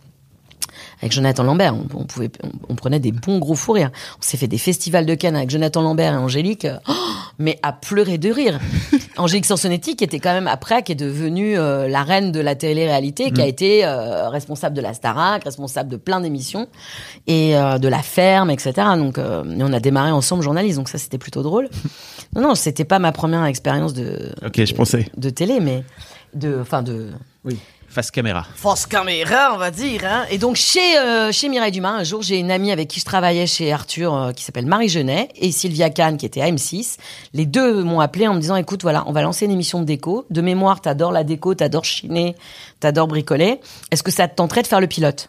Avec 1.03 1.13
Jonathan 1.13 1.43
Lambert, 1.45 1.75
on, 1.75 1.87
on 1.99 2.05
pouvait, 2.05 2.31
on, 2.43 2.51
on 2.69 2.75
prenait 2.75 3.01
des 3.01 3.13
bons 3.13 3.39
gros 3.39 3.55
fous 3.55 3.73
rires. 3.73 3.91
On 4.19 4.23
s'est 4.23 4.37
fait 4.37 4.49
des 4.49 4.59
festivals 4.59 5.07
de 5.07 5.15
Cannes 5.15 5.37
avec 5.37 5.51
Jonathan 5.51 5.83
Lambert 5.83 6.13
et 6.15 6.17
Angélique, 6.17 6.67
euh, 6.67 6.77
oh, 6.89 6.93
mais 7.39 7.59
à 7.63 7.73
pleurer 7.73 8.19
de 8.19 8.31
rire. 8.31 8.61
Angélique 9.17 9.47
Sansonetti, 9.47 9.97
qui 9.97 10.05
était 10.05 10.19
quand 10.19 10.33
même 10.33 10.47
après, 10.47 10.83
qui 10.83 10.93
est 10.93 10.97
devenue 10.97 11.59
euh, 11.59 11.89
la 11.89 12.03
reine 12.03 12.33
de 12.33 12.41
la 12.41 12.55
télé-réalité, 12.55 13.31
qui 13.31 13.41
a 13.41 13.47
été 13.47 13.85
euh, 13.85 14.29
responsable 14.29 14.77
de 14.77 14.81
la 14.81 14.95
Starac, 14.95 15.45
responsable 15.45 15.91
de 15.91 15.97
plein 15.97 16.21
d'émissions 16.21 16.69
et 17.27 17.57
euh, 17.57 17.79
de 17.79 17.89
la 17.89 18.03
ferme, 18.03 18.51
etc. 18.51 18.73
Donc, 18.97 19.19
et 19.19 19.63
on 19.63 19.73
a 19.73 19.81
démarré 19.81 20.11
ensemble 20.11 20.43
journaliste, 20.43 20.77
donc 20.79 20.89
ça 20.89 20.99
c'était 20.99 21.19
plutôt 21.19 21.43
drôle. 21.43 21.69
Non, 22.33 22.43
non, 22.43 22.55
c'était 22.55 22.85
pas 22.85 23.01
ma 23.01 23.11
première 23.11 23.45
expérience 23.47 23.93
de, 23.93 24.31
Ok, 24.47 24.65
je 24.65 24.73
pensais. 24.73 25.07
de 25.17 25.31
télé, 25.31 25.59
mais 25.59 25.83
de, 26.33 26.59
enfin 26.61 26.81
de, 26.81 27.09
Oui. 27.45 27.59
Face 27.91 28.13
caméra. 28.13 28.47
France 28.55 28.87
caméra, 28.87 29.51
on 29.53 29.57
va 29.57 29.73
dire. 29.73 30.03
Hein. 30.05 30.25
Et 30.31 30.39
donc 30.39 30.55
chez 30.55 30.97
euh, 30.97 31.33
chez 31.33 31.49
Mireille 31.49 31.73
Dumas, 31.73 31.91
un 31.91 32.05
jour 32.05 32.23
j'ai 32.23 32.39
une 32.39 32.53
amie 32.53 32.71
avec 32.71 32.87
qui 32.87 33.01
je 33.01 33.05
travaillais 33.05 33.49
chez 33.49 33.73
Arthur, 33.73 34.15
euh, 34.15 34.33
qui 34.33 34.45
s'appelle 34.45 34.67
Marie 34.67 34.89
Genet, 34.89 35.29
et 35.35 35.51
Sylvia 35.51 35.91
Kahn 35.91 36.17
qui 36.17 36.25
était 36.25 36.41
à 36.41 36.49
M6. 36.49 36.99
Les 37.35 37.47
deux 37.47 37.83
m'ont 37.83 37.99
appelé 37.99 38.29
en 38.29 38.35
me 38.35 38.41
disant, 38.41 38.55
écoute, 38.55 38.83
voilà, 38.83 39.03
on 39.09 39.13
va 39.13 39.23
lancer 39.23 39.45
une 39.45 39.51
émission 39.51 39.81
de 39.81 39.87
déco. 39.87 40.25
De 40.31 40.41
mémoire, 40.41 40.81
t'adores 40.81 41.11
la 41.11 41.25
déco, 41.25 41.57
t'adores 41.57 41.85
chiner, 41.85 42.37
t'adores 42.79 43.09
bricoler. 43.09 43.61
Est-ce 43.91 44.05
que 44.05 44.13
ça 44.13 44.29
te 44.29 44.37
tenterait 44.37 44.63
de 44.63 44.69
faire 44.69 44.81
le 44.81 44.87
pilote? 44.87 45.29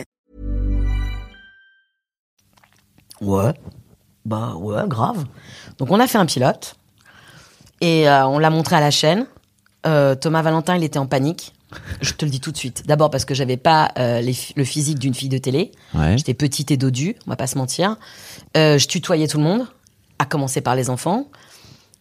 Ouais. 3.21 3.53
Bah 4.25 4.53
ouais, 4.57 4.83
grave. 4.87 5.25
Donc 5.77 5.89
on 5.91 5.99
a 5.99 6.07
fait 6.07 6.17
un 6.17 6.25
pilote 6.25 6.75
et 7.81 8.07
euh, 8.09 8.25
on 8.27 8.39
l'a 8.39 8.49
montré 8.49 8.75
à 8.75 8.79
la 8.79 8.91
chaîne. 8.91 9.25
Euh, 9.85 10.13
Thomas 10.15 10.41
Valentin, 10.43 10.75
il 10.75 10.83
était 10.83 10.99
en 10.99 11.07
panique. 11.07 11.53
Je 12.01 12.13
te 12.13 12.25
le 12.25 12.31
dis 12.31 12.39
tout 12.41 12.51
de 12.51 12.57
suite. 12.57 12.85
D'abord 12.85 13.09
parce 13.09 13.25
que 13.25 13.33
j'avais 13.33 13.57
pas 13.57 13.91
euh, 13.97 14.19
les 14.21 14.35
le 14.55 14.63
physique 14.65 14.99
d'une 14.99 15.13
fille 15.13 15.29
de 15.29 15.37
télé. 15.37 15.71
Ouais. 15.93 16.17
J'étais 16.17 16.33
petite 16.33 16.69
et 16.71 16.77
dodue, 16.77 17.15
on 17.25 17.29
va 17.29 17.35
pas 17.37 17.47
se 17.47 17.57
mentir. 17.57 17.95
Je 18.55 18.85
tutoyais 18.87 19.27
tout 19.27 19.37
le 19.37 19.43
monde, 19.43 19.65
à 20.19 20.25
commencer 20.25 20.61
par 20.61 20.75
les 20.75 20.89
enfants. 20.89 21.27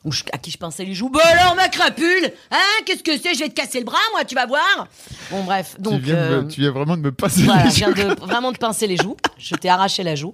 Je- 0.07 0.25
à 0.33 0.39
qui 0.39 0.51
je 0.51 0.57
pinçais 0.59 0.85
les 0.85 0.95
joues. 0.95 1.11
Bah 1.11 1.21
alors 1.25 1.55
ma 1.55 1.69
crapule 1.69 2.33
Hein 2.51 2.57
Qu'est-ce 2.87 3.03
que 3.03 3.17
c'est? 3.19 3.35
Je 3.35 3.41
vais 3.41 3.49
te 3.51 3.55
casser 3.55 3.79
le 3.81 3.85
bras, 3.85 3.99
moi, 4.13 4.25
tu 4.25 4.35
vas 4.35 4.47
voir 4.47 4.89
Bon 5.31 5.45
bref, 5.45 5.77
donc... 5.79 6.09
euh, 6.09 6.43
viens 6.49 6.71
vraiment 6.71 6.97
de 6.97 7.03
me 7.03 7.13
passer 7.13 7.43
voilà, 7.43 7.69
je 7.69 7.75
viens 7.77 7.93
de, 7.93 8.19
vraiment 8.19 8.51
de 8.51 8.57
pincer 8.59 8.87
les 8.87 8.97
joues. 8.97 9.17
Je 9.39 9.55
t'ai 9.55 9.69
arraché 9.69 10.03
la 10.03 10.15
joue. 10.15 10.33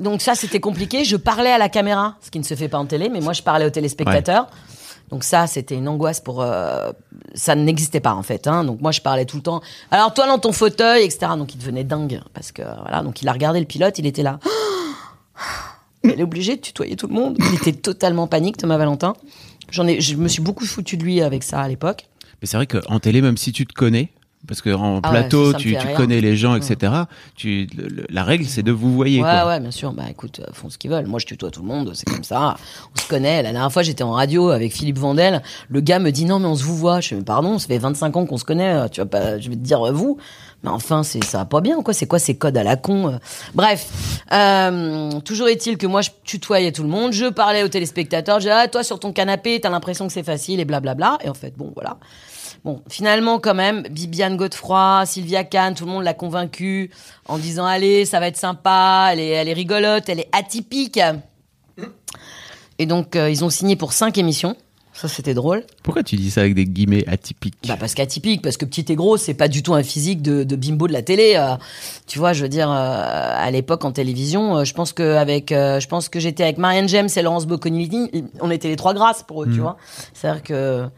Donc 0.00 0.22
ça, 0.22 0.34
c'était 0.34 0.60
compliqué. 0.60 1.04
Je 1.04 1.16
parlais 1.16 1.50
à 1.50 1.58
la 1.58 1.68
caméra, 1.68 2.16
ce 2.20 2.30
qui 2.30 2.38
ne 2.38 2.44
se 2.44 2.54
fait 2.54 2.68
pas 2.68 2.78
en 2.78 2.86
télé, 2.86 3.08
mais 3.08 3.20
moi, 3.20 3.32
je 3.32 3.42
parlais 3.42 3.64
aux 3.64 3.70
téléspectateurs. 3.70 4.48
Donc 5.10 5.22
ça, 5.22 5.46
c'était 5.46 5.76
une 5.76 5.86
angoisse 5.86 6.20
pour... 6.20 6.42
euh, 6.42 6.90
ça 7.34 7.54
n'existait 7.54 8.00
pas, 8.00 8.14
en 8.14 8.22
fait. 8.22 8.46
Hein. 8.46 8.64
Donc 8.64 8.80
moi, 8.80 8.90
je 8.90 9.00
parlais 9.00 9.24
tout 9.24 9.36
le 9.36 9.42
temps. 9.42 9.60
Alors 9.90 10.12
toi, 10.14 10.26
dans 10.26 10.38
ton 10.38 10.52
fauteuil, 10.52 11.04
etc. 11.04 11.32
Donc 11.36 11.54
il 11.54 11.58
devenait 11.58 11.84
dingue. 11.84 12.20
Parce 12.32 12.50
que, 12.50 12.62
voilà, 12.62 13.02
donc 13.02 13.22
il 13.22 13.28
a 13.28 13.32
regardé 13.32 13.60
le 13.60 13.66
pilote, 13.66 13.98
il 13.98 14.06
était 14.06 14.22
là. 14.22 14.38
Il 16.06 16.20
est 16.20 16.22
obligé 16.22 16.56
de 16.56 16.60
tutoyer 16.60 16.96
tout 16.96 17.06
le 17.06 17.14
monde. 17.14 17.38
Il 17.40 17.54
était 17.54 17.72
totalement 17.72 18.26
panique, 18.26 18.58
Thomas 18.58 18.76
Valentin. 18.76 19.14
J'en 19.70 19.86
ai, 19.86 20.02
je 20.02 20.16
me 20.16 20.28
suis 20.28 20.42
beaucoup 20.42 20.66
foutu 20.66 20.98
de 20.98 21.02
lui 21.02 21.22
avec 21.22 21.42
ça 21.42 21.60
à 21.60 21.66
l'époque. 21.66 22.10
Mais 22.42 22.46
c'est 22.46 22.58
vrai 22.58 22.66
qu'en 22.66 23.00
télé, 23.00 23.22
même 23.22 23.38
si 23.38 23.52
tu 23.52 23.64
te 23.64 23.72
connais, 23.72 24.10
parce 24.46 24.60
qu'en 24.62 25.00
Ah 25.02 25.10
ouais, 25.12 25.20
plateau, 25.20 25.52
tu, 25.54 25.76
tu 25.76 25.86
connais 25.96 26.20
les 26.20 26.36
gens, 26.36 26.54
etc., 26.56 26.92
tu, 27.36 27.66
le- 27.76 27.88
le- 27.88 28.06
la 28.10 28.24
règle, 28.24 28.44
c'est 28.46 28.62
de 28.62 28.72
vous 28.72 28.92
voyer. 28.92 29.18
Ouais, 29.22 29.28
quoi. 29.28 29.46
ouais, 29.46 29.60
bien 29.60 29.70
sûr. 29.70 29.92
Bah 29.92 30.04
écoute, 30.10 30.40
euh, 30.40 30.50
font 30.52 30.70
ce 30.70 30.78
qu'ils 30.78 30.90
veulent. 30.90 31.06
Moi, 31.06 31.18
je 31.18 31.26
tutoie 31.26 31.50
tout 31.50 31.62
le 31.62 31.68
monde, 31.68 31.92
c'est 31.94 32.06
comme 32.06 32.24
ça. 32.24 32.56
On 32.96 33.00
se 33.00 33.08
connaît. 33.08 33.42
La 33.42 33.52
dernière 33.52 33.72
fois, 33.72 33.82
j'étais 33.82 34.02
en 34.04 34.12
radio 34.12 34.50
avec 34.50 34.72
Philippe 34.72 34.98
Vandel. 34.98 35.42
Le 35.68 35.80
gars 35.80 35.98
me 35.98 36.10
dit 36.10 36.24
non, 36.24 36.38
mais 36.38 36.46
on 36.48 36.54
se 36.56 36.64
vous 36.64 36.76
voit. 36.76 37.00
Je 37.00 37.08
fais, 37.08 37.14
mais 37.16 37.22
pardon, 37.22 37.58
ça 37.58 37.66
fait 37.68 37.78
25 37.78 38.16
ans 38.16 38.26
qu'on 38.26 38.38
se 38.38 38.44
connaît. 38.44 38.74
euh, 38.74 38.88
Tu 38.88 39.00
vas 39.00 39.06
pas, 39.06 39.38
je 39.38 39.48
vais 39.48 39.56
te 39.56 39.60
dire 39.60 39.86
euh, 39.86 39.92
vous. 39.92 40.18
Mais 40.62 40.70
enfin, 40.70 41.02
c'est 41.02 41.22
ça 41.24 41.38
va 41.38 41.44
pas 41.44 41.60
bien, 41.60 41.82
quoi. 41.82 41.92
C'est 41.92 42.06
quoi 42.06 42.18
ces 42.18 42.36
codes 42.36 42.56
à 42.56 42.62
la 42.62 42.76
con. 42.76 43.18
Bref, 43.54 43.86
euh, 44.32 45.20
toujours 45.20 45.48
est-il 45.48 45.76
que 45.76 45.86
moi, 45.86 46.00
je 46.00 46.10
tutoyais 46.24 46.72
tout 46.72 46.82
le 46.82 46.88
monde. 46.88 47.12
Je 47.12 47.26
parlais 47.26 47.62
aux 47.62 47.68
téléspectateurs. 47.68 48.36
Je 48.36 48.44
disais, 48.46 48.52
ah, 48.54 48.68
toi, 48.68 48.82
sur 48.82 48.98
ton 48.98 49.12
canapé, 49.12 49.60
t'as 49.60 49.70
l'impression 49.70 50.06
que 50.06 50.12
c'est 50.12 50.22
facile 50.22 50.60
et 50.60 50.64
blablabla. 50.64 51.18
Et 51.24 51.28
en 51.28 51.34
fait, 51.34 51.52
bon, 51.56 51.70
voilà. 51.74 51.98
Bon, 52.64 52.82
finalement, 52.88 53.38
quand 53.40 53.54
même, 53.54 53.82
Bibiane 53.90 54.38
Godefroy, 54.38 55.04
Sylvia 55.04 55.44
Kahn, 55.44 55.74
tout 55.74 55.84
le 55.84 55.90
monde 55.90 56.04
l'a 56.04 56.14
convaincue 56.14 56.90
en 57.28 57.36
disant 57.36 57.66
allez, 57.66 58.06
ça 58.06 58.20
va 58.20 58.28
être 58.28 58.38
sympa, 58.38 59.10
elle 59.12 59.20
est, 59.20 59.28
elle 59.28 59.48
est 59.48 59.52
rigolote, 59.52 60.08
elle 60.08 60.20
est 60.20 60.30
atypique. 60.32 60.98
Et 62.78 62.86
donc, 62.86 63.16
euh, 63.16 63.30
ils 63.30 63.44
ont 63.44 63.50
signé 63.50 63.76
pour 63.76 63.92
cinq 63.92 64.16
émissions. 64.16 64.56
Ça, 64.94 65.08
c'était 65.08 65.34
drôle. 65.34 65.64
Pourquoi 65.82 66.04
tu 66.04 66.14
dis 66.14 66.30
ça 66.30 66.42
avec 66.42 66.54
des 66.54 66.66
guillemets 66.66 67.04
atypiques 67.08 67.58
Bah 67.66 67.76
parce 67.78 67.94
qu'atypique, 67.94 68.40
parce 68.42 68.56
que 68.56 68.64
petite 68.64 68.90
et 68.90 68.94
gros, 68.94 69.16
c'est 69.16 69.34
pas 69.34 69.48
du 69.48 69.60
tout 69.62 69.74
un 69.74 69.82
physique 69.82 70.22
de, 70.22 70.44
de 70.44 70.54
bimbo 70.56 70.86
de 70.86 70.92
la 70.92 71.02
télé. 71.02 71.34
euh. 71.36 71.56
tu 72.06 72.20
vois, 72.20 72.32
je 72.32 72.42
veux 72.44 72.48
dire, 72.48 72.70
euh, 72.70 72.74
à 72.74 73.50
l'époque 73.50 73.84
en 73.84 73.90
télévision, 73.90 74.58
euh, 74.58 74.64
je 74.64 74.72
pense 74.72 74.92
que 74.92 75.16
avec, 75.16 75.50
je 75.50 75.86
pense 75.88 76.08
que 76.08 76.20
j'étais 76.20 76.44
avec 76.44 76.58
Marianne 76.58 76.88
James 76.88 77.08
et 77.14 77.22
Laurence 77.22 77.46
Boccolini, 77.46 78.08
on 78.40 78.52
était 78.52 78.68
les 78.68 78.76
trois 78.76 78.94
grâces 78.94 79.24
pour 79.24 79.42
eux, 79.42 79.48
tu 79.52 79.58
vois. 79.58 79.76
C'est-à-dire 80.14 80.44
que 80.44 80.88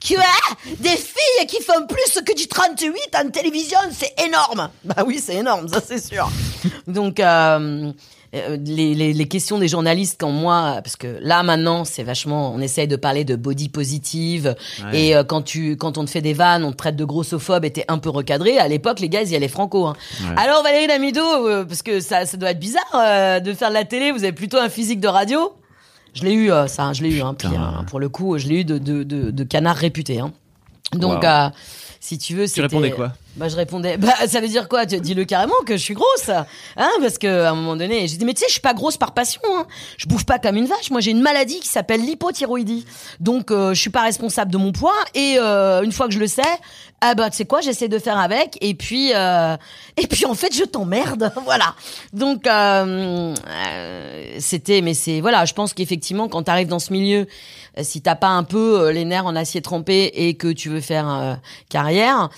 tu 0.00 0.16
as 0.16 0.74
des 0.78 0.90
filles 0.90 1.46
qui 1.48 1.62
font 1.62 1.86
plus 1.88 2.20
que 2.22 2.34
du 2.36 2.46
38 2.46 2.92
en 3.24 3.30
télévision, 3.30 3.78
c'est 3.90 4.14
énorme. 4.26 4.70
Bah 4.84 5.02
oui, 5.06 5.20
c'est 5.22 5.34
énorme, 5.36 5.68
ça 5.68 5.80
c'est 5.84 5.98
sûr. 6.04 6.28
Donc 6.86 7.18
euh, 7.18 7.90
euh, 8.34 8.56
les, 8.64 8.94
les, 8.94 9.12
les 9.12 9.28
questions 9.28 9.58
des 9.58 9.66
journalistes 9.68 10.16
quand 10.20 10.30
moi, 10.30 10.80
parce 10.84 10.96
que 10.96 11.18
là 11.20 11.42
maintenant 11.42 11.84
c'est 11.84 12.02
vachement, 12.04 12.52
on 12.54 12.60
essaye 12.60 12.86
de 12.86 12.94
parler 12.96 13.24
de 13.24 13.34
body 13.36 13.70
positive 13.70 14.54
Ouais. 14.84 15.00
et 15.08 15.16
euh, 15.16 15.24
quand 15.24 15.42
tu 15.42 15.76
quand 15.76 15.98
on 15.98 16.04
te 16.04 16.10
fait 16.10 16.20
des 16.20 16.34
vannes, 16.34 16.62
on 16.64 16.70
te 16.72 16.76
traite 16.76 16.96
de 16.96 17.04
grossophobe 17.04 17.64
et 17.64 17.72
t'es 17.72 17.84
un 17.88 17.98
peu 17.98 18.10
recadré. 18.10 18.58
À 18.58 18.68
l'époque, 18.68 19.00
les 19.00 19.08
gars 19.08 19.22
ils 19.22 19.30
y 19.30 19.36
allaient 19.36 19.48
franco. 19.48 19.86
Hein. 19.86 19.96
Ouais. 20.20 20.34
Alors 20.36 20.62
Valérie 20.62 20.86
Damido, 20.86 21.22
euh, 21.22 21.64
parce 21.64 21.82
que 21.82 22.00
ça 22.00 22.24
ça 22.26 22.36
doit 22.36 22.50
être 22.50 22.60
bizarre 22.60 23.40
de 23.40 23.52
faire 23.54 23.70
de 23.70 23.74
la 23.74 23.84
télé, 23.84 24.12
vous 24.12 24.22
avez 24.22 24.32
plutôt 24.32 24.58
un 24.58 24.68
physique 24.68 25.00
de 25.00 25.08
radio? 25.08 25.52
Je 26.14 26.22
l'ai 26.24 26.32
eu, 26.32 26.50
euh, 26.50 26.66
ça, 26.66 26.92
je 26.92 27.02
l'ai 27.02 27.14
eu. 27.16 27.20
Hein, 27.22 27.34
puis, 27.34 27.48
euh, 27.48 27.82
pour 27.86 28.00
le 28.00 28.08
coup, 28.08 28.36
je 28.38 28.48
l'ai 28.48 28.60
eu 28.60 28.64
de, 28.64 28.78
de, 28.78 29.02
de, 29.02 29.30
de 29.30 29.44
canard 29.44 29.76
réputé. 29.76 30.20
Hein. 30.20 30.32
Donc, 30.92 31.22
Wow. 31.22 31.28
euh, 31.28 31.48
si 32.00 32.18
tu 32.18 32.34
veux, 32.34 32.46
Tu 32.48 32.60
répondais 32.60 32.90
quoi? 32.90 33.12
Bah, 33.38 33.48
je 33.48 33.54
répondais, 33.54 33.96
bah, 33.96 34.14
ça 34.26 34.40
veut 34.40 34.48
dire 34.48 34.68
quoi? 34.68 34.84
Dis-le 34.84 35.24
carrément 35.24 35.54
que 35.64 35.76
je 35.76 35.82
suis 35.82 35.94
grosse. 35.94 36.28
Hein 36.28 36.90
Parce 37.00 37.18
que 37.18 37.44
à 37.44 37.50
un 37.50 37.54
moment 37.54 37.76
donné, 37.76 38.08
j'ai 38.08 38.16
dit, 38.16 38.24
mais 38.24 38.34
tu 38.34 38.40
sais, 38.40 38.46
je 38.48 38.52
suis 38.52 38.60
pas 38.60 38.74
grosse 38.74 38.96
par 38.96 39.14
passion. 39.14 39.40
Hein. 39.54 39.66
Je 39.96 40.06
bouffe 40.06 40.24
pas 40.24 40.38
comme 40.38 40.56
une 40.56 40.66
vache. 40.66 40.90
Moi, 40.90 41.00
j'ai 41.00 41.12
une 41.12 41.22
maladie 41.22 41.60
qui 41.60 41.68
s'appelle 41.68 42.00
l'hypothyroïdie. 42.00 42.84
Donc, 43.20 43.50
euh, 43.50 43.74
je 43.74 43.80
suis 43.80 43.90
pas 43.90 44.02
responsable 44.02 44.50
de 44.50 44.58
mon 44.58 44.72
poids. 44.72 44.96
Et 45.14 45.36
euh, 45.38 45.82
une 45.82 45.92
fois 45.92 46.08
que 46.08 46.14
je 46.14 46.18
le 46.18 46.26
sais, 46.26 46.42
ah 47.00 47.14
bah, 47.14 47.30
tu 47.30 47.36
sais 47.36 47.44
quoi, 47.44 47.60
j'essaie 47.60 47.88
de 47.88 47.98
faire 48.00 48.18
avec. 48.18 48.58
Et 48.60 48.74
puis, 48.74 49.12
euh, 49.14 49.56
et 49.96 50.06
puis, 50.08 50.26
en 50.26 50.34
fait, 50.34 50.52
je 50.52 50.64
t'emmerde. 50.64 51.32
voilà. 51.44 51.74
Donc, 52.12 52.46
euh, 52.46 53.34
euh, 53.46 54.36
c'était, 54.40 54.80
mais 54.80 54.94
c'est, 54.94 55.20
voilà, 55.20 55.44
je 55.44 55.54
pense 55.54 55.74
qu'effectivement, 55.74 56.28
quand 56.28 56.42
tu 56.42 56.50
arrives 56.50 56.68
dans 56.68 56.80
ce 56.80 56.92
milieu, 56.92 57.26
euh, 57.78 57.82
si 57.82 58.02
t'as 58.02 58.14
pas 58.14 58.28
un 58.28 58.44
peu 58.44 58.80
euh, 58.80 58.92
les 58.92 59.04
nerfs 59.04 59.26
en 59.26 59.36
acier 59.36 59.62
trempé 59.62 60.10
et 60.14 60.34
que 60.34 60.48
tu 60.48 60.68
veux 60.68 60.80
faire 60.80 61.08
euh, 61.08 61.34
carrière, 61.68 62.30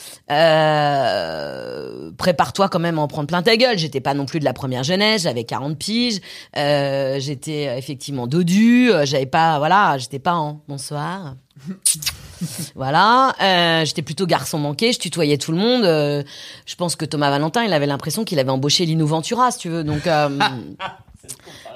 euh, 0.91 2.11
prépare-toi 2.17 2.69
quand 2.69 2.79
même 2.79 2.99
à 2.99 3.03
en 3.03 3.09
prendre 3.09 3.27
plein 3.27 3.43
ta 3.43 3.57
gueule. 3.57 3.79
J'étais 3.79 4.01
pas 4.01 4.15
non 4.15 4.27
plus 4.27 4.41
de 4.41 4.45
la 4.45 4.53
première 4.53 4.83
jeunesse, 4.83 5.23
j'avais 5.23 5.45
40 5.45 5.79
piges, 5.79 6.21
euh, 6.57 7.19
j'étais 7.19 7.69
euh, 7.69 7.77
effectivement 7.77 8.27
dodu, 8.27 8.91
j'avais 9.05 9.27
pas, 9.27 9.59
voilà, 9.59 9.99
j'étais 9.99 10.19
pas 10.19 10.35
en 10.35 10.63
bonsoir. 10.69 11.37
voilà, 12.75 13.35
euh, 13.43 13.85
j'étais 13.85 14.03
plutôt 14.03 14.27
garçon 14.27 14.59
manqué, 14.59 14.93
je 14.93 14.99
tutoyais 14.99 15.39
tout 15.39 15.53
le 15.53 15.59
monde. 15.59 15.85
je 15.85 16.77
pense 16.77 16.97
que 16.97 17.05
Thomas 17.05 17.31
Valentin, 17.31 17.65
il 17.65 17.73
avait 17.73 17.87
l'impression 17.87 18.25
qu'il 18.25 18.39
avait 18.39 18.51
embauché 18.51 18.87
Lino 18.87 19.07
Ventura, 19.07 19.51
si 19.51 19.59
tu 19.59 19.69
veux. 19.69 19.85
Donc 19.85 20.03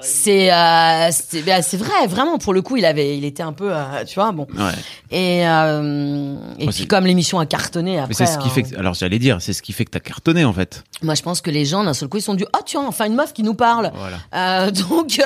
c'est 0.01 0.51
euh, 0.51 1.09
c'est 1.11 1.41
bah, 1.41 1.61
c'est 1.61 1.77
vrai, 1.77 2.07
vraiment 2.07 2.37
pour 2.37 2.53
le 2.53 2.61
coup, 2.61 2.77
il 2.77 2.85
avait, 2.85 3.17
il 3.17 3.25
était 3.25 3.43
un 3.43 3.53
peu, 3.53 3.69
euh, 3.71 4.03
tu 4.05 4.15
vois, 4.15 4.31
bon. 4.31 4.47
Ouais. 4.55 4.71
Et 5.11 5.47
euh, 5.47 6.35
et 6.59 6.67
puis 6.67 6.87
comme 6.87 7.05
l'émission 7.05 7.39
a 7.39 7.45
cartonné 7.45 7.99
après. 7.99 8.13
C'est 8.13 8.25
ce 8.25 8.37
qui 8.37 8.49
fait 8.49 8.63
que, 8.63 8.77
alors 8.77 8.93
j'allais 8.93 9.19
dire, 9.19 9.41
c'est 9.41 9.53
ce 9.53 9.61
qui 9.61 9.73
fait 9.73 9.85
que 9.85 9.91
t'as 9.91 9.99
cartonné 9.99 10.45
en 10.45 10.53
fait. 10.53 10.83
Moi, 11.01 11.15
je 11.15 11.21
pense 11.21 11.41
que 11.41 11.49
les 11.49 11.65
gens 11.65 11.83
d'un 11.83 11.93
seul 11.93 12.09
coup, 12.09 12.17
ils 12.17 12.21
se 12.21 12.27
sont 12.27 12.35
dit, 12.35 12.45
oh 12.55 12.59
tiens, 12.65 12.83
enfin 12.85 13.05
une 13.05 13.15
meuf 13.15 13.33
qui 13.33 13.43
nous 13.43 13.55
parle. 13.55 13.91
Voilà. 13.95 14.71
Donc, 14.89 15.19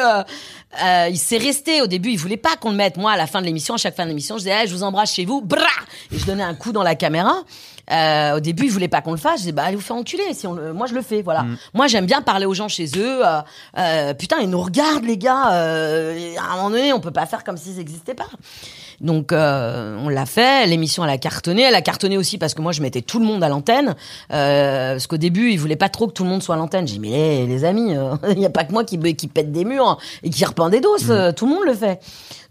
il 1.09 1.17
s'est 1.17 1.37
resté. 1.37 1.81
Au 1.81 1.87
début, 1.87 2.11
il 2.11 2.17
voulait 2.17 2.37
pas 2.37 2.55
qu'on 2.55 2.71
le 2.71 2.77
mette. 2.77 2.97
Moi, 2.97 3.11
à 3.11 3.17
la 3.17 3.27
fin 3.27 3.41
de 3.41 3.45
l'émission, 3.45 3.73
à 3.73 3.77
chaque 3.77 3.95
fin 3.95 4.03
de 4.03 4.09
l'émission, 4.09 4.37
je 4.37 4.43
disais, 4.43 4.67
je 4.67 4.73
vous 4.73 4.83
embrasse 4.83 5.13
chez 5.13 5.25
vous, 5.25 5.41
brah 5.41 5.65
Et 6.11 6.19
je 6.19 6.25
donnais 6.25 6.43
un 6.43 6.55
coup 6.55 6.71
dans 6.71 6.83
la 6.83 6.95
caméra. 6.95 7.35
Euh, 7.91 8.37
au 8.37 8.39
début, 8.39 8.65
il 8.65 8.71
voulait 8.71 8.87
pas 8.87 9.01
qu'on 9.01 9.11
le 9.11 9.17
fasse. 9.17 9.35
Je 9.35 9.39
disais, 9.39 9.51
bah, 9.51 9.63
allez 9.63 9.75
vous 9.75 9.81
faire 9.81 9.95
enculer. 9.95 10.33
Si 10.33 10.47
on 10.47 10.53
le... 10.53 10.73
Moi, 10.73 10.87
je 10.87 10.93
le 10.93 11.01
fais, 11.01 11.21
voilà. 11.21 11.45
Moi, 11.73 11.87
j'aime 11.87 12.05
bien 12.05 12.21
parler 12.21 12.45
aux 12.45 12.53
gens 12.53 12.67
chez 12.67 12.85
eux. 12.97 13.25
Euh, 13.25 13.41
euh, 13.77 14.13
putain, 14.13 14.37
ils 14.41 14.49
nous 14.49 14.61
regardent, 14.61 15.05
les 15.05 15.17
gars. 15.17 15.53
Euh, 15.53 16.35
à 16.37 16.53
un 16.53 16.55
moment 16.57 16.69
donné, 16.69 16.93
on 16.93 16.99
peut 16.99 17.11
pas 17.11 17.25
faire 17.25 17.43
comme 17.43 17.57
s'ils 17.57 17.77
n'existaient 17.77 18.15
pas. 18.15 18.29
Donc 19.01 19.31
euh, 19.31 19.97
on 20.03 20.09
l'a 20.09 20.25
fait, 20.25 20.67
l'émission 20.67 21.03
elle 21.03 21.09
a 21.09 21.17
cartonné, 21.17 21.61
elle 21.61 21.75
a 21.75 21.81
cartonné 21.81 22.17
aussi 22.17 22.37
parce 22.37 22.53
que 22.53 22.61
moi 22.61 22.71
je 22.71 22.81
mettais 22.81 23.01
tout 23.01 23.19
le 23.19 23.25
monde 23.25 23.43
à 23.43 23.49
l'antenne, 23.49 23.95
euh, 24.33 24.93
parce 24.93 25.07
qu'au 25.07 25.17
début 25.17 25.51
ils 25.51 25.57
voulaient 25.57 25.75
pas 25.75 25.89
trop 25.89 26.07
que 26.07 26.13
tout 26.13 26.23
le 26.23 26.29
monde 26.29 26.43
soit 26.43 26.55
à 26.55 26.57
l'antenne. 26.57 26.87
J'ai 26.87 26.95
dit 26.95 26.99
mais 26.99 27.45
les 27.45 27.63
amis, 27.63 27.93
il 28.29 28.37
n'y 28.37 28.45
a 28.45 28.49
pas 28.49 28.65
que 28.65 28.73
moi 28.73 28.83
qui, 28.83 28.99
qui 29.15 29.27
pète 29.27 29.51
des 29.51 29.65
murs 29.65 29.97
et 30.23 30.29
qui 30.29 30.43
repeint 30.43 30.69
des 30.69 30.81
doses, 30.81 31.09
euh, 31.09 31.31
tout 31.31 31.45
le 31.45 31.53
monde 31.53 31.65
le 31.65 31.73
fait. 31.73 32.01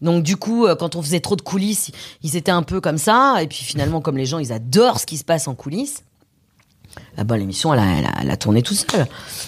Donc 0.01 0.22
du 0.22 0.36
coup 0.36 0.66
euh, 0.66 0.74
quand 0.74 0.96
on 0.96 1.03
faisait 1.03 1.20
trop 1.20 1.36
de 1.36 1.42
coulisses, 1.42 1.90
ils 2.22 2.36
étaient 2.36 2.51
un 2.51 2.62
peu 2.62 2.80
comme 2.80 2.99
ça, 2.99 3.36
et 3.42 3.46
puis 3.46 3.64
finalement 3.64 4.01
comme 4.01 4.16
les 4.16 4.26
gens 4.26 4.38
ils 4.38 4.53
adorent 4.53 5.01
ce 5.01 5.07
qui 5.07 5.16
se 5.16 5.24
passe 5.24 5.49
en 5.49 5.55
coulisses, 5.55 6.05
ah 7.18 7.24
bah, 7.24 7.36
l'émission, 7.36 7.74
elle 7.74 7.80
a, 7.80 7.98
elle, 7.98 8.04
a, 8.06 8.12
elle 8.22 8.30
a 8.30 8.36
tourné 8.36 8.62
tout 8.62 8.74
seul. 8.74 9.06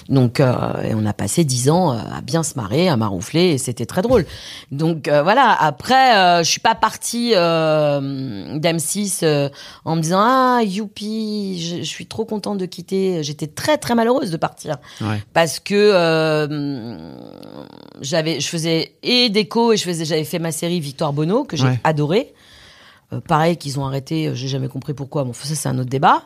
Donc, 0.09 0.41
euh, 0.41 0.83
et 0.83 0.95
on 0.95 1.07
a 1.07 1.13
passé 1.13 1.45
dix 1.45 1.71
ans 1.71 1.93
euh, 1.93 1.99
à 2.13 2.21
bien 2.21 2.43
se 2.43 2.55
marrer, 2.57 2.89
à 2.89 2.97
maroufler, 2.97 3.51
et 3.51 3.59
c'était 3.59 3.87
très 3.87 4.03
drôle. 4.03 4.27
Donc 4.73 5.07
euh, 5.09 5.23
voilà. 5.23 5.57
Après, 5.61 6.17
euh, 6.17 6.43
je 6.43 6.51
suis 6.51 6.61
pas 6.61 6.75
partie 6.75 7.33
euh, 7.35 8.59
d'M6 8.59 9.21
euh, 9.23 9.49
en 9.85 9.97
me 9.97 10.03
disant 10.03 10.21
ah 10.21 10.61
youpi, 10.65 11.61
je, 11.63 11.77
je 11.79 11.89
suis 11.89 12.07
trop 12.07 12.25
contente 12.25 12.59
de 12.59 12.67
quitter. 12.67 13.23
J'étais 13.23 13.47
très 13.47 13.79
très 13.79 13.95
malheureuse 13.95 14.31
de 14.31 14.37
partir 14.37 14.77
Ouais. 15.01 15.23
parce 15.33 15.61
que 15.61 15.93
j'avais, 18.01 18.41
je 18.41 18.49
faisais 18.49 18.93
et 19.03 19.29
déco 19.31 19.73
et 19.73 19.77
je 19.77 19.85
faisais, 19.85 20.05
j'avais 20.05 20.25
fait 20.25 20.39
ma 20.39 20.53
série 20.53 20.81
Victoire 20.81 21.13
Bono 21.13 21.45
que 21.45 21.57
j'ai 21.57 21.65
Ouais. 21.65 21.81
adoré. 21.85 22.33
Euh, 23.13 23.21
pareil 23.21 23.57
qu'ils 23.57 23.81
ont 23.81 23.85
arrêté, 23.87 24.29
euh, 24.29 24.35
j'ai 24.35 24.47
jamais 24.47 24.69
compris 24.69 24.95
pourquoi. 24.95 25.25
Bon, 25.25 25.33
ça 25.33 25.55
c'est 25.55 25.69
un 25.69 25.79
autre 25.79 25.91
débat. 25.91 26.23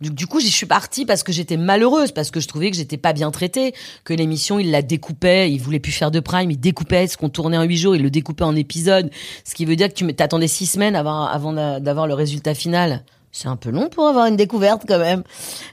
Du, 0.00 0.10
du 0.10 0.26
coup, 0.26 0.40
j'y 0.40 0.50
suis 0.50 0.66
partie 0.66 1.06
parce 1.06 1.22
que 1.22 1.32
j'étais 1.32 1.56
malheureuse, 1.56 2.10
parce 2.10 2.30
que 2.32 2.40
je 2.40 2.48
trouvais 2.48 2.70
que 2.70 2.76
j'étais 2.76 2.96
pas 2.96 3.12
bien 3.12 3.30
traitée, 3.30 3.72
que 4.02 4.12
l'émission 4.12 4.58
il 4.58 4.70
la 4.72 4.82
découpait, 4.82 5.52
il 5.52 5.58
voulait 5.58 5.78
plus 5.78 5.92
faire 5.92 6.10
de 6.10 6.18
prime, 6.20 6.50
il 6.50 6.58
découpait 6.58 7.06
ce 7.06 7.16
qu'on 7.16 7.28
tournait 7.28 7.56
en 7.56 7.62
huit 7.62 7.76
jours, 7.76 7.94
il 7.94 8.02
le 8.02 8.10
découpait 8.10 8.42
en 8.44 8.56
épisodes, 8.56 9.10
ce 9.44 9.54
qui 9.54 9.64
veut 9.64 9.76
dire 9.76 9.88
que 9.88 9.94
tu 9.94 10.12
t'attendais 10.14 10.48
six 10.48 10.66
semaines 10.66 10.96
avant, 10.96 11.22
avant 11.24 11.52
d'a- 11.52 11.78
d'avoir 11.78 12.06
le 12.08 12.14
résultat 12.14 12.54
final. 12.54 13.04
C'est 13.36 13.48
un 13.48 13.56
peu 13.56 13.70
long 13.70 13.88
pour 13.88 14.06
avoir 14.06 14.26
une 14.26 14.36
découverte 14.36 14.82
quand 14.86 14.98
même. 15.00 15.24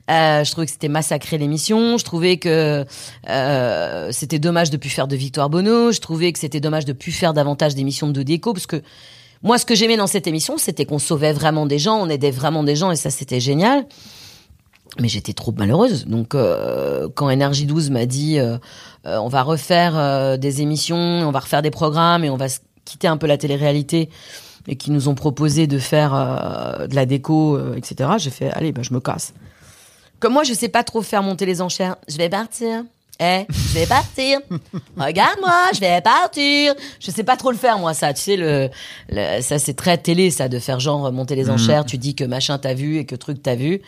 Euh, 0.09 0.43
je 0.43 0.49
trouvais 0.51 0.65
que 0.65 0.71
c'était 0.71 0.87
massacré 0.87 1.37
l'émission. 1.37 1.99
Je 1.99 2.03
trouvais 2.03 2.37
que 2.37 2.85
euh, 3.29 4.11
c'était 4.11 4.39
dommage 4.39 4.71
de 4.71 4.77
plus 4.77 4.89
faire 4.89 5.07
de 5.07 5.15
Victoire 5.15 5.47
Bono. 5.49 5.91
Je 5.91 5.99
trouvais 5.99 6.31
que 6.33 6.39
c'était 6.39 6.59
dommage 6.59 6.85
de 6.85 6.93
plus 6.93 7.11
faire 7.11 7.33
davantage 7.35 7.75
d'émissions 7.75 8.07
de 8.07 8.23
déco 8.23 8.53
parce 8.53 8.65
que 8.65 8.81
moi, 9.43 9.57
ce 9.57 9.65
que 9.65 9.73
j'aimais 9.73 9.97
dans 9.97 10.07
cette 10.07 10.27
émission, 10.27 10.57
c'était 10.57 10.85
qu'on 10.85 10.99
sauvait 10.99 11.33
vraiment 11.33 11.65
des 11.65 11.79
gens, 11.79 11.97
on 11.97 12.09
aidait 12.09 12.31
vraiment 12.31 12.63
des 12.63 12.75
gens 12.75 12.91
et 12.91 12.95
ça, 12.95 13.09
c'était 13.09 13.39
génial. 13.39 13.85
Mais 14.99 15.07
j'étais 15.07 15.33
trop 15.33 15.51
malheureuse. 15.51 16.05
Donc, 16.05 16.35
euh, 16.35 17.07
quand 17.15 17.29
Énergie 17.29 17.65
12 17.65 17.91
m'a 17.91 18.05
dit, 18.05 18.39
euh, 18.39 18.57
euh, 19.05 19.17
on 19.17 19.29
va 19.29 19.41
refaire 19.41 20.37
des 20.37 20.61
émissions, 20.61 20.97
on 20.97 21.31
va 21.31 21.39
refaire 21.39 21.61
des 21.61 21.71
programmes 21.71 22.23
et 22.23 22.29
on 22.29 22.37
va 22.37 22.47
quitter 22.85 23.07
un 23.07 23.17
peu 23.17 23.25
la 23.25 23.37
télé-réalité 23.37 24.09
et 24.67 24.75
qui 24.75 24.91
nous 24.91 25.07
ont 25.07 25.15
proposé 25.15 25.65
de 25.65 25.79
faire 25.79 26.11
de 26.87 26.93
la 26.93 27.05
déco, 27.05 27.57
etc. 27.75 28.11
J'ai 28.17 28.29
fait, 28.29 28.51
allez, 28.51 28.71
bah, 28.71 28.81
je 28.83 28.93
me 28.93 28.99
casse. 28.99 29.33
Comme 30.19 30.33
moi, 30.33 30.43
je 30.43 30.53
sais 30.53 30.69
pas 30.69 30.83
trop 30.83 31.01
faire 31.01 31.23
monter 31.23 31.47
les 31.47 31.61
enchères, 31.61 31.95
je 32.07 32.17
vais 32.17 32.29
partir. 32.29 32.83
Eh, 33.23 33.45
je 33.51 33.73
vais 33.79 33.85
partir. 33.85 34.39
Regarde-moi, 34.97 35.53
je 35.75 35.79
vais 35.79 36.01
partir. 36.01 36.73
Je 36.99 37.11
sais 37.11 37.23
pas 37.23 37.37
trop 37.37 37.51
le 37.51 37.57
faire, 37.57 37.77
moi, 37.77 37.93
ça. 37.93 38.13
Tu 38.13 38.21
sais, 38.21 38.35
le, 38.35 38.69
le- 39.09 39.41
ça, 39.41 39.59
c'est 39.59 39.75
très 39.75 39.97
télé, 39.99 40.31
ça, 40.31 40.49
de 40.49 40.57
faire 40.57 40.79
genre 40.79 41.11
monter 41.11 41.35
les 41.35 41.49
enchères. 41.53 41.85
Tu 41.85 41.97
dis 41.99 42.15
que 42.15 42.23
machin 42.23 42.57
t'as 42.57 42.73
vu 42.73 42.97
et 42.97 43.05
que 43.05 43.15
truc 43.15 43.43
t'as 43.43 43.53
vu. 43.55 43.81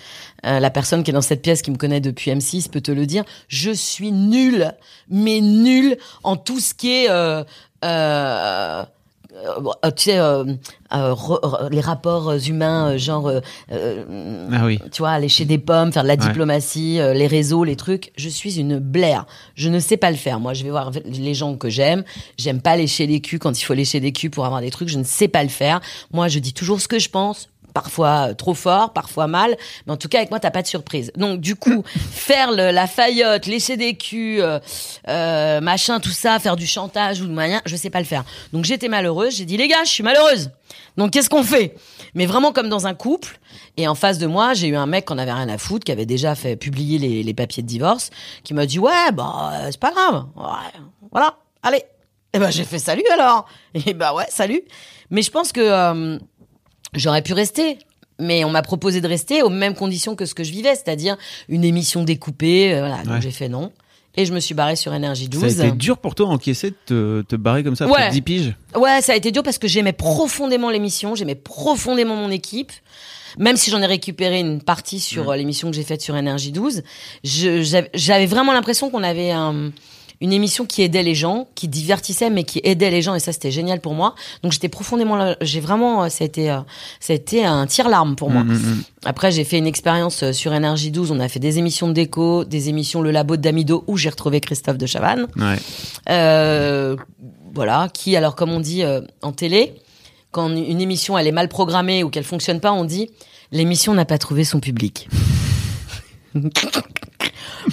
Euh, 0.45 0.59
la 0.59 0.69
personne 0.69 1.03
qui 1.03 1.09
est 1.09 1.13
dans 1.15 1.21
cette 1.21 1.41
pièce, 1.41 1.63
qui 1.63 1.71
me 1.71 1.77
connaît 1.77 1.99
depuis 2.01 2.29
M6, 2.31 2.69
peut 2.69 2.81
te 2.81 2.91
le 2.91 3.05
dire. 3.07 3.23
Je 3.47 3.71
suis 3.71 4.11
nulle, 4.11 4.71
mais 5.09 5.41
nulle 5.41 5.97
en 6.23 6.35
tout 6.35 6.59
ce 6.59 6.73
qui 6.75 6.91
est, 6.91 7.09
euh, 7.09 7.43
euh, 7.83 8.83
euh, 9.35 9.91
tu 9.91 10.03
sais, 10.03 10.19
euh, 10.19 10.43
euh, 10.93 11.13
re- 11.13 11.69
les 11.71 11.81
rapports 11.81 12.31
humains, 12.47 12.91
euh, 12.93 12.97
genre, 12.97 13.27
euh, 13.27 13.39
euh, 13.71 14.47
Ah 14.53 14.65
oui. 14.65 14.79
tu 14.91 15.01
vois, 15.01 15.17
lécher 15.19 15.45
des 15.45 15.57
pommes, 15.57 15.91
faire 15.91 16.03
de 16.03 16.07
la 16.07 16.15
diplomatie, 16.29 16.99
euh, 16.99 17.13
les 17.13 17.27
réseaux, 17.27 17.63
les 17.63 17.75
trucs. 17.75 18.11
Je 18.15 18.29
suis 18.29 18.59
une 18.59 18.79
blaire. 18.79 19.25
Je 19.55 19.69
ne 19.69 19.79
sais 19.79 19.97
pas 19.97 20.11
le 20.11 20.17
faire. 20.17 20.39
Moi, 20.39 20.53
je 20.53 20.63
vais 20.63 20.69
voir 20.69 20.91
les 21.05 21.33
gens 21.33 21.55
que 21.55 21.69
j'aime. 21.69 22.03
J'aime 22.37 22.61
pas 22.61 22.75
lécher 22.77 23.07
les 23.07 23.19
culs 23.21 23.39
quand 23.39 23.59
il 23.59 23.63
faut 23.63 23.73
lécher 23.73 23.99
des 23.99 24.11
culs 24.11 24.29
pour 24.31 24.45
avoir 24.45 24.61
des 24.61 24.71
trucs. 24.71 24.89
Je 24.89 24.97
ne 24.99 25.03
sais 25.03 25.27
pas 25.27 25.43
le 25.43 25.49
faire. 25.49 25.81
Moi, 26.11 26.27
je 26.27 26.39
dis 26.39 26.53
toujours 26.53 26.79
ce 26.81 26.87
que 26.87 26.99
je 26.99 27.09
pense. 27.09 27.49
Parfois 27.73 28.29
euh, 28.29 28.33
trop 28.33 28.53
fort, 28.53 28.93
parfois 28.93 29.27
mal, 29.27 29.55
mais 29.87 29.93
en 29.93 29.97
tout 29.97 30.07
cas 30.07 30.19
avec 30.19 30.29
moi 30.29 30.39
t'as 30.39 30.51
pas 30.51 30.61
de 30.61 30.67
surprise. 30.67 31.11
Donc 31.17 31.39
du 31.41 31.55
coup 31.55 31.83
faire 32.11 32.51
le- 32.51 32.71
la 32.71 32.85
faillotte, 32.87 33.45
lécher 33.47 33.77
des 33.77 33.95
culs, 33.95 34.39
euh, 34.41 34.59
euh, 35.07 35.59
machin, 35.61 35.99
tout 35.99 36.11
ça, 36.11 36.37
faire 36.39 36.55
du 36.55 36.67
chantage 36.67 37.21
ou 37.21 37.25
de 37.25 37.31
moyen, 37.31 37.61
je 37.65 37.75
sais 37.75 37.89
pas 37.89 37.99
le 37.99 38.05
faire. 38.05 38.23
Donc 38.53 38.65
j'étais 38.65 38.87
malheureuse, 38.89 39.35
j'ai 39.35 39.45
dit 39.45 39.57
les 39.57 39.67
gars, 39.67 39.83
je 39.85 39.89
suis 39.89 40.03
malheureuse. 40.03 40.51
Donc 40.97 41.11
qu'est-ce 41.11 41.29
qu'on 41.29 41.43
fait? 41.43 41.75
Mais 42.13 42.27
vraiment 42.27 42.51
comme 42.51 42.69
dans 42.69 42.85
un 42.85 42.93
couple. 42.93 43.39
Et 43.77 43.87
en 43.87 43.95
face 43.95 44.19
de 44.19 44.27
moi, 44.27 44.53
j'ai 44.53 44.67
eu 44.67 44.75
un 44.75 44.85
mec 44.85 45.05
qu'on 45.05 45.17
avait 45.17 45.33
rien 45.33 45.49
à 45.49 45.57
foutre, 45.57 45.83
qui 45.83 45.91
avait 45.91 46.05
déjà 46.05 46.35
fait 46.35 46.55
publier 46.55 46.99
les, 46.99 47.23
les 47.23 47.33
papiers 47.33 47.63
de 47.63 47.67
divorce, 47.67 48.11
qui 48.43 48.53
m'a 48.53 48.67
dit 48.67 48.77
ouais, 48.77 49.11
bah 49.13 49.51
euh, 49.53 49.67
c'est 49.71 49.79
pas 49.79 49.91
grave, 49.91 50.25
Ouais, 50.35 50.81
voilà, 51.11 51.37
allez. 51.63 51.83
Et 52.35 52.39
ben 52.39 52.51
j'ai 52.51 52.63
fait 52.63 52.77
salut 52.79 53.03
alors. 53.13 53.47
Et 53.87 53.93
bah 53.95 54.13
ouais, 54.13 54.25
salut. 54.29 54.61
Mais 55.09 55.21
je 55.21 55.29
pense 55.31 55.51
que 55.51 55.61
euh, 55.61 56.17
j'aurais 56.95 57.21
pu 57.21 57.33
rester. 57.33 57.77
Mais 58.19 58.43
on 58.45 58.51
m'a 58.51 58.61
proposé 58.61 59.01
de 59.01 59.07
rester 59.07 59.41
aux 59.41 59.49
mêmes 59.49 59.73
conditions 59.73 60.15
que 60.15 60.25
ce 60.27 60.35
que 60.35 60.43
je 60.43 60.51
vivais, 60.51 60.75
c'est-à-dire 60.75 61.17
une 61.49 61.63
émission 61.63 62.03
découpée. 62.03 62.73
euh, 62.73 62.79
voilà, 62.87 63.03
donc 63.03 63.21
j'ai 63.21 63.31
fait 63.31 63.49
non. 63.49 63.71
Et 64.15 64.25
je 64.27 64.33
me 64.33 64.39
suis 64.39 64.53
barrée 64.53 64.75
sur 64.75 64.93
Énergie 64.93 65.27
12. 65.27 65.55
Ça 65.55 65.63
a 65.63 65.65
été 65.67 65.75
dur 65.75 65.97
pour 65.97 66.13
toi 66.13 66.27
encaisser 66.27 66.69
de 66.69 66.75
te, 66.85 67.21
te 67.23 67.35
barrer 67.35 67.63
comme 67.63 67.75
ça 67.75 67.87
Ouais. 67.87 67.93
après 67.95 68.11
10 68.11 68.21
piges? 68.21 68.55
Ouais, 68.75 69.01
ça 69.01 69.13
a 69.13 69.15
été 69.15 69.31
dur 69.31 69.41
parce 69.41 69.57
que 69.57 69.67
j'aimais 69.67 69.93
profondément 69.93 70.69
l'émission, 70.69 71.15
j'aimais 71.15 71.33
profondément 71.33 72.15
mon 72.15 72.29
équipe. 72.29 72.71
Même 73.39 73.57
si 73.57 73.71
j'en 73.71 73.81
ai 73.81 73.87
récupéré 73.87 74.39
une 74.41 74.61
partie 74.61 74.99
sur 74.99 75.31
euh, 75.31 75.35
l'émission 75.35 75.71
que 75.71 75.75
j'ai 75.75 75.81
faite 75.83 76.03
sur 76.03 76.15
Énergie 76.15 76.51
12, 76.51 76.83
je- 77.23 77.63
j'avais 77.63 77.89
j'avais 77.95 78.27
vraiment 78.27 78.53
l'impression 78.53 78.91
qu'on 78.91 79.01
avait 79.01 79.31
un- 79.31 79.71
une 80.23 80.31
émission 80.33 80.65
qui 80.65 80.81
aidait 80.81 81.03
les 81.03 81.13
gens, 81.15 81.47
qui 81.53 81.67
divertissait 81.67 82.29
mais 82.31 82.43
qui 82.45 82.61
aidait 82.63 82.89
les 82.89 83.01
gens 83.03 83.13
et 83.13 83.19
ça 83.19 83.31
c'était 83.33 83.51
génial 83.51 83.79
pour 83.81 83.93
moi. 83.93 84.15
Donc 84.41 84.53
j'étais 84.53 84.69
profondément, 84.69 85.15
là- 85.15 85.35
j'ai 85.41 85.59
vraiment, 85.59 86.03
euh, 86.05 86.09
ça 86.09 86.23
a 86.23 86.25
été, 86.27 86.49
euh, 86.49 86.59
ça 86.99 87.13
a 87.13 87.15
été 87.15 87.45
un 87.45 87.67
tire-larme 87.67 88.15
pour 88.15 88.29
moi. 88.31 88.43
Après 89.05 89.31
j'ai 89.31 89.43
fait 89.43 89.57
une 89.57 89.67
expérience 89.67 90.23
euh, 90.23 90.31
sur 90.31 90.53
Énergie 90.53 90.89
12, 90.91 91.11
on 91.11 91.19
a 91.19 91.27
fait 91.27 91.39
des 91.39 91.59
émissions 91.59 91.87
de 91.89 91.93
déco, 91.93 92.45
des 92.45 92.69
émissions 92.69 93.01
Le 93.01 93.11
Labo 93.11 93.35
de 93.35 93.41
Damido 93.41 93.83
où 93.87 93.97
j'ai 93.97 94.09
retrouvé 94.09 94.39
Christophe 94.39 94.77
de 94.77 94.85
Chavannes. 94.85 95.27
Ouais. 95.35 95.57
Euh, 96.09 96.95
voilà, 97.53 97.89
qui 97.93 98.15
alors 98.15 98.35
comme 98.35 98.51
on 98.51 98.59
dit 98.61 98.81
euh, 98.83 99.01
en 99.21 99.33
télé, 99.33 99.73
quand 100.31 100.49
une 100.49 100.79
émission 100.81 101.17
elle 101.17 101.27
est 101.27 101.31
mal 101.33 101.49
programmée 101.49 102.03
ou 102.03 102.09
qu'elle 102.09 102.23
fonctionne 102.23 102.59
pas, 102.61 102.71
on 102.71 102.85
dit 102.85 103.09
l'émission 103.51 103.93
n'a 103.93 104.05
pas 104.05 104.17
trouvé 104.17 104.45
son 104.45 104.59
public. 104.61 105.09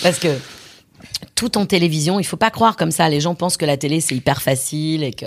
Parce 0.03 0.19
que 0.19 0.29
tout 1.35 1.57
en 1.57 1.67
télévision, 1.67 2.21
il 2.21 2.25
faut 2.25 2.37
pas 2.37 2.51
croire 2.51 2.77
comme 2.77 2.91
ça. 2.91 3.09
Les 3.09 3.21
gens 3.21 3.35
pensent 3.35 3.57
que 3.57 3.65
la 3.65 3.77
télé 3.77 4.01
c'est 4.01 4.15
hyper 4.15 4.43
facile 4.43 5.03
et 5.03 5.13
que 5.13 5.27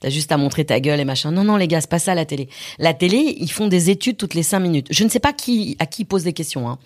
t'as 0.00 0.08
juste 0.08 0.30
à 0.32 0.36
montrer 0.36 0.64
ta 0.64 0.80
gueule 0.80 1.00
et 1.00 1.04
machin. 1.04 1.32
Non, 1.32 1.44
non, 1.44 1.56
les 1.56 1.68
gars, 1.68 1.80
c'est 1.80 1.90
pas 1.90 1.98
ça 1.98 2.14
la 2.14 2.24
télé. 2.24 2.48
La 2.78 2.94
télé, 2.94 3.36
ils 3.38 3.50
font 3.50 3.66
des 3.66 3.90
études 3.90 4.16
toutes 4.16 4.34
les 4.34 4.42
cinq 4.42 4.60
minutes. 4.60 4.86
Je 4.90 5.04
ne 5.04 5.08
sais 5.08 5.18
pas 5.18 5.32
qui 5.32 5.76
à 5.78 5.86
qui 5.86 6.04
posent 6.04 6.24
des 6.24 6.32
questions, 6.32 6.68
hein. 6.68 6.78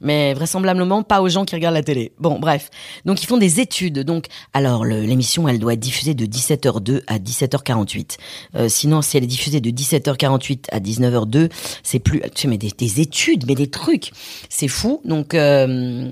mais 0.00 0.34
vraisemblablement 0.34 1.02
pas 1.02 1.20
aux 1.22 1.28
gens 1.28 1.44
qui 1.44 1.54
regardent 1.54 1.76
la 1.76 1.82
télé. 1.82 2.12
Bon, 2.18 2.38
bref. 2.38 2.70
Donc 3.04 3.22
ils 3.22 3.26
font 3.26 3.36
des 3.36 3.60
études. 3.60 4.00
Donc, 4.00 4.26
alors 4.52 4.84
l'émission, 4.84 5.48
elle 5.48 5.58
doit 5.58 5.74
être 5.74 5.80
diffusée 5.80 6.14
de 6.14 6.26
17h02 6.26 7.02
à 7.06 7.18
17h48. 7.18 8.16
Euh, 8.56 8.68
sinon, 8.68 9.00
si 9.00 9.16
elle 9.16 9.24
est 9.24 9.28
diffusée 9.28 9.60
de 9.60 9.70
17h48 9.70 10.66
à 10.72 10.80
19h02, 10.80 11.50
c'est 11.82 12.00
plus. 12.00 12.20
Tu 12.34 12.42
sais, 12.42 12.48
mais 12.48 12.58
des, 12.58 12.72
des 12.76 13.00
études, 13.00 13.46
mais 13.46 13.54
des 13.54 13.70
trucs, 13.70 14.10
c'est 14.48 14.68
fou. 14.68 15.00
Donc 15.04 15.34
euh, 15.34 16.10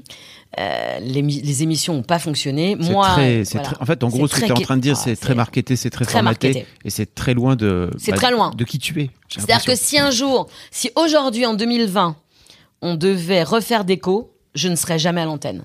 euh, 0.58 0.98
les, 1.00 1.22
mi- 1.22 1.40
les 1.42 1.62
émissions 1.62 1.94
n'ont 1.94 2.02
pas 2.02 2.18
fonctionné. 2.18 2.76
Moi, 2.76 3.06
très, 3.12 3.44
c'est 3.44 3.58
voilà. 3.58 3.68
très- 3.74 3.82
en 3.82 3.86
fait, 3.86 4.04
en 4.04 4.08
gros, 4.08 4.26
ce 4.28 4.34
que 4.34 4.40
tu 4.40 4.46
es 4.46 4.52
en 4.52 4.54
train 4.60 4.76
de 4.76 4.82
dire, 4.82 4.94
ah, 4.96 5.02
c'est 5.02 5.16
très 5.16 5.34
marketé, 5.34 5.76
c'est 5.76 5.90
très, 5.90 6.04
très 6.04 6.14
formaté, 6.14 6.48
marketé. 6.48 6.66
et 6.84 6.90
c'est 6.90 7.14
très 7.14 7.34
loin 7.34 7.56
de. 7.56 7.90
C'est 7.98 8.12
très 8.12 8.30
loin. 8.30 8.50
De 8.56 8.64
qui 8.64 8.78
tu 8.78 9.00
es. 9.02 9.10
C'est-à-dire 9.28 9.64
que 9.64 9.74
si 9.76 9.98
un 9.98 10.10
jour, 10.10 10.48
si 10.70 10.90
aujourd'hui 10.96 11.44
en 11.46 11.54
2020, 11.54 12.16
on 12.82 12.94
devait 12.94 13.42
refaire 13.42 13.84
déco, 13.84 14.32
je 14.54 14.68
ne 14.68 14.76
serais 14.76 14.98
jamais 14.98 15.20
à 15.20 15.24
l'antenne. 15.26 15.64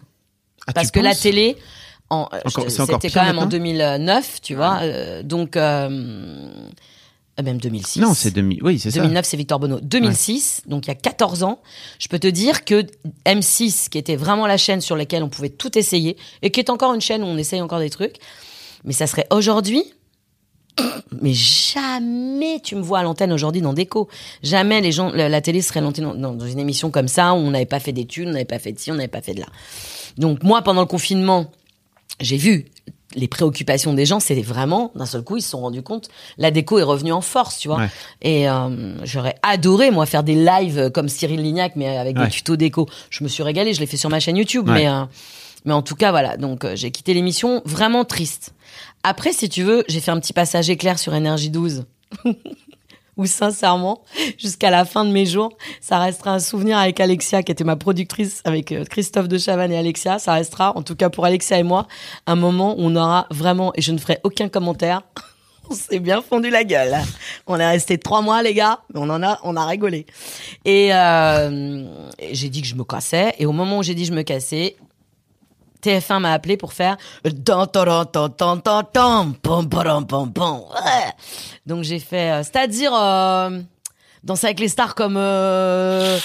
Ah, 0.68 0.74
Parce 0.74 0.92
que 0.92 1.00
la 1.00 1.16
télé, 1.16 1.58
en, 2.10 2.28
c'était 2.68 3.10
quand 3.10 3.24
même 3.24 3.38
en 3.38 3.42
maintenant 3.42 3.46
2009, 3.48 4.42
tu 4.42 4.56
vois. 4.56 4.80
euh, 4.82 5.24
donc, 5.24 5.56
euh, 5.56 6.50
même 7.42 7.60
2006. 7.60 8.00
Non, 8.00 8.14
c'est 8.14 8.32
2000. 8.32 8.64
Oui, 8.64 8.80
c'est 8.80 8.92
ça. 8.92 9.00
2009, 9.00 9.26
c'est 9.26 9.38
Victor 9.38 9.60
Bonneau. 9.60 9.80
2006, 9.82 10.64
donc 10.68 10.86
il 10.86 10.90
y 10.90 10.92
a 10.92 10.96
14 10.96 11.44
ans, 11.44 11.62
je 12.00 12.08
peux 12.08 12.20
te 12.20 12.28
dire 12.28 12.66
que 12.66 12.86
M6, 13.26 13.90
qui 13.90 13.98
était 13.98 14.16
vraiment 14.16 14.48
la 14.48 14.58
chaîne 14.58 14.82
sur 14.82 14.96
laquelle 14.96 15.24
on 15.24 15.30
pouvait 15.30 15.50
tout 15.50 15.78
essayer, 15.78 16.18
et 16.42 16.52
qui 16.52 16.60
est 16.60 16.70
encore 16.70 16.94
une 16.94 17.02
chaîne 17.02 17.24
où 17.24 17.28
on 17.28 17.38
essaye 17.38 17.62
encore 17.62 17.80
des 17.80 17.90
trucs, 17.90 18.18
mais 18.84 18.94
ça 18.94 19.08
serait 19.08 19.28
aujourd'hui. 19.32 19.84
Mais 21.22 21.34
jamais 21.34 22.62
tu 22.64 22.78
me 22.78 22.82
vois 22.82 23.00
à 23.00 23.04
l'antenne 23.04 23.34
aujourd'hui 23.34 23.62
dans 23.62 23.74
Déco. 23.74 24.08
Jamais 24.42 24.80
les 24.80 24.94
gens, 24.94 25.12
la, 25.12 25.28
la 25.28 25.42
télé 25.42 25.62
serait 25.62 25.82
l'antenne 25.82 26.14
dans, 26.18 26.34
dans 26.34 26.48
une 26.48 26.60
émission 26.60 26.92
comme 26.92 27.10
ça 27.10 27.34
où 27.34 27.38
on 27.38 27.52
n'avait 27.52 27.66
pas 27.66 27.82
fait 27.82 27.92
d'études, 27.92 28.30
on 28.30 28.32
n'avait 28.32 28.46
pas 28.46 28.58
fait 28.58 28.72
de 28.72 28.80
ci, 28.80 28.90
on 28.90 28.96
n'avait 28.96 29.10
pas 29.10 29.22
fait 29.22 29.34
de 29.34 29.42
là. 29.42 29.48
Donc 30.18 30.44
moi, 30.44 30.62
pendant 30.62 30.80
le 30.80 30.88
confinement, 30.88 31.52
j'ai 32.22 32.38
vu 32.38 32.71
les 33.16 33.28
préoccupations 33.28 33.94
des 33.94 34.06
gens, 34.06 34.20
c'était 34.20 34.42
vraiment, 34.42 34.92
d'un 34.96 35.06
seul 35.06 35.22
coup, 35.24 35.38
ils 35.38 35.42
se 35.42 35.50
sont 35.50 35.60
rendus 35.62 35.82
compte, 35.84 36.10
la 36.38 36.52
déco 36.52 36.80
est 36.80 36.84
revenue 36.84 37.12
en 37.12 37.22
force, 37.22 37.58
tu 37.58 37.68
vois. 37.68 37.78
Ouais. 37.78 37.90
Et 38.22 38.50
euh, 38.50 38.96
j'aurais 39.04 39.36
adoré, 39.44 39.92
moi, 39.92 40.06
faire 40.06 40.24
des 40.24 40.36
lives 40.36 40.92
comme 40.92 41.10
Cyril 41.10 41.42
Lignac, 41.42 41.76
mais 41.76 41.98
avec 41.98 42.18
Ouais. 42.18 42.26
des 42.26 42.32
tutos 42.32 42.56
déco. 42.56 42.88
Je 43.10 43.24
me 43.24 43.30
suis 43.30 43.44
régalée, 43.44 43.74
je 43.74 43.80
l'ai 43.80 43.86
fait 43.88 43.98
sur 43.98 44.10
ma 44.10 44.20
chaîne 44.20 44.38
YouTube, 44.38 44.68
Ouais. 44.70 44.76
mais, 44.76 44.88
euh, 44.88 45.04
mais 45.66 45.74
en 45.74 45.82
tout 45.82 45.96
cas, 45.96 46.12
voilà. 46.12 46.38
Donc, 46.38 46.64
euh, 46.66 46.76
j'ai 46.76 46.92
quitté 46.92 47.14
l'émission 47.14 47.62
vraiment 47.66 48.06
triste. 48.06 48.54
Après, 49.04 49.34
si 49.34 49.50
tu 49.50 49.64
veux, 49.64 49.84
j'ai 49.88 50.00
fait 50.00 50.12
un 50.12 50.20
petit 50.20 50.34
passage 50.34 50.70
éclair 50.70 50.98
sur 51.00 51.14
Énergie 51.14 51.50
12. 51.50 51.86
Où 53.22 53.28
sincèrement, 53.28 54.02
jusqu'à 54.40 54.72
la 54.72 54.84
fin 54.84 55.06
de 55.06 55.12
mes 55.12 55.28
jours, 55.28 55.56
ça 55.80 56.00
restera 56.00 56.32
un 56.32 56.40
souvenir 56.40 56.80
avec 56.80 57.00
Alexia, 57.00 57.44
qui 57.44 57.52
était 57.52 57.64
ma 57.64 57.76
productrice, 57.76 58.42
avec 58.46 58.72
euh, 58.72 58.84
Christophe 58.84 59.28
de 59.28 59.38
Chavannes 59.38 59.72
et 59.72 59.78
Alexia. 59.78 60.18
Ça 60.18 60.34
restera, 60.34 60.76
en 60.76 60.82
tout 60.82 60.96
cas 60.96 61.12
pour 61.12 61.24
Alexia 61.24 61.60
et 61.60 61.64
moi, 61.64 61.88
un 62.26 62.34
moment 62.34 62.74
où 62.74 62.86
on 62.86 62.96
aura 62.96 63.28
vraiment, 63.30 63.74
et 63.76 63.82
je 63.84 63.92
ne 63.92 64.00
ferai 64.00 64.18
aucun 64.24 64.50
commentaire, 64.50 65.04
on 65.70 65.76
s'est 65.76 66.00
bien 66.00 66.24
fondu 66.24 66.50
la 66.50 66.64
gueule. 66.64 66.98
On 67.46 67.60
est 67.60 67.70
resté 67.70 68.00
trois 68.00 68.24
mois, 68.24 68.42
les 68.42 68.56
gars, 68.56 68.80
mais 68.92 69.00
on 69.00 69.10
en 69.12 69.22
a, 69.22 69.40
on 69.44 69.56
a 69.56 69.68
rigolé. 69.68 70.08
Et, 70.66 70.90
euh, 70.92 71.86
et 72.18 72.34
j'ai 72.34 72.50
dit 72.50 72.64
que 72.64 72.68
je 72.68 72.74
me 72.74 72.84
cassais, 72.84 73.36
et 73.38 73.46
au 73.46 73.52
moment 73.52 73.78
où 73.78 73.84
j'ai 73.84 73.94
dit 73.94 74.02
que 74.02 74.10
je 74.10 74.16
me 74.16 74.24
cassais, 74.24 74.78
TF1 75.82 76.20
m'a 76.20 76.34
appelé 76.34 76.58
pour 76.58 76.74
faire. 76.74 76.98
Donc 81.66 81.84
j'ai 81.84 82.00
fait, 82.00 82.32
euh, 82.32 82.44
c'est-à-dire 82.44 82.94
euh, 82.96 83.60
danser 84.24 84.48
avec 84.48 84.60
les 84.60 84.68
stars 84.68 84.96
comme 84.96 85.16
euh, 85.18 86.18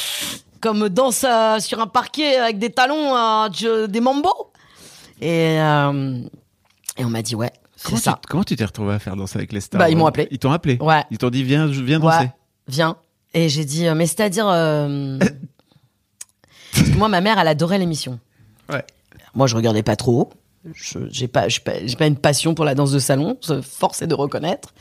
comme 0.61 0.89
danse 0.89 1.25
euh, 1.29 1.59
sur 1.61 1.81
un 1.81 1.87
parquet 1.87 2.37
avec 2.37 2.59
des 2.59 2.71
talons, 2.71 3.49
des 3.89 4.01
mambo. 4.01 4.31
Et 5.21 5.57
et 6.99 7.05
on 7.05 7.11
m'a 7.11 7.21
dit 7.23 7.35
ouais, 7.35 7.53
c'est 7.77 7.85
Comment 7.87 7.99
tu, 7.99 8.03
ça. 8.05 8.21
comment 8.29 8.45
tu 8.45 8.57
t'es 8.57 8.65
retrouvé 8.65 8.95
à 8.95 8.99
faire 8.99 9.17
danser 9.17 9.37
avec 9.39 9.53
les 9.53 9.61
stars? 9.61 9.79
Bah, 9.79 9.91
ils 9.91 9.97
m'ont 9.97 10.07
appelé. 10.07 10.29
Ils 10.31 10.39
t'ont 10.39 10.53
appelé? 10.53 10.79
Ouais. 10.81 11.05
Ils 11.11 11.19
t'ont 11.19 11.29
dit 11.31 11.43
viens, 11.43 11.71
je- 11.73 11.83
viens 11.83 12.01
danser. 12.01 12.19
Ouais, 12.25 12.31
viens. 12.69 12.97
Et 13.35 13.49
j'ai 13.51 13.65
dit, 13.67 13.87
mais 13.95 14.07
c'est-à-dire. 14.07 14.47
moi, 16.97 17.09
ma 17.09 17.21
mère, 17.21 17.39
elle 17.39 17.49
adorait 17.49 17.79
l'émission. 17.79 18.19
Ouais. 18.71 18.85
Moi, 19.37 19.47
je 19.47 19.55
regardais 19.55 19.82
pas 19.84 19.95
trop. 19.97 20.30
Je 20.74 20.99
j'ai 21.11 21.28
pas, 21.28 21.49
j'ai 21.49 21.61
pas, 21.61 21.74
j'ai 21.84 21.95
pas 21.95 22.07
une 22.09 22.16
passion 22.16 22.55
pour 22.55 22.64
la 22.64 22.74
danse 22.74 22.91
de 22.91 22.99
salon. 22.99 23.39
Force 23.62 24.03
est 24.03 24.09
de 24.09 24.14
reconnaître. 24.14 24.74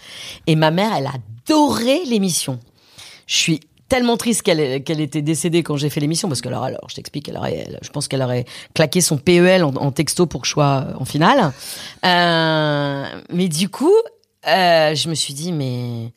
Et 0.47 0.55
ma 0.55 0.71
mère, 0.71 0.91
elle 0.97 1.07
adorait 1.07 2.03
l'émission. 2.07 2.59
Je 3.27 3.35
suis 3.35 3.59
tellement 3.87 4.17
triste 4.17 4.41
qu'elle 4.41 4.83
qu'elle 4.83 4.99
était 4.99 5.21
décédée 5.21 5.61
quand 5.61 5.77
j'ai 5.77 5.91
fait 5.91 5.99
l'émission 5.99 6.27
parce 6.27 6.41
que 6.41 6.47
alors, 6.47 6.63
alors 6.63 6.89
je 6.89 6.95
t'explique, 6.95 7.29
elle 7.29 7.37
aurait, 7.37 7.65
elle- 7.67 7.79
je 7.83 7.89
pense 7.91 8.07
qu'elle 8.07 8.23
aurait 8.23 8.45
claqué 8.73 8.99
son 8.99 9.17
PEL 9.17 9.63
en, 9.63 9.75
en 9.75 9.91
texto 9.91 10.25
pour 10.25 10.41
que 10.41 10.47
je 10.47 10.53
sois 10.53 10.87
en 10.97 11.05
finale. 11.05 11.51
Euh, 12.03 13.05
mais 13.31 13.47
du 13.47 13.69
coup, 13.69 13.93
euh, 14.47 14.95
je 14.95 15.07
me 15.07 15.13
suis 15.13 15.35
dit 15.35 15.51
mais 15.51 16.11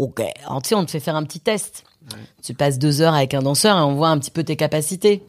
ok, 0.00 0.20
alors, 0.46 0.62
tu 0.62 0.70
sais, 0.70 0.74
on 0.74 0.84
te 0.84 0.90
fait 0.90 0.98
faire 1.00 1.14
un 1.14 1.22
petit 1.22 1.38
test. 1.40 1.84
Tu 2.42 2.54
passes 2.54 2.80
deux 2.80 3.00
heures 3.02 3.14
avec 3.14 3.34
un 3.34 3.42
danseur 3.42 3.76
et 3.78 3.80
on 3.82 3.94
voit 3.94 4.08
un 4.08 4.18
petit 4.18 4.32
peu 4.32 4.42
tes 4.42 4.56
capacités. 4.56 5.22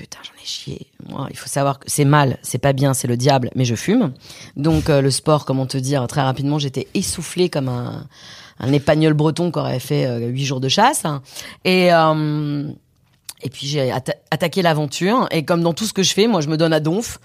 Putain, 0.00 0.18
j'en 0.22 0.42
ai 0.42 0.46
chié. 0.46 0.86
Moi, 1.10 1.26
il 1.30 1.36
faut 1.36 1.46
savoir 1.46 1.78
que 1.78 1.84
c'est 1.86 2.06
mal, 2.06 2.38
c'est 2.40 2.56
pas 2.56 2.72
bien, 2.72 2.94
c'est 2.94 3.06
le 3.06 3.18
diable, 3.18 3.50
mais 3.54 3.66
je 3.66 3.74
fume. 3.74 4.14
Donc 4.56 4.88
euh, 4.88 5.02
le 5.02 5.10
sport, 5.10 5.44
comment 5.44 5.66
te 5.66 5.76
dire, 5.76 6.06
très 6.06 6.22
rapidement, 6.22 6.58
j'étais 6.58 6.88
essoufflée 6.94 7.50
comme 7.50 7.68
un, 7.68 8.06
un 8.60 9.10
breton 9.12 9.52
qui 9.52 9.58
aurait 9.58 9.78
fait 9.78 10.06
euh, 10.06 10.28
huit 10.28 10.46
jours 10.46 10.60
de 10.60 10.70
chasse. 10.70 11.02
Et 11.66 11.92
euh, 11.92 12.70
et 13.42 13.50
puis 13.50 13.66
j'ai 13.66 13.90
atta- 13.90 14.16
attaqué 14.30 14.62
l'aventure. 14.62 15.28
Et 15.32 15.44
comme 15.44 15.60
dans 15.60 15.74
tout 15.74 15.84
ce 15.84 15.92
que 15.92 16.02
je 16.02 16.14
fais, 16.14 16.26
moi, 16.26 16.40
je 16.40 16.48
me 16.48 16.56
donne 16.56 16.72
à 16.72 16.80
donf. 16.80 17.18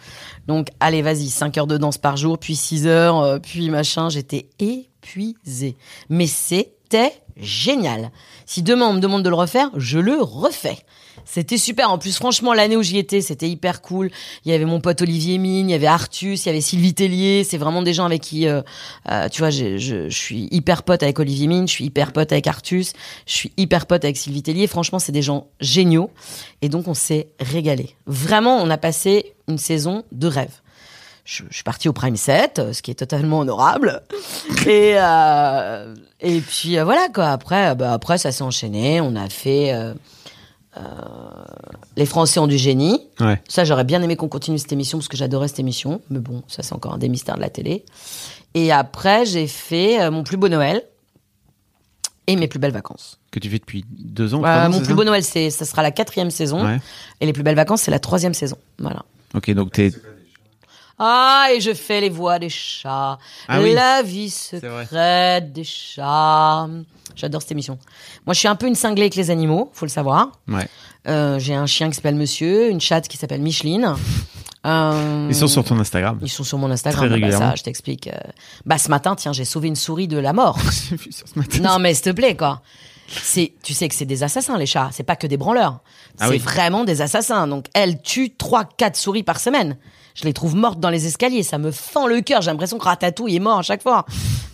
Donc 0.46 0.68
allez, 0.82 1.02
vas-y, 1.02 1.30
5 1.30 1.58
heures 1.58 1.68
de 1.68 1.78
danse 1.78 1.98
par 1.98 2.18
jour, 2.18 2.38
puis 2.38 2.58
6 2.58 2.88
heures, 2.88 3.40
puis 3.40 3.70
machin. 3.70 4.10
J'étais 4.10 4.50
épuisée. 4.60 5.78
Mais 6.10 6.28
c'était 6.28 7.14
génial. 7.38 8.12
Si 8.46 8.64
demain 8.64 8.88
on 8.88 8.94
me 8.94 9.00
demande 9.00 9.24
de 9.24 9.30
le 9.30 9.36
refaire, 9.36 9.70
je 9.78 9.98
le 9.98 10.22
refais. 10.22 10.78
C'était 11.26 11.58
super. 11.58 11.90
En 11.90 11.98
plus, 11.98 12.16
franchement, 12.16 12.54
l'année 12.54 12.78
où 12.78 12.84
j'y 12.84 12.98
étais, 12.98 13.20
c'était 13.20 13.50
hyper 13.50 13.82
cool. 13.82 14.12
Il 14.46 14.52
y 14.52 14.56
avait 14.56 14.66
mon 14.66 14.80
pote 14.80 15.02
Olivier 15.02 15.38
Mine, 15.40 15.70
il 15.70 15.72
y 15.72 15.76
avait 15.76 15.88
Artus, 15.88 16.46
il 16.46 16.48
y 16.48 16.50
avait 16.50 16.62
Sylvie 16.62 16.94
Tellier. 16.94 17.44
C'est 17.44 17.58
vraiment 17.58 17.82
des 17.82 17.94
gens 17.94 18.06
avec 18.06 18.22
qui, 18.22 18.48
euh, 18.48 18.62
euh, 19.12 19.28
tu 19.28 19.42
vois, 19.42 19.50
je, 19.50 19.78
je 19.78 20.10
suis 20.10 20.48
hyper 20.52 20.84
pote 20.84 21.04
avec 21.04 21.20
Olivier 21.20 21.48
Mine, 21.48 21.68
je 21.68 21.74
suis 21.74 21.86
hyper 21.86 22.14
pote 22.14 22.32
avec 22.32 22.46
Artus, 22.48 22.94
je 23.26 23.34
suis 23.34 23.52
hyper 23.58 23.88
pote 23.88 24.06
avec 24.06 24.18
Sylvie 24.18 24.44
Tellier. 24.44 24.68
Franchement, 24.68 25.00
c'est 25.00 25.12
des 25.12 25.24
gens 25.24 25.48
géniaux. 25.60 26.12
Et 26.62 26.70
donc, 26.70 26.88
on 26.88 26.94
s'est 26.94 27.28
régalé. 27.40 27.96
Vraiment, 28.06 28.58
on 28.58 28.70
a 28.70 28.78
passé 28.78 29.34
une 29.48 29.58
saison 29.58 30.04
de 30.12 30.28
rêve. 30.28 30.62
Je, 31.26 31.42
suis 31.50 31.64
partie 31.64 31.90
au 31.90 31.94
Prime 31.94 32.18
7, 32.18 32.60
euh, 32.60 32.74
ce 32.74 32.84
qui 32.84 32.92
est 32.92 32.96
totalement 32.96 33.40
honorable. 33.40 34.04
Et, 34.68 34.96
et 36.22 36.42
puis 36.42 36.78
voilà 36.80 37.08
quoi. 37.14 37.30
Après, 37.30 37.74
bah, 37.76 37.94
après 37.94 38.20
ça 38.20 38.32
s'est 38.32 38.44
enchaîné. 38.44 39.02
On 39.02 39.16
a 39.16 39.28
fait 39.28 39.74
euh, 40.78 40.82
Les 41.96 42.06
Français 42.06 42.40
ont 42.40 42.48
du 42.48 42.58
génie. 42.58 43.00
Ouais. 43.20 43.42
Ça, 43.48 43.64
j'aurais 43.64 43.84
bien 43.84 44.02
aimé 44.02 44.16
qu'on 44.16 44.28
continue 44.28 44.58
cette 44.58 44.72
émission 44.72 44.98
parce 44.98 45.08
que 45.08 45.18
j'adorais 45.18 45.48
cette 45.48 45.60
émission. 45.60 46.02
Mais 46.10 46.20
bon, 46.20 46.44
ça, 46.48 46.64
c'est 46.64 46.74
encore 46.74 46.94
un 46.94 46.98
des 46.98 47.10
mystères 47.10 47.36
de 47.36 47.42
la 47.42 47.50
télé. 47.50 47.86
Et 48.54 48.72
après, 48.72 49.26
j'ai 49.26 49.48
fait 49.48 50.02
euh, 50.02 50.12
Mon 50.12 50.24
plus 50.24 50.38
beau 50.38 50.48
Noël 50.50 50.84
et 52.28 52.36
Mes 52.36 52.48
plus 52.48 52.60
belles 52.60 52.72
vacances. 52.72 53.20
Que 53.32 53.40
tu 53.40 53.50
fais 53.50 53.60
depuis 53.60 53.86
deux 53.90 54.34
ans. 54.34 54.44
Euh, 54.44 54.68
ans, 54.68 54.70
mon 54.70 54.82
plus 54.82 54.94
beau 54.94 55.04
Noël, 55.04 55.24
c'est, 55.24 55.50
ça 55.50 55.66
sera 55.66 55.84
la 55.84 55.92
quatrième 55.92 56.32
saison. 56.32 56.66
Ouais. 56.66 56.80
Et 57.22 57.26
Les 57.26 57.34
plus 57.34 57.44
belles 57.44 57.56
vacances, 57.56 57.82
c'est 57.84 57.92
la 57.92 58.00
troisième 58.00 58.34
saison. 58.34 58.58
Voilà. 58.80 59.04
Ok, 59.34 59.52
donc 59.52 59.72
t'es. 59.72 59.92
Ah, 60.98 61.48
et 61.54 61.60
je 61.60 61.74
fais 61.74 62.00
les 62.02 62.10
voix 62.10 62.40
des 62.40 62.50
chats. 62.50 63.18
Ah 63.48 63.62
oui. 63.62 63.74
La 63.74 64.02
vie 64.02 64.30
secrète 64.30 65.52
des 65.52 65.64
chats. 65.64 66.68
J'adore 67.16 67.42
cette 67.42 67.52
émission. 67.52 67.78
Moi, 68.26 68.34
je 68.34 68.40
suis 68.40 68.48
un 68.48 68.56
peu 68.56 68.68
une 68.68 68.76
cinglée 68.76 69.04
avec 69.04 69.16
les 69.16 69.30
animaux, 69.32 69.70
faut 69.74 69.86
le 69.86 69.92
savoir. 69.92 70.32
Ouais. 70.48 70.68
Euh, 71.08 71.38
j'ai 71.40 71.54
un 71.54 71.66
chien 71.66 71.90
qui 71.90 71.96
s'appelle 71.96 72.16
Monsieur, 72.16 72.70
une 72.70 72.82
chatte 72.82 73.08
qui 73.08 73.18
s'appelle 73.18 73.42
Micheline. 73.42 73.94
Euh, 74.66 75.28
Ils 75.30 75.36
sont 75.36 75.48
sur 75.48 75.64
ton 75.64 75.78
Instagram. 75.80 76.18
Ils 76.22 76.30
sont 76.30 76.44
sur 76.44 76.58
mon 76.58 76.72
Instagram. 76.72 77.00
Très 77.02 77.08
Bah, 77.10 77.16
régulièrement. 77.16 77.50
ça, 77.52 77.56
je 77.56 77.64
t'explique. 77.64 78.08
euh. 78.08 78.18
Bah, 78.66 78.78
ce 78.78 78.90
matin, 78.90 79.16
tiens, 79.16 79.32
j'ai 79.34 79.46
sauvé 79.46 79.68
une 79.68 79.76
souris 79.76 80.08
de 80.08 80.18
la 80.18 80.34
mort. 80.34 80.58
Vu 80.92 81.12
ce 81.12 81.24
matin. 81.40 81.60
non, 81.62 81.80
mais 81.80 81.94
s'il 81.94 82.06
te 82.06 82.10
plaît, 82.12 82.36
quoi. 82.36 82.62
C'est, 83.08 83.54
tu 83.62 83.74
sais 83.76 83.88
que 83.88 83.94
c'est 83.94 84.06
des 84.06 84.24
assassins, 84.24 84.58
les 84.58 84.66
chats. 84.66 84.90
C'est 84.92 85.04
pas 85.04 85.16
que 85.16 85.28
des 85.28 85.38
branleurs. 85.38 85.82
Ah 86.20 86.26
c'est 86.26 86.32
oui. 86.32 86.38
vraiment 86.40 86.84
des 86.84 87.02
assassins. 87.02 87.48
Donc, 87.48 87.66
elle 87.76 88.02
tue 88.02 88.32
trois, 88.36 88.64
quatre 88.66 88.96
souris 88.96 89.22
par 89.22 89.40
semaine. 89.40 89.78
Je 90.16 90.24
les 90.24 90.34
trouve 90.34 90.56
mortes 90.56 90.80
dans 90.80 90.90
les 90.90 91.06
escaliers. 91.08 91.44
Ça 91.44 91.58
me 91.58 91.72
fend 91.72 92.08
le 92.08 92.22
cœur. 92.22 92.42
J'ai 92.42 92.50
l'impression 92.50 92.78
que 92.78 92.86
Ratatouille 92.86 93.36
est 93.36 93.40
mort 93.40 93.60
à 93.60 93.62
chaque 93.62 93.84
fois. 93.84 94.06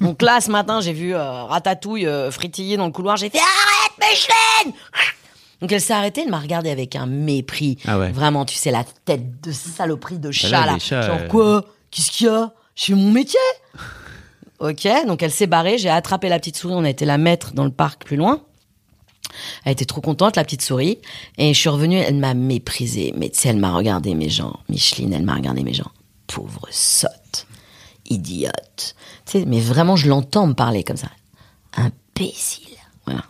Donc 0.01 0.21
là, 0.23 0.41
ce 0.41 0.49
matin, 0.51 0.81
j'ai 0.81 0.91
vu 0.91 1.15
euh, 1.15 1.43
Ratatouille 1.43 2.07
euh, 2.07 2.31
fritiller 2.31 2.77
dans 2.77 2.87
le 2.87 2.91
couloir. 2.91 3.15
J'ai 3.17 3.29
fait 3.29 3.37
arrête, 3.37 3.91
Micheline 4.11 4.73
Donc 5.61 5.71
elle 5.71 5.79
s'est 5.79 5.93
arrêtée, 5.93 6.21
elle 6.25 6.31
m'a 6.31 6.39
regardé 6.39 6.71
avec 6.71 6.95
un 6.95 7.05
mépris. 7.05 7.77
Ah 7.87 7.99
ouais. 7.99 8.11
Vraiment, 8.11 8.43
tu 8.43 8.55
sais, 8.55 8.71
la 8.71 8.83
tête 9.05 9.39
de 9.41 9.51
saloperie 9.51 10.17
de 10.17 10.31
chat 10.31 10.49
là, 10.49 10.65
là. 10.65 10.79
chats, 10.79 11.03
Genre 11.03 11.19
euh, 11.21 11.27
quoi? 11.27 11.65
Qu'est-ce 11.91 12.09
qu'il 12.09 12.25
y 12.25 12.29
a? 12.29 12.51
Je 12.75 12.85
fais 12.85 12.93
mon 12.95 13.11
métier. 13.11 13.39
ok, 14.59 14.87
donc 15.05 15.21
elle 15.21 15.31
s'est 15.31 15.45
barrée, 15.45 15.77
j'ai 15.77 15.89
attrapé 15.89 16.29
la 16.29 16.39
petite 16.39 16.57
souris, 16.57 16.73
on 16.75 16.83
a 16.83 16.89
été 16.89 17.05
la 17.05 17.19
mettre 17.19 17.53
dans 17.53 17.65
le 17.65 17.71
parc 17.71 18.03
plus 18.05 18.17
loin. 18.17 18.41
Elle 19.65 19.73
était 19.73 19.85
trop 19.85 20.01
contente, 20.01 20.35
la 20.35 20.43
petite 20.43 20.61
souris. 20.61 20.99
Et 21.37 21.53
je 21.53 21.59
suis 21.59 21.69
revenue, 21.69 21.97
elle 21.97 22.15
m'a 22.15 22.33
méprisée. 22.33 23.13
Mais 23.17 23.29
tu 23.29 23.39
sais, 23.39 23.49
elle 23.49 23.57
m'a 23.57 23.73
regardé 23.73 24.13
mes 24.15 24.29
gens. 24.29 24.59
Micheline, 24.69 25.13
elle 25.13 25.23
m'a 25.23 25.35
regardé 25.35 25.63
mes 25.63 25.73
gens. 25.73 25.91
Pauvre 26.27 26.67
sotte. 26.71 27.47
Idiote. 28.09 28.95
Tu 29.25 29.31
sais, 29.39 29.45
mais 29.45 29.59
vraiment, 29.59 29.95
je 29.95 30.07
l'entends 30.09 30.47
me 30.47 30.53
parler 30.53 30.83
comme 30.83 30.97
ça. 30.97 31.07
Imbécile. 31.77 32.67
Voilà. 33.05 33.23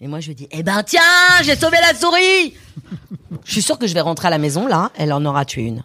Et 0.00 0.06
moi, 0.08 0.20
je 0.20 0.28
lui 0.28 0.34
dis, 0.34 0.48
eh 0.50 0.62
ben 0.62 0.82
tiens, 0.82 1.00
j'ai 1.42 1.56
sauvé 1.56 1.76
la 1.80 1.94
souris 1.98 2.54
Je 3.44 3.52
suis 3.52 3.62
sûre 3.62 3.78
que 3.78 3.86
je 3.86 3.94
vais 3.94 4.00
rentrer 4.00 4.28
à 4.28 4.30
la 4.30 4.38
maison, 4.38 4.66
là, 4.66 4.90
elle 4.96 5.12
en 5.12 5.24
aura 5.24 5.44
tué 5.44 5.62
une. 5.62 5.82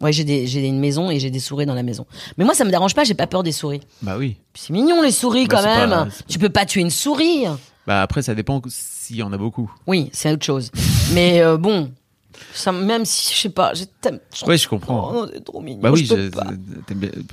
Ouais, 0.00 0.12
j'ai 0.12 0.24
des- 0.24 0.46
j'ai 0.46 0.66
une 0.66 0.78
maison 0.78 1.10
et 1.10 1.20
j'ai 1.20 1.30
des 1.30 1.40
souris 1.40 1.66
dans 1.66 1.74
la 1.74 1.82
maison. 1.82 2.06
Mais 2.38 2.44
moi, 2.46 2.54
ça 2.54 2.64
me 2.64 2.70
dérange 2.70 2.94
pas, 2.94 3.04
j'ai 3.04 3.12
pas 3.14 3.26
peur 3.26 3.42
des 3.42 3.52
souris. 3.52 3.80
Bah 4.00 4.16
oui. 4.16 4.36
C'est 4.54 4.70
mignon, 4.70 5.02
les 5.02 5.12
souris, 5.12 5.46
Bah, 5.46 5.56
quand 5.56 5.62
c'est 5.62 5.76
même. 5.76 5.90
pas- 5.90 6.08
c'est 6.10 6.26
Tu 6.26 6.38
peux 6.38 6.48
pas 6.48 6.64
tuer 6.64 6.80
une 6.80 6.90
souris. 6.90 7.44
Bah 7.90 8.02
après, 8.02 8.22
ça 8.22 8.36
dépend 8.36 8.62
s'il 8.68 9.16
y 9.16 9.22
en 9.24 9.32
a 9.32 9.36
beaucoup. 9.36 9.68
Oui, 9.88 10.10
c'est 10.12 10.30
autre 10.30 10.44
chose. 10.46 10.70
Mais 11.12 11.40
euh, 11.40 11.56
bon, 11.56 11.90
ça, 12.54 12.70
même 12.70 13.04
si, 13.04 13.34
je 13.34 13.40
sais 13.40 13.48
pas, 13.48 13.74
je 13.74 13.82
t'aime. 14.00 14.20
je 14.32 14.36
trouve- 14.36 14.48
Ouais, 14.50 14.58
je 14.58 14.68
comprends. 14.68 15.10
Oh, 15.12 15.26
c'est 15.32 15.42
trop 15.44 15.60
mignon. 15.60 15.80
Bah 15.82 15.90
oui, 15.90 16.08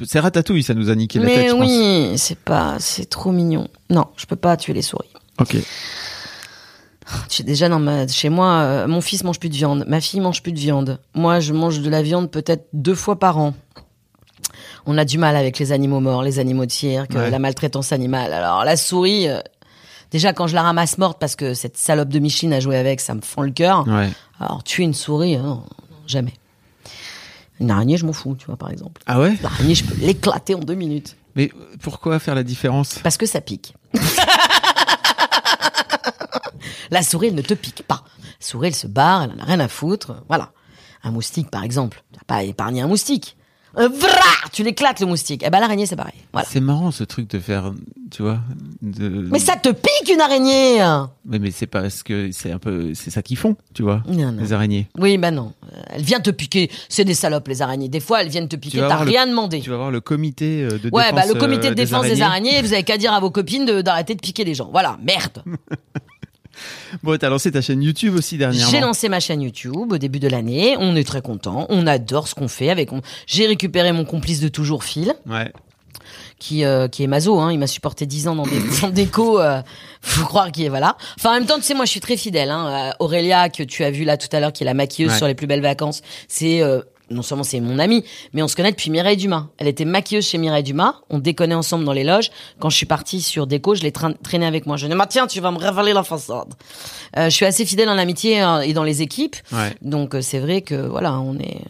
c'est 0.04 0.20
Ratatouille, 0.20 0.64
ça 0.64 0.74
nous 0.74 0.90
a 0.90 0.96
niqué 0.96 1.20
la 1.20 1.26
Mais 1.26 1.36
tête, 1.36 1.52
pense. 1.52 1.62
oui, 1.62 2.14
c'est 2.18 2.40
pas, 2.40 2.78
c'est 2.80 3.06
trop 3.08 3.32
mignon. 3.32 3.68
Non, 3.92 4.06
je 4.18 4.26
peux 4.26 4.36
pas 4.36 4.58
tuer 4.58 4.74
les 4.74 4.82
souris. 4.82 5.10
Ok. 5.40 5.58
Déjà 7.46 7.70
dans 7.70 7.80
ma, 7.80 8.08
chez 8.08 8.30
moi, 8.30 8.48
euh, 8.62 8.88
mon 8.88 9.00
fils 9.00 9.24
mange 9.24 9.40
plus 9.40 9.50
de 9.50 9.56
viande, 9.56 9.86
ma 9.88 10.02
fille 10.02 10.22
mange 10.22 10.42
plus 10.42 10.54
de 10.54 10.60
viande. 10.60 11.00
Moi, 11.14 11.40
je 11.40 11.54
mange 11.54 11.82
de 11.82 11.90
la 11.92 12.02
viande 12.02 12.32
peut-être 12.32 12.68
deux 12.74 12.96
fois 12.96 13.20
par 13.20 13.38
an. 13.38 13.54
On 14.88 14.98
a 14.98 15.06
du 15.06 15.20
mal 15.20 15.36
avec 15.36 15.60
les 15.60 15.72
animaux 15.72 16.00
morts, 16.00 16.24
les 16.24 16.40
animaux 16.40 16.66
de 16.66 16.72
cirque, 16.72 17.12
Ouais. 17.14 17.30
la 17.30 17.38
maltraitance 17.40 17.92
animale. 17.92 18.34
Alors 18.34 18.64
la 18.66 18.76
souris, 18.76 19.28
euh, 19.30 19.40
déjà 20.12 20.34
quand 20.34 20.48
je 20.48 20.56
la 20.56 20.64
ramasse 20.64 20.98
morte 20.98 21.20
parce 21.20 21.36
que 21.36 21.54
cette 21.54 21.78
salope 21.78 22.10
de 22.10 22.20
Micheline 22.20 22.54
a 22.54 22.60
joué 22.60 22.78
avec, 22.78 23.00
ça 23.00 23.14
me 23.14 23.22
fend 23.22 23.42
le 23.42 23.52
cœur. 23.52 23.88
Ouais. 23.88 24.10
Alors 24.40 24.64
tuer 24.64 24.84
une 24.84 24.94
souris, 24.94 25.36
euh, 25.36 25.42
non, 25.42 25.56
non, 25.56 25.66
jamais. 26.06 26.34
Une 27.60 27.72
araignée, 27.72 27.98
je 27.98 28.06
m'en 28.06 28.14
fous, 28.14 28.36
tu 28.38 28.46
vois 28.46 28.58
par 28.58 28.72
exemple. 28.72 29.02
Ah 29.06 29.20
ouais? 29.20 29.36
L'araignée, 29.42 29.76
je 29.76 29.84
peux 29.84 29.96
l'éclater 30.00 30.56
en 30.56 30.60
deux 30.60 30.76
minutes 30.76 31.18
Mais 31.36 31.52
pourquoi 31.82 32.20
faire 32.20 32.36
la 32.36 32.44
différence? 32.44 33.00
Parce 33.04 33.18
que 33.18 33.26
ça 33.26 33.42
pique. 33.42 33.74
La 36.92 37.04
souris, 37.04 37.28
elle 37.28 37.36
ne 37.36 37.42
te 37.42 37.54
pique 37.54 37.84
pas. 37.84 38.04
La 38.20 38.32
souris, 38.40 38.68
elle 38.68 38.76
se 38.76 38.88
barre, 38.88 39.24
elle 39.24 39.32
en 39.32 39.40
a 39.40 39.46
rien 39.46 39.60
à 39.60 39.68
foutre. 39.68 40.24
Voilà. 40.28 40.52
Un 41.04 41.12
moustique, 41.12 41.52
par 41.52 41.64
exemple. 41.64 42.04
Tu 42.14 42.20
pas 42.26 42.44
épargner 42.44 42.82
un 42.82 42.88
moustique. 42.88 43.38
Euh, 43.78 43.90
vrah 43.90 44.50
tu 44.54 44.64
l'éclates, 44.64 45.00
le 45.02 45.06
moustique. 45.06 45.44
Eh 45.46 45.50
ben, 45.50 45.60
l'araignée, 45.60 45.86
c'est 45.86 45.96
pareil. 45.96 46.14
Voilà. 46.34 46.48
C'est 46.50 46.60
marrant 46.62 46.90
ce 46.92 47.04
truc 47.04 47.30
de 47.30 47.38
faire, 47.40 47.74
tu 48.10 48.24
vois. 48.24 48.40
De... 48.82 49.08
Mais 49.32 49.40
ça 49.40 49.56
te 49.56 49.70
pique, 49.70 50.12
une 50.12 50.20
araignée 50.22 50.80
Mais, 51.26 51.38
mais 51.38 51.52
c'est 51.52 51.68
parce 51.68 52.02
que 52.02 52.32
c'est 52.32 52.52
un 52.52 52.58
peu, 52.60 52.94
c'est 52.96 53.12
ça 53.12 53.22
qu'ils 53.22 53.38
font, 53.38 53.56
tu 53.76 53.84
vois. 53.84 54.02
Non, 54.08 54.32
non. 54.32 54.42
Les 54.42 54.54
araignées. 54.54 54.88
Oui, 54.98 55.18
ben 55.18 55.32
non. 55.32 55.54
Euh, 55.74 55.82
Elle 55.90 56.02
vient 56.04 56.20
te 56.20 56.32
piquer. 56.32 56.72
C'est 56.90 57.04
des 57.06 57.14
salopes, 57.14 57.48
les 57.50 57.62
araignées. 57.62 57.90
Des 57.90 58.00
fois, 58.00 58.22
elles 58.24 58.30
viennent 58.30 58.48
te 58.48 58.56
piquer. 58.56 58.80
T'as 58.80 59.04
le- 59.04 59.10
rien 59.10 59.28
demandé. 59.28 59.60
Tu 59.62 59.70
vas 59.70 59.78
voir 59.78 59.92
le 59.92 60.02
comité 60.02 60.64
euh, 60.64 60.80
de 60.80 60.90
Ouais, 60.92 61.04
défense. 61.12 61.16
bah, 61.28 61.34
le 61.34 61.40
comité 61.40 61.68
euh, 61.68 61.70
de 61.72 61.76
défense 61.76 62.04
des 62.06 62.22
araignées. 62.22 62.50
araignées, 62.52 62.62
vous 62.68 62.74
avez 62.74 62.84
qu'à 62.84 62.98
dire 62.98 63.14
à 63.14 63.20
vos 63.20 63.30
copines 63.32 63.66
de- 63.66 63.82
d'arrêter 63.82 64.16
de 64.16 64.22
piquer 64.22 64.44
les 64.44 64.56
gens. 64.56 64.70
Voilà, 64.72 64.98
merde. 65.04 65.44
Bon, 67.04 67.18
t'as 67.18 67.30
lancé 67.30 67.52
ta 67.52 67.62
chaîne 67.62 67.82
YouTube 67.84 68.16
aussi 68.16 68.38
dernièrement. 68.38 68.72
J'ai 68.72 68.80
lancé 68.80 69.10
ma 69.10 69.20
chaîne 69.20 69.42
YouTube 69.42 69.92
au 69.92 69.98
début 69.98 70.20
de 70.20 70.28
l'année. 70.28 70.76
On 70.80 70.96
est 70.96 71.04
très 71.08 71.22
content. 71.22 71.66
On 71.70 71.86
adore 71.88 72.28
ce 72.28 72.36
qu'on 72.36 72.48
fait 72.48 72.70
avec. 72.70 72.92
on- 72.94 73.02
J'ai 73.28 73.46
récupéré 73.48 73.92
mon 73.92 74.06
complice 74.06 74.40
de 74.40 74.48
toujours, 74.48 74.84
Phil, 74.84 75.14
Ouais. 75.28 75.52
qui 76.40 76.64
euh, 76.66 76.88
qui 76.88 77.04
est 77.04 77.08
mazo. 77.08 77.40
Hein. 77.40 77.52
Il 77.52 77.60
m'a 77.60 77.68
supporté 77.68 78.06
10 78.06 78.28
ans 78.28 78.36
dans 78.36 78.44
des 78.46 78.60
dans 78.82 78.90
déco. 78.90 79.40
Euh, 79.40 79.62
faut 80.02 80.26
croire 80.26 80.52
qu'il 80.52 80.66
est 80.66 80.70
voilà. 80.70 80.96
Enfin, 81.18 81.32
en 81.32 81.34
même 81.34 81.46
temps, 81.46 81.58
tu 81.58 81.64
sais, 81.64 81.74
moi, 81.74 81.86
je 81.86 81.92
suis 81.92 82.00
très 82.00 82.18
fidèle. 82.18 82.50
Hein. 82.52 82.94
Aurélia, 83.00 83.50
que 83.50 83.64
tu 83.64 83.84
as 83.84 83.92
vu 83.92 84.04
là 84.04 84.18
tout 84.18 84.28
à 84.32 84.40
l'heure, 84.40 84.54
qui 84.54 84.64
est 84.64 84.66
la 84.66 84.74
maquilleuse 84.74 85.12
Ouais. 85.12 85.18
sur 85.18 85.28
les 85.28 85.36
plus 85.36 85.48
belles 85.48 85.62
vacances, 85.62 86.02
c'est 86.28 86.62
euh, 86.62 86.82
non 87.10 87.22
seulement 87.22 87.44
c'est 87.44 87.60
mon 87.60 87.80
amie, 87.80 88.04
mais 88.34 88.42
on 88.42 88.48
se 88.48 88.56
connaît 88.56 88.72
depuis 88.72 88.90
Mireille 88.90 89.18
Dumas. 89.18 89.48
Elle 89.58 89.68
était 89.68 89.86
maquilleuse 89.86 90.28
chez 90.28 90.38
Mireille 90.38 90.64
Dumas. 90.64 90.96
On 91.10 91.20
déconnait 91.20 91.56
ensemble 91.56 91.86
dans 91.86 91.94
les 91.94 92.04
loges. 92.04 92.32
Quand 92.60 92.70
je 92.70 92.78
suis 92.78 92.86
partie 92.86 93.22
sur 93.22 93.48
déco, 93.48 93.76
je 93.76 93.84
l'ai 93.84 93.92
traînée 93.92 94.46
avec 94.46 94.66
moi. 94.66 94.78
Je 94.78 94.88
dis, 94.88 94.94
tiens, 95.10 95.28
tu 95.28 95.40
vas 95.40 95.52
me 95.52 95.58
révéler 95.58 95.94
la 95.94 96.04
façade. 96.04 96.54
Euh, 97.18 97.26
je 97.26 97.36
suis 97.36 97.46
assez 97.46 97.66
fidèle 97.66 97.90
en 97.90 97.98
amitié 97.98 98.44
euh, 98.44 98.60
et 98.60 98.74
dans 98.74 98.84
les 98.84 99.02
équipes. 99.02 99.36
Ouais. 99.52 99.76
Donc 99.82 100.16
euh, 100.16 100.22
c'est 100.22 100.40
vrai 100.40 100.62
que 100.62 100.76
voilà, 100.76 101.20
on 101.20 101.38
est. 101.40 101.62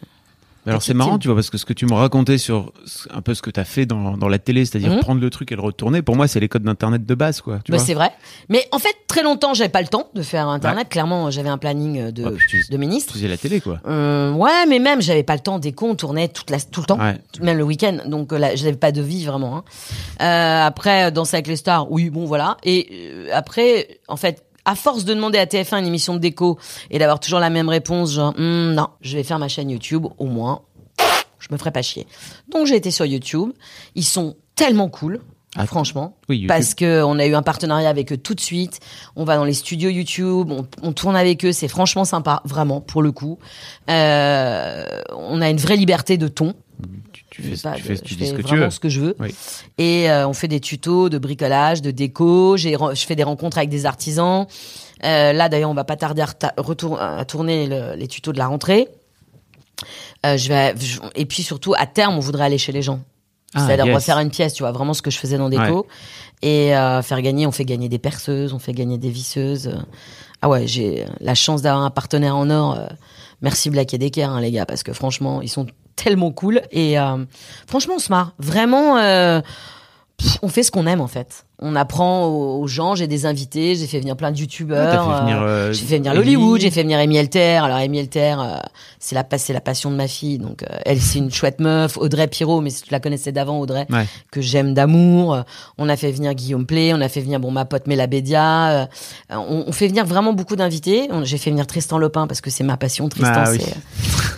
Alors 0.68 0.82
c'est 0.84 0.94
marrant, 0.94 1.18
tu 1.18 1.28
vois, 1.28 1.36
parce 1.36 1.50
que 1.50 1.58
ce 1.58 1.66
que 1.66 1.74
tu 1.74 1.86
me 1.86 1.94
racontais 1.94 2.38
sur 2.38 2.72
un 3.14 3.22
peu 3.22 3.34
ce 3.34 3.42
que 3.42 3.50
t'as 3.50 3.64
fait 3.64 3.86
dans, 3.86 4.18
dans 4.18 4.28
la 4.28 4.40
télé, 4.40 4.66
c'est-à-dire 4.66 4.92
Mhm. 4.92 5.00
prendre 5.00 5.22
le 5.22 5.30
truc 5.30 5.52
et 5.52 5.56
le 5.56 5.62
retourner, 5.62 6.02
pour 6.02 6.16
moi, 6.16 6.28
c'est 6.28 6.40
les 6.40 6.48
codes 6.50 6.64
d'internet 6.64 7.06
de 7.06 7.16
base, 7.16 7.42
quoi. 7.42 7.60
Tu 7.64 7.72
Bah, 7.72 7.80
c'est 7.80 7.94
vrai. 7.94 8.12
Mais 8.50 8.68
en 8.72 8.80
fait, 8.80 8.96
très 9.08 9.24
longtemps, 9.24 9.54
j'avais 9.54 9.70
pas 9.70 9.82
le 9.82 9.88
temps 9.88 10.10
de 10.14 10.22
faire 10.22 10.48
internet. 10.48 10.90
Clairement, 10.90 11.32
j'avais 11.32 11.50
un 11.50 11.58
planning 11.58 12.00
euh, 12.00 12.12
de, 12.12 12.36
tu- 12.50 12.66
de 12.70 12.78
ministre. 12.78 13.14
Tu 13.14 13.20
faisais 13.20 13.28
la 13.30 13.38
télé, 13.38 13.62
quoi. 13.62 13.80
Euh, 13.88 14.32
ouais, 14.34 14.66
mais 14.68 14.80
même, 14.80 15.02
j'avais 15.02 15.24
pas 15.24 15.34
le 15.36 15.40
temps. 15.42 15.60
Des 15.60 15.72
cons, 15.72 15.92
on 15.92 15.96
tournait 15.96 16.28
toute 16.28 16.50
la, 16.50 16.60
tout 16.60 16.82
le 16.82 16.86
temps. 16.86 17.00
Ouais. 17.00 17.18
Même 17.42 17.58
le 17.58 17.64
week-end. 17.64 17.98
Donc 18.06 18.34
euh, 18.34 18.38
là, 18.38 18.56
j'avais 18.56 18.74
pas 18.74 18.92
de 18.92 19.02
vie 19.02 19.26
vraiment. 19.26 19.58
Hein. 19.58 19.64
Euh, 20.22 20.66
après, 20.66 21.12
danser 21.12 21.36
avec 21.38 21.48
les 21.48 21.56
stars, 21.56 21.92
oui, 21.92 22.10
bon, 22.10 22.26
voilà. 22.26 22.58
Et 22.64 22.88
euh, 22.92 23.30
après, 23.34 24.00
en 24.08 24.18
fait, 24.18 24.44
à 24.68 24.76
force 24.76 25.06
de 25.06 25.14
demander 25.14 25.40
à 25.40 25.46
TF1 25.46 25.80
une 25.80 25.88
émission 25.88 26.14
de 26.14 26.20
déco 26.20 26.60
et 26.92 27.00
d'avoir 27.00 27.20
toujours 27.20 27.40
la 27.40 27.50
même 27.50 27.70
réponse, 27.70 28.12
genre, 28.12 28.34
Hum, 28.38 28.74
non, 28.74 28.90
je 29.02 29.16
vais 29.18 29.24
faire 29.24 29.40
ma 29.40 29.48
chaîne 29.48 29.70
YouTube, 29.70 30.06
au 30.18 30.26
moins, 30.26 30.62
je 31.40 31.48
me 31.52 31.58
ferai 31.58 31.72
pas 31.72 31.82
chier. 31.82 32.06
Donc 32.52 32.68
j'ai 32.68 32.76
été 32.76 32.92
sur 32.92 33.06
YouTube. 33.06 33.52
Ils 33.96 34.04
sont 34.04 34.36
tellement 34.56 34.90
cool. 34.90 35.22
Ah, 35.56 35.66
franchement, 35.66 36.18
oui, 36.30 36.46
parce 36.46 36.76
que 36.76 37.02
on 37.02 37.18
a 37.18 37.26
eu 37.26 37.34
un 37.34 37.42
partenariat 37.42 37.90
avec 37.90 38.12
eux 38.12 38.18
tout 38.18 38.36
de 38.36 38.42
suite. 38.42 38.80
On 39.16 39.24
va 39.24 39.38
dans 39.38 39.46
les 39.46 39.54
studios 39.54 39.90
YouTube, 39.90 40.52
on, 40.52 40.68
on 40.84 40.92
tourne 40.92 41.16
avec 41.16 41.46
eux, 41.46 41.52
c'est 41.52 41.70
franchement 41.70 42.06
sympa, 42.06 42.42
vraiment 42.44 42.82
pour 42.82 43.02
le 43.02 43.12
coup. 43.12 43.40
Euh, 43.90 44.86
on 45.16 45.42
a 45.42 45.50
une 45.50 45.58
vraie 45.58 45.78
liberté 45.78 46.18
de 46.18 46.28
ton. 46.28 46.54
Tu, 47.38 47.44
fais, 47.56 47.62
pas 47.70 47.76
tu 47.76 47.84
fais, 47.84 47.98
tu 47.98 48.14
je 48.14 48.20
dis 48.20 48.28
ce 48.28 48.36
fais 48.36 48.42
que 48.44 48.48
tu 48.48 48.56
veux. 48.58 48.70
ce 48.70 48.80
que 48.80 48.90
je 48.90 49.00
veux. 49.00 49.16
Oui. 49.20 49.34
Et 49.78 50.10
euh, 50.10 50.28
on 50.28 50.34
fait 50.34 50.48
des 50.48 50.60
tutos 50.60 51.08
de 51.10 51.18
bricolage, 51.18 51.82
de 51.82 51.92
déco. 51.92 52.58
J'ai, 52.58 52.74
je 52.94 53.06
fais 53.06 53.16
des 53.16 53.24
rencontres 53.24 53.58
avec 53.58 53.70
des 53.70 53.86
artisans. 53.86 54.46
Euh, 55.06 55.34
là, 55.34 55.48
d'ailleurs, 55.48 55.70
on 55.70 55.76
va 55.76 55.84
pas 55.84 55.96
tarder 55.96 56.24
à, 56.24 56.28
retour- 56.58 57.00
à 57.00 57.24
tourner 57.26 57.68
le- 57.68 57.96
les 57.96 58.08
tutos 58.08 58.34
de 58.34 58.38
la 58.40 58.48
rentrée. 58.48 58.88
Euh, 60.26 60.38
je 60.38 60.50
vais, 60.50 60.74
je- 60.80 61.00
et 61.16 61.26
puis 61.26 61.44
surtout, 61.44 61.74
à 61.78 61.86
terme, 61.86 62.16
on 62.18 62.20
voudrait 62.20 62.46
aller 62.46 62.58
chez 62.58 62.72
les 62.72 62.82
gens. 62.82 63.00
Ah, 63.54 63.66
C'est-à-dire 63.66 63.86
yes. 63.86 63.96
refaire 63.96 64.20
une 64.20 64.30
pièce, 64.32 64.54
tu 64.54 64.64
vois, 64.64 64.72
vraiment 64.72 64.94
ce 64.94 65.02
que 65.02 65.12
je 65.12 65.18
faisais 65.20 65.38
dans 65.38 65.50
déco. 65.50 65.88
Et 66.42 66.76
euh, 66.76 67.02
faire 67.02 67.22
gagner, 67.22 67.48
on 67.48 67.52
fait 67.52 67.66
gagner 67.66 67.88
des 67.90 68.00
perceuses, 68.00 68.54
on 68.54 68.60
fait 68.60 68.74
gagner 68.74 68.98
des 68.98 69.10
visseuses. 69.10 69.72
Ah 70.42 70.50
ouais, 70.50 70.68
j'ai 70.68 71.06
la 71.22 71.34
chance 71.36 71.62
d'avoir 71.62 71.84
un 71.84 71.90
partenaire 71.90 72.36
en 72.36 72.50
or. 72.50 72.78
merci 73.42 73.70
Black 73.70 73.94
et 73.94 73.98
Decker, 73.98 74.24
hein, 74.30 74.42
les 74.42 74.52
gars, 74.52 74.66
parce 74.66 74.84
que 74.84 74.94
franchement, 74.94 75.42
ils 75.42 75.50
sont 75.50 75.66
tellement 75.98 76.32
cool. 76.32 76.62
Et 76.72 76.98
euh, 76.98 77.26
franchement, 77.68 77.96
on 77.98 78.00
se 78.00 78.10
marre. 78.10 78.34
Vraiment, 78.40 78.98
euh, 78.98 79.42
on 80.42 80.48
fait 80.48 80.64
ce 80.64 80.72
qu'on 80.72 80.88
aime 80.88 81.02
en 81.02 81.08
fait. 81.08 81.47
On 81.60 81.76
apprend 81.76 82.26
aux, 82.28 82.68
gens. 82.68 82.94
J'ai 82.94 83.08
des 83.08 83.26
invités, 83.26 83.74
j'ai 83.76 83.88
fait 83.88 84.00
venir 84.00 84.16
plein 84.16 84.32
de 84.32 84.38
youtubeurs. 84.38 85.22
venir, 85.24 85.42
euh, 85.42 85.48
euh, 85.48 85.74
j'ai 85.74 85.86
fait 85.86 85.98
venir 85.98 86.14
l'Hollywood, 86.14 86.62
j'ai 86.62 86.70
fait 86.70 86.84
venir 86.84 87.00
Amy 87.00 87.18
Elter. 87.18 87.58
Alors 87.64 87.78
Amy 87.78 87.98
Elter, 87.98 88.36
euh, 88.40 88.58
c'est 89.00 89.16
la 89.16 89.26
c'est 89.38 89.54
la 89.54 89.62
passion 89.62 89.90
de 89.90 89.96
ma 89.96 90.08
fille. 90.08 90.38
Donc 90.38 90.62
euh, 90.62 90.68
elle 90.86 91.02
c'est 91.02 91.18
une 91.18 91.32
chouette 91.32 91.60
meuf. 91.60 91.98
Audrey 91.98 92.28
Pirot, 92.28 92.62
mais 92.62 92.70
si 92.70 92.84
tu 92.84 92.92
la 92.92 93.00
connaissais 93.00 93.32
d'avant, 93.32 93.58
Audrey, 93.60 93.88
Ouais. 93.90 94.06
que 94.30 94.40
j'aime 94.40 94.76
d'amour. 94.76 95.44
On 95.80 95.90
a 95.90 95.96
fait 95.98 96.12
venir 96.12 96.36
Guillaume 96.36 96.68
Play, 96.68 96.94
on 96.94 97.02
a 97.02 97.10
fait 97.10 97.22
venir 97.22 97.40
bon 97.40 97.50
ma 97.50 97.66
pote 97.66 97.88
Mela 97.88 98.06
Bédia. 98.06 98.70
Euh, 98.70 98.86
on, 99.32 99.64
on 99.66 99.72
fait 99.72 99.88
venir 99.88 100.06
vraiment 100.06 100.34
beaucoup 100.34 100.56
d'invités. 100.58 101.10
J'ai 101.24 101.40
fait 101.40 101.50
venir 101.50 101.66
Tristan 101.66 101.98
Lopin 101.98 102.28
parce 102.28 102.42
que 102.42 102.52
c'est 102.52 102.64
ma 102.64 102.78
passion. 102.78 103.10
Tristan, 103.10 103.32
Ah 103.36 103.50
oui. 103.50 103.62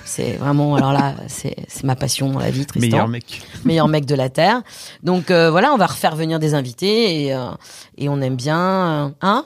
c'est 0.06 0.38
vraiment 0.38 0.76
alors 0.76 0.94
là 0.94 1.16
c'est 1.28 1.56
c'est 1.68 1.84
ma 1.84 1.98
passion 1.98 2.30
dans 2.32 2.40
la 2.40 2.50
vie. 2.50 2.66
Tristan 2.66 2.90
Meilleur 2.90 3.08
mec. 3.10 3.42
meilleur 3.66 3.88
mec 3.90 4.06
de 4.06 4.16
la 4.16 4.30
terre. 4.30 4.62
Donc 5.04 5.32
voilà, 5.32 5.74
on 5.74 5.78
va 5.78 5.88
refaire 5.88 6.16
venir 6.16 6.40
des 6.40 6.54
invités 6.54 7.09
et, 7.10 7.34
euh, 7.34 7.50
et 7.98 8.10
on 8.10 8.20
aime 8.22 8.36
bien. 8.36 8.60
euh, 8.60 9.10
hein? 9.22 9.46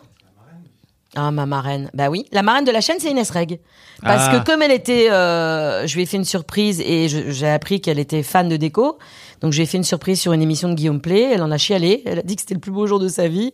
Ah, 1.16 1.30
ma 1.30 1.46
marraine. 1.46 1.92
Bah 1.94 2.10
oui, 2.10 2.26
la 2.32 2.42
marraine 2.42 2.66
de 2.66 2.72
la 2.72 2.82
chaîne, 2.82 2.96
c'est 3.00 3.12
Inès 3.12 3.30
Reg. 3.30 3.60
Parce 4.02 4.30
Ah. 4.30 4.40
que 4.40 4.46
comme 4.46 4.64
elle 4.64 4.72
était... 4.72 5.12
euh, 5.12 5.86
je 5.86 5.94
lui 5.96 6.02
ai 6.02 6.06
fait 6.08 6.18
une 6.18 6.26
surprise 6.26 6.82
et 6.82 7.08
j'ai 7.08 7.48
appris 7.48 7.82
qu'elle 7.82 8.00
était 8.00 8.24
fan 8.24 8.50
de 8.50 8.58
déco. 8.58 8.98
Donc 9.42 9.52
j'ai 9.54 9.68
fait 9.68 9.78
une 9.78 9.84
surprise 9.84 10.20
sur 10.20 10.34
une 10.34 10.42
émission 10.42 10.70
de 10.70 10.74
Guillaume 10.74 11.02
Play. 11.02 11.30
Elle 11.34 11.44
en 11.44 11.52
a 11.52 11.60
chialé. 11.60 12.02
Elle 12.08 12.18
a 12.18 12.22
dit 12.24 12.36
que 12.36 12.42
c'était 12.42 12.56
le 12.56 12.60
plus 12.60 12.72
beau 12.72 12.88
jour 12.88 13.00
de 13.00 13.08
sa 13.10 13.28
vie. 13.28 13.52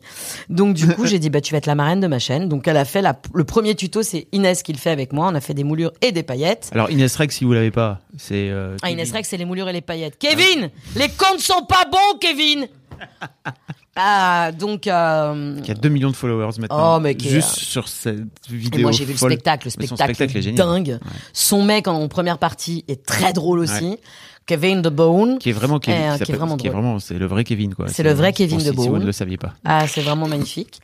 Donc 0.47 0.73
du 0.73 0.87
coup, 0.87 1.05
j'ai 1.05 1.19
dit, 1.19 1.29
bah 1.29 1.41
tu 1.41 1.51
vas 1.53 1.57
être 1.57 1.65
la 1.65 1.75
marraine 1.75 1.99
de 1.99 2.07
ma 2.07 2.19
chaîne. 2.19 2.47
Donc 2.47 2.65
elle 2.65 2.77
a 2.77 2.85
fait 2.85 3.01
la- 3.01 3.19
le 3.33 3.43
premier 3.43 3.75
tuto, 3.75 4.03
c'est 4.03 4.27
Inès 4.31 4.63
qui 4.63 4.71
le 4.71 4.77
fait 4.79 4.91
avec 4.91 5.11
moi. 5.11 5.27
On 5.29 5.35
a 5.35 5.41
fait 5.41 5.53
des 5.53 5.65
moulures 5.65 5.91
et 6.01 6.13
des 6.13 6.23
paillettes. 6.23 6.69
Alors 6.71 6.89
Inès 6.89 7.13
Rex, 7.17 7.35
si 7.35 7.43
vous 7.43 7.51
l'avez 7.51 7.71
pas, 7.71 7.99
c'est. 8.17 8.49
euh, 8.49 8.77
Ah, 8.83 8.89
Inès 8.89 9.11
Rex, 9.11 9.27
c'est 9.27 9.37
les 9.37 9.43
moulures 9.45 9.67
et 9.67 9.73
les 9.73 9.81
paillettes. 9.81 10.17
Kevin, 10.17 10.69
les 10.95 11.09
comptes 11.09 11.39
sont 11.41 11.65
pas 11.67 11.83
bons, 11.91 12.17
Kevin. 12.21 12.67
Ah, 14.01 14.51
donc. 14.57 14.87
euh, 14.87 15.59
Qui 15.61 15.71
a 15.71 15.73
2 15.73 15.89
millions 15.89 16.09
de 16.09 16.15
followers 16.15 16.57
maintenant. 16.59 16.95
Oh, 16.95 16.99
mais 16.99 17.15
qui 17.15 17.29
Juste 17.29 17.55
sur 17.55 17.87
cette 17.87 18.19
vidéo. 18.49 18.79
Et 18.79 18.83
moi 18.83 18.91
j'ai 18.91 19.03
vu 19.05 19.11
le 19.11 19.17
spectacle, 19.17 19.67
le 19.67 19.71
son 19.71 19.95
spectacle, 19.95 20.15
spectacle 20.15 20.37
est 20.37 20.41
génial. 20.41 20.65
dingue. 20.67 20.99
Son 21.33 21.63
mec 21.63 21.87
en 21.87 22.07
première 22.07 22.37
partie 22.37 22.85
est 22.87 23.05
très 23.05 23.33
drôle 23.33 23.59
aussi. 23.59 23.97
Kevin 24.45 24.81
de 24.81 24.89
Bone. 24.89 25.37
Qui 25.37 25.49
est 25.49 25.53
vraiment 25.53 25.77
Kevin. 25.79 26.13
Eh, 26.15 26.17
qui 26.19 26.23
qui 26.23 26.31
est 26.31 26.35
vraiment 26.35 26.57
qui 26.57 26.65
est 26.67 26.69
drôle. 26.71 26.81
vraiment, 26.81 26.99
c'est 26.99 27.19
le 27.19 27.27
vrai 27.27 27.43
Kevin, 27.43 27.75
quoi. 27.75 27.87
C'est 27.89 28.01
le 28.01 28.13
vrai 28.13 28.33
Kevin 28.33 28.57
de 28.57 28.63
si- 28.63 28.69
Si 28.69 28.87
vous 28.87 28.97
ne 28.97 29.05
le 29.05 29.11
saviez 29.11 29.37
pas. 29.37 29.53
Ah, 29.63 29.85
c'est 29.87 30.01
vraiment 30.01 30.27
magnifique. 30.27 30.79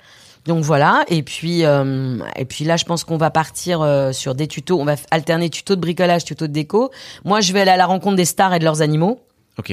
Donc 0.45 0.63
voilà, 0.63 1.03
et 1.07 1.23
puis 1.23 1.65
euh, 1.65 2.19
et 2.35 2.45
puis 2.45 2.65
là, 2.65 2.77
je 2.77 2.85
pense 2.85 3.03
qu'on 3.03 3.17
va 3.17 3.31
partir 3.31 3.81
euh, 3.81 4.11
sur 4.11 4.35
des 4.35 4.45
tutos. 4.47 4.79
On 4.79 4.85
va 4.85 4.93
alterner 5.09 5.49
tutos 5.49 5.75
de 5.75 5.81
bricolage, 5.81 6.23
tutos 6.25 6.45
de 6.45 6.51
déco. 6.53 6.91
Moi, 7.23 7.41
je 7.41 7.51
vais 7.51 7.61
aller 7.61 7.71
à 7.71 7.77
la 7.77 7.87
rencontre 7.87 8.15
des 8.17 8.25
stars 8.25 8.53
et 8.53 8.59
de 8.59 8.63
leurs 8.63 8.83
animaux. 8.83 9.19
Ok. 9.57 9.71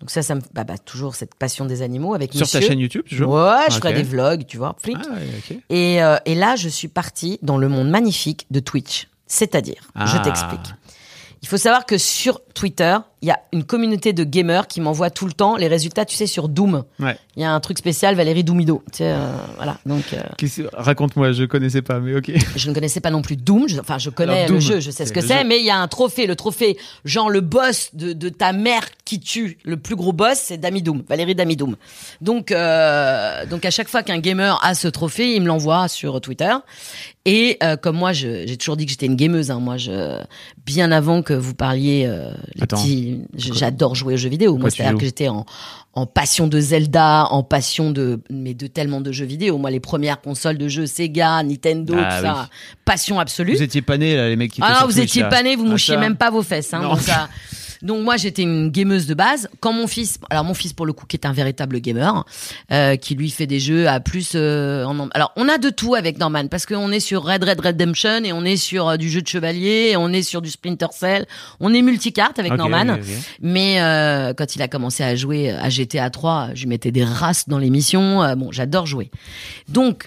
Donc 0.00 0.10
ça, 0.10 0.22
ça 0.22 0.34
me 0.34 0.40
bah, 0.52 0.64
bah, 0.64 0.76
toujours 0.78 1.14
cette 1.14 1.34
passion 1.34 1.64
des 1.64 1.80
animaux 1.82 2.14
avec 2.14 2.32
Sur 2.34 2.48
ta 2.50 2.58
monsieur. 2.58 2.70
chaîne 2.70 2.78
YouTube, 2.80 3.02
toujours 3.08 3.32
Ouais, 3.32 3.64
je 3.70 3.76
Ok. 3.76 3.82
ferai 3.82 3.94
des 3.94 4.02
vlogs, 4.02 4.44
tu 4.46 4.58
vois. 4.58 4.76
Ah, 4.84 4.88
ouais, 4.88 5.28
ok. 5.38 5.56
Et, 5.70 6.02
euh, 6.02 6.16
et 6.26 6.34
là, 6.34 6.54
je 6.56 6.68
suis 6.68 6.88
partie 6.88 7.38
dans 7.42 7.56
le 7.56 7.68
monde 7.68 7.88
magnifique 7.88 8.46
de 8.50 8.60
Twitch. 8.60 9.08
C'est-à-dire, 9.26 9.90
je 9.96 10.16
Ah. 10.16 10.20
t'explique. 10.22 10.74
Il 11.40 11.48
faut 11.48 11.56
savoir 11.56 11.86
que 11.86 11.96
sur 11.98 12.40
Twitter, 12.54 12.96
il 13.22 13.28
y 13.28 13.30
a 13.30 13.38
une 13.52 13.62
communauté 13.64 14.12
de 14.12 14.24
gamers 14.24 14.66
qui 14.66 14.80
m'envoie 14.80 15.08
tout 15.10 15.26
le 15.26 15.32
temps 15.32 15.56
les 15.56 15.68
résultats, 15.68 16.04
tu 16.04 16.16
sais, 16.16 16.26
sur 16.26 16.48
Doom. 16.48 16.82
Ouais. 16.98 17.16
Il 17.36 17.42
y 17.42 17.44
a 17.44 17.52
un 17.52 17.60
truc 17.60 17.78
spécial, 17.78 18.14
Valérie 18.16 18.42
Doomido. 18.44 18.82
Tu 18.92 18.98
sais, 18.98 19.12
euh, 19.12 19.30
voilà. 19.56 19.78
Donc, 19.86 20.02
euh, 20.12 20.20
Raconte-moi, 20.72 21.32
je 21.32 21.44
connaissais 21.44 21.82
pas, 21.82 22.00
mais 22.00 22.14
ok. 22.16 22.32
je 22.56 22.68
ne 22.68 22.74
connaissais 22.74 23.00
pas 23.00 23.10
non 23.10 23.22
plus 23.22 23.36
Doom. 23.36 23.68
Je- 23.68 23.80
enfin, 23.80 23.98
je 23.98 24.10
connais 24.10 24.32
Alors, 24.32 24.46
Doom, 24.48 24.54
le 24.56 24.60
jeu, 24.60 24.80
je 24.80 24.90
sais 24.90 25.06
ce 25.06 25.12
que 25.12 25.20
c'est, 25.20 25.44
mais 25.44 25.58
il 25.60 25.64
y 25.64 25.70
a 25.70 25.78
un 25.78 25.88
trophée. 25.88 26.26
Le 26.26 26.36
trophée, 26.36 26.76
genre 27.04 27.30
le 27.30 27.40
boss 27.40 27.90
de, 27.94 28.12
de 28.12 28.28
ta 28.28 28.52
mère 28.52 28.82
qui 29.04 29.20
tue, 29.20 29.58
le 29.64 29.76
plus 29.76 29.94
gros 29.96 30.12
boss, 30.12 30.38
c'est 30.38 30.58
Dami 30.58 30.82
Doom, 30.82 31.02
Valérie 31.08 31.34
Dami 31.34 31.56
Doom. 31.56 31.76
Donc, 32.20 32.50
euh, 32.50 33.46
donc 33.46 33.64
à 33.64 33.70
chaque 33.70 33.88
fois 33.88 34.02
qu'un 34.02 34.18
gamer 34.18 34.58
a 34.64 34.74
ce 34.74 34.88
trophée, 34.88 35.34
il 35.36 35.42
me 35.42 35.46
l'envoie 35.46 35.88
sur 35.88 36.20
Twitter. 36.20 36.52
Et 37.24 37.56
euh, 37.62 37.76
comme 37.76 37.96
moi, 37.96 38.12
j'ai 38.12 38.56
toujours 38.56 38.76
dit 38.76 38.84
que 38.84 38.90
j'étais 38.90 39.06
une 39.06 39.14
gameuse. 39.14 39.50
Hein, 39.52 39.60
moi, 39.60 39.76
je, 39.76 40.18
bien 40.66 40.90
avant 40.90 41.22
que 41.22 41.32
vous 41.34 41.54
parliez, 41.54 42.04
euh, 42.06 42.32
les 42.56 42.64
Attends. 42.64 42.76
petits, 42.78 43.11
j'adore 43.36 43.94
jouer 43.94 44.14
aux 44.14 44.18
jeux 44.18 44.28
vidéo. 44.28 44.56
Moi, 44.56 44.70
c'est-à-dire 44.70 44.98
que 44.98 45.04
j'étais 45.04 45.28
en, 45.28 45.44
en 45.94 46.06
passion 46.06 46.46
de 46.46 46.58
Zelda, 46.60 47.26
en 47.30 47.42
passion 47.42 47.90
de, 47.90 48.20
mais 48.30 48.54
de 48.54 48.66
tellement 48.66 49.00
de 49.00 49.12
jeux 49.12 49.24
vidéo. 49.26 49.58
Moi, 49.58 49.70
les 49.70 49.80
premières 49.80 50.20
consoles 50.20 50.58
de 50.58 50.68
jeux 50.68 50.86
Sega, 50.86 51.42
Nintendo, 51.42 51.94
Ah, 51.98 52.16
tout 52.16 52.22
ça, 52.26 52.48
passion 52.84 53.18
absolue. 53.20 53.54
Vous 53.56 53.62
étiez 53.62 53.82
pas 53.82 53.98
nés, 53.98 54.16
là, 54.16 54.28
les 54.28 54.36
mecs 54.36 54.52
qui 54.52 54.60
étaient 54.60 54.70
Ah 54.70 54.80
non, 54.82 54.86
vous 54.86 55.00
étiez 55.00 55.24
pas 55.24 55.42
nés, 55.42 55.56
vous 55.56 55.64
Ah, 55.66 55.70
mouchiez 55.70 55.94
ça. 55.94 56.00
même 56.00 56.16
pas 56.16 56.30
vos 56.30 56.42
fesses. 56.42 56.72
Hein, 56.74 56.80
Non. 56.82 56.90
donc, 56.90 57.00
ça- 57.00 57.28
donc 57.82 58.02
moi 58.02 58.16
j'étais 58.16 58.42
une 58.42 58.70
gameuse 58.70 59.06
de 59.06 59.14
base. 59.14 59.48
Quand 59.60 59.72
mon 59.72 59.86
fils, 59.86 60.18
alors 60.30 60.44
mon 60.44 60.54
fils 60.54 60.72
pour 60.72 60.86
le 60.86 60.92
coup 60.92 61.06
qui 61.06 61.16
est 61.16 61.26
un 61.26 61.32
véritable 61.32 61.80
gamer, 61.80 62.24
euh, 62.70 62.96
qui 62.96 63.14
lui 63.14 63.30
fait 63.30 63.46
des 63.46 63.60
jeux 63.60 63.88
à 63.88 64.00
plus. 64.00 64.32
euh, 64.34 64.84
en, 64.84 65.08
alors 65.10 65.32
on 65.36 65.48
a 65.48 65.58
de 65.58 65.70
tout 65.70 65.94
avec 65.94 66.18
Norman 66.18 66.48
parce 66.48 66.66
qu'on 66.66 66.90
est 66.92 67.00
sur 67.00 67.22
Red 67.24 67.44
Red 67.44 67.60
Redemption 67.60 68.24
et 68.24 68.32
on 68.32 68.44
est 68.44 68.56
sur 68.56 68.88
euh, 68.88 68.96
du 68.96 69.10
jeu 69.10 69.20
de 69.22 69.28
chevalier, 69.28 69.90
et 69.92 69.96
on 69.96 70.08
est 70.10 70.22
sur 70.22 70.42
du 70.42 70.50
Splinter 70.50 70.86
Cell, 70.92 71.26
on 71.60 71.72
est 71.74 71.82
multicarte 71.82 72.38
avec 72.38 72.52
Norman. 72.58 72.98
Mais 73.40 73.80
euh, 73.80 74.32
quand 74.34 74.56
il 74.56 74.62
a 74.62 74.68
commencé 74.68 75.02
à 75.02 75.14
jouer 75.16 75.50
à 75.50 75.68
GTA 75.68 76.10
3, 76.10 76.50
je 76.54 76.62
lui 76.62 76.68
mettais 76.68 76.90
des 76.92 77.04
races 77.04 77.48
dans 77.48 77.58
l'émission. 77.58 78.22
Euh, 78.22 78.34
bon, 78.34 78.52
j'adore 78.52 78.86
jouer. 78.86 79.10
Donc, 79.68 80.06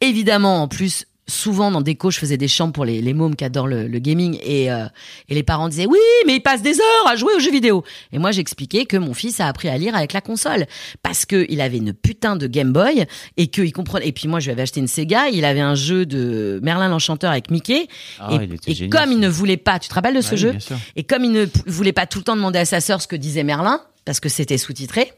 évidemment, 0.00 0.62
en 0.62 0.68
plus, 0.68 1.06
souvent 1.28 1.70
dans 1.70 1.80
Déco, 1.80 2.10
je 2.10 2.18
faisais 2.18 2.36
des 2.36 2.48
chants 2.48 2.70
pour 2.72 2.84
les, 2.84 3.00
les 3.00 3.14
mômes 3.14 3.36
qui 3.36 3.44
adorent 3.44 3.68
le, 3.68 3.86
le 3.86 3.98
gaming. 3.98 4.38
Et, 4.42 4.72
euh, 4.72 4.86
et 5.28 5.34
les 5.34 5.42
parents 5.42 5.68
disaient, 5.68 5.86
oui, 5.86 5.98
mais 6.26 6.36
il 6.36 6.40
passe 6.40 6.62
des 6.62 6.80
heures 6.80 7.06
à 7.06 7.16
jouer 7.16 7.34
aux 7.36 7.40
jeux 7.40 7.52
vidéo. 7.52 7.84
Et 8.12 8.18
moi, 8.18 8.30
j'expliquais 8.32 8.86
que 8.86 8.96
mon 8.96 9.14
fils 9.14 9.40
a 9.40 9.46
appris 9.46 9.68
à 9.68 9.76
lire 9.78 9.94
avec 9.94 10.12
la 10.12 10.20
console. 10.20 10.66
Parce 11.02 11.26
que 11.26 11.46
il 11.48 11.60
avait 11.60 11.76
une 11.78 11.92
putain 11.92 12.36
de 12.36 12.46
Game 12.46 12.72
Boy 12.72 13.04
et 13.36 13.48
qu'il 13.48 13.72
comprenait. 13.72 14.08
Et 14.08 14.12
puis 14.12 14.26
moi, 14.28 14.40
je 14.40 14.46
lui 14.46 14.52
avais 14.52 14.62
acheté 14.62 14.80
une 14.80 14.88
Sega. 14.88 15.28
Il 15.28 15.44
avait 15.44 15.60
un 15.60 15.74
jeu 15.74 16.06
de 16.06 16.60
Merlin 16.62 16.88
l'Enchanteur 16.88 17.30
avec 17.30 17.50
Mickey. 17.50 17.86
Ah, 18.18 18.30
et 18.32 18.44
il 18.44 18.54
était 18.54 18.70
et 18.70 18.74
génial, 18.74 19.00
comme 19.00 19.12
il 19.12 19.20
ne 19.20 19.28
voulait 19.28 19.56
pas, 19.56 19.78
tu 19.78 19.88
te 19.88 19.94
rappelles 19.94 20.14
de 20.16 20.20
ce 20.20 20.30
Ouais, 20.30 20.36
jeu 20.36 20.54
et 20.96 21.04
comme 21.04 21.24
il 21.24 21.32
ne 21.32 21.46
voulait 21.66 21.92
pas 21.92 22.06
tout 22.06 22.18
le 22.18 22.24
temps 22.24 22.36
demander 22.36 22.58
à 22.58 22.64
sa 22.64 22.80
sœur 22.80 23.00
ce 23.02 23.08
que 23.08 23.16
disait 23.16 23.44
Merlin, 23.44 23.80
parce 24.04 24.20
que 24.20 24.28
c'était 24.28 24.58
sous-titré, 24.58 25.12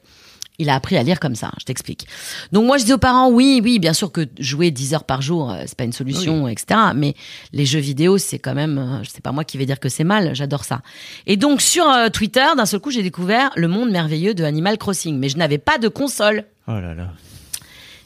il 0.58 0.68
a 0.68 0.74
appris 0.74 0.96
à 0.96 1.02
lire 1.02 1.20
comme 1.20 1.34
ça, 1.34 1.50
je 1.58 1.64
t'explique. 1.64 2.06
Donc 2.52 2.66
moi 2.66 2.78
je 2.78 2.84
dis 2.84 2.92
aux 2.92 2.98
parents, 2.98 3.30
oui, 3.30 3.60
oui, 3.62 3.78
bien 3.78 3.92
sûr 3.92 4.12
que 4.12 4.28
jouer 4.38 4.70
10 4.70 4.94
heures 4.94 5.04
par 5.04 5.22
jour, 5.22 5.50
euh, 5.50 5.62
c'est 5.66 5.76
pas 5.76 5.84
une 5.84 5.92
solution, 5.92 6.48
etc. 6.48 6.80
Mais 6.94 7.14
les 7.52 7.64
jeux 7.64 7.80
vidéo, 7.80 8.18
c'est 8.18 8.38
quand 8.38 8.54
même, 8.54 8.78
euh, 8.78 9.02
c'est 9.08 9.22
pas 9.22 9.32
moi 9.32 9.44
qui 9.44 9.56
vais 9.56 9.66
dire 9.66 9.80
que 9.80 9.88
c'est 9.88 10.04
mal, 10.04 10.34
j'adore 10.34 10.64
ça. 10.64 10.82
Et 11.26 11.36
donc 11.36 11.62
sur 11.62 11.88
euh, 11.88 12.08
Twitter, 12.08 12.46
d'un 12.56 12.66
seul 12.66 12.80
coup, 12.80 12.90
j'ai 12.90 13.02
découvert 13.02 13.50
le 13.56 13.68
monde 13.68 13.90
merveilleux 13.90 14.34
de 14.34 14.44
Animal 14.44 14.76
Crossing, 14.76 15.18
mais 15.18 15.28
je 15.28 15.38
n'avais 15.38 15.58
pas 15.58 15.78
de 15.78 15.88
console. 15.88 16.44
Oh 16.68 16.72
là 16.72 16.94
là. 16.94 17.12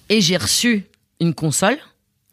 Et 0.09 0.21
j'ai 0.21 0.37
reçu 0.37 0.87
une 1.21 1.35
console 1.35 1.79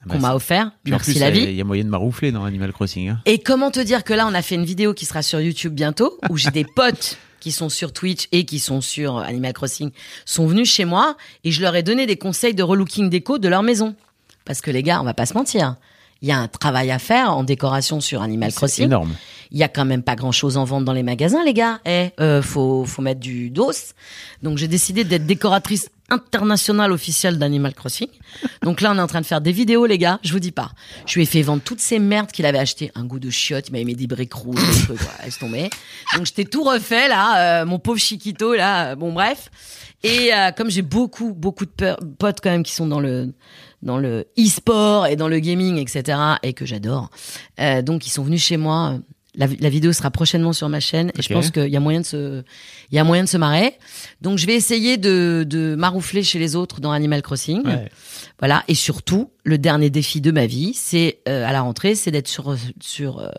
qu'on 0.09 0.19
m'a 0.19 0.29
c'est- 0.29 0.33
offert, 0.35 0.71
Puis 0.83 0.91
merci 0.91 1.11
plus, 1.11 1.19
la 1.19 1.29
il 1.29 1.35
y 1.35 1.39
a- 1.41 1.45
vie. 1.45 1.51
Il 1.51 1.55
y 1.57 1.61
a 1.61 1.63
moyen 1.63 1.83
de 1.83 1.89
maroufler 1.89 2.31
dans 2.31 2.43
Animal 2.43 2.71
Crossing. 2.73 3.09
Hein. 3.09 3.19
Et 3.25 3.39
comment 3.39 3.71
te 3.71 3.79
dire 3.79 4.03
que 4.03 4.13
là, 4.13 4.27
on 4.27 4.33
a 4.33 4.41
fait 4.41 4.55
une 4.55 4.65
vidéo 4.65 4.93
qui 4.93 5.05
sera 5.05 5.21
sur 5.21 5.39
YouTube 5.41 5.73
bientôt, 5.73 6.17
où 6.29 6.37
j'ai 6.37 6.51
des 6.51 6.65
potes 6.75 7.17
qui 7.39 7.51
sont 7.51 7.69
sur 7.69 7.91
Twitch 7.93 8.27
et 8.31 8.45
qui 8.45 8.59
sont 8.59 8.81
sur 8.81 9.17
Animal 9.17 9.53
Crossing, 9.53 9.91
sont 10.25 10.45
venus 10.45 10.71
chez 10.71 10.85
moi 10.85 11.17
et 11.43 11.51
je 11.51 11.61
leur 11.61 11.75
ai 11.75 11.81
donné 11.83 12.05
des 12.05 12.15
conseils 12.17 12.53
de 12.53 12.61
relooking 12.63 13.09
déco 13.09 13.37
de 13.39 13.47
leur 13.47 13.63
maison. 13.63 13.95
Parce 14.45 14.61
que 14.61 14.69
les 14.71 14.83
gars, 14.83 15.01
on 15.01 15.03
va 15.03 15.13
pas 15.13 15.25
se 15.25 15.33
mentir. 15.33 15.75
Il 16.23 16.27
y 16.27 16.31
a 16.31 16.37
un 16.37 16.47
travail 16.47 16.91
à 16.91 16.99
faire 16.99 17.35
en 17.35 17.43
décoration 17.43 17.99
sur 17.99 18.21
Animal 18.21 18.51
C'est 18.51 18.57
Crossing. 18.57 18.85
énorme. 18.85 19.15
Il 19.49 19.57
y 19.57 19.63
a 19.63 19.67
quand 19.67 19.85
même 19.85 20.03
pas 20.03 20.15
grand 20.15 20.31
chose 20.31 20.55
en 20.55 20.65
vente 20.65 20.85
dans 20.85 20.93
les 20.93 21.01
magasins, 21.01 21.43
les 21.43 21.53
gars. 21.53 21.79
Eh, 21.85 22.09
euh, 22.19 22.43
faut, 22.43 22.85
faut 22.85 23.01
mettre 23.01 23.19
du 23.19 23.49
dos. 23.49 23.71
Donc 24.43 24.59
j'ai 24.59 24.67
décidé 24.67 25.03
d'être 25.03 25.25
décoratrice 25.25 25.89
internationale 26.11 26.91
officielle 26.91 27.39
d'Animal 27.39 27.73
Crossing. 27.73 28.07
Donc 28.61 28.81
là, 28.81 28.91
on 28.93 28.97
est 28.97 29.01
en 29.01 29.07
train 29.07 29.21
de 29.21 29.25
faire 29.25 29.41
des 29.41 29.51
vidéos, 29.51 29.85
les 29.87 29.97
gars. 29.97 30.19
Je 30.23 30.31
vous 30.31 30.39
dis 30.39 30.51
pas. 30.51 30.71
Je 31.07 31.15
lui 31.15 31.23
ai 31.23 31.25
fait 31.25 31.41
vendre 31.41 31.63
toutes 31.63 31.79
ces 31.79 31.97
merdes 31.97 32.31
qu'il 32.31 32.45
avait 32.45 32.59
achetées. 32.59 32.91
Un 32.93 33.05
goût 33.05 33.17
de 33.19 33.29
chiottes, 33.29 33.69
il 33.69 33.71
m'avait 33.71 33.83
mis 33.85 33.95
des 33.95 34.05
briques 34.07 34.33
rouges, 34.33 34.59
des 34.61 34.83
trucs, 34.83 35.01
voilà, 35.01 35.25
laisse 35.25 35.39
tomber. 35.39 35.69
Donc 36.15 36.25
j'étais 36.27 36.45
tout 36.45 36.63
refait, 36.63 37.07
là, 37.07 37.61
euh, 37.61 37.65
mon 37.65 37.79
pauvre 37.79 37.97
Chiquito, 37.99 38.53
là. 38.53 38.91
euh, 38.91 38.95
bon, 38.95 39.11
bref. 39.13 39.49
Et 40.03 40.33
euh, 40.33 40.51
comme 40.51 40.69
j'ai 40.69 40.81
beaucoup, 40.83 41.33
beaucoup 41.33 41.65
de 41.65 41.71
peur- 41.71 41.97
potes 42.19 42.39
quand 42.41 42.51
même 42.51 42.63
qui 42.63 42.73
sont 42.73 42.87
dans 42.87 42.99
le 42.99 43.33
dans 43.81 43.97
le 43.97 44.27
e-sport 44.37 45.07
et 45.07 45.15
dans 45.15 45.27
le 45.27 45.39
gaming, 45.39 45.77
etc., 45.77 46.17
et 46.43 46.53
que 46.53 46.67
j'adore. 46.67 47.09
Donc, 47.83 48.05
ils 48.05 48.11
sont 48.11 48.21
venus 48.23 48.43
chez 48.43 48.57
moi. 48.57 48.99
La, 49.33 49.47
la 49.59 49.69
vidéo 49.69 49.93
sera 49.93 50.11
prochainement 50.11 50.51
sur 50.51 50.67
ma 50.67 50.81
chaîne 50.81 51.09
et 51.17 51.21
je 51.21 51.33
pense 51.33 51.51
qu'il 51.51 51.69
y 51.69 51.77
a 51.77 51.79
moyen 51.79 52.01
de 52.01 52.05
se, 52.05 52.43
il 52.91 52.95
y 52.95 52.99
a 52.99 53.03
moyen 53.05 53.23
de 53.23 53.29
se 53.29 53.37
marrer. 53.37 53.77
Donc, 54.21 54.37
je 54.37 54.45
vais 54.45 54.55
essayer 54.55 54.97
de, 54.97 55.45
de 55.47 55.75
maroufler 55.75 56.21
chez 56.21 56.37
les 56.37 56.57
autres 56.57 56.81
dans 56.81 56.91
Animal 56.91 57.21
Crossing. 57.21 57.65
Ouais. 57.65 57.89
Voilà. 58.39 58.63
Et 58.67 58.75
surtout, 58.75 59.31
le 59.45 59.57
dernier 59.57 59.89
défi 59.89 60.19
de 60.19 60.31
ma 60.31 60.45
vie, 60.47 60.73
c'est 60.73 61.19
euh, 61.29 61.47
à 61.47 61.53
la 61.53 61.61
rentrée, 61.61 61.95
c'est 61.95 62.11
d'être 62.11 62.27
sur 62.27 62.57
sur 62.81 63.19
euh, 63.19 63.29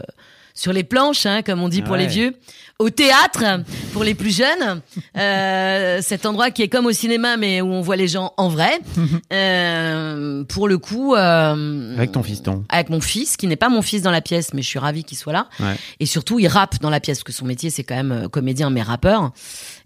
sur 0.55 0.73
les 0.73 0.85
planches, 0.85 1.27
hein, 1.27 1.43
comme 1.43 1.63
on 1.63 1.69
dit 1.69 1.83
pour 1.83 1.93
Ouais. 1.93 1.99
les 1.99 2.07
vieux, 2.07 2.35
au 2.79 2.91
théâtre 2.91 3.45
pour 3.93 4.03
les 4.05 4.15
plus 4.15 4.37
jeunes. 4.37 4.81
Euh, 5.17 5.99
cet 6.03 6.27
endroit 6.27 6.51
qui 6.51 6.63
est 6.63 6.69
comme 6.69 6.87
au 6.87 6.93
cinéma, 6.93 7.37
mais 7.37 7.61
où 7.61 7.67
on 7.67 7.81
voit 7.81 7.97
les 7.97 8.09
gens 8.09 8.33
en 8.37 8.49
vrai. 8.49 8.73
Euh, 9.33 10.45
pour 10.45 10.69
le 10.69 10.79
coup, 10.79 11.15
euh, 11.15 11.97
Avec 11.97 12.13
ton 12.13 12.23
fiston. 12.23 12.65
avec 12.69 12.91
mon 12.91 13.01
fils, 13.01 13.37
qui 13.37 13.47
n'est 13.47 13.57
pas 13.57 13.69
mon 13.69 13.83
fils 13.83 14.03
dans 14.03 14.11
la 14.11 14.21
pièce, 14.21 14.53
mais 14.55 14.63
je 14.63 14.69
suis 14.69 14.79
ravie 14.79 15.05
qu'il 15.05 15.17
soit 15.19 15.33
là. 15.33 15.49
Ouais. 15.61 15.75
Et 16.01 16.07
surtout, 16.07 16.39
il 16.39 16.49
rappe 16.49 16.81
dans 16.81 16.91
la 16.91 17.01
pièce, 17.01 17.19
parce 17.19 17.25
que 17.25 17.33
son 17.33 17.47
métier, 17.47 17.71
c'est 17.71 17.83
quand 17.85 17.95
même 17.95 18.13
euh, 18.13 18.29
comédien, 18.29 18.71
mais 18.71 18.83
rappeur. 18.83 19.31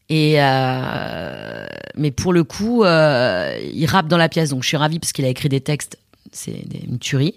Et 0.09 0.35
euh, 0.41 1.67
mais 1.97 2.11
pour 2.11 2.33
le 2.33 2.45
coup, 2.45 2.85
euh, 2.85 3.59
il 3.73 3.87
rappe 3.87 4.07
dans 4.09 4.17
la 4.19 4.29
pièce, 4.29 4.51
donc 4.51 4.63
je 4.63 4.69
suis 4.69 4.77
ravie 4.77 4.99
parce 5.01 5.13
qu'il 5.13 5.25
a 5.25 5.29
écrit 5.29 5.49
des 5.49 5.61
textes, 5.61 5.99
c'est 6.37 6.65
une 6.87 6.99
tuerie. 6.99 7.35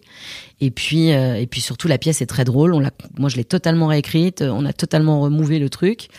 Et 0.61 0.71
puis 0.71 1.11
euh, 1.13 1.35
et 1.35 1.47
puis 1.47 1.61
surtout, 1.61 1.87
la 1.87 1.97
pièce 1.97 2.21
est 2.21 2.25
très 2.25 2.43
drôle. 2.43 2.73
On 2.73 2.79
l'a, 2.79 2.91
moi, 3.17 3.29
je 3.29 3.37
l'ai 3.37 3.43
totalement 3.45 3.87
réécrite, 3.87 4.41
on 4.41 4.65
a 4.65 4.73
totalement 4.73 5.21
remouvé 5.21 5.57
le 5.59 5.69
truc. 5.69 6.09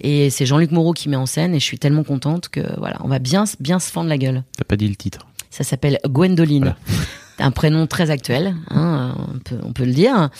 Et 0.00 0.30
c'est 0.30 0.46
Jean-Luc 0.46 0.70
Moreau 0.70 0.92
qui 0.92 1.08
met 1.08 1.16
en 1.16 1.26
scène, 1.26 1.54
et 1.54 1.60
je 1.60 1.64
suis 1.64 1.78
tellement 1.78 2.04
contente 2.04 2.48
que 2.48 2.60
voilà, 2.78 2.96
on 3.04 3.08
va 3.08 3.18
bien 3.18 3.46
se- 3.46 3.56
bien 3.60 3.78
se 3.78 3.90
fendre 3.90 4.08
la 4.08 4.18
gueule. 4.18 4.42
T'as 4.56 4.64
pas 4.64 4.76
dit 4.76 4.88
le 4.88 4.96
titre. 4.96 5.26
Ça 5.50 5.64
s'appelle 5.64 5.98
Gwendoline. 6.06 6.74
Voilà. 6.86 7.06
Un 7.38 7.50
prénom 7.50 7.86
très 7.86 8.10
actuel, 8.10 8.54
hein, 8.70 9.14
on, 9.34 9.38
peut, 9.38 9.58
on 9.64 9.72
peut 9.72 9.84
le 9.84 9.92
dire. 9.92 10.30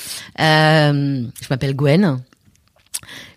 Euh, 0.40 1.22
je 1.40 1.46
m'appelle 1.50 1.74
Gwen. 1.74 2.20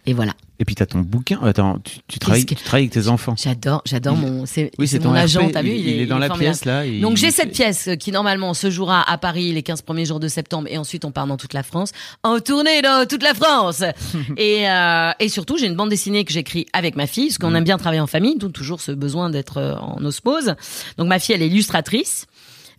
Et 0.06 0.14
voilà. 0.14 0.34
Et 0.60 0.64
puis 0.66 0.74
t'as 0.76 0.86
ton 0.86 1.00
bouquin. 1.00 1.40
Attends, 1.44 1.80
tu, 1.84 1.98
tu 2.08 2.18
travailles, 2.20 2.46
que- 2.46 2.56
tu 2.56 2.64
travailles 2.64 2.84
avec 2.84 2.94
tes 2.94 3.08
enfants. 3.10 3.36
J'adore, 3.38 3.82
j'adore 3.86 4.16
mon. 4.16 4.46
C'est 4.46 4.72
Oui, 4.80 4.88
c'est 4.88 5.04
mon 5.04 5.14
agent, 5.14 5.50
t'as 5.52 5.62
vu 5.62 5.72
il, 5.72 5.88
il 5.88 6.02
est 6.02 6.06
dans 6.06 6.18
la 6.18 6.28
formidable. 6.28 6.54
pièce 6.58 6.66
là. 6.66 6.86
Donc 7.02 7.18
j'ai 7.18 7.30
cette 7.32 7.52
pièce 7.52 7.90
qui 8.00 8.12
normalement 8.14 8.54
se 8.54 8.70
jouera 8.70 9.02
à 9.10 9.18
Paris 9.18 9.52
les 9.52 9.64
15 9.64 9.82
premiers 9.82 10.06
jours 10.06 10.20
de 10.22 10.28
septembre 10.30 10.68
et 10.72 10.78
ensuite 10.78 11.04
on 11.04 11.12
part 11.12 11.28
dans 11.28 11.36
toute 11.38 11.54
la 11.54 11.64
France, 11.64 11.92
en 12.24 12.40
tournée 12.40 12.82
dans 12.82 13.06
toute 13.06 13.22
la 13.24 13.34
France. 13.34 13.84
et, 14.38 14.70
euh, 14.70 15.12
et 15.20 15.28
surtout 15.28 15.58
j'ai 15.58 15.68
une 15.68 15.76
bande 15.76 15.90
dessinée 15.90 16.24
que 16.24 16.32
j'écris 16.32 16.68
avec 16.72 16.96
ma 16.96 17.06
fille, 17.08 17.28
parce 17.28 17.38
qu'on 17.38 17.54
aime 17.54 17.64
bien 17.66 17.78
travailler 17.78 18.02
en 18.02 18.08
famille, 18.08 18.38
d'où 18.38 18.48
toujours 18.50 18.80
ce 18.80 18.94
besoin 18.94 19.30
d'être 19.30 19.58
euh, 19.58 19.76
en 19.76 20.04
osmose. 20.06 20.56
Donc 20.98 21.08
ma 21.08 21.20
fille 21.20 21.36
elle 21.36 21.42
est 21.42 21.48
illustratrice. 21.48 22.28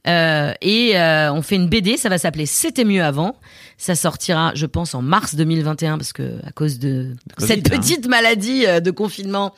Euh, 0.09 0.53
et 0.63 0.97
euh, 0.97 1.33
on 1.33 1.43
fait 1.43 1.57
une 1.57 1.69
BD, 1.69 1.97
ça 1.97 2.09
va 2.09 2.17
s'appeler 2.17 2.47
C'était 2.47 2.85
mieux 2.85 3.03
avant. 3.03 3.35
Ça 3.79 3.95
sortira, 3.95 4.53
je 4.55 4.65
pense, 4.65 4.95
en 4.95 5.03
mars 5.03 5.35
2021 5.35 5.99
parce 5.99 6.13
que 6.15 6.39
à 6.47 6.51
cause 6.53 6.79
de 6.79 7.15
Covid, 7.37 7.47
cette 7.49 7.71
hein. 7.73 7.77
petite 7.77 8.09
maladie 8.09 8.65
euh, 8.67 8.81
de 8.81 8.91
confinement, 8.91 9.53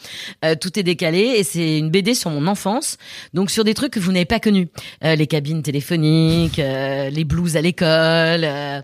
euh, 0.45 0.55
tout 0.61 0.77
est 0.79 0.83
décalé. 0.83 1.21
Et 1.37 1.45
c'est 1.45 1.79
une 1.79 1.89
BD 1.91 2.15
sur 2.15 2.31
mon 2.31 2.47
enfance, 2.49 2.97
donc 3.33 3.51
sur 3.51 3.63
des 3.65 3.75
trucs 3.75 3.93
que 3.93 4.01
vous 4.01 4.11
n'avez 4.13 4.25
pas 4.25 4.41
connus, 4.41 4.69
Euh, 5.05 5.15
les 5.15 5.27
cabines 5.29 5.63
téléphoniques, 5.63 6.59
euh, 6.59 7.11
les 7.11 7.25
blues 7.25 7.57
à 7.57 7.61
l'école. 7.61 8.45
euh, 8.45 8.83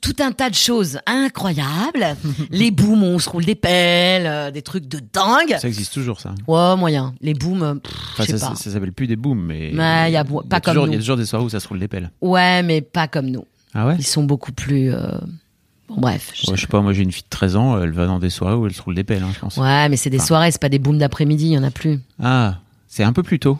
tout 0.00 0.16
un 0.18 0.32
tas 0.32 0.50
de 0.50 0.54
choses 0.56 0.98
incroyables, 1.06 2.16
les 2.50 2.72
booms 2.72 3.04
où 3.04 3.06
on 3.06 3.18
se 3.20 3.28
roule 3.30 3.44
des 3.44 3.54
pelles, 3.54 4.26
euh, 4.26 4.50
des 4.50 4.62
trucs 4.62 4.88
de 4.88 4.98
dingue. 5.12 5.56
Ça 5.60 5.68
existe 5.68 5.92
toujours, 5.94 6.18
ça. 6.20 6.34
Ouais, 6.48 6.76
moyen. 6.76 7.14
Les 7.20 7.34
booms, 7.34 7.78
pff, 7.80 7.92
Enfin, 8.14 8.24
ça, 8.24 8.32
pas. 8.32 8.38
ça, 8.38 8.54
ça 8.64 8.70
s'appelle 8.72 8.92
plus 8.92 9.06
des 9.06 9.14
booms, 9.16 9.40
mais. 9.46 9.72
Ouais, 9.72 10.10
y 10.10 10.16
a 10.16 10.24
il 10.24 10.24
comme 10.26 10.60
toujours, 10.60 10.86
Il 10.88 10.92
y 10.92 10.96
a 10.96 10.98
toujours 10.98 11.16
des 11.16 11.26
soirées 11.26 11.44
où 11.44 11.48
ça 11.50 11.60
se 11.60 11.68
roule 11.68 11.78
des 11.78 11.86
pelles. 11.88 12.10
Ouais, 12.20 12.62
mais 12.64 12.80
pas 12.80 13.06
comme 13.06 13.26
nous. 13.30 13.44
Ah 13.74 13.86
ouais 13.86 13.96
Ils 13.98 14.06
sont 14.06 14.24
beaucoup 14.24 14.52
plus. 14.52 14.92
euh, 14.92 15.18
Bon, 15.88 15.96
bref. 16.00 16.32
je- 16.34 16.50
Ouais, 16.50 16.56
Je 16.56 16.62
sais 16.62 16.66
pas, 16.66 16.80
moi 16.80 16.92
j'ai 16.92 17.02
une 17.02 17.12
fille 17.12 17.24
de 17.24 17.28
13 17.28 17.56
ans, 17.56 17.80
elle 17.80 17.90
va 17.92 18.06
dans 18.06 18.18
des 18.18 18.30
soirées 18.30 18.54
où 18.54 18.66
elle 18.66 18.72
se 18.72 18.80
roule 18.82 18.94
des 18.94 19.04
pelles, 19.04 19.22
hein, 19.22 19.30
je 19.34 19.38
pense. 19.40 19.56
Ouais, 19.58 19.88
mais 19.88 19.96
c'est 19.96 20.10
des 20.10 20.20
Ah. 20.20 20.24
soirées, 20.24 20.50
c'est 20.50 20.60
pas 20.60 20.68
des 20.70 20.78
booms 20.78 20.98
d'après-midi, 20.98 21.46
il 21.46 21.52
y 21.52 21.58
en 21.58 21.62
a 21.62 21.70
plus. 21.70 22.00
Ah, 22.22 22.56
c'est 22.88 23.02
un 23.04 23.12
peu 23.12 23.22
plus 23.22 23.38
tôt. 23.38 23.58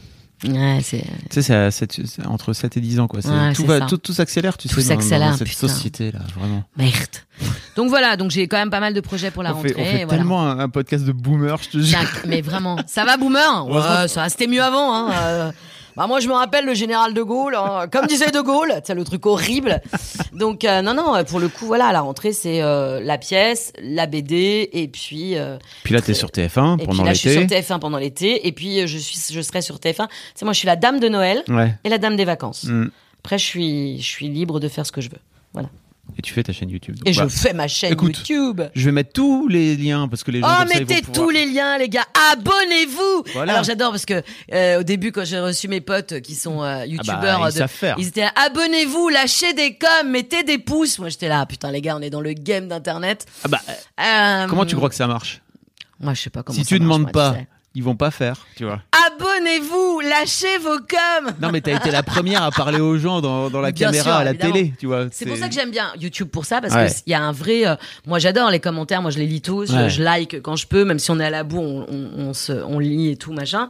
Ouais, 0.49 0.81
c'est. 0.83 1.05
Tu 1.31 1.43
sais, 1.43 1.71
c'est 1.71 2.27
entre 2.27 2.53
7 2.53 2.77
et 2.77 2.81
10 2.81 2.99
ans, 3.01 3.07
quoi. 3.09 3.21
Ouais, 3.21 3.53
tout, 3.55 3.65
va, 3.65 3.79
ça. 3.81 3.87
tout, 3.87 3.97
tout 3.99 4.13
s'accélère, 4.13 4.57
tu 4.59 4.69
Tout 4.69 4.81
sais, 4.81 4.89
dans- 4.89 4.95
dans, 4.97 5.01
s'accélère, 5.01 5.35
cette 5.37 5.49
putain. 5.49 5.69
société-là, 5.69 6.19
vraiment. 6.39 6.65
Merde. 6.77 6.93
Donc 7.77 7.89
voilà, 7.89 8.17
donc 8.17 8.31
j'ai 8.31 8.47
quand 8.49 8.59
même 8.59 8.71
pas 8.71 8.81
mal 8.81 8.95
de 8.95 9.01
projets 9.01 9.31
pour 9.31 9.43
la 9.43 9.53
on 9.53 9.55
rentrée. 9.55 9.71
fait, 9.71 9.81
on 9.81 9.85
fait 9.85 10.01
et 10.01 10.05
voilà. 10.05 10.19
tellement 10.19 10.43
un, 10.43 10.59
un 10.59 10.69
podcast 10.69 11.05
de 11.05 11.13
boomer, 11.13 11.57
je 11.63 11.69
te 11.71 11.79
jure. 11.83 11.99
Mais 12.27 12.41
vraiment, 12.43 12.77
ça 12.87 13.05
va 13.05 13.17
boomer? 13.17 13.67
Ouais, 13.69 14.09
ça 14.09 14.29
c'était 14.29 14.47
mieux 14.47 14.63
avant. 14.63 14.95
Hein. 14.95 15.53
Bah 15.97 16.07
moi 16.09 16.19
je 16.21 16.27
me 16.29 16.33
rappelle 16.33 16.65
le 16.67 16.75
général 16.75 17.15
de 17.15 17.23
Gaulle, 17.23 17.55
hein. 17.55 17.87
comme 17.93 18.07
disait 18.07 18.31
de 18.33 18.41
Gaulle, 18.41 18.81
c'est 18.85 18.95
le 18.95 19.05
truc 19.05 19.25
horrible. 19.27 19.81
Donc 20.33 20.65
euh, 20.65 20.83
non 20.83 20.95
non, 20.95 21.23
pour 21.25 21.39
le 21.41 21.49
coup 21.49 21.67
voilà, 21.67 21.87
à 21.87 21.93
la 21.93 22.01
rentrée 22.01 22.33
c'est 22.33 22.63
euh, 22.63 23.01
la 23.01 23.17
pièce, 23.19 23.73
la 23.81 24.07
BD 24.07 24.69
et 24.73 24.89
puis 24.89 25.37
euh, 25.37 25.57
Puis 25.85 25.95
là, 25.95 26.01
t'es 26.01 26.15
sur 26.15 26.31
TF1 26.31 26.75
et 26.75 26.77
puis 26.79 26.87
pendant 26.87 27.05
là 27.05 27.13
je 27.15 27.19
suis 27.21 27.31
sur 27.31 27.41
l'été. 27.41 27.61
TF1 27.61 27.79
pendant 27.79 27.99
l'été 27.99 28.47
et 28.47 28.53
puis 28.53 28.87
je 28.89 28.99
suis 28.99 29.21
je 29.33 29.41
serai 29.41 29.63
sur 29.63 29.77
TF1. 29.77 30.09
C'est 30.35 30.45
moi 30.45 30.53
je 30.53 30.59
suis 30.59 30.67
la 30.67 30.77
dame 30.77 30.99
de 30.99 31.09
Noël 31.09 31.43
Ouais. 31.49 31.75
et 31.85 31.89
la 31.89 31.99
dame 31.99 32.17
des 32.17 32.25
vacances. 32.25 32.65
Mm. 32.65 32.91
Après 33.21 33.39
je 33.39 33.45
suis 33.45 33.99
je 34.01 34.07
suis 34.07 34.29
libre 34.29 34.59
de 34.61 34.69
faire 34.69 34.85
ce 34.87 34.93
que 34.93 35.01
je 35.01 35.11
veux. 35.11 35.21
Voilà. 35.53 35.69
Et 36.17 36.23
tu 36.23 36.33
fais 36.33 36.43
ta 36.45 36.53
chaîne 36.53 36.71
YouTube. 36.71 36.97
Et 37.07 37.13
je 37.13 37.27
fais 37.27 37.53
ma 37.53 37.67
chaîne 37.67 37.93
Écoute, 37.93 38.17
YouTube. 38.19 38.61
Je 38.75 38.85
vais 38.85 38.93
mettre 38.93 39.13
tous 39.13 39.49
les 39.49 39.75
liens 39.77 40.07
parce 40.07 40.23
que 40.23 40.31
les 40.31 40.41
gens. 40.41 40.47
Oh, 40.49 40.69
ça, 40.71 40.79
mettez 40.79 41.01
vont 41.01 41.13
tous 41.13 41.31
les 41.31 41.47
liens, 41.47 41.77
les 41.77 41.89
gars. 41.89 42.05
Abonnez-vous. 42.33 43.25
Voilà. 43.33 43.53
Alors 43.55 43.65
j'adore 43.65 43.91
parce 43.91 44.05
que 44.07 44.23
euh, 44.53 44.81
au 44.81 44.83
début, 44.83 45.11
quand 45.13 45.25
j'ai 45.25 45.41
reçu 45.41 45.67
mes 45.69 45.81
potes 45.81 46.21
qui 46.21 46.35
sont 46.35 46.63
euh, 46.63 46.79
Ah 46.83 46.87
youtubeurs, 46.87 47.41
bah, 47.41 47.49
ils 47.53 47.59
de- 47.59 48.01
ils 48.01 48.09
étaient 48.09 48.27
abonnez-vous, 48.47 49.09
lâchez 49.09 49.55
des 49.55 49.75
coms, 49.77 50.09
mettez 50.11 50.43
des 50.45 50.59
pouces. 50.59 50.99
Moi 50.99 51.09
j'étais 51.09 51.29
là, 51.29 51.45
putain 51.47 51.71
les 51.73 51.81
gars, 51.81 51.97
on 51.97 52.01
est 52.03 52.11
dans 52.11 52.21
le 52.21 52.33
game 52.33 52.69
d'internet. 52.69 53.27
Ah 53.43 53.49
bah, 53.49 53.61
Euh, 54.01 54.47
comment 54.49 54.67
tu 54.67 54.77
crois 54.77 54.89
que 54.89 54.95
ça 54.95 55.07
marche? 55.07 55.41
Moi 56.01 56.15
je 56.15 56.21
sais 56.23 56.31
pas 56.31 56.43
comment. 56.43 56.57
Si 56.57 56.65
ça 56.65 56.69
tu 56.69 56.75
marche, 56.75 56.83
demandes 56.85 57.03
moi, 57.03 57.11
tu 57.11 57.13
pas, 57.15 57.33
sais. 57.35 57.49
Ils 57.75 57.83
vont 57.83 57.97
pas 57.97 58.11
faire, 58.11 58.47
tu 58.57 58.65
vois. 58.65 58.81
Abonnez-vous, 59.07 60.01
lâchez 60.01 60.59
vos 60.59 60.79
coms. 60.79 61.33
Non, 61.41 61.51
mais 61.53 61.61
t'as 61.61 61.77
été 61.77 61.91
la 61.91 62.03
première 62.03 62.43
à 62.43 62.51
parler 62.51 62.81
aux 62.81 62.97
gens 62.99 63.21
dans, 63.21 63.51
dans 63.51 63.61
la 63.61 63.73
Bien 63.73 63.87
caméra 63.89 64.05
sûr, 64.05 64.13
à 64.13 64.25
la 64.25 64.31
évidemment. 64.31 64.53
télé, 64.55 64.75
tu 64.79 64.87
vois. 64.87 65.07
C'est 65.13 65.27
pour 65.27 65.37
ça 65.37 65.49
que 65.49 65.55
j'aime 65.55 65.71
bien 65.71 65.93
YouTube 66.01 66.29
pour 66.29 66.45
ça 66.45 66.61
parce 66.61 66.75
Ouais. 66.75 66.87
que 66.87 66.93
il 67.07 67.11
y 67.11 67.15
a 67.15 67.23
un 67.23 67.33
vrai. 67.33 67.67
euh, 67.67 67.77
moi 68.07 68.19
j'adore 68.19 68.51
les 68.51 68.61
commentaires, 68.61 69.03
moi 69.03 69.11
je 69.11 69.19
les 69.19 69.27
lis 69.27 69.41
tous, 69.43 69.67
je- 69.71 69.77
Ouais. 69.77 69.91
je, 69.91 70.03
like 70.03 70.41
quand 70.43 70.57
je 70.57 70.67
peux, 70.67 70.85
même 70.85 70.99
si 70.99 71.11
on 71.11 71.21
est 71.21 71.25
à 71.25 71.31
la 71.31 71.45
boue, 71.45 71.59
on, 71.61 71.87
on, 71.89 72.11
on 72.29 72.35
se, 72.35 72.53
on 72.53 72.79
lit 72.79 73.11
et 73.11 73.17
tout 73.17 73.33
machin. 73.33 73.69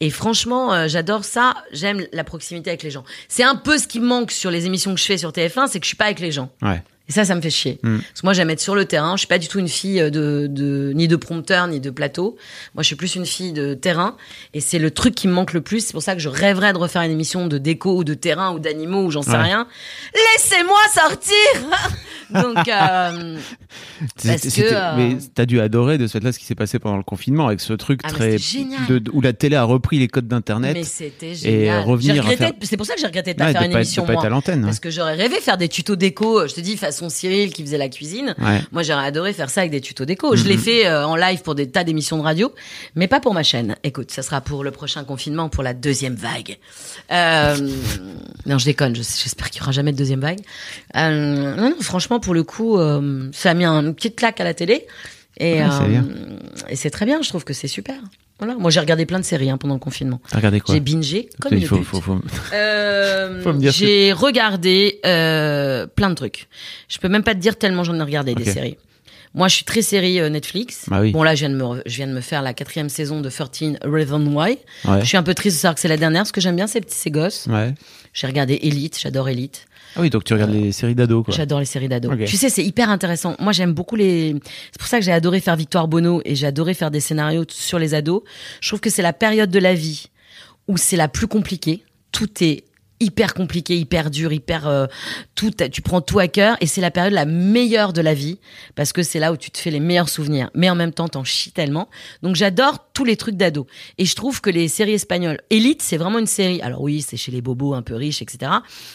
Et 0.00 0.10
franchement, 0.10 0.72
euh, 0.72 0.88
j'adore 0.88 1.24
ça. 1.24 1.54
J'aime 1.72 2.04
la 2.12 2.24
proximité 2.24 2.70
avec 2.70 2.82
les 2.82 2.90
gens. 2.90 3.04
C'est 3.28 3.44
un 3.44 3.56
peu 3.56 3.78
ce 3.78 3.86
qui 3.86 4.00
me 4.00 4.06
manque 4.06 4.30
sur 4.30 4.50
les 4.50 4.66
émissions 4.66 4.94
que 4.94 5.00
je 5.00 5.04
fais 5.06 5.18
sur 5.18 5.30
TF1, 5.32 5.66
c'est 5.68 5.78
que 5.80 5.84
je 5.84 5.88
suis 5.88 5.96
pas 5.96 6.06
avec 6.06 6.20
les 6.20 6.32
gens. 6.32 6.50
Ouais. 6.62 6.82
Et 7.08 7.12
ça, 7.12 7.24
ça 7.24 7.34
me 7.34 7.40
fait 7.40 7.50
chier. 7.50 7.78
Mm. 7.82 7.98
Parce 7.98 8.20
que 8.20 8.26
moi, 8.26 8.32
j'aime 8.32 8.50
être 8.50 8.60
sur 8.60 8.74
le 8.74 8.84
terrain. 8.84 9.16
Je 9.16 9.20
suis 9.20 9.26
pas 9.26 9.38
du 9.38 9.48
tout 9.48 9.58
une 9.58 9.68
fille 9.68 9.98
de, 10.10 10.46
de 10.48 10.92
ni 10.94 11.08
de 11.08 11.16
prompteur 11.16 11.66
ni 11.66 11.80
de 11.80 11.90
plateau. 11.90 12.36
Moi, 12.74 12.82
je 12.82 12.86
suis 12.86 12.96
plus 12.96 13.16
une 13.16 13.26
fille 13.26 13.52
de 13.52 13.74
terrain. 13.74 14.16
Et 14.54 14.60
c'est 14.60 14.78
le 14.78 14.90
truc 14.90 15.14
qui 15.14 15.26
me 15.28 15.32
manque 15.32 15.52
le 15.52 15.60
plus. 15.62 15.84
C'est 15.86 15.92
pour 15.92 16.02
ça 16.02 16.14
que 16.14 16.20
je 16.20 16.28
rêverais 16.28 16.72
de 16.72 16.78
refaire 16.78 17.02
une 17.02 17.10
émission 17.10 17.46
de 17.48 17.58
déco 17.58 17.96
ou 17.96 18.04
de 18.04 18.14
terrain 18.14 18.52
ou 18.54 18.58
d'animaux 18.60 19.02
ou 19.04 19.10
j'en 19.10 19.22
sais 19.22 19.32
Ouais. 19.32 19.38
rien. 19.42 19.66
Laissez-moi 20.14 20.78
sortir. 20.94 21.68
Donc, 22.32 22.66
euh, 22.68 23.36
Parce 24.24 24.40
que, 24.42 24.60
euh, 24.62 24.96
Mais 24.96 25.16
t'as 25.34 25.44
dû 25.44 25.60
adorer 25.60 25.98
de 25.98 26.06
ce 26.06 26.12
fait-là 26.12 26.32
ce 26.32 26.38
qui 26.38 26.46
s'est 26.46 26.54
passé 26.54 26.78
pendant 26.78 26.96
le 26.96 27.02
confinement 27.02 27.48
avec 27.48 27.60
ce 27.60 27.74
truc 27.74 28.00
Ah, 28.04 28.08
très 28.10 28.36
de- 28.36 28.98
de- 28.98 29.10
où 29.12 29.20
la 29.20 29.32
télé 29.34 29.56
a 29.56 29.64
repris 29.64 29.98
les 29.98 30.08
codes 30.08 30.28
d'internet. 30.28 30.74
mais 30.74 30.84
c'était 30.84 31.34
génial. 31.34 31.82
revenir 31.84 32.14
à 32.24 32.28
regretté- 32.28 32.36
faire- 32.38 32.52
C'est 32.62 32.76
pour 32.78 32.86
ça 32.86 32.94
que 32.94 33.00
j'ai 33.00 33.06
regretté 33.06 33.34
de 33.34 33.38
pas 33.38 33.46
Ouais, 33.46 33.52
faire 33.52 33.60
de 33.62 33.66
une 33.66 33.72
pas 33.72 33.78
émission 33.80 34.04
pas 34.06 34.12
moi. 34.14 34.24
à 34.24 34.28
l'antenne. 34.30 34.62
Parce 34.62 34.80
que 34.80 34.88
j'aurais 34.90 35.14
rêvé 35.14 35.40
faire 35.40 35.58
des 35.58 35.68
tutos 35.68 35.96
déco. 35.96 36.46
Je 36.48 36.54
te 36.54 36.60
dis 36.60 36.76
façon 36.92 37.08
Cyril 37.08 37.52
qui 37.52 37.62
faisait 37.64 37.78
la 37.78 37.88
cuisine. 37.88 38.34
Ouais. 38.38 38.60
Moi, 38.70 38.82
j'aurais 38.82 39.06
adoré 39.06 39.32
faire 39.32 39.50
ça 39.50 39.62
avec 39.62 39.70
des 39.72 39.80
tutos 39.80 40.04
déco. 40.04 40.36
Je 40.36 40.44
l'ai 40.44 40.56
fait 40.56 40.86
euh, 40.86 41.06
en 41.06 41.16
live 41.16 41.42
pour 41.42 41.54
des 41.54 41.68
tas 41.68 41.82
d'émissions 41.84 42.16
de 42.18 42.22
radio, 42.22 42.52
mais 42.94 43.08
pas 43.08 43.18
pour 43.20 43.34
ma 43.34 43.42
chaîne. 43.42 43.76
Écoute, 43.82 44.10
ça 44.10 44.22
sera 44.22 44.40
pour 44.40 44.62
le 44.64 44.70
prochain 44.70 45.04
confinement, 45.04 45.48
pour 45.48 45.62
la 45.62 45.74
deuxième 45.74 46.14
vague. 46.14 46.58
Euh, 47.10 47.56
non, 48.46 48.58
je 48.58 48.64
déconne. 48.64 48.94
je- 48.94 49.02
J'espère 49.02 49.50
qu'il 49.50 49.60
y 49.60 49.62
aura 49.64 49.72
jamais 49.72 49.92
de 49.92 49.96
deuxième 49.96 50.20
vague. 50.20 50.40
Euh, 50.96 51.56
non, 51.56 51.70
non, 51.70 51.76
franchement, 51.80 52.20
pour 52.20 52.34
le 52.34 52.42
coup, 52.42 52.78
ça 53.32 53.50
a 53.50 53.54
mis 53.54 53.64
un- 53.64 53.82
une 53.84 53.94
petite 53.94 54.16
claque 54.16 54.40
à 54.40 54.44
la 54.44 54.54
télé. 54.54 54.86
Ouais, 55.40 55.58
et 56.68 56.76
c'est 56.76 56.90
très 56.90 57.06
bien. 57.06 57.22
Je 57.22 57.28
trouve 57.30 57.44
que 57.44 57.54
c'est 57.54 57.68
super. 57.68 57.96
Voilà. 58.42 58.58
Moi, 58.58 58.72
j'ai 58.72 58.80
regardé 58.80 59.06
plein 59.06 59.20
de 59.20 59.24
séries 59.24 59.50
hein, 59.50 59.56
pendant 59.56 59.74
le 59.74 59.78
confinement. 59.80 60.20
T'as 60.28 60.38
regardé 60.38 60.58
quoi 60.60 60.74
J'ai 60.74 60.80
bingé 60.80 61.28
comme 61.40 61.52
Il 61.54 61.60
une 61.60 61.66
faut, 61.68 61.76
faut, 61.82 62.00
faut- 62.00 62.18
Euh, 62.52 63.40
Faut 63.44 63.52
me 63.52 63.58
dire 63.60 63.70
j'ai 63.70 64.12
regardé 64.12 64.98
euh, 65.06 65.86
plein 65.86 66.10
de 66.10 66.14
trucs. 66.16 66.48
Je 66.88 66.98
peux 66.98 67.08
même 67.08 67.22
pas 67.22 67.34
te 67.36 67.38
dire 67.38 67.56
tellement 67.56 67.84
j'en 67.84 67.94
ai 67.94 68.02
regardé 68.02 68.34
des 68.34 68.44
séries. 68.44 68.76
Moi, 69.34 69.48
je 69.48 69.54
suis 69.56 69.64
très 69.64 69.80
série 69.82 70.20
euh, 70.20 70.28
Netflix. 70.28 70.86
Oui. 70.90 71.10
Bon, 71.12 71.22
là, 71.22 71.34
je 71.34 71.40
viens, 71.46 71.50
de 71.50 71.54
me, 71.56 71.62
re- 71.64 71.82
je 71.86 71.96
viens 71.96 72.06
de 72.06 72.12
me 72.12 72.20
faire 72.20 72.42
la 72.42 72.52
quatrième 72.52 72.88
saison 72.90 73.20
de 73.20 73.30
13 73.30 73.78
Reason 73.84 74.20
Why. 74.26 74.58
Ouais. 74.84 75.00
Je 75.00 75.06
suis 75.06 75.16
un 75.16 75.22
peu 75.22 75.34
triste 75.34 75.56
de 75.56 75.60
savoir 75.60 75.74
que 75.76 75.80
c'est 75.80 75.88
la 75.88 75.96
dernière, 75.96 76.20
parce 76.22 76.32
que 76.32 76.40
j'aime 76.40 76.56
bien 76.56 76.66
ces 76.66 76.80
petits 76.80 76.96
ces 76.96 77.10
gosses. 77.10 77.46
Ouais. 77.46 77.74
J'ai 78.12 78.26
regardé 78.26 78.58
Elite, 78.62 78.98
j'adore 79.00 79.28
Elite. 79.30 79.66
Ah 79.96 80.00
oui, 80.00 80.10
donc 80.10 80.24
tu 80.24 80.32
regardes 80.32 80.52
les 80.52 80.72
séries 80.72 80.94
d'ados, 80.94 81.24
quoi. 81.24 81.34
J'adore 81.34 81.60
les 81.60 81.64
séries 81.66 81.88
d'ados. 81.88 82.12
Tu 82.26 82.36
sais, 82.36 82.48
c'est 82.50 82.64
hyper 82.64 82.88
intéressant. 82.90 83.36
Moi, 83.38 83.52
j'aime 83.52 83.72
beaucoup 83.72 83.96
les. 83.96 84.34
C'est 84.70 84.78
pour 84.78 84.86
ça 84.88 84.98
que 84.98 85.04
j'ai 85.04 85.12
adoré 85.12 85.40
faire 85.40 85.56
Victoire 85.56 85.86
Bono 85.88 86.22
et 86.24 86.34
j'ai 86.34 86.46
adoré 86.46 86.72
faire 86.74 86.90
des 86.90 87.00
scénarios 87.00 87.44
sur 87.50 87.78
les 87.78 87.92
ados. 87.94 88.22
Je 88.60 88.68
trouve 88.68 88.80
que 88.80 88.88
c'est 88.90 89.02
la 89.02 89.12
période 89.12 89.50
de 89.50 89.58
la 89.58 89.74
vie 89.74 90.06
où 90.68 90.76
c'est 90.78 90.96
la 90.96 91.08
plus 91.08 91.26
compliquée. 91.26 91.82
Tout 92.10 92.28
est 92.42 92.64
hyper 93.02 93.34
compliqué, 93.34 93.76
hyper 93.76 94.10
dur, 94.10 94.32
hyper 94.32 94.66
euh, 94.66 94.86
tout. 95.34 95.50
Tu 95.50 95.82
prends 95.82 96.00
tout 96.00 96.18
à 96.18 96.28
cœur 96.28 96.56
et 96.60 96.66
c'est 96.66 96.80
la 96.80 96.90
période 96.90 97.12
la 97.12 97.24
meilleure 97.24 97.92
de 97.92 98.00
la 98.00 98.14
vie 98.14 98.38
parce 98.74 98.92
que 98.92 99.02
c'est 99.02 99.18
là 99.18 99.32
où 99.32 99.36
tu 99.36 99.50
te 99.50 99.58
fais 99.58 99.70
les 99.70 99.80
meilleurs 99.80 100.08
souvenirs. 100.08 100.50
Mais 100.54 100.70
en 100.70 100.74
même 100.74 100.92
temps, 100.92 101.08
t'en 101.08 101.24
chies 101.24 101.52
tellement. 101.52 101.88
Donc 102.22 102.36
j'adore 102.36 102.91
tous 102.92 103.04
les 103.04 103.16
trucs 103.16 103.36
d'ados 103.36 103.66
et 103.98 104.04
je 104.04 104.14
trouve 104.14 104.40
que 104.40 104.50
les 104.50 104.68
séries 104.68 104.92
espagnoles, 104.92 105.38
Elite, 105.50 105.82
c'est 105.82 105.96
vraiment 105.96 106.18
une 106.18 106.26
série. 106.26 106.60
Alors 106.62 106.80
oui, 106.82 107.02
c'est 107.02 107.16
chez 107.16 107.32
les 107.32 107.40
bobos 107.40 107.74
un 107.74 107.82
peu 107.82 107.94
riches, 107.94 108.22
etc. 108.22 108.52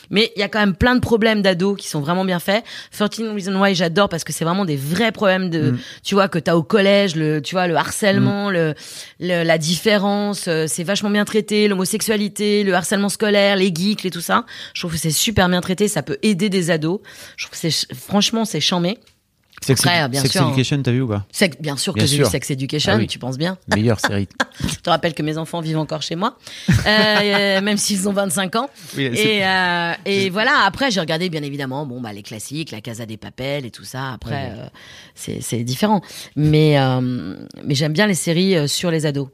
Mais 0.10 0.32
il 0.36 0.40
y 0.40 0.44
a 0.44 0.50
quand 0.50 0.60
même 0.60 0.76
plein 0.76 0.96
de 0.96 1.00
problèmes 1.00 1.42
d'ados 1.42 1.78
qui 1.78 1.88
sont 1.88 2.00
vraiment 2.02 2.26
bien 2.26 2.40
faits. 2.40 2.64
13 2.92 3.10
Reasons 3.34 3.60
Why, 3.62 3.76
j'adore 3.76 4.10
parce 4.10 4.24
que 4.24 4.32
c'est 4.34 4.46
vraiment 4.46 4.66
des 4.66 4.76
vrais 4.76 5.12
problèmes 5.12 5.50
de, 5.50 5.72
tu 6.04 6.16
vois, 6.16 6.28
que 6.28 6.40
t'as 6.40 6.56
au 6.56 6.64
collège, 6.64 7.16
le, 7.16 7.42
tu 7.42 7.56
vois, 7.56 7.68
le 7.68 7.76
harcèlement, 7.76 8.50
le, 8.52 8.74
le- 9.20 9.44
la 9.44 9.58
différence, 9.58 10.48
euh, 10.48 10.66
c'est 10.68 10.84
vachement 10.84 11.10
bien 11.10 11.26
traité, 11.26 11.68
l'homosexualité, 11.68 12.64
le 12.64 12.74
harcèlement 12.74 13.10
scolaire, 13.10 13.56
les 13.56 13.74
geeks, 13.74 14.06
et 14.06 14.12
tout 14.12 14.22
ça. 14.22 14.46
Je 14.74 14.82
trouve 14.82 14.92
que 14.94 14.98
c'est 15.00 15.12
super 15.12 15.50
bien 15.50 15.62
traité, 15.62 15.88
ça 15.88 16.04
peut 16.04 16.18
aider 16.22 16.50
des 16.50 16.70
ados. 16.72 17.00
Je 17.36 17.46
trouve 17.46 17.52
que 17.52 17.58
c'est, 17.58 17.72
ch- 17.72 17.88
franchement, 18.00 18.46
c'est 18.46 18.60
chambé. 18.62 18.98
Sex, 19.66 19.82
Après, 19.86 20.08
bien 20.10 20.22
Sex 20.22 20.32
sûr, 20.34 20.42
hein. 20.44 20.48
Education, 20.50 20.82
t'as 20.84 20.92
vu 20.92 21.02
ou 21.02 21.08
pas 21.08 21.26
Sex- 21.32 21.58
bien 21.60 21.76
sûr 21.78 21.94
que 21.94 22.06
j'ai 22.06 22.18
vu 22.20 22.26
Sex 22.26 22.52
Education, 22.52 22.94
Ah 22.96 22.98
oui. 22.98 23.08
tu 23.08 23.20
penses 23.20 23.38
bien. 23.38 23.58
Meilleure 23.76 24.00
série. 24.00 24.28
Je 24.62 24.76
te 24.76 24.90
rappelle 24.90 25.14
que 25.14 25.24
mes 25.24 25.38
enfants 25.38 25.62
vivent 25.62 25.78
encore 25.80 26.02
chez 26.02 26.16
moi, 26.16 26.38
euh, 26.86 27.62
même 27.62 27.78
s'ils 27.78 28.08
ont 28.08 28.14
25 28.14 28.56
ans. 28.56 28.70
Oui, 28.96 29.04
Et, 29.06 29.46
euh, 29.46 29.94
et 30.06 30.30
voilà, 30.30 30.64
après, 30.66 30.90
j'ai 30.92 31.00
regardé 31.00 31.30
bien 31.30 31.44
évidemment 31.44 31.86
bon, 31.86 32.02
bah, 32.02 32.14
les 32.14 32.24
classiques, 32.24 32.72
la 32.72 32.82
Casa 32.82 33.06
des 33.06 33.18
Papels 33.18 33.66
et 33.66 33.72
tout 33.72 33.84
ça. 33.84 34.14
Après, 34.14 34.52
euh, 34.56 34.68
c'est 35.16 35.64
différent. 35.64 36.02
Mais, 36.36 36.80
euh, 36.80 37.36
mais 37.64 37.76
j'aime 37.76 37.94
bien 37.94 38.08
les 38.08 38.14
séries 38.16 38.56
euh, 38.56 38.68
sur 38.68 38.90
les 38.92 39.06
ados. 39.06 39.28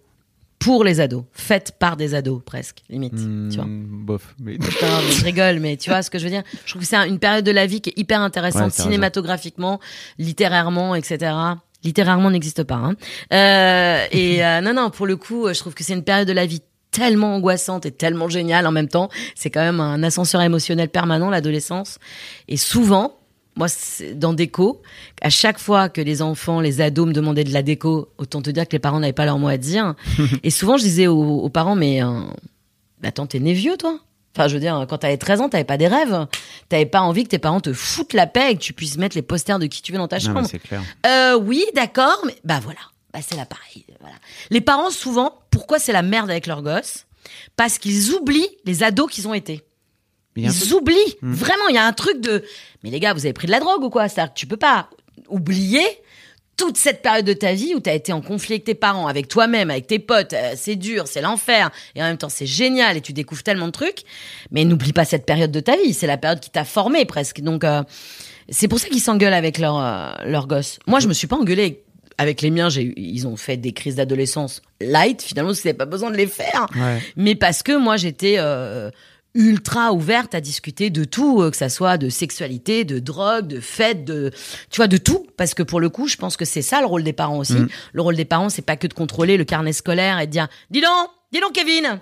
Pour 0.63 0.83
les 0.83 0.99
ados. 0.99 1.23
Faites 1.33 1.73
par 1.77 1.97
des 1.97 2.15
ados, 2.15 2.41
presque, 2.45 2.77
limite. 2.89 3.15
tu 3.15 3.55
vois. 3.57 3.65
Hmm, 3.65 4.05
bof. 4.05 4.33
Mais... 4.39 4.57
Putain, 4.57 4.87
mais 5.05 5.11
je 5.11 5.23
rigole, 5.25 5.59
mais 5.59 5.77
tu 5.77 5.89
vois 5.89 6.01
ce 6.01 6.09
que 6.09 6.17
je 6.17 6.23
veux 6.23 6.29
dire 6.29 6.43
Je 6.65 6.69
trouve 6.71 6.81
que 6.81 6.87
c'est 6.87 6.95
un- 6.95 7.05
une 7.05 7.19
période 7.19 7.45
de 7.45 7.51
la 7.51 7.65
vie 7.65 7.81
qui 7.81 7.89
est 7.89 7.97
hyper 7.99 8.21
intéressante, 8.21 8.71
cinématographiquement, 8.71 9.79
littérairement, 10.19 10.95
etc. 10.95 11.33
Littérairement 11.83 12.31
n'existe 12.31 12.63
pas. 12.63 12.75
Hein. 12.75 12.95
Euh, 13.33 14.05
et 14.11 14.43
euh, 14.45 14.61
non, 14.61 14.73
non, 14.73 14.89
pour 14.89 15.05
le 15.05 15.17
coup, 15.17 15.47
je 15.51 15.59
trouve 15.59 15.73
que 15.73 15.83
c'est 15.83 15.93
une 15.93 16.03
période 16.03 16.27
de 16.27 16.33
la 16.33 16.45
vie 16.45 16.61
tellement 16.91 17.35
angoissante 17.35 17.85
et 17.85 17.91
tellement 17.91 18.29
géniale 18.29 18.67
en 18.67 18.71
même 18.71 18.87
temps. 18.87 19.09
C'est 19.35 19.49
quand 19.49 19.61
même 19.61 19.79
un 19.79 20.01
ascenseur 20.03 20.41
émotionnel 20.41 20.89
permanent, 20.89 21.29
l'adolescence. 21.29 21.97
Et 22.47 22.55
souvent, 22.55 23.17
moi, 23.55 23.67
dans 24.15 24.33
déco, 24.33 24.81
à 25.21 25.29
chaque 25.29 25.59
fois 25.59 25.89
que 25.89 26.01
les 26.01 26.21
enfants, 26.21 26.59
les 26.59 26.81
ados 26.81 27.07
me 27.07 27.13
demandaient 27.13 27.43
de 27.43 27.53
la 27.53 27.61
déco, 27.61 28.09
autant 28.17 28.41
te 28.41 28.49
dire 28.49 28.67
que 28.67 28.73
les 28.73 28.79
parents 28.79 28.99
n'avaient 28.99 29.13
pas 29.13 29.25
leur 29.25 29.37
mot 29.37 29.47
à 29.47 29.57
dire. 29.57 29.95
et 30.43 30.49
souvent, 30.49 30.77
je 30.77 30.83
disais 30.83 31.07
aux, 31.07 31.39
aux 31.39 31.49
parents, 31.49 31.75
mais 31.75 32.03
euh, 32.03 32.21
attends, 33.03 33.27
t'es 33.27 33.39
né 33.39 33.53
vieux, 33.53 33.77
toi? 33.77 33.99
Enfin, 34.35 34.47
je 34.47 34.55
veux 34.55 34.59
dire, 34.59 34.85
quand 34.89 34.97
t'avais 34.97 35.17
13 35.17 35.41
ans, 35.41 35.49
t'avais 35.49 35.63
pas 35.63 35.77
des 35.77 35.87
rêves. 35.87 36.25
T'avais 36.67 36.87
pas 36.87 37.01
envie 37.01 37.23
que 37.23 37.29
tes 37.29 37.37
parents 37.37 37.59
te 37.59 37.71
foutent 37.71 38.13
la 38.13 38.25
paix 38.25 38.51
et 38.51 38.55
que 38.55 38.61
tu 38.61 38.73
puisses 38.73 38.97
mettre 38.97 39.15
les 39.15 39.21
posters 39.21 39.59
de 39.59 39.67
qui 39.67 39.83
tu 39.83 39.91
veux 39.91 39.99
dans 39.99 40.07
ta 40.07 40.19
chambre. 40.19 40.47
c'est 40.49 40.59
clair. 40.59 40.81
Euh, 41.05 41.37
oui, 41.37 41.63
d'accord, 41.75 42.19
mais 42.25 42.35
bah 42.43 42.59
voilà. 42.63 42.79
Bah 43.13 43.19
c'est 43.21 43.35
là 43.35 43.45
pareil. 43.45 43.85
Voilà. 43.99 44.15
Les 44.49 44.61
parents, 44.61 44.89
souvent, 44.89 45.37
pourquoi 45.51 45.77
c'est 45.77 45.91
la 45.91 46.01
merde 46.01 46.31
avec 46.31 46.47
leurs 46.47 46.63
gosses? 46.63 47.05
Parce 47.55 47.77
qu'ils 47.77 48.11
oublient 48.13 48.49
les 48.65 48.81
ados 48.81 49.11
qu'ils 49.11 49.27
ont 49.27 49.35
été. 49.35 49.63
Ils 50.35 50.51
truc- 50.51 50.71
oublient. 50.73 51.15
Hmm. 51.21 51.33
Vraiment, 51.33 51.67
il 51.69 51.75
y 51.75 51.77
a 51.77 51.85
un 51.85 51.93
truc 51.93 52.19
de. 52.21 52.43
Mais 52.83 52.89
les 52.89 52.99
gars, 52.99 53.13
vous 53.13 53.25
avez 53.25 53.33
pris 53.33 53.47
de 53.47 53.51
la 53.51 53.59
drogue 53.59 53.83
ou 53.83 53.89
quoi? 53.89 54.07
C'est-à-dire 54.09 54.33
que 54.33 54.39
tu 54.39 54.47
peux 54.47 54.57
pas 54.57 54.89
oublier 55.29 55.83
toute 56.55 56.77
cette 56.77 57.01
période 57.01 57.25
de 57.25 57.33
ta 57.33 57.53
vie 57.53 57.73
où 57.75 57.79
tu 57.79 57.89
as 57.89 57.93
été 57.93 58.13
en 58.13 58.21
conflit 58.21 58.53
avec 58.53 58.63
tes 58.65 58.75
parents, 58.75 59.07
avec 59.07 59.27
toi-même, 59.27 59.71
avec 59.71 59.87
tes 59.87 59.97
potes. 59.99 60.33
euh, 60.33 60.53
c'est 60.55 60.75
dur, 60.75 61.07
c'est 61.07 61.21
l'enfer. 61.21 61.71
Et 61.95 62.01
en 62.01 62.05
même 62.05 62.17
temps, 62.17 62.29
c'est 62.29 62.45
génial 62.45 62.95
et 62.97 63.01
tu 63.01 63.11
découvres 63.11 63.41
tellement 63.43 63.65
de 63.67 63.71
trucs. 63.71 64.03
Mais 64.51 64.63
n'oublie 64.63 64.93
pas 64.93 65.05
cette 65.05 65.25
période 65.25 65.51
de 65.51 65.59
ta 65.59 65.75
vie. 65.77 65.93
C'est 65.93 66.07
la 66.07 66.17
période 66.17 66.39
qui 66.39 66.51
t'a 66.51 66.63
formé 66.63 67.05
presque. 67.05 67.41
Donc, 67.41 67.63
euh, 67.63 67.81
c'est 68.49 68.67
pour 68.67 68.79
ça 68.79 68.87
qu'ils 68.89 69.01
s'engueulent 69.01 69.33
avec 69.33 69.57
leurs 69.57 69.79
euh, 69.79 70.11
leurs 70.25 70.45
gosses. 70.47 70.77
Moi, 70.85 70.99
je 70.99 71.07
me 71.07 71.13
suis 71.13 71.27
pas 71.27 71.37
engueulée 71.37 71.83
avec 72.19 72.41
les 72.43 72.51
miens. 72.51 72.69
J'ai 72.69 72.93
ils 72.97 73.25
ont 73.25 73.35
fait 73.35 73.57
des 73.57 73.71
crises 73.71 73.95
d'adolescence 73.95 74.61
light. 74.79 75.23
Finalement, 75.23 75.51
parce 75.53 75.65
n'avaient 75.65 75.77
pas 75.77 75.85
besoin 75.85 76.11
de 76.11 76.17
les 76.17 76.27
faire 76.27 76.67
Ouais. 76.75 77.01
mais 77.15 77.33
parce 77.33 77.63
que 77.63 77.75
moi 77.75 77.97
j'étais 77.97 78.35
euh, 78.37 78.91
ultra 79.35 79.93
ouverte 79.93 80.35
à 80.35 80.41
discuter 80.41 80.89
de 80.89 81.03
tout, 81.03 81.41
euh, 81.41 81.51
que 81.51 81.57
ça 81.57 81.69
soit 81.69 81.97
de 81.97 82.09
sexualité, 82.09 82.85
de 82.85 82.99
drogue, 82.99 83.47
de 83.47 83.59
fête, 83.59 84.05
de 84.05 84.31
tu 84.69 84.77
vois 84.77 84.87
de 84.87 84.97
tout, 84.97 85.25
parce 85.37 85.53
que 85.53 85.63
pour 85.63 85.79
le 85.79 85.89
coup, 85.89 86.07
je 86.07 86.17
pense 86.17 86.37
que 86.37 86.45
c'est 86.45 86.61
ça 86.61 86.79
le 86.81 86.85
rôle 86.85 87.03
des 87.03 87.13
parents 87.13 87.37
aussi. 87.37 87.57
Le 87.93 88.01
rôle 88.01 88.15
des 88.15 88.25
parents, 88.25 88.49
c'est 88.49 88.61
pas 88.61 88.77
que 88.77 88.87
de 88.87 88.93
contrôler 88.93 89.37
le 89.37 89.43
carnet 89.43 89.73
scolaire 89.73 90.19
et 90.19 90.27
de 90.27 90.31
dire, 90.31 90.47
dis 90.69 90.81
donc, 90.81 91.09
dis 91.31 91.39
donc 91.39 91.53
Kevin. 91.53 91.99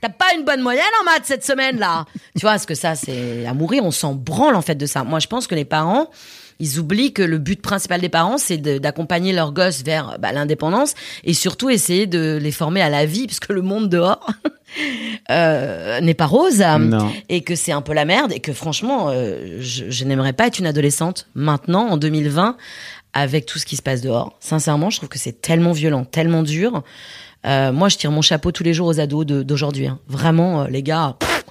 T'as 0.00 0.10
pas 0.10 0.26
une 0.36 0.44
bonne 0.44 0.60
moyenne 0.60 0.84
en 1.00 1.04
maths 1.04 1.24
cette 1.24 1.44
semaine 1.44 1.78
là 1.78 2.06
Tu 2.36 2.42
vois, 2.42 2.52
parce 2.52 2.66
que 2.66 2.76
ça 2.76 2.94
c'est 2.94 3.44
à 3.46 3.54
mourir, 3.54 3.84
on 3.84 3.90
s'en 3.90 4.14
branle 4.14 4.54
en 4.54 4.62
fait 4.62 4.76
de 4.76 4.86
ça. 4.86 5.02
Moi 5.02 5.18
je 5.18 5.26
pense 5.26 5.48
que 5.48 5.56
les 5.56 5.64
parents, 5.64 6.08
ils 6.60 6.78
oublient 6.80 7.12
que 7.12 7.22
le 7.22 7.38
but 7.38 7.60
principal 7.62 8.00
des 8.00 8.08
parents, 8.08 8.38
c'est 8.38 8.56
d'accompagner 8.58 9.32
leurs 9.32 9.52
gosses 9.52 9.82
vers 9.84 10.18
bah, 10.18 10.32
l'indépendance 10.32 10.94
et 11.24 11.32
surtout 11.34 11.70
essayer 11.70 12.06
de 12.06 12.38
les 12.40 12.50
former 12.52 12.80
à 12.82 12.88
la 12.90 13.06
vie, 13.06 13.26
parce 13.26 13.40
que 13.40 13.52
le 13.52 13.62
monde 13.62 13.88
dehors 13.88 14.26
euh, 15.30 16.00
n'est 16.00 16.14
pas 16.14 16.26
rose 16.26 16.58
Non. 16.60 17.10
et 17.28 17.42
que 17.42 17.54
c'est 17.54 17.72
un 17.72 17.82
peu 17.82 17.92
la 17.94 18.04
merde 18.04 18.32
et 18.32 18.40
que 18.40 18.52
franchement, 18.52 19.08
euh, 19.10 19.58
je, 19.60 19.84
je 19.88 20.04
n'aimerais 20.04 20.32
pas 20.32 20.46
être 20.46 20.58
une 20.58 20.66
adolescente 20.66 21.26
maintenant 21.34 21.88
en 21.88 21.96
2020 21.96 22.56
avec 23.14 23.46
tout 23.46 23.58
ce 23.58 23.66
qui 23.66 23.76
se 23.76 23.82
passe 23.82 24.00
dehors. 24.00 24.36
Sincèrement, 24.40 24.90
je 24.90 24.98
trouve 24.98 25.08
que 25.08 25.18
c'est 25.18 25.40
tellement 25.40 25.72
violent, 25.72 26.04
tellement 26.04 26.42
dur. 26.42 26.82
Euh, 27.46 27.72
moi, 27.72 27.88
je 27.88 27.96
tire 27.96 28.10
mon 28.10 28.20
chapeau 28.22 28.52
tous 28.52 28.64
les 28.64 28.74
jours 28.74 28.88
aux 28.88 29.00
ados 29.00 29.24
d'aujourd'hui. 29.26 29.86
hein. 29.86 29.98
Vraiment, 30.08 30.62
euh, 30.62 30.66
les 30.68 30.82
gars. 30.82 31.16
pff, 31.18 31.44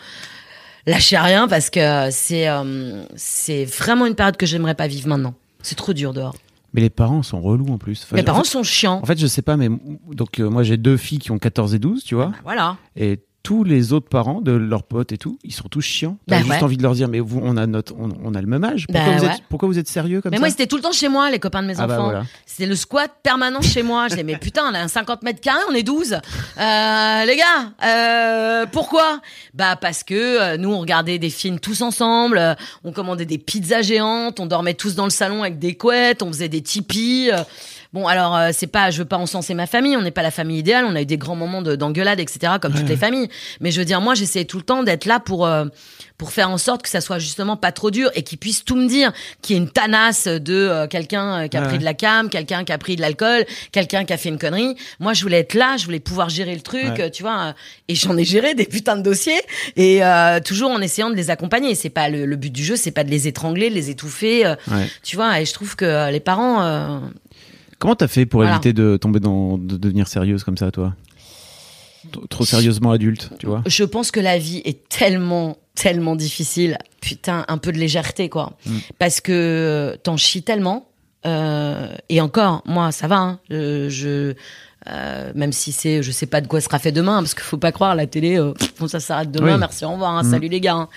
Lâchez 0.88 1.18
rien 1.18 1.48
parce 1.48 1.70
que 1.70 2.10
c'est 2.12 2.48
euh, 2.48 3.04
c'est 3.16 3.66
vraiment 3.66 4.06
une 4.06 4.16
période 4.16 4.38
que 4.38 4.46
j'aimerais 4.46 4.74
pas 4.76 4.88
vivre 4.88 5.08
maintenant. 5.08 5.34
C'est 5.62 5.76
trop 5.76 5.94
dur 5.94 6.14
dehors. 6.14 6.36
Mais 6.74 6.82
les 6.82 6.90
parents 6.90 7.24
sont 7.24 7.42
relous 7.42 7.68
en 7.72 7.78
plus. 7.78 8.04
Enfin, 8.04 8.16
Les 8.16 8.22
en 8.22 8.26
parents 8.26 8.44
fait- 8.44 8.50
sont 8.50 8.64
chiants. 8.64 9.00
En 9.02 9.06
fait, 9.06 9.20
je 9.20 9.28
sais 9.28 9.42
pas, 9.42 9.58
mais 9.58 9.70
donc 10.12 10.40
euh, 10.40 10.50
moi 10.50 10.64
j'ai 10.64 10.78
deux 10.78 10.98
filles 10.98 11.20
qui 11.20 11.32
ont 11.32 11.40
14 11.40 11.76
et 11.76 11.80
12, 11.80 12.04
tu 12.04 12.16
vois, 12.16 12.28
Bah, 12.28 12.38
voilà. 12.44 12.78
et 12.96 13.20
tous 13.48 13.64
les 13.64 13.94
autres 13.94 14.10
parents 14.10 14.42
de 14.42 14.52
leurs 14.52 14.84
potes 14.84 15.14
et 15.14 15.18
tout, 15.18 15.40
ils 15.46 15.54
sont 15.54 15.70
tous 15.70 15.80
chiants. 15.80 16.18
T'as 16.28 16.36
Bah 16.36 16.42
juste 16.44 16.52
ouais. 16.58 16.64
envie 16.64 16.76
de 16.76 16.84
leur 16.84 16.92
dire, 16.96 17.08
mais 17.08 17.22
vous, 17.22 17.40
on 17.42 17.56
a 17.56 17.66
notre, 17.66 17.94
on, 17.98 18.10
on 18.22 18.36
a 18.36 18.42
le 18.42 18.48
même 18.48 18.66
âge. 18.66 18.88
Pourquoi, 18.88 19.06
Bah 19.14 19.18
vous, 19.20 19.24
ouais. 19.26 19.32
êtes, 19.36 19.42
pourquoi 19.48 19.70
vous 19.70 19.80
êtes 19.80 19.88
sérieux 19.88 20.20
comme 20.20 20.32
Mais 20.32 20.36
ça 20.38 20.42
moi, 20.42 20.50
c'était 20.50 20.68
tout 20.68 20.76
le 20.76 20.82
temps 20.82 20.92
chez 20.92 21.08
moi, 21.08 21.32
les 21.32 21.40
copains 21.40 21.62
de 21.64 21.68
mes 21.68 21.80
Ah 21.80 21.88
bah 21.88 21.94
enfants. 21.94 22.04
voilà. 22.10 22.24
C'était 22.46 22.66
le 22.66 22.76
squat 22.76 23.10
permanent 23.24 23.62
chez 23.62 23.84
moi. 23.84 24.08
Je 24.08 24.16
disais, 24.16 24.24
mais 24.26 24.36
putain, 24.36 24.64
on 24.70 24.74
a 24.74 24.80
un 24.80 24.90
50 24.90 25.24
mètres 25.24 25.40
carrés, 25.40 25.62
on 25.70 25.74
est 25.74 25.84
12. 25.84 26.12
Euh, 26.14 27.26
les 27.26 27.38
gars, 27.38 27.72
euh, 27.86 28.66
pourquoi? 28.70 29.22
Bah 29.54 29.78
parce 29.80 30.04
que 30.04 30.14
euh, 30.16 30.58
nous, 30.58 30.74
on 30.74 30.80
regardait 30.80 31.18
des 31.18 31.30
films 31.30 31.62
tous 31.62 31.82
ensemble, 31.82 32.58
on 32.84 32.92
commandait 32.92 33.26
des 33.26 33.38
pizzas 33.38 33.82
géantes, 33.82 34.42
on 34.42 34.46
dormait 34.46 34.74
tous 34.74 34.96
dans 34.96 35.06
le 35.06 35.10
salon 35.10 35.42
avec 35.44 35.58
des 35.58 35.76
couettes, 35.76 36.22
on 36.22 36.28
faisait 36.28 36.50
des 36.50 36.62
tipis. 36.62 37.30
Bon, 37.94 38.08
alors, 38.08 38.36
euh, 38.36 38.50
c'est 38.54 38.68
pas, 38.68 38.92
je 38.92 39.00
veux 39.00 39.06
pas 39.06 39.18
encenser 39.18 39.54
ma 39.54 39.66
famille, 39.68 39.96
on 39.96 40.02
n'est 40.02 40.12
pas 40.12 40.22
la 40.24 40.32
famille 40.32 40.60
idéale, 40.60 40.86
on 40.86 40.96
a 40.96 41.02
eu 41.02 41.06
des 41.06 41.18
grands 41.18 41.36
moments 41.36 41.62
de- 41.62 41.76
d'engueulade, 41.76 42.20
etc., 42.20 42.54
comme 42.62 42.74
toutes 42.74 42.90
les 42.90 42.98
familles. 42.98 43.30
Mais 43.62 43.72
je 43.72 43.80
veux 43.80 43.86
dire, 43.86 44.02
moi, 44.02 44.14
j'essayais 44.16 44.46
tout 44.46 44.58
le 44.58 44.64
temps 44.64 44.84
d'être 44.84 45.06
là 45.06 45.20
pour, 45.20 45.46
euh, 45.46 45.66
pour 46.18 46.32
faire 46.32 46.50
en 46.50 46.58
sorte 46.58 46.82
que 46.82 46.90
ça 46.90 47.00
soit 47.02 47.20
justement 47.20 47.56
pas 47.58 47.72
trop 47.72 47.92
dur 47.92 48.10
et 48.16 48.24
qu'ils 48.24 48.38
puissent 48.40 48.66
tout 48.66 48.76
me 48.76 48.88
dire, 48.88 49.12
qu'il 49.42 49.56
y 49.56 49.60
ait 49.60 49.62
une 49.62 49.70
tanasse 49.70 50.28
de 50.28 50.54
euh, 50.54 50.88
quelqu'un 50.88 51.44
euh, 51.44 51.48
qui 51.48 51.56
a 51.58 51.62
Ouais. 51.62 51.68
pris 51.68 51.78
de 51.80 51.84
la 51.84 51.94
cam, 51.94 52.30
quelqu'un 52.30 52.64
qui 52.64 52.72
a 52.74 52.78
pris 52.78 52.96
de 52.96 53.02
l'alcool, 53.02 53.46
quelqu'un 53.72 54.04
qui 54.06 54.14
a 54.14 54.18
fait 54.18 54.30
une 54.30 54.38
connerie. 54.40 54.76
Moi, 55.00 55.14
je 55.14 55.22
voulais 55.24 55.40
être 55.40 55.54
là, 55.54 55.78
je 55.78 55.86
voulais 55.86 56.00
pouvoir 56.00 56.30
gérer 56.30 56.56
le 56.56 56.62
truc, 56.62 56.84
Ouais. 56.84 57.02
euh, 57.06 57.10
tu 57.10 57.24
vois. 57.24 57.54
Et 57.88 57.96
j'en 57.96 58.18
ai 58.18 58.24
géré 58.26 58.54
des 58.56 58.66
putains 58.66 58.98
de 58.98 59.02
dossiers 59.04 59.40
et 59.76 60.04
euh, 60.04 60.40
toujours 60.40 60.72
en 60.72 60.82
essayant 60.82 61.10
de 61.10 61.16
les 61.16 61.30
accompagner. 61.30 61.74
C'est 61.76 61.90
pas 61.90 62.10
le, 62.10 62.26
le 62.26 62.36
but 62.36 62.52
du 62.52 62.64
jeu, 62.64 62.76
c'est 62.76 62.92
pas 62.92 63.04
de 63.04 63.10
les 63.12 63.28
étrangler, 63.28 63.70
de 63.70 63.76
les 63.76 63.90
étouffer, 63.90 64.46
Ouais. 64.68 64.88
tu 65.04 65.16
vois. 65.16 65.40
Et 65.40 65.46
je 65.46 65.54
trouve 65.54 65.76
que 65.76 66.12
les 66.12 66.20
parents, 66.20 66.62
euh, 66.64 67.00
Comment 67.80 67.96
t'as 67.96 68.08
fait 68.08 68.26
pour 68.26 68.40
Voilà. 68.42 68.54
éviter 68.56 68.74
de 68.74 68.98
tomber 68.98 69.20
dans, 69.20 69.58
de 69.58 69.78
devenir 69.78 70.08
sérieuse 70.08 70.44
comme 70.44 70.58
ça, 70.58 70.72
toi? 70.72 70.96
Trop 72.30 72.46
sérieusement 72.46 72.92
adulte, 72.92 73.32
tu 73.40 73.48
vois? 73.48 73.62
Je 73.66 73.84
pense 73.84 74.12
que 74.12 74.20
la 74.22 74.38
vie 74.38 74.62
est 74.64 74.88
tellement, 74.88 75.58
tellement 75.76 76.16
difficile. 76.16 76.78
Putain, 77.02 77.44
un 77.50 77.58
peu 77.58 77.72
de 77.74 77.78
légèreté, 77.78 78.30
quoi. 78.30 78.54
Parce 78.98 79.20
que 79.22 79.98
t'en 80.04 80.16
chies 80.18 80.44
tellement. 80.44 80.90
euh, 81.26 81.94
et 82.10 82.22
encore, 82.22 82.64
moi, 82.66 82.92
ça 82.94 83.08
va. 83.08 83.18
Hein, 83.18 83.40
je, 83.50 83.90
je- 83.90 84.34
euh, 84.90 85.32
même 85.36 85.52
si 85.52 85.72
c'est, 85.72 86.02
je 86.02 86.12
sais 86.12 86.26
pas 86.26 86.42
de 86.42 86.48
quoi 86.48 86.62
sera 86.62 86.80
fait 86.80 86.92
demain, 86.92 87.18
parce 87.18 87.34
qu'il 87.34 87.44
faut 87.44 87.58
pas 87.58 87.72
croire 87.72 87.96
la 87.96 88.08
télé, 88.08 88.40
euh, 88.40 88.54
ça 88.88 89.00
s'arrête 89.00 89.32
demain. 89.32 89.54
Oui. 89.54 89.60
Merci, 89.60 89.86
au 89.86 89.92
revoir, 89.92 90.12
hein, 90.18 90.24
salut 90.24 90.48
les 90.48 90.62
gars. 90.62 90.76
hein. 90.76 90.90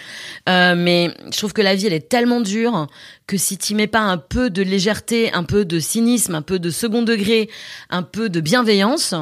Euh, 0.48 0.74
mais 0.76 1.14
je 1.32 1.36
trouve 1.38 1.52
que 1.52 1.62
la 1.62 1.74
vie, 1.74 1.86
elle 1.86 1.92
est 1.92 2.08
tellement 2.08 2.40
dure 2.40 2.86
que 3.26 3.36
si 3.36 3.58
t'y 3.58 3.74
mets 3.74 3.86
pas 3.86 4.00
un 4.00 4.18
peu 4.18 4.50
de 4.50 4.62
légèreté, 4.62 5.32
un 5.32 5.44
peu 5.44 5.64
de 5.64 5.78
cynisme, 5.78 6.34
un 6.34 6.42
peu 6.42 6.58
de 6.58 6.70
second 6.70 7.02
degré, 7.02 7.48
un 7.90 8.02
peu 8.02 8.28
de 8.28 8.40
bienveillance, 8.40 9.14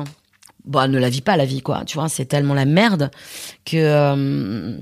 bah 0.65 0.87
ne 0.87 0.99
la 0.99 1.09
vis 1.09 1.23
pas 1.23 1.39
la 1.39 1.47
vie 1.47 1.63
quoi 1.63 1.83
tu 1.87 1.97
vois 1.97 2.11
c'est 2.11 2.27
tellement 2.27 2.53
la 2.53 2.67
merde 2.67 3.11
que 3.65 3.77
euh, 3.79 4.77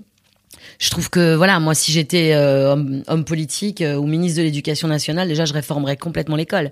je 0.79 0.91
trouve 0.91 1.11
que 1.11 1.35
voilà 1.35 1.59
moi 1.61 1.75
si 1.75 1.93
j'étais 1.93 2.33
euh, 2.35 3.03
homme, 3.07 3.25
politique 3.25 3.83
euh, 3.83 3.97
ou 3.97 4.07
ministre 4.07 4.39
de 4.39 4.45
l'éducation 4.45 4.89
nationale 4.89 5.29
déjà 5.29 5.45
je 5.45 5.53
réformerais 5.53 5.97
complètement 5.97 6.37
l'école. 6.37 6.71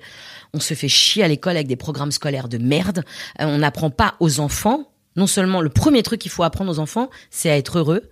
On 0.53 0.61
se 0.61 0.75
fait 0.75 0.89
chier 0.89 1.25
à 1.25 1.29
l'école 1.29 1.57
avec 1.57 1.67
des 1.67 1.77
programmes 1.77 2.13
scolaires 2.13 2.49
de 2.49 2.59
merde. 2.59 3.05
Euh, 3.41 3.47
on 3.47 3.59
n'apprend 3.59 3.91
pas 3.91 4.15
aux 4.21 4.41
enfants. 4.41 4.91
Non 5.17 5.27
seulement 5.27 5.61
le 5.61 5.69
premier 5.69 6.03
truc 6.03 6.21
qu'il 6.21 6.31
faut 6.31 6.43
apprendre 6.43 6.71
aux 6.71 6.79
enfants 6.79 7.11
c'est 7.31 7.51
à 7.51 7.57
être 7.57 7.79
heureux 7.79 8.03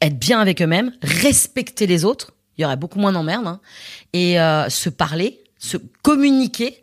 être 0.00 0.18
bien 0.18 0.40
avec 0.40 0.60
eux-mêmes 0.62 0.92
respecter 1.02 1.86
les 1.86 2.04
autres. 2.04 2.32
Il 2.58 2.62
y 2.62 2.64
aurait 2.64 2.76
beaucoup 2.76 2.98
moins 2.98 3.12
d'emmerdes 3.12 3.46
hein, 3.46 3.60
et 4.12 4.38
euh, 4.40 4.68
se 4.68 4.88
parler 4.88 5.42
se 5.62 5.76
communiquer 6.02 6.82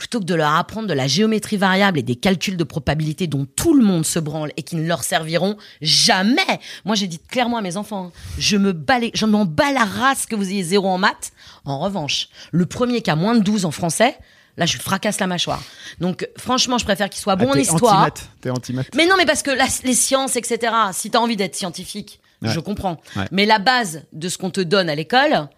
plutôt 0.00 0.18
que 0.18 0.24
de 0.24 0.34
leur 0.34 0.54
apprendre 0.54 0.88
de 0.88 0.94
la 0.94 1.06
géométrie 1.06 1.58
variable 1.58 1.98
et 1.98 2.02
des 2.02 2.16
calculs 2.16 2.56
de 2.56 2.64
probabilité 2.64 3.26
dont 3.26 3.46
tout 3.54 3.74
le 3.74 3.84
monde 3.84 4.06
se 4.06 4.18
branle 4.18 4.50
et 4.56 4.62
qui 4.62 4.76
ne 4.76 4.86
leur 4.88 5.04
serviront 5.04 5.58
jamais. 5.82 6.40
Moi, 6.86 6.94
j'ai 6.96 7.06
dit 7.06 7.18
clairement 7.18 7.58
à 7.58 7.60
mes 7.60 7.76
enfants, 7.76 8.06
hein, 8.06 8.12
je 8.38 8.56
me 8.56 8.72
les- 8.98 9.10
je 9.12 9.26
m'en 9.26 9.44
bats 9.44 9.72
la 9.72 9.84
race 9.84 10.24
que 10.24 10.34
vous 10.34 10.48
ayez 10.48 10.62
zéro 10.62 10.88
en 10.88 10.96
maths. 10.96 11.32
En 11.66 11.78
revanche, 11.80 12.28
le 12.50 12.64
premier 12.64 13.02
qui 13.02 13.10
a 13.10 13.14
moins 13.14 13.34
de 13.34 13.40
12 13.40 13.66
en 13.66 13.70
français, 13.72 14.16
là, 14.56 14.64
je 14.64 14.72
lui 14.72 14.80
fracasse 14.80 15.20
la 15.20 15.26
mâchoire. 15.26 15.62
Donc, 16.00 16.26
franchement, 16.38 16.78
je 16.78 16.84
préfère 16.86 17.10
qu'il 17.10 17.20
soit 17.20 17.36
bon 17.36 17.48
Ah, 17.48 17.50
en 17.50 17.52
t'es 17.52 17.60
histoire. 17.60 17.94
anti-maths, 17.96 18.28
T'es 18.40 18.48
anti-maths. 18.50 18.94
Mais 18.94 19.06
non, 19.06 19.16
mais 19.18 19.26
parce 19.26 19.42
que 19.42 19.50
la- 19.50 19.66
les 19.84 19.94
sciences, 19.94 20.34
etc., 20.36 20.72
si 20.94 21.10
t'as 21.10 21.18
envie 21.18 21.36
d'être 21.36 21.56
scientifique, 21.56 22.20
Ouais. 22.40 22.48
je 22.48 22.58
comprends. 22.60 22.98
Ouais. 23.16 23.26
Mais 23.32 23.44
la 23.44 23.58
base 23.58 24.04
de 24.14 24.30
ce 24.30 24.38
qu'on 24.38 24.48
te 24.50 24.62
donne 24.62 24.88
à 24.88 24.94
l'école 24.94 25.48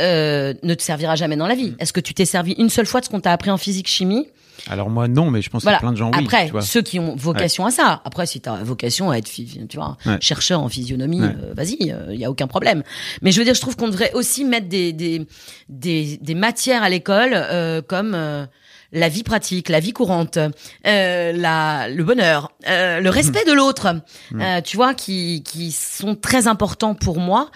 euh, 0.00 0.54
ne 0.62 0.74
te 0.74 0.82
servira 0.82 1.14
jamais 1.16 1.36
dans 1.36 1.46
la 1.46 1.54
Mm. 1.54 1.58
vie. 1.58 1.74
Est-ce 1.78 1.92
que 1.92 2.00
tu 2.00 2.14
t'es 2.14 2.24
servi 2.24 2.52
une 2.52 2.70
seule 2.70 2.86
fois 2.86 3.00
de 3.00 3.04
ce 3.06 3.10
qu'on 3.10 3.20
t'a 3.20 3.32
appris 3.32 3.50
en 3.50 3.58
physique 3.58 3.86
chimie? 3.88 4.26
Alors 4.68 4.90
moi, 4.90 5.08
non, 5.08 5.30
mais 5.30 5.40
je 5.40 5.48
pense 5.48 5.62
Voilà. 5.62 5.78
que 5.78 5.82
plein 5.84 5.92
de 5.92 5.96
gens, 5.96 6.10
oui. 6.12 6.18
Après, 6.22 6.46
tu 6.46 6.52
vois. 6.52 6.60
ceux 6.60 6.82
qui 6.82 6.98
ont 7.00 7.16
vocation 7.16 7.64
à 7.64 7.70
ça. 7.70 8.02
Après, 8.04 8.26
si 8.26 8.40
t'as 8.42 8.56
vocation 8.62 9.10
à 9.10 9.16
être, 9.16 9.30
tu 9.30 9.76
vois, 9.76 9.96
Ouais. 10.04 10.18
chercheur 10.20 10.60
en 10.60 10.68
physionomie, 10.68 11.20
Ouais. 11.22 11.28
euh, 11.28 11.54
vas-y, 11.56 11.76
il 11.80 12.16
y 12.20 12.24
a 12.26 12.30
aucun 12.30 12.46
problème. 12.46 12.82
Mais 13.22 13.32
je 13.32 13.38
veux 13.38 13.44
dire, 13.44 13.54
je 13.54 13.60
trouve 13.62 13.76
qu'on 13.76 13.88
devrait 13.88 14.12
aussi 14.12 14.44
mettre 14.44 14.68
des 14.68 14.92
des 14.92 15.26
des, 15.70 16.18
des 16.20 16.34
matières 16.34 16.82
à 16.82 16.90
l'école 16.90 17.30
euh, 17.32 17.80
comme 17.80 18.12
euh, 18.14 18.44
la 18.92 19.08
vie 19.08 19.22
pratique, 19.22 19.68
la 19.68 19.78
vie 19.80 19.92
courante, 19.92 20.36
euh, 20.38 21.32
la, 21.32 21.88
le 21.88 22.02
bonheur, 22.04 22.50
euh, 22.68 23.00
le 23.00 23.08
respect 23.10 23.44
de 23.44 23.52
l'autre, 23.52 23.88
euh, 24.34 24.60
tu 24.62 24.76
vois, 24.76 24.94
qui, 24.94 25.42
qui 25.44 25.70
sont 25.72 26.14
très 26.16 26.46
importants 26.48 26.94
pour 26.94 27.18
moi. 27.18 27.50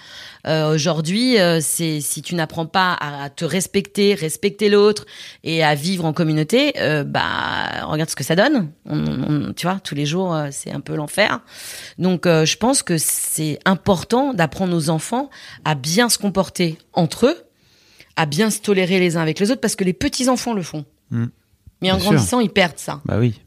Euh, 0.46 0.74
Aujourd'hui, 0.74 1.38
euh, 1.40 1.60
c'est 1.62 2.00
si 2.00 2.20
tu 2.22 2.34
n'apprends 2.34 2.66
pas 2.66 2.92
à, 2.92 3.24
à 3.24 3.30
te 3.30 3.44
respecter, 3.44 4.14
respecter 4.14 4.68
l'autre 4.68 5.06
et 5.42 5.64
à 5.64 5.74
vivre 5.74 6.04
en 6.04 6.12
communauté, 6.12 6.74
euh, 6.78 7.02
bah 7.02 7.86
regarde 7.86 8.10
ce 8.10 8.16
que 8.16 8.24
ça 8.24 8.36
donne. 8.36 8.70
On- 8.86 8.98
on- 9.48 9.52
tu 9.54 9.66
vois, 9.66 9.80
tous 9.82 9.94
les 9.94 10.04
jours, 10.06 10.36
c'est 10.50 10.70
un 10.70 10.80
peu 10.80 10.94
l'enfer. 10.96 11.40
Donc, 11.98 12.26
euh, 12.26 12.44
je 12.44 12.56
pense 12.58 12.82
que 12.82 12.98
c'est 12.98 13.58
important 13.64 14.34
d'apprendre 14.34 14.76
aux 14.76 14.90
enfants 14.90 15.30
à 15.64 15.74
bien 15.74 16.08
se 16.10 16.18
comporter 16.18 16.76
entre 16.92 17.26
eux, 17.26 17.36
à 18.16 18.26
bien 18.26 18.50
se 18.50 18.60
tolérer 18.60 19.00
les 19.00 19.16
uns 19.16 19.22
avec 19.22 19.40
les 19.40 19.50
autres, 19.50 19.60
parce 19.62 19.76
que 19.76 19.84
les 19.84 19.92
petits 19.94 20.28
enfants 20.28 20.52
le 20.52 20.62
font. 20.62 20.84
Mm. 21.10 21.24
Mais 21.82 21.90
en 21.90 21.96
Bien 21.96 22.02
sûr. 22.02 22.12
grandissant, 22.12 22.40
ils 22.40 22.50
perdent 22.50 22.78
ça. 22.78 23.00
Bah 23.04 23.16
oui. 23.18 23.40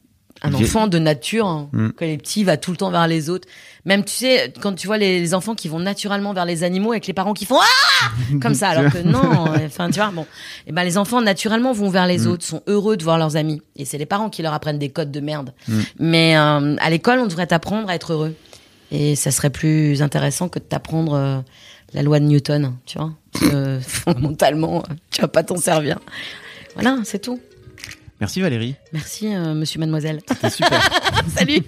Un 0.44 0.54
enfant 0.54 0.86
de 0.86 1.00
nature, 1.00 1.48
hein, 1.48 1.68
Mm. 1.74 1.90
quand 1.98 2.06
il 2.06 2.12
est 2.12 2.18
petit, 2.20 2.42
il 2.42 2.44
va 2.46 2.58
tout 2.58 2.70
le 2.70 2.78
temps 2.78 2.92
vers 2.92 3.08
les 3.08 3.32
autres. 3.32 3.48
Même, 3.86 4.04
tu 4.06 4.14
sais, 4.14 4.54
quand 4.62 4.74
tu 4.76 4.86
vois 4.86 5.00
les, 5.00 5.20
les 5.20 5.34
enfants 5.34 5.56
qui 5.56 5.68
vont 5.68 5.80
naturellement 5.80 6.32
vers 6.34 6.46
les 6.46 6.64
animaux 6.64 6.92
avec 6.92 7.08
les 7.08 7.14
parents 7.14 7.34
qui 7.34 7.46
font 7.46 7.58
ah 7.60 8.10
comme 8.42 8.54
ça, 8.54 8.70
alors 8.70 8.92
que 8.94 9.00
non. 9.00 9.46
Enfin, 9.66 9.90
tu 9.90 9.96
vois, 10.00 10.12
bon, 10.12 10.28
et 10.68 10.72
ben 10.72 10.84
les 10.84 11.00
enfants 11.00 11.22
naturellement 11.22 11.74
vont 11.74 11.90
vers 11.90 12.06
les 12.06 12.28
autres, 12.28 12.46
sont 12.46 12.62
heureux 12.68 12.98
de 12.98 13.04
voir 13.04 13.18
leurs 13.18 13.36
amis, 13.36 13.64
et 13.78 13.86
c'est 13.86 13.98
les 13.98 14.06
parents 14.06 14.30
qui 14.30 14.44
leur 14.44 14.54
apprennent 14.54 14.78
des 14.78 14.90
codes 14.90 15.12
de 15.12 15.20
merde. 15.22 15.54
Mais 15.98 16.38
euh, 16.38 16.76
à 16.80 16.90
l'école, 16.92 17.18
on 17.20 17.26
devrait 17.26 17.48
t'apprendre 17.48 17.90
à 17.90 17.96
être 17.96 18.14
heureux, 18.14 18.36
et 18.92 19.16
ça 19.16 19.32
serait 19.32 19.50
plus 19.50 20.04
intéressant 20.04 20.50
que 20.50 20.60
de 20.60 20.66
t'apprendre 20.66 21.14
euh, 21.14 21.40
la 21.94 22.04
loi 22.04 22.20
de 22.20 22.26
Newton, 22.26 22.76
tu 22.86 23.00
vois. 23.00 23.12
Parce 23.32 23.50
que, 23.52 23.80
fondamentalement, 23.88 24.84
euh, 24.88 24.94
tu 25.10 25.22
vas 25.22 25.28
pas 25.30 25.42
t'en 25.44 25.58
servir. 25.58 25.98
Voilà, 26.80 27.00
c'est 27.06 27.20
tout. 27.20 27.40
Merci 28.20 28.40
Valérie. 28.40 28.76
Merci, 28.94 29.34
euh, 29.34 29.56
monsieur, 29.56 29.80
mademoiselle. 29.80 30.22
C'était 30.28 30.52
super. 30.52 30.90
Salut. 31.36 31.62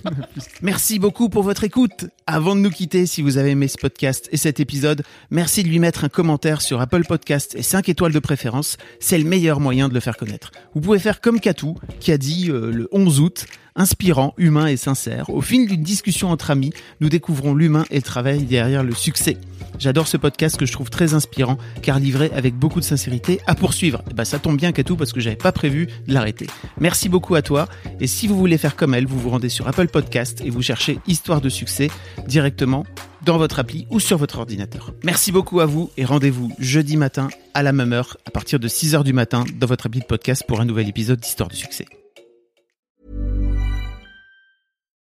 Merci 0.62 1.00
beaucoup 1.00 1.30
pour 1.30 1.42
votre 1.42 1.64
écoute. 1.64 2.06
Avant 2.28 2.56
de 2.56 2.62
nous 2.62 2.70
quitter, 2.70 3.08
si 3.08 3.24
vous 3.24 3.38
avez 3.38 3.52
aimé 3.52 3.68
ce 3.68 3.78
podcast 3.78 4.30
et 4.32 4.38
cet 4.38 4.60
épisode, 4.60 5.02
merci 5.32 5.64
de 5.64 5.68
lui 5.68 5.80
mettre 5.80 6.04
un 6.04 6.10
commentaire 6.10 6.62
sur 6.62 6.80
Apple 6.80 7.04
Podcast 7.08 7.56
et 7.56 7.64
5 7.64 7.90
étoiles 7.90 8.14
de 8.14 8.20
préférence. 8.20 8.78
C'est 9.00 9.18
le 9.18 9.26
meilleur 9.26 9.60
moyen 9.60 9.90
de 9.90 9.96
le 9.96 10.00
faire 10.00 10.16
connaître. 10.16 10.52
Vous 10.76 10.82
pouvez 10.82 11.00
faire 11.00 11.22
comme 11.22 11.40
Katou, 11.40 11.76
qui 12.00 12.12
a 12.12 12.20
dit 12.20 12.50
euh, 12.52 12.72
le 12.72 12.88
11 12.92 13.20
août, 13.20 13.46
inspirant, 13.76 14.34
humain 14.38 14.68
et 14.68 14.78
sincère. 14.78 15.30
Au 15.30 15.42
fil 15.42 15.68
d'une 15.68 15.84
discussion 15.84 16.30
entre 16.30 16.52
amis, 16.52 16.74
nous 17.00 17.10
découvrons 17.10 17.54
l'humain 17.54 17.86
et 17.92 17.98
le 17.98 18.02
travail 18.02 18.44
derrière 18.44 18.84
le 18.84 18.94
succès. 18.94 19.38
J'adore 19.78 20.08
ce 20.08 20.18
podcast 20.18 20.58
que 20.58 20.66
je 20.66 20.72
trouve 20.72 20.90
très 20.90 21.14
inspirant, 21.14 21.58
car 21.82 22.00
livré 22.00 22.32
avec 22.36 22.56
beaucoup 22.56 22.80
de 22.80 22.86
sincérité. 22.86 23.40
À 23.48 23.56
poursuivre. 23.56 24.02
Eh 24.12 24.14
ben, 24.14 24.26
ça 24.26 24.40
tombe 24.40 24.58
bien, 24.58 24.72
Katou, 24.72 24.96
parce 24.96 25.14
que 25.14 25.20
j'avais 25.20 25.36
pas 25.36 25.52
prévu 25.52 25.88
de 26.08 26.14
l'arrêter. 26.14 26.48
Merci 26.80 27.08
beaucoup 27.10 27.36
à 27.36 27.42
toi. 27.42 27.68
Et 28.00 28.08
si 28.08 28.28
vous 28.28 28.38
voulez 28.38 28.58
faire 28.58 28.76
comme 28.76 28.94
elle, 28.94 29.06
vous 29.06 29.20
vous 29.20 29.30
rendez 29.30 29.50
sur 29.50 29.68
Apple 29.68 29.88
Podcast 29.88 30.42
et 30.44 30.50
vous 30.50 30.62
cherchez 30.62 31.00
Histoire 31.08 31.42
de 31.42 31.50
succès 31.50 31.90
directement 32.28 32.86
dans 33.24 33.38
votre 33.38 33.60
appli 33.60 33.86
ou 33.90 34.00
sur 34.00 34.18
votre 34.18 34.40
ordinateur. 34.40 34.94
Merci 35.04 35.32
beaucoup 35.32 35.60
à 35.60 35.66
vous 35.66 35.92
et 35.98 36.06
rendez-vous 36.06 36.52
jeudi 36.60 36.98
matin 36.98 37.30
à 37.54 37.64
la 37.64 37.74
même 37.74 37.94
heure, 37.94 38.18
à 38.26 38.32
partir 38.32 38.60
de 38.60 38.68
6h 38.68 39.04
du 39.04 39.14
matin, 39.14 39.44
dans 39.56 39.68
votre 39.68 39.88
appli 39.88 40.00
de 40.00 40.06
podcast 40.06 40.44
pour 40.48 40.62
un 40.62 40.66
nouvel 40.66 40.88
épisode 40.88 41.20
d'Histoire 41.20 41.50
de 41.50 41.56
succès. 41.56 41.86